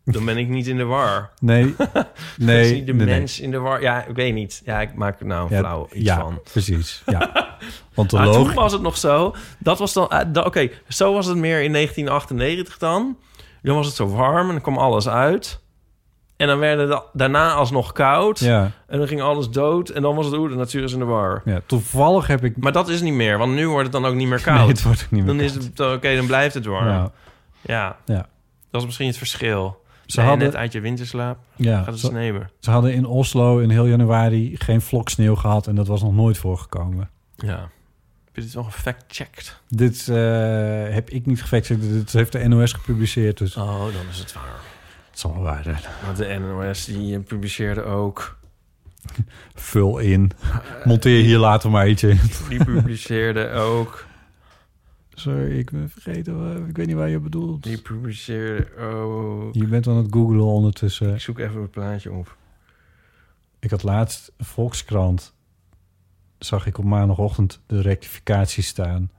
Dan 0.08 0.24
ben 0.24 0.36
ik 0.36 0.48
niet 0.48 0.66
in 0.66 0.76
de 0.76 0.84
war. 0.84 1.30
Nee, 1.40 1.74
nee, 2.36 2.64
is 2.64 2.72
niet 2.72 2.86
de 2.86 2.94
nee, 2.94 3.06
nee. 3.06 3.18
mens 3.18 3.40
in 3.40 3.50
de 3.50 3.58
war. 3.58 3.80
Ja, 3.82 4.04
ik 4.04 4.14
weet 4.16 4.34
niet. 4.34 4.62
Ja, 4.64 4.80
ik 4.80 4.94
maak 4.94 5.20
er 5.20 5.26
nou 5.26 5.50
Ja, 5.54 5.58
flauw 5.58 5.88
iets 5.92 6.04
ja, 6.04 6.18
van. 6.20 6.40
precies. 6.52 7.02
Ja. 7.06 7.56
Want 7.94 8.08
toen 8.08 8.54
was 8.54 8.72
het 8.72 8.82
nog 8.82 8.96
zo. 8.96 9.34
Dat 9.58 9.78
was 9.78 9.92
dan. 9.92 10.08
eh, 10.10 10.44
Oké, 10.44 10.68
zo 10.88 11.12
was 11.12 11.26
het 11.26 11.36
meer 11.36 11.62
in 11.62 11.72
1998 11.72 12.78
dan. 12.78 13.16
Dan 13.62 13.74
was 13.76 13.86
het 13.86 13.94
zo 13.94 14.06
warm 14.08 14.46
en 14.46 14.52
dan 14.52 14.60
kwam 14.60 14.78
alles 14.78 15.08
uit. 15.08 15.60
En 16.36 16.46
dan 16.46 16.58
werden 16.58 16.88
da- 16.88 17.04
daarna 17.12 17.52
alsnog 17.52 17.92
koud. 17.92 18.38
Ja. 18.38 18.70
En 18.86 18.98
dan 18.98 19.06
ging 19.08 19.20
alles 19.22 19.48
dood. 19.50 19.88
En 19.88 20.02
dan 20.02 20.14
was 20.14 20.26
het 20.26 20.34
oeh, 20.34 20.50
de 20.50 20.56
natuur 20.56 20.82
is 20.82 20.92
in 20.92 20.98
de 20.98 21.04
war. 21.04 21.42
Ja, 21.44 21.60
toevallig 21.66 22.26
heb 22.26 22.44
ik... 22.44 22.56
Maar 22.56 22.72
dat 22.72 22.88
is 22.88 23.00
niet 23.00 23.12
meer, 23.14 23.38
want 23.38 23.52
nu 23.54 23.68
wordt 23.68 23.82
het 23.82 23.92
dan 23.92 24.06
ook 24.06 24.14
niet 24.14 24.28
meer 24.28 24.42
koud. 24.42 24.58
Nee, 24.58 24.68
het 24.68 24.82
wordt 24.82 25.02
ook 25.04 25.10
niet 25.10 25.24
meer 25.24 25.34
Dan 25.36 25.44
is 25.44 25.54
het 25.54 25.80
oké, 25.80 26.16
dan 26.16 26.26
blijft 26.26 26.54
het 26.54 26.66
warm. 26.66 26.86
Ja. 26.88 27.10
Ja. 27.60 27.96
Ja. 28.04 28.26
Dat 28.70 28.80
is 28.80 28.86
misschien 28.86 29.06
het 29.06 29.16
verschil. 29.18 29.84
Ze 30.06 30.12
Ze 30.12 30.20
hadden 30.20 30.46
net 30.46 30.56
uit 30.56 30.72
je 30.72 30.80
winterslaap. 30.80 31.38
Ja, 31.56 31.76
gaat 31.82 31.86
het 31.86 31.98
sneeuwen. 31.98 32.50
Ze 32.60 32.70
hadden 32.70 32.92
in 32.94 33.06
Oslo 33.06 33.58
in 33.58 33.70
heel 33.70 33.86
januari 33.86 34.56
geen 34.58 34.80
vlok 34.80 35.08
sneeuw 35.08 35.34
gehad... 35.34 35.66
en 35.66 35.74
dat 35.74 35.86
was 35.86 36.02
nog 36.02 36.14
nooit 36.14 36.38
voorgekomen. 36.38 37.10
Ja. 37.36 37.58
Heb 38.24 38.34
je 38.34 38.40
dit 38.40 38.54
wel 38.54 38.64
gefact-checked? 38.64 39.60
Dit 39.68 40.08
eh, 40.08 40.16
heb 40.94 41.10
ik 41.10 41.26
niet 41.26 41.40
gefactcheckt. 41.42 41.82
Dit 41.82 42.12
heeft 42.12 42.32
de 42.32 42.48
NOS 42.48 42.72
gepubliceerd. 42.72 43.38
Dus 43.38 43.56
Oh, 43.56 43.80
dan 43.80 44.06
is 44.10 44.18
het 44.18 44.32
waar. 44.32 44.60
het 45.10 45.18
zal 45.18 45.32
wel 45.34 45.42
waar 45.42 45.62
zijn. 45.62 45.78
Want 46.04 46.16
de 46.16 46.38
NOS 46.38 46.84
die 46.84 47.16
eh, 47.16 47.22
publiceerde 47.24 47.82
ook... 47.82 48.36
Vul 49.54 49.98
in. 49.98 50.30
Monteer 50.84 51.22
hier 51.22 51.38
later 51.38 51.70
maar 51.70 51.88
iets 51.88 52.02
in. 52.02 52.20
Die 52.48 52.64
publiceerde 52.64 53.50
ook... 53.50 54.05
Sorry, 55.18 55.58
ik 55.58 55.70
ben 55.70 55.88
vergeten. 55.90 56.66
Ik 56.68 56.76
weet 56.76 56.86
niet 56.86 56.96
waar 56.96 57.08
je 57.08 57.18
bedoelt. 57.20 57.62
Die 57.62 57.78
publiceerde 57.80 58.76
ook... 58.76 59.54
Je 59.54 59.66
bent 59.66 59.86
aan 59.86 59.96
het 59.96 60.06
googlen 60.10 60.44
ondertussen. 60.44 61.14
Ik 61.14 61.20
zoek 61.20 61.38
even 61.38 61.60
het 61.62 61.70
plaatje 61.70 62.12
op. 62.12 62.36
Ik 63.58 63.70
had 63.70 63.82
laatst 63.82 64.32
Volkskrant. 64.38 65.34
Zag 66.38 66.66
ik 66.66 66.78
op 66.78 66.84
maandagochtend 66.84 67.60
de 67.66 67.80
rectificatie 67.80 68.62
staan. 68.62 69.10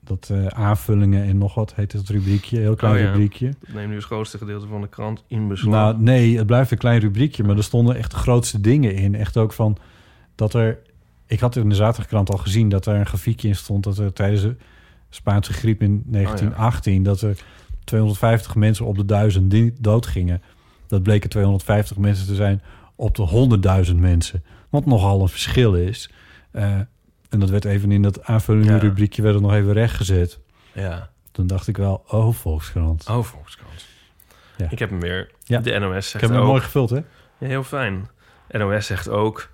dat 0.00 0.28
eh, 0.32 0.46
aanvullingen 0.46 1.24
en 1.24 1.38
nog 1.38 1.54
wat 1.54 1.74
heet 1.74 1.92
het 1.92 2.08
rubriekje. 2.08 2.58
Heel 2.58 2.74
klein 2.74 2.94
Oh 2.94 3.00
ja. 3.00 3.06
rubriekje. 3.06 3.54
Dat 3.60 3.74
neemt 3.74 3.88
nu 3.88 3.94
het 3.94 4.04
grootste 4.04 4.38
gedeelte 4.38 4.66
van 4.66 4.80
de 4.80 4.88
krant 4.88 5.24
in 5.26 5.48
beslag. 5.48 5.72
Nou, 5.72 6.02
nee, 6.02 6.36
het 6.36 6.46
blijft 6.46 6.70
een 6.70 6.78
klein 6.78 7.00
rubriekje, 7.00 7.44
maar 7.44 7.56
er 7.56 7.64
stonden 7.64 7.96
echt 7.96 8.10
de 8.10 8.16
grootste 8.16 8.60
dingen 8.60 8.94
in. 8.94 9.14
Echt 9.14 9.36
ook 9.36 9.52
van 9.52 9.76
dat 10.34 10.54
er. 10.54 10.78
Ik 11.26 11.40
had 11.40 11.56
in 11.56 11.68
de 11.68 11.74
zaterdagkrant 11.74 12.30
al 12.30 12.36
gezien 12.38 12.68
dat 12.68 12.86
er 12.86 12.94
een 12.94 13.06
grafiekje 13.06 13.48
in 13.48 13.56
stond 13.56 13.84
dat 13.84 13.98
er 13.98 14.12
tijdens 14.12 14.42
de 14.42 14.56
Spaanse 15.10 15.52
griep 15.52 15.82
in 15.82 16.02
1918 16.06 17.02
dat 17.02 17.20
er 17.20 17.36
250 17.84 18.54
mensen 18.54 18.86
op 18.86 18.96
de 18.96 19.04
duizend 19.04 19.82
doodgingen. 19.82 20.42
Dat 20.86 21.02
bleken 21.02 21.30
250 21.30 21.96
mensen 21.96 22.26
te 22.26 22.34
zijn 22.34 22.62
op 22.94 23.14
de 23.14 23.86
100.000 23.88 23.94
mensen. 23.96 24.44
Wat 24.68 24.86
nogal 24.86 25.20
een 25.22 25.28
verschil 25.28 25.74
is. 25.74 26.10
Eh, 26.50 26.64
en 27.28 27.38
dat 27.40 27.50
werd 27.50 27.64
even 27.64 27.92
in 27.92 28.02
dat 28.02 28.24
aanvullende 28.24 28.72
Ja. 28.72 28.78
rubriekje 28.78 29.22
werd 29.22 29.34
het 29.34 29.42
nog 29.42 29.52
even 29.54 29.72
rechtgezet. 29.72 30.38
Ja. 30.72 31.10
Toen 31.32 31.46
dacht 31.46 31.68
ik 31.68 31.76
wel, 31.76 32.04
oh, 32.08 32.34
Volkskrant. 32.34 33.08
Oh, 33.08 33.22
Volkskrant. 33.22 33.86
Ja. 34.56 34.70
Ik 34.70 34.78
heb 34.78 34.90
hem 34.90 35.00
weer. 35.00 35.30
Ja. 35.42 35.60
De 35.60 35.78
NOS 35.78 36.10
zegt 36.10 36.14
Ik 36.14 36.20
heb 36.20 36.30
hem 36.30 36.38
ook... 36.40 36.46
mooi 36.46 36.60
gevuld, 36.60 36.90
hè? 36.90 36.96
Ja, 37.38 37.46
heel 37.46 37.62
fijn. 37.64 38.08
NOS 38.50 38.86
zegt 38.86 39.08
ook... 39.08 39.50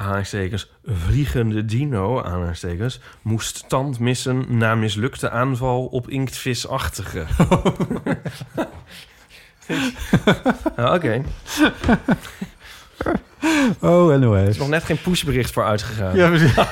Aanhalingstekens, 0.00 0.70
vliegende 0.84 1.64
dino, 1.64 2.22
aanhalingstekens... 2.22 3.00
moest 3.22 3.68
tand 3.68 3.98
missen 3.98 4.44
na 4.48 4.74
mislukte 4.74 5.30
aanval 5.30 5.86
op 5.86 6.08
inktvisachtige. 6.10 7.24
Ja, 10.76 10.94
Oké. 10.94 11.22
Oh, 13.80 14.12
Er 14.12 14.18
NOS. 14.18 14.48
is 14.48 14.56
nog 14.58 14.68
net 14.68 14.84
geen 14.84 15.00
pushbericht 15.00 15.50
voor 15.52 15.64
uitgegaan. 15.64 16.16
Ja, 16.16 16.28
precies. 16.28 16.54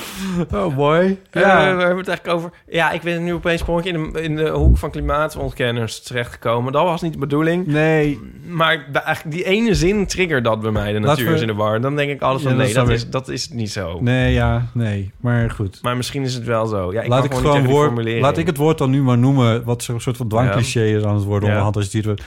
oh, 0.54 0.76
mooi. 0.76 1.18
Ja. 1.30 1.40
Ja. 1.40 1.46
waar 1.46 1.66
hebben 1.66 1.88
we 1.88 1.98
het 1.98 2.08
eigenlijk 2.08 2.38
over? 2.38 2.50
Ja, 2.68 2.90
ik 2.90 3.02
ben 3.02 3.24
nu 3.24 3.32
opeens 3.34 3.62
een 3.66 3.84
in 3.84 4.12
de, 4.12 4.22
in 4.22 4.36
de 4.36 4.48
hoek 4.48 4.78
van 4.78 4.90
klimaatontkenners 4.90 6.02
terechtgekomen. 6.02 6.72
Dat 6.72 6.84
was 6.84 7.02
niet 7.02 7.12
de 7.12 7.18
bedoeling. 7.18 7.66
Nee. 7.66 8.20
Maar 8.48 8.86
eigenlijk 8.92 9.36
die 9.36 9.44
ene 9.44 9.74
zin 9.74 10.06
triggert 10.06 10.44
dat 10.44 10.60
bij 10.60 10.70
mij. 10.70 10.92
De 10.92 10.98
natuur 10.98 11.28
we- 11.28 11.34
is 11.34 11.40
in 11.40 11.46
de 11.46 11.54
war. 11.54 11.80
Dan 11.80 11.96
denk 11.96 12.10
ik 12.10 12.20
Ja, 12.20 12.38
van 12.38 12.56
nee, 12.56 12.74
dat 12.74 12.88
is, 12.88 13.10
dat 13.10 13.28
is 13.28 13.48
niet 13.50 13.70
zo. 13.70 14.00
Nee, 14.00 14.32
ja, 14.32 14.66
nee. 14.74 15.10
Maar 15.20 15.50
goed. 15.50 15.78
Maar 15.82 15.96
misschien 15.96 16.22
is 16.22 16.34
het 16.34 16.44
wel 16.44 16.66
zo. 16.66 16.92
Ja, 16.92 17.00
ik 17.02 17.08
laat 17.08 17.24
ik 17.24 17.34
gewoon 17.34 17.62
gewoon 17.64 17.94
woord, 17.94 18.20
laat 18.20 18.38
ik 18.38 18.46
het 18.46 18.56
woord 18.56 18.78
dan 18.78 18.90
nu 18.90 19.02
maar 19.02 19.18
noemen, 19.18 19.64
wat 19.64 19.82
zo'n 19.82 20.00
soort 20.00 20.16
van 20.16 20.28
dwangcliché 20.28 20.84
is 20.84 21.02
aan 21.02 21.14
het 21.14 21.24
worden 21.24 21.42
Ja. 21.42 21.48
onderhand 21.48 21.76
als 21.76 21.90
je 21.90 21.96
het 21.96 22.06
wordt. 22.06 22.22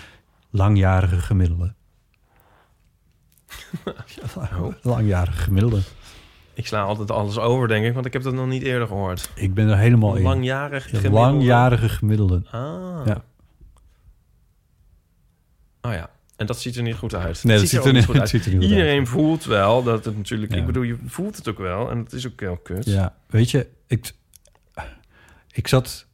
Langjarige 0.49 1.15
gemiddelde. 1.19 1.73
Oh. 4.37 4.73
Langjarige 4.81 5.37
gemiddelde. 5.37 5.79
Ik 6.55 6.67
sla 6.67 6.81
altijd 6.81 7.11
alles 7.11 7.37
over, 7.37 7.67
denk 7.67 7.85
ik, 7.85 7.93
want 7.93 8.05
ik 8.05 8.13
heb 8.13 8.21
dat 8.23 8.33
nog 8.33 8.47
niet 8.47 8.63
eerder 8.63 8.87
gehoord. 8.87 9.29
Ik 9.35 9.53
ben 9.53 9.69
er 9.69 9.77
helemaal 9.77 10.15
in. 10.15 10.23
Langjarig 10.23 10.83
Ja, 10.83 10.97
gemiddelde. 10.97 11.19
Langjarige 11.19 11.89
gemiddelde. 11.89 12.41
Ah. 12.51 13.01
Ja. 13.05 13.23
Oh 15.81 15.91
ja. 15.93 16.09
En 16.35 16.45
dat 16.45 16.59
ziet 16.59 16.75
er 16.75 16.83
niet 16.83 16.95
goed 16.95 17.15
uit. 17.15 17.43
Nee, 17.43 17.57
dat 17.59 17.67
ziet 17.69 17.85
er 17.85 17.93
niet- 17.93 18.05
goed 18.05 18.19
uit. 18.19 18.33
er 18.33 18.51
Iedereen 18.61 19.07
voelt 19.07 19.43
wel 19.45 19.83
dat 19.83 20.05
het 20.05 20.17
natuurlijk... 20.17 20.51
Ja. 20.53 20.57
Ik 20.59 20.65
bedoel, 20.65 20.83
je 20.83 20.97
voelt 21.05 21.35
het 21.37 21.47
ook 21.49 21.57
wel. 21.57 21.89
En 21.89 21.97
het 21.97 22.13
is 22.13 22.27
ook 22.27 22.39
heel 22.39 22.57
kut. 22.57 22.85
Ja, 22.85 23.15
weet 23.27 23.51
je, 23.51 23.67
ik, 23.87 24.11
ik 25.51 25.67
zat... 25.67 26.05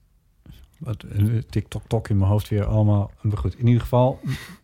Wat, 0.78 1.06
TikTok, 1.50 1.84
tok 1.88 2.10
in 2.10 2.18
mijn 2.18 2.30
hoofd 2.30 2.50
weer 2.50 2.66
allemaal. 2.66 3.12
Maar 3.22 3.38
goed, 3.38 3.56
in 3.58 3.66
ieder 3.68 3.82
geval, 3.82 4.20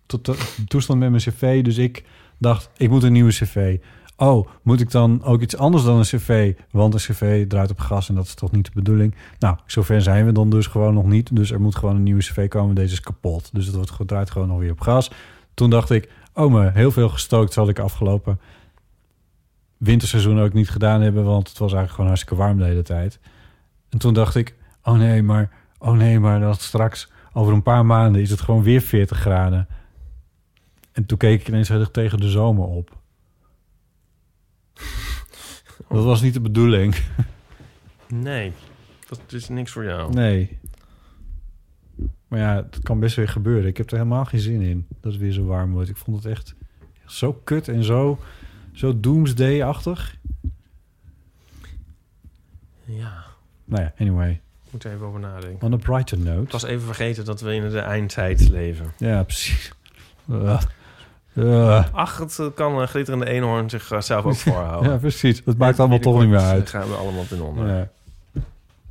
tot 0.06 0.26
de 0.26 0.38
toestand 0.68 1.00
met 1.00 1.10
mijn 1.10 1.22
cv. 1.22 1.64
Dus 1.64 1.78
ik 1.78 2.04
dacht, 2.38 2.70
ik 2.78 2.90
moet 2.90 3.04
een 3.04 3.12
nieuwe 3.12 3.32
cv. 3.32 3.78
Oh, 4.20 4.48
moet 4.62 4.80
ik 4.80 4.92
dan 4.92 5.24
ook 5.24 5.42
iets 5.42 5.58
anders 5.58 5.84
dan 5.84 5.98
een 5.98 6.04
cv? 6.04 6.56
Want 6.72 6.94
een 6.94 7.00
cv 7.00 7.48
draait 7.48 7.72
op 7.72 7.80
gas 7.80 8.10
en 8.10 8.16
dat 8.16 8.26
is 8.26 8.34
toch 8.34 8.52
niet 8.52 8.66
de 8.66 8.72
bedoeling? 8.74 9.16
Nou, 9.40 9.58
zover 9.66 10.02
zijn 10.02 10.26
we 10.26 10.32
dan 10.32 10.50
dus 10.50 10.68
gewoon 10.68 10.94
nog 10.94 11.06
niet. 11.06 11.36
Dus 11.36 11.52
er 11.52 11.62
moet 11.62 11.76
gewoon 11.76 11.96
een 11.96 12.04
nieuwe 12.04 12.22
cv 12.22 12.48
komen. 12.48 12.76
Deze 12.76 12.94
is 12.94 13.00
kapot. 13.00 13.50
Dus 13.54 13.66
het 13.66 13.76
wordt, 13.76 14.08
draait 14.08 14.32
gewoon 14.32 14.48
nog 14.48 14.60
weer 14.60 14.72
op 14.72 14.82
gas. 14.82 15.12
Toen 15.54 15.70
dacht 15.70 15.90
ik, 15.90 16.10
oh, 16.34 16.52
maar 16.52 16.74
heel 16.74 16.92
veel 16.92 17.10
gestookt 17.10 17.54
zal 17.54 17.70
ik 17.70 17.80
afgelopen 17.80 18.40
winterseizoen 19.78 20.40
ook 20.40 20.54
niet 20.54 20.70
gedaan 20.70 21.02
hebben, 21.02 21.24
want 21.24 21.48
het 21.50 21.58
was 21.58 21.74
eigenlijk 21.74 21.92
gewoon 21.92 22.08
hartstikke 22.08 22.36
warm 22.36 22.58
de 22.58 22.64
hele 22.64 22.82
tijd. 22.82 23.20
En 23.90 23.98
toen 23.98 24.14
dacht 24.14 24.36
ik, 24.36 24.56
oh 24.84 24.98
nee, 24.98 25.24
maar, 25.24 25.50
oh 25.78 25.96
nee, 25.96 26.20
maar 26.20 26.40
dat 26.40 26.62
straks 26.62 27.12
over 27.34 27.54
een 27.54 27.64
paar 27.64 27.86
maanden 27.86 28.22
is 28.22 28.30
het 28.30 28.42
gewoon 28.42 28.64
weer 28.64 28.82
40 28.82 29.18
graden. 29.18 29.68
En 30.92 31.06
toen 31.06 31.18
keek 31.18 31.42
ik 31.42 31.48
ineens 31.48 31.72
tegen 31.92 32.20
de 32.20 32.30
zomer 32.30 32.66
op. 32.66 32.97
Dat 35.90 36.04
was 36.04 36.22
niet 36.22 36.34
de 36.34 36.42
bedoeling. 36.42 36.96
Nee, 38.08 38.52
dat 39.08 39.20
is 39.34 39.50
niks 39.50 39.72
voor 39.72 39.84
jou. 39.84 40.14
Nee. 40.14 40.60
Maar 42.28 42.40
ja, 42.40 42.56
het 42.56 42.80
kan 42.84 43.00
best 43.00 43.16
weer 43.16 43.28
gebeuren. 43.28 43.68
Ik 43.70 43.78
heb 43.78 43.92
er 43.92 43.98
helemaal 43.98 44.26
geen 44.26 44.40
zin 44.40 44.62
in 44.62 44.88
dat 45.02 45.12
het 45.12 45.22
weer 45.22 45.32
zo 45.32 45.46
warm 45.46 45.72
wordt. 45.72 45.90
Ik 45.90 45.98
vond 45.98 46.24
het 46.24 46.32
echt 46.32 46.56
zo 47.06 47.34
kut 47.34 47.68
en 47.68 47.84
zo, 47.84 48.20
zo 48.74 49.00
doomsday-achtig. 49.00 50.18
Ja, 52.86 53.24
Nou 53.66 53.82
ja, 53.84 53.94
anyway. 53.98 54.42
moet 54.70 54.84
er 54.84 54.94
even 54.94 55.06
over 55.06 55.20
nadenken. 55.20 55.68
On 55.68 55.74
a 55.74 55.78
brighter 55.78 56.20
note. 56.20 56.42
Ik 56.42 56.52
was 56.52 56.64
even 56.64 56.86
vergeten 56.86 57.26
dat 57.26 57.42
we 57.42 57.54
in 57.54 57.70
de 57.70 57.80
eindtijd 57.80 58.50
leven. 58.50 58.94
Ja, 58.98 59.24
precies. 59.24 59.72
Uh, 60.30 60.62
uh. 61.38 61.84
Ach, 61.92 62.18
het 62.18 62.40
eh, 62.40 62.46
kan 62.56 62.78
een 62.80 62.88
glitterende 62.88 63.26
eenhoorn 63.30 63.70
zichzelf 63.70 64.26
ook 64.26 64.36
voorhouden. 64.48 64.92
Ja, 64.92 64.98
precies. 64.98 65.42
Het 65.46 65.58
maakt 65.58 65.80
allemaal 65.80 66.00
toch 66.00 66.20
niet 66.20 66.30
meer 66.30 66.40
uit. 66.40 66.64
eh, 66.66 66.70
gaan 66.70 66.90
we 66.90 66.96
allemaal 66.96 67.26
ten 67.28 67.42
onder. 67.42 67.68
Ja. 67.68 67.88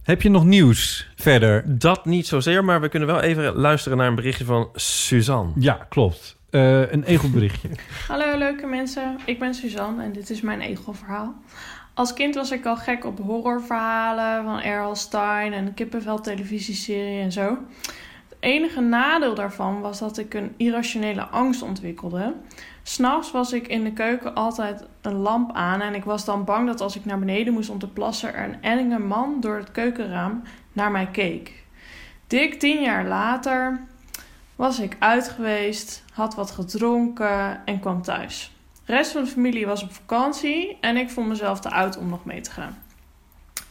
Heb 0.02 0.22
je 0.22 0.30
nog 0.30 0.44
nieuws 0.44 1.08
verder? 1.16 1.78
Dat 1.78 2.04
niet 2.04 2.26
zozeer, 2.26 2.64
maar 2.64 2.80
we 2.80 2.88
kunnen 2.88 3.08
wel 3.08 3.20
even 3.20 3.54
luisteren 3.54 3.98
naar 3.98 4.06
een 4.08 4.14
berichtje 4.14 4.44
van 4.44 4.68
Suzanne. 4.74 5.52
Ja, 5.54 5.86
klopt. 5.88 6.36
Eh, 6.50 6.92
een 6.92 7.02
egelberichtje. 7.04 7.68
Hallo 8.08 8.38
leuke 8.38 8.66
mensen, 8.66 9.16
ik 9.24 9.38
ben 9.38 9.54
Suzanne 9.54 10.02
en 10.04 10.12
dit 10.12 10.30
is 10.30 10.40
mijn 10.40 10.60
egelverhaal. 10.60 11.34
Als 11.94 12.12
kind 12.12 12.34
was 12.34 12.50
ik 12.50 12.66
al 12.66 12.76
gek 12.76 13.04
op 13.04 13.18
horrorverhalen 13.18 14.44
van 14.44 14.58
R.L. 14.58 14.94
Stein 14.94 15.52
en 15.52 15.74
kippenvel 15.74 16.20
televisieserie 16.20 17.20
en 17.20 17.32
zo. 17.32 17.58
Enige 18.40 18.80
nadeel 18.80 19.34
daarvan 19.34 19.80
was 19.80 19.98
dat 19.98 20.18
ik 20.18 20.34
een 20.34 20.54
irrationele 20.56 21.22
angst 21.22 21.62
ontwikkelde. 21.62 22.34
S'nachts 22.82 23.30
was 23.30 23.52
ik 23.52 23.66
in 23.66 23.84
de 23.84 23.92
keuken 23.92 24.34
altijd 24.34 24.84
een 25.00 25.14
lamp 25.14 25.52
aan 25.52 25.80
en 25.80 25.94
ik 25.94 26.04
was 26.04 26.24
dan 26.24 26.44
bang 26.44 26.66
dat 26.66 26.80
als 26.80 26.96
ik 26.96 27.04
naar 27.04 27.18
beneden 27.18 27.52
moest 27.52 27.70
om 27.70 27.78
te 27.78 27.88
plassen 27.88 28.34
er 28.34 28.44
een 28.44 28.62
enge 28.62 28.98
man 28.98 29.40
door 29.40 29.56
het 29.56 29.70
keukenraam 29.70 30.42
naar 30.72 30.90
mij 30.90 31.06
keek. 31.06 31.64
Dik 32.26 32.58
tien 32.58 32.82
jaar 32.82 33.06
later 33.06 33.80
was 34.56 34.78
ik 34.78 34.96
uit 34.98 35.28
geweest, 35.28 36.04
had 36.12 36.34
wat 36.34 36.50
gedronken 36.50 37.64
en 37.64 37.80
kwam 37.80 38.02
thuis. 38.02 38.52
De 38.84 38.92
rest 38.92 39.12
van 39.12 39.24
de 39.24 39.30
familie 39.30 39.66
was 39.66 39.82
op 39.82 39.92
vakantie 39.92 40.78
en 40.80 40.96
ik 40.96 41.10
vond 41.10 41.28
mezelf 41.28 41.60
te 41.60 41.70
oud 41.70 41.98
om 41.98 42.08
nog 42.08 42.24
mee 42.24 42.40
te 42.40 42.50
gaan. 42.50 42.82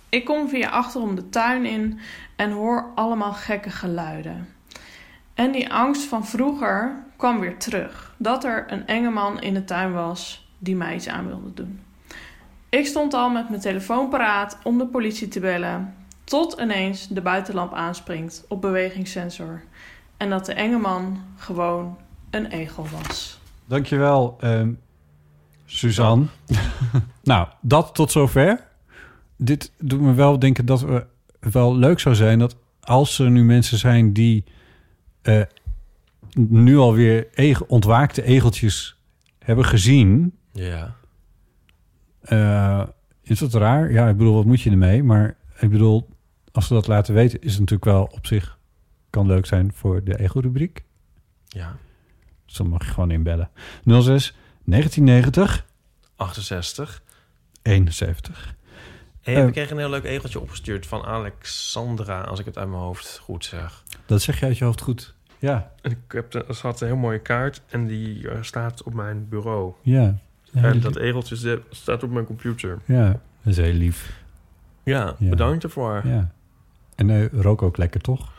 Ik 0.09 0.25
kom 0.25 0.49
via 0.49 0.69
achterom 0.69 1.15
de 1.15 1.29
tuin 1.29 1.65
in 1.65 1.99
en 2.35 2.51
hoor 2.51 2.91
allemaal 2.95 3.33
gekke 3.33 3.69
geluiden. 3.69 4.54
En 5.35 5.51
die 5.51 5.73
angst 5.73 6.03
van 6.03 6.25
vroeger 6.25 7.03
kwam 7.15 7.39
weer 7.39 7.57
terug. 7.57 8.15
Dat 8.17 8.43
er 8.43 8.71
een 8.71 8.87
enge 8.87 9.09
man 9.09 9.41
in 9.41 9.53
de 9.53 9.63
tuin 9.63 9.93
was 9.93 10.47
die 10.57 10.75
mij 10.75 10.95
iets 10.95 11.07
aan 11.07 11.27
wilde 11.27 11.53
doen. 11.53 11.79
Ik 12.69 12.85
stond 12.85 13.13
al 13.13 13.29
met 13.29 13.49
mijn 13.49 13.61
telefoon 13.61 14.09
paraat 14.09 14.57
om 14.63 14.77
de 14.77 14.87
politie 14.87 15.27
te 15.27 15.39
bellen. 15.39 15.93
Tot 16.23 16.59
ineens 16.59 17.07
de 17.07 17.21
buitenlamp 17.21 17.73
aanspringt 17.73 18.45
op 18.47 18.61
bewegingssensor. 18.61 19.61
En 20.17 20.29
dat 20.29 20.45
de 20.45 20.53
enge 20.53 20.77
man 20.77 21.23
gewoon 21.37 21.97
een 22.29 22.45
egel 22.45 22.87
was. 22.91 23.39
Dankjewel, 23.65 24.37
ehm 24.39 24.71
Suzanne. 25.65 26.25
nou, 27.23 27.47
dat 27.61 27.95
tot 27.95 28.11
zover. 28.11 28.63
Dit 29.37 29.71
doet 29.77 30.01
me 30.01 30.13
wel 30.13 30.39
denken 30.39 30.65
dat 30.65 30.81
het 31.39 31.53
wel 31.53 31.75
leuk 31.75 31.99
zou 31.99 32.15
zijn... 32.15 32.39
dat 32.39 32.55
als 32.79 33.19
er 33.19 33.31
nu 33.31 33.43
mensen 33.43 33.77
zijn 33.77 34.13
die 34.13 34.43
eh, 35.25 35.41
nu 36.35 36.77
alweer 36.77 37.27
egel, 37.33 37.65
ontwaakte 37.69 38.23
egeltjes 38.23 38.97
hebben 39.39 39.65
gezien... 39.65 40.37
Ja. 40.51 40.95
Eh, 42.21 42.83
is 43.21 43.39
dat 43.39 43.53
raar? 43.53 43.91
Ja, 43.91 44.09
ik 44.09 44.17
bedoel, 44.17 44.35
wat 44.35 44.45
moet 44.45 44.61
je 44.61 44.69
ermee? 44.69 45.03
Maar 45.03 45.35
ik 45.59 45.69
bedoel, 45.69 46.09
als 46.51 46.67
we 46.67 46.73
dat 46.73 46.87
laten 46.87 47.13
weten, 47.13 47.41
is 47.41 47.51
het 47.51 47.59
natuurlijk 47.59 47.85
wel 47.85 48.09
op 48.11 48.25
zich... 48.25 48.57
kan 49.09 49.27
leuk 49.27 49.45
zijn 49.45 49.73
voor 49.73 50.03
de 50.03 50.19
egelrubriek. 50.19 50.83
Ja. 51.47 51.75
Dus 52.45 52.55
dan 52.55 52.67
mag 52.67 52.85
je 52.85 52.91
gewoon 52.91 53.11
inbellen. 53.11 53.49
06 53.85 54.35
1990 54.63 55.65
68. 56.15 57.01
71. 57.61 58.55
Hey, 59.21 59.35
Eh, 59.35 59.45
we 59.45 59.51
kregen 59.51 59.71
een 59.71 59.77
heel 59.77 59.89
leuk 59.89 60.03
egeltje 60.03 60.39
opgestuurd 60.39 60.87
van 60.87 61.03
Alexandra, 61.03 62.21
als 62.21 62.39
ik 62.39 62.45
het 62.45 62.57
uit 62.57 62.69
mijn 62.69 62.81
hoofd 62.81 63.17
goed 63.17 63.45
zeg. 63.45 63.83
Dat 64.05 64.21
zeg 64.21 64.39
je 64.39 64.45
uit 64.45 64.57
je 64.57 64.65
hoofd 64.65 64.81
goed. 64.81 65.14
Ja. 65.39 65.71
En 65.81 65.91
Ik 65.91 65.97
heb 66.07 66.31
de, 66.31 66.45
er 66.47 66.53
zat 66.55 66.81
een 66.81 66.87
heel 66.87 66.95
mooie 66.95 67.19
kaart 67.19 67.61
en 67.69 67.87
die 67.87 68.29
eh, 68.29 68.37
staat 68.41 68.83
op 68.83 68.93
mijn 68.93 69.29
bureau. 69.29 69.73
Ja. 69.81 70.15
En 70.53 70.79
dat 70.79 70.95
egeltje 70.95 71.35
zit- 71.35 71.61
staat 71.69 72.03
op 72.03 72.11
mijn 72.11 72.25
computer. 72.25 72.77
Ja, 72.85 73.05
Dat 73.07 73.17
is 73.43 73.57
heel 73.57 73.73
lief. 73.73 74.13
Ja, 74.83 75.15
Ja. 75.17 75.29
bedankt 75.29 75.63
ervoor. 75.63 76.01
Ja. 76.05 76.31
En 76.95 77.09
eh 77.09 77.25
rook 77.41 77.61
ook 77.61 77.77
lekker, 77.77 78.01
toch? 78.01 78.31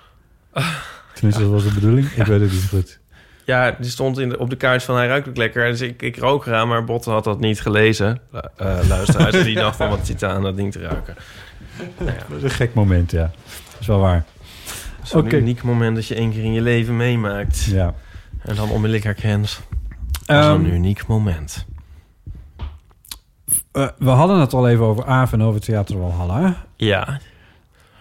Tenminste, 1.15 1.43
dat 1.43 1.51
was 1.51 1.65
de 1.65 1.75
bedoeling. 1.75 2.07
Ik 2.07 2.27
weet 2.27 2.41
het 2.41 2.53
niet 2.53 2.69
goed. 2.69 2.99
Ja, 3.45 3.71
die 3.71 3.91
stond 3.91 4.19
in 4.19 4.29
de, 4.29 4.39
op 4.39 4.51
de 4.51 4.57
kaart 4.57 4.83
van 4.83 4.97
hij 4.97 5.07
ruikt 5.07 5.29
ook 5.29 5.37
lekker. 5.37 5.71
Dus 5.71 5.81
ik, 5.81 6.03
ik 6.03 6.17
rook 6.17 6.47
eraan, 6.47 6.69
maar 6.69 6.85
Botte 6.85 7.11
had 7.11 7.25
dat 7.25 7.41
niet 7.41 7.61
gelezen. 7.61 8.19
Eh 8.57 8.79
luisteraars, 8.89 9.35
en 9.35 9.45
die 9.53 9.55
dacht 9.55 9.77
van 9.77 9.89
wat 9.89 10.07
zit 10.07 10.23
aan 10.25 10.43
dat 10.43 10.57
ding 10.57 10.73
te 10.73 10.81
ruiken. 10.81 11.15
Nou 11.99 12.11
ja, 12.11 12.23
Dat 12.29 12.37
is 12.37 12.43
een 12.43 12.51
gek 12.51 12.75
moment, 12.75 13.11
ja. 13.11 13.31
Dat 13.71 13.81
is 13.81 13.87
wel 13.87 14.01
waar. 14.01 14.25
Oké. 15.15 15.37
uniek 15.37 15.63
moment 15.63 15.95
dat 15.95 16.07
je 16.07 16.15
één 16.15 16.31
keer 16.31 16.45
in 16.45 16.53
je 16.53 16.61
leven 16.63 16.97
meemaakt. 16.97 17.65
Ja. 17.65 17.95
En 18.43 18.55
dan 18.55 18.69
onmiddellijk 18.69 19.05
herkent. 19.05 19.61
Dat 20.27 20.39
is 20.39 20.45
Ehm, 20.45 20.55
een 20.65 20.73
uniek 20.73 21.07
moment. 21.07 21.67
Eh, 23.73 23.89
we 23.99 24.09
hadden 24.11 24.41
het 24.41 24.53
al 24.53 24.69
even 24.69 24.85
over 24.85 25.05
Aaf 25.05 25.33
en 25.33 25.43
over 25.43 25.61
Theater 25.61 25.99
Walhalla. 25.99 26.67
Ja. 26.77 27.21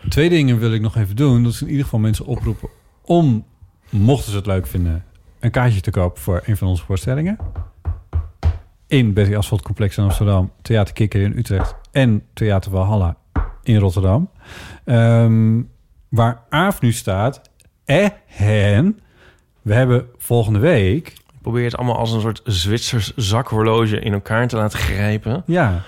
Twee 0.09 0.29
dingen 0.29 0.59
wil 0.59 0.73
ik 0.73 0.81
nog 0.81 0.95
even 0.97 1.15
doen. 1.15 1.43
Dat 1.43 1.53
is 1.53 1.61
in 1.61 1.67
ieder 1.67 1.83
geval 1.83 1.99
mensen 1.99 2.25
oproepen 2.25 2.69
om, 3.01 3.45
mochten 3.89 4.31
ze 4.31 4.37
het 4.37 4.45
leuk 4.45 4.67
vinden, 4.67 5.03
een 5.39 5.51
kaartje 5.51 5.81
te 5.81 5.91
kopen 5.91 6.21
voor 6.21 6.41
een 6.45 6.57
van 6.57 6.67
onze 6.67 6.83
voorstellingen. 6.85 7.37
In 8.87 9.13
Betty 9.13 9.35
Asphalt 9.35 9.61
Complex 9.61 9.97
in 9.97 10.03
Amsterdam, 10.03 10.51
Theater 10.61 10.93
Kikker 10.93 11.21
in 11.21 11.37
Utrecht 11.37 11.75
en 11.91 12.23
Theater 12.33 12.71
Walhalla 12.71 13.15
in 13.63 13.77
Rotterdam. 13.77 14.29
Ehm, 14.85 15.61
waar 16.15 16.41
Aaf 16.49 16.81
nu 16.81 16.91
staat. 16.91 17.41
En 17.85 18.99
we 19.61 19.73
hebben 19.73 20.05
volgende 20.17 20.59
week... 20.59 21.07
Ik 21.07 21.51
probeer 21.51 21.63
het 21.63 21.77
allemaal 21.77 21.97
als 21.97 22.11
een 22.11 22.21
soort 22.21 22.41
Zwitsers 22.43 23.13
zakhorloge 23.15 23.99
in 23.99 24.13
elkaar 24.13 24.47
te 24.47 24.55
laten 24.55 24.79
grijpen. 24.79 25.43
Ja. 25.45 25.81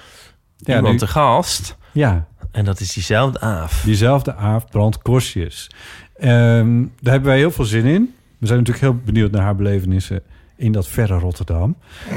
Ja, 0.58 0.76
Iemand 0.76 0.94
nu- 0.94 0.99
te 0.99 1.08
gast. 1.08 1.78
Ja. 1.91 2.28
En 2.52 2.66
dat 2.66 2.80
is 2.80 2.94
diezelfde 2.94 3.40
Aaf. 3.40 3.82
Diezelfde 3.86 4.36
Aaf 4.36 4.68
Brand 4.70 5.02
Korsjes. 5.02 5.70
Ehm, 6.16 6.82
daar 7.02 7.12
hebben 7.12 7.30
wij 7.30 7.38
heel 7.38 7.52
veel 7.52 7.66
zin 7.66 7.86
in. 7.86 8.16
We 8.38 8.48
zijn 8.48 8.60
natuurlijk 8.60 8.86
heel 8.86 9.02
benieuwd 9.06 9.32
naar 9.32 9.41
haar 9.41 9.56
belevenissen 9.56 10.22
in 10.58 10.72
dat 10.72 10.88
verre 10.88 11.20
Rotterdam. 11.20 11.76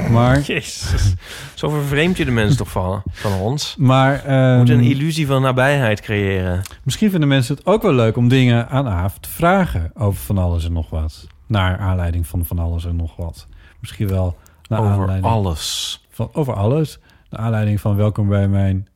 Maar, 0.09 0.41
Jezus. 0.51 1.13
Zo 1.53 1.69
vervreemd 1.69 2.17
je 2.17 2.25
de 2.25 2.31
mensen 2.31 2.57
toch 2.57 2.71
van, 2.71 3.01
van 3.11 3.33
ons. 3.33 3.75
maar 3.77 4.11
moeten 4.57 4.75
ehm, 4.75 4.83
een 4.83 4.91
illusie 4.91 5.27
van 5.27 5.41
nabijheid 5.41 6.01
creëren. 6.01 6.61
misschien 6.83 7.09
vinden 7.09 7.29
mensen 7.29 7.55
het 7.55 7.65
ook 7.65 7.81
wel 7.81 7.93
leuk 7.93 8.17
om 8.17 8.27
dingen 8.27 8.69
aan 8.69 8.87
Aaf 8.87 9.19
te 9.19 9.29
vragen 9.29 9.91
over 9.93 10.21
van 10.21 10.37
alles 10.37 10.65
en 10.65 10.73
nog 10.73 10.89
wat. 10.89 11.27
Naar 11.47 11.77
aanleiding 11.77 12.27
van 12.27 12.45
van 12.45 12.59
alles 12.59 12.85
en 12.85 12.95
nog 12.95 13.15
wat. 13.15 13.47
Misschien 13.79 14.07
wel 14.07 14.37
naar 14.67 14.79
Over 14.79 14.91
aanleiding 14.91 15.25
alles. 15.25 16.01
Van, 16.09 16.29
over 16.33 16.53
alles. 16.53 16.99
Naar 17.29 17.41
aanleiding 17.41 17.81
van 17.81 17.95
welkom 17.95 18.27
bij 18.27 18.47
mijn 18.47 18.87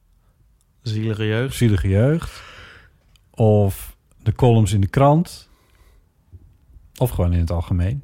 Zielige 0.82 1.26
jeugd. 1.26 1.56
zielige 1.56 1.88
jeugd. 1.88 2.44
Of 3.32 3.96
de 4.24 4.34
columns 4.34 4.74
in 4.74 4.82
de 4.82 4.88
krant. 4.88 5.50
Of 6.98 7.10
gewoon 7.10 7.34
in 7.34 7.40
het 7.40 7.52
algemeen. 7.52 8.04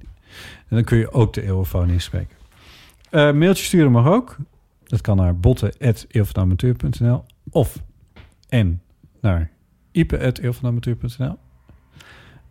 En 0.72 0.78
dan 0.78 0.86
kun 0.86 0.98
je 0.98 1.12
ook 1.12 1.34
de 1.34 1.44
eeuwenfoon 1.44 1.90
inspreken. 1.90 2.36
Eh 3.10 3.32
mailtje 3.32 3.64
sturen 3.64 3.92
mag 3.92 4.06
ook. 4.08 4.36
Dat 4.84 5.02
kan 5.02 5.18
naar 5.18 5.38
botten.eeuwvanamateur.nl 5.38 7.24
of 7.50 7.82
en 8.50 8.82
naar 9.22 9.52
ipe.eeuwvanamateur.nl 9.92 11.38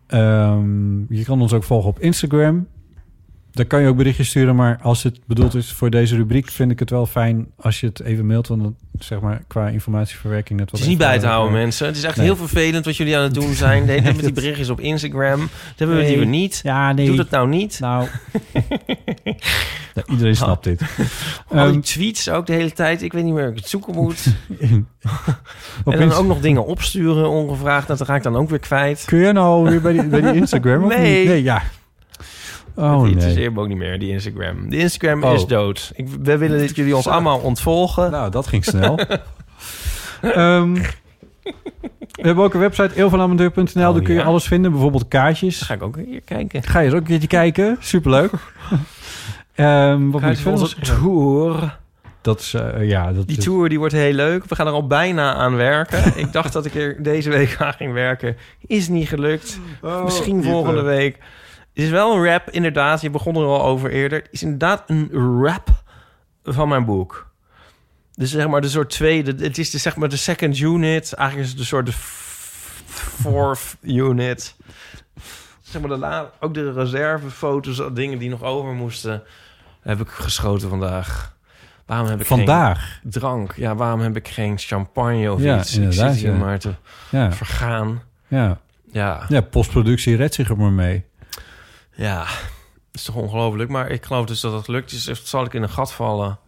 Ehm 0.07 1.13
Je 1.13 1.23
kan 1.23 1.41
ons 1.41 1.53
ook 1.53 1.63
volgen 1.63 1.89
op 1.89 1.99
Instagram. 1.99 2.67
Daar 3.53 3.65
kan 3.65 3.81
je 3.81 3.87
ook 3.87 3.97
berichtjes 3.97 4.27
sturen, 4.27 4.55
maar 4.55 4.79
als 4.81 5.03
het 5.03 5.19
bedoeld 5.25 5.55
is 5.55 5.71
voor 5.71 5.89
deze 5.89 6.15
rubriek, 6.15 6.49
vind 6.49 6.71
ik 6.71 6.79
het 6.79 6.89
wel 6.89 7.05
fijn 7.05 7.47
als 7.59 7.79
je 7.79 7.87
het 7.87 8.01
even 8.01 8.25
mailt. 8.25 8.47
Want 8.47 8.61
dan 8.61 8.75
zeg 8.99 9.19
maar 9.19 9.41
qua 9.47 9.67
informatieverwerking 9.67 10.59
net 10.59 10.71
wat 10.71 10.79
Het 10.79 10.89
is 10.89 10.95
niet 10.95 11.05
bij 11.07 11.19
te 11.19 11.25
houden, 11.27 11.53
mensen. 11.53 11.87
Het 11.87 11.95
is 11.97 12.03
echt 12.03 12.17
Nee. 12.17 12.25
heel 12.25 12.35
vervelend 12.35 12.85
wat 12.85 12.97
jullie 12.97 13.17
aan 13.17 13.23
het 13.23 13.33
doen 13.33 13.53
zijn. 13.53 13.85
De 13.85 13.91
hele 13.91 14.03
tijd 14.03 14.15
met 14.15 14.25
die 14.25 14.33
berichtjes 14.43 14.69
op 14.69 14.79
Instagram. 14.79 15.39
Dat 15.39 15.49
hebben 15.75 15.95
we 15.95 16.01
Nee. 16.01 16.11
liever 16.11 16.27
niet. 16.27 16.59
Ja, 16.63 16.91
nee. 16.93 17.05
Doe 17.05 17.15
dat 17.15 17.29
nou 17.29 17.47
niet. 17.47 17.79
Nou, 17.79 18.07
iedereen 20.11 20.35
snapt 20.35 20.63
dit. 20.63 20.81
Al 21.47 21.65
die 21.65 21.73
Ehm, 21.73 21.79
tweets 21.81 22.29
ook 22.29 22.45
de 22.45 22.53
hele 22.53 22.71
tijd. 22.71 23.01
Ik 23.01 23.13
weet 23.13 23.23
niet 23.23 23.33
meer 23.33 23.43
hoe 23.43 23.51
ik 23.51 23.57
het 23.59 23.69
zoeken 23.69 23.93
moet. 23.93 24.25
en 24.59 24.87
dan 25.83 25.93
Inst- 25.99 26.17
ook 26.17 26.27
nog 26.27 26.39
dingen 26.39 26.65
opsturen 26.65 27.29
ongevraagd. 27.29 27.87
Dat 27.87 28.03
ga 28.05 28.15
ik 28.15 28.23
dan 28.23 28.35
ook 28.35 28.49
weer 28.49 28.59
kwijt. 28.59 29.03
Kun 29.05 29.19
je 29.19 29.31
nou 29.31 29.69
weer 29.69 29.81
bij 29.81 29.91
die, 29.93 30.03
bij 30.07 30.21
die 30.21 30.33
Instagram? 30.33 30.83
of 30.83 30.89
Nee. 30.97 31.17
niet? 31.19 31.27
Nee, 31.27 31.43
ja. 31.43 31.61
Oh, 32.75 32.91
het 32.93 33.01
nee. 33.01 33.11
interesseert 33.11 33.53
me 33.53 33.59
ook 33.59 33.67
niet 33.67 33.77
meer, 33.77 33.99
die 33.99 34.09
Instagram. 34.11 34.69
De 34.69 34.77
Instagram 34.77 35.23
Oh. 35.23 35.33
is 35.33 35.45
dood. 35.45 35.91
Ik, 35.95 36.07
we 36.21 36.37
willen 36.37 36.59
dat 36.59 36.75
jullie 36.75 36.95
ons 36.95 37.07
allemaal 37.07 37.39
ontvolgen. 37.39 38.11
Nou, 38.11 38.31
dat 38.31 38.47
ging 38.47 38.65
snel. 38.65 38.99
Ehm, 40.21 40.73
we 42.11 42.21
hebben 42.27 42.43
ook 42.43 42.53
een 42.53 42.59
website, 42.59 42.95
eeuwvanamateur.nl. 42.95 43.87
Oh, 43.87 43.93
daar 43.93 44.03
kun 44.03 44.13
je 44.13 44.19
ja. 44.19 44.25
alles 44.25 44.43
vinden. 44.47 44.71
Bijvoorbeeld 44.71 45.07
kaartjes. 45.07 45.61
Ga 45.61 45.73
ik 45.73 45.83
ook 45.83 45.97
een 45.97 46.05
keer 46.09 46.21
kijken. 46.21 46.63
Ga 46.63 46.79
je 46.79 46.85
eens 46.85 46.93
ook 46.93 46.99
een 47.01 47.05
keertje 47.07 47.27
kijken. 47.27 47.77
Superleuk. 47.79 48.31
Ehm 49.55 50.09
wat 50.09 50.21
moet 50.21 50.37
ik 50.37 50.43
Kaartjes 50.43 50.75
tour. 50.81 51.77
Dat 52.21 52.39
is, 52.39 52.53
eh, 52.53 52.87
ja, 52.89 53.11
dat 53.13 53.27
Die 53.27 53.37
is- 53.37 53.43
tour 53.43 53.69
die 53.69 53.79
wordt 53.79 53.93
heel 53.93 54.13
leuk. 54.13 54.45
We 54.45 54.55
gaan 54.55 54.67
er 54.67 54.73
al 54.73 54.87
bijna 54.87 55.33
aan 55.33 55.55
werken. 55.55 56.17
ik 56.23 56.33
dacht 56.33 56.53
dat 56.53 56.65
ik 56.65 56.75
er 56.75 57.03
deze 57.03 57.29
week 57.29 57.55
aan 57.59 57.73
ging 57.73 57.93
werken. 57.93 58.37
Is 58.67 58.87
niet 58.87 59.07
gelukt. 59.07 59.59
Oh, 59.81 60.03
Misschien 60.03 60.43
volgende 60.43 60.81
week. 60.81 61.17
Het 61.73 61.83
is 61.83 61.89
wel 61.89 62.15
een 62.15 62.25
rap, 62.25 62.49
inderdaad. 62.49 63.01
Je 63.01 63.09
begon 63.09 63.35
er 63.35 63.45
al 63.45 63.63
over 63.63 63.91
eerder. 63.91 64.21
Het 64.21 64.27
is 64.31 64.43
inderdaad 64.43 64.83
een 64.87 65.09
rap 65.41 65.83
van 66.43 66.69
mijn 66.69 66.85
boek. 66.85 67.29
Dus 68.15 68.31
zeg 68.31 68.47
maar 68.47 68.61
de 68.61 68.69
soort 68.69 68.89
tweede... 68.89 69.43
Het 69.43 69.57
is 69.57 69.69
de, 69.69 69.77
zeg 69.77 69.95
maar 69.95 70.09
de 70.09 70.17
second 70.17 70.59
unit. 70.59 71.13
Eigenlijk 71.13 71.47
is 71.49 71.53
het 71.53 71.61
de 71.63 71.67
soort 71.67 71.85
de 71.85 71.91
fourth 72.85 73.75
unit. 73.81 74.55
Zeg 75.61 75.81
maar 75.81 75.89
de 75.89 75.97
la, 75.97 76.31
ook 76.39 76.53
de 76.53 76.71
reservefoto's, 76.73 77.81
dingen 77.93 78.17
die 78.17 78.29
nog 78.29 78.43
over 78.43 78.73
moesten... 78.73 79.23
heb 79.81 79.99
ik 80.01 80.07
geschoten 80.09 80.69
vandaag. 80.69 81.35
Waarom 81.85 82.07
heb 82.07 82.19
ik 82.19 82.25
Vandaag? 82.25 82.99
geen 83.01 83.11
drank? 83.11 83.53
Ja, 83.55 83.75
waarom 83.75 83.99
heb 83.99 84.15
ik 84.15 84.27
geen 84.27 84.57
champagne 84.57 85.31
of 85.31 85.41
Ja, 85.41 85.59
iets? 85.59 85.77
ik 85.77 85.91
zit 85.93 86.13
hier 86.15 86.31
ja. 86.31 86.37
maar 86.37 86.59
te 86.59 86.73
Ja. 87.09 87.31
vergaan. 87.31 88.01
Ja. 88.27 88.59
Ja. 88.91 89.25
ja, 89.29 89.41
postproductie 89.41 90.15
redt 90.15 90.33
zich 90.33 90.49
er 90.49 90.57
maar 90.57 90.71
mee. 90.71 91.05
Ja, 92.01 92.17
dat 92.19 92.27
is 92.91 93.03
toch 93.03 93.15
ongelooflijk. 93.15 93.69
Maar 93.69 93.89
ik 93.89 94.05
geloof 94.05 94.25
dus 94.25 94.39
dat 94.39 94.53
het 94.53 94.67
lukt. 94.67 94.89
Dus 95.05 95.23
zal 95.29 95.45
ik 95.45 95.53
in 95.53 95.63
een 95.63 95.69
gat 95.69 95.93
vallen. 95.93 96.39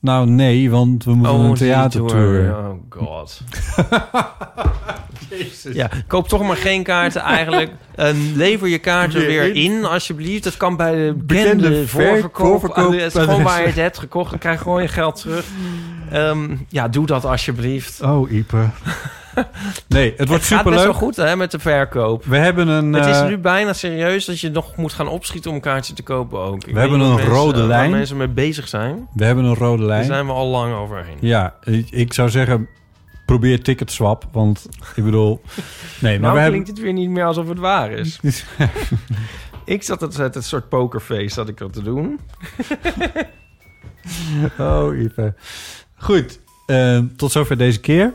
Nou, 0.00 0.26
nee, 0.26 0.70
want 0.70 1.04
we 1.04 1.14
moeten 1.14 1.34
een 1.34 1.46
die 1.48 1.56
theatertour. 1.56 2.08
tour. 2.10 2.56
Oh 2.58 2.74
god. 2.88 3.40
Ja, 5.72 5.90
koop 6.06 6.28
toch 6.28 6.42
maar 6.42 6.56
geen 6.56 6.82
kaarten 6.82 7.20
eigenlijk. 7.22 7.70
Ehm, 7.94 8.16
lever 8.34 8.68
je 8.68 8.78
kaarten 8.78 9.18
Weer 9.20 9.28
weer 9.28 9.54
in. 9.54 9.54
in, 9.54 9.84
alsjeblieft. 9.84 10.44
Dat 10.44 10.56
kan 10.56 10.76
bij 10.76 10.94
de 10.94 11.14
Bekende 11.16 11.56
bekende 11.56 11.88
voorverkoop. 11.88 12.46
voorverkoop- 12.46 12.92
Het 12.92 13.14
is 13.14 13.22
gewoon 13.22 13.42
waar 13.42 13.60
je 13.60 13.66
het 13.66 13.76
hebt 13.76 13.98
gekocht. 13.98 14.30
Dan 14.30 14.38
krijg 14.38 14.56
je 14.56 14.62
gewoon 14.62 14.82
je 14.82 14.88
geld 14.88 15.16
terug. 15.20 15.46
Ehm, 16.10 16.56
ja, 16.68 16.88
doe 16.88 17.06
dat 17.06 17.24
alsjeblieft. 17.24 18.02
Oh, 18.02 18.30
Ipe. 18.30 18.68
nee, 19.88 20.14
het 20.16 20.28
wordt 20.28 20.42
het 20.42 20.52
gaat 20.52 20.64
best 20.64 20.76
superleuk. 20.76 20.84
wel 20.84 20.92
goed 20.94 21.16
hè, 21.16 21.36
met 21.36 21.50
de 21.50 21.58
verkoop. 21.58 22.24
We 22.24 22.36
hebben 22.36 22.68
een... 22.68 22.92
Het 22.92 23.06
is 23.06 23.16
eh, 23.20 23.26
nu 23.26 23.38
bijna 23.38 23.72
serieus 23.72 24.24
dat 24.24 24.40
je 24.40 24.50
nog 24.50 24.76
moet 24.76 24.92
gaan 24.92 25.08
opschieten 25.08 25.50
om 25.50 25.56
een 25.56 25.62
kaartje 25.62 25.94
te 25.94 26.02
kopen 26.02 26.38
ook. 26.40 26.56
Ik 26.56 26.66
weet 26.66 26.74
hebben 26.74 27.00
een 27.00 27.14
mensen- 27.14 27.32
rode 27.32 27.58
waar 27.58 27.68
lijn. 27.68 27.90
mensen 27.90 28.16
mee 28.16 28.28
bezig 28.28 28.68
zijn. 28.68 29.08
We 29.12 29.24
hebben 29.24 29.44
een 29.44 29.54
rode 29.54 29.82
lijn. 29.84 29.98
Daar 30.06 30.14
zijn 30.14 30.26
we 30.26 30.32
al 30.32 30.46
lang 30.46 30.74
overheen. 30.74 31.16
Ja, 31.20 31.54
ik, 31.90 32.12
zou 32.12 32.30
zeggen, 32.30 32.68
probeer 33.26 33.62
ticketswap. 33.62 34.28
Want 34.32 34.68
ik 34.94 35.04
bedoel... 35.04 35.40
Nee, 36.00 36.20
maar 36.20 36.32
nou 36.32 36.42
we 36.42 36.48
klinkt 36.48 36.66
hebben... 36.66 36.84
het 36.84 36.94
weer 36.94 37.04
niet 37.04 37.14
meer 37.14 37.24
alsof 37.24 37.48
het 37.48 37.58
waar 37.58 37.90
is. 37.90 38.20
ik 39.64 39.82
zat 39.82 40.00
het, 40.00 40.16
het, 40.16 40.34
het 40.34 40.44
soort 40.44 40.68
pokerface 40.68 41.34
dat 41.34 41.48
ik 41.48 41.58
had 41.58 41.72
te 41.72 41.82
doen. 41.82 42.20
Oh, 44.58 44.98
Ipe. 44.98 45.34
Goed, 45.96 46.40
eh, 46.66 46.98
tot 47.16 47.32
zover 47.32 47.56
deze 47.56 47.80
keer. 47.80 48.12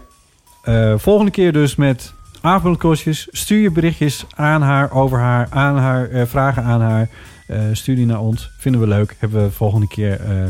Eh, 0.62 0.94
volgende 0.98 1.32
keer 1.32 1.54
dus 1.54 1.76
met 1.76 2.14
avondkostjes. 2.42 3.28
Stuur 3.32 3.62
je 3.62 3.72
berichtjes 3.72 4.26
aan 4.36 4.62
haar, 4.62 4.92
over 4.92 5.20
haar, 5.20 5.48
aan 5.50 5.78
haar, 5.78 6.10
eh, 6.10 6.26
vragen 6.26 6.64
aan 6.64 6.82
haar. 6.82 7.10
Eh, 7.48 7.62
stuur 7.72 7.96
die 7.96 8.06
naar 8.06 8.20
ons. 8.20 8.52
Vinden 8.58 8.82
we 8.82 8.88
leuk. 8.88 9.16
Hebben 9.20 9.44
we 9.44 9.52
volgende 9.52 9.88
keer 9.88 10.22
eh, 10.22 10.48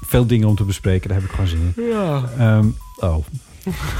veel 0.00 0.26
dingen 0.26 0.48
om 0.48 0.56
te 0.56 0.64
bespreken. 0.64 1.08
Daar 1.08 1.18
heb 1.18 1.26
ik 1.26 1.34
gewoon 1.34 1.48
zin 1.48 1.72
in. 1.76 1.84
Ja. 1.84 2.22
Ehm, 2.38 2.66
oh. 2.96 3.16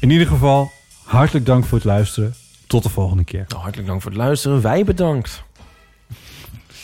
in 0.00 0.10
ieder 0.10 0.26
geval, 0.26 0.72
hartelijk 1.04 1.46
dank 1.46 1.64
voor 1.64 1.78
het 1.78 1.86
luisteren. 1.86 2.34
Tot 2.66 2.82
de 2.82 2.88
volgende 2.88 3.24
keer. 3.24 3.44
Nou, 3.48 3.62
hartelijk 3.62 3.88
dank 3.88 4.02
voor 4.02 4.10
het 4.10 4.20
luisteren. 4.20 4.62
Wij 4.62 4.84
bedankt. 4.84 5.42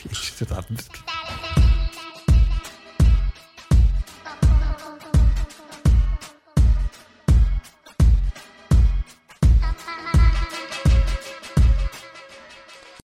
Jezus, 0.09 0.33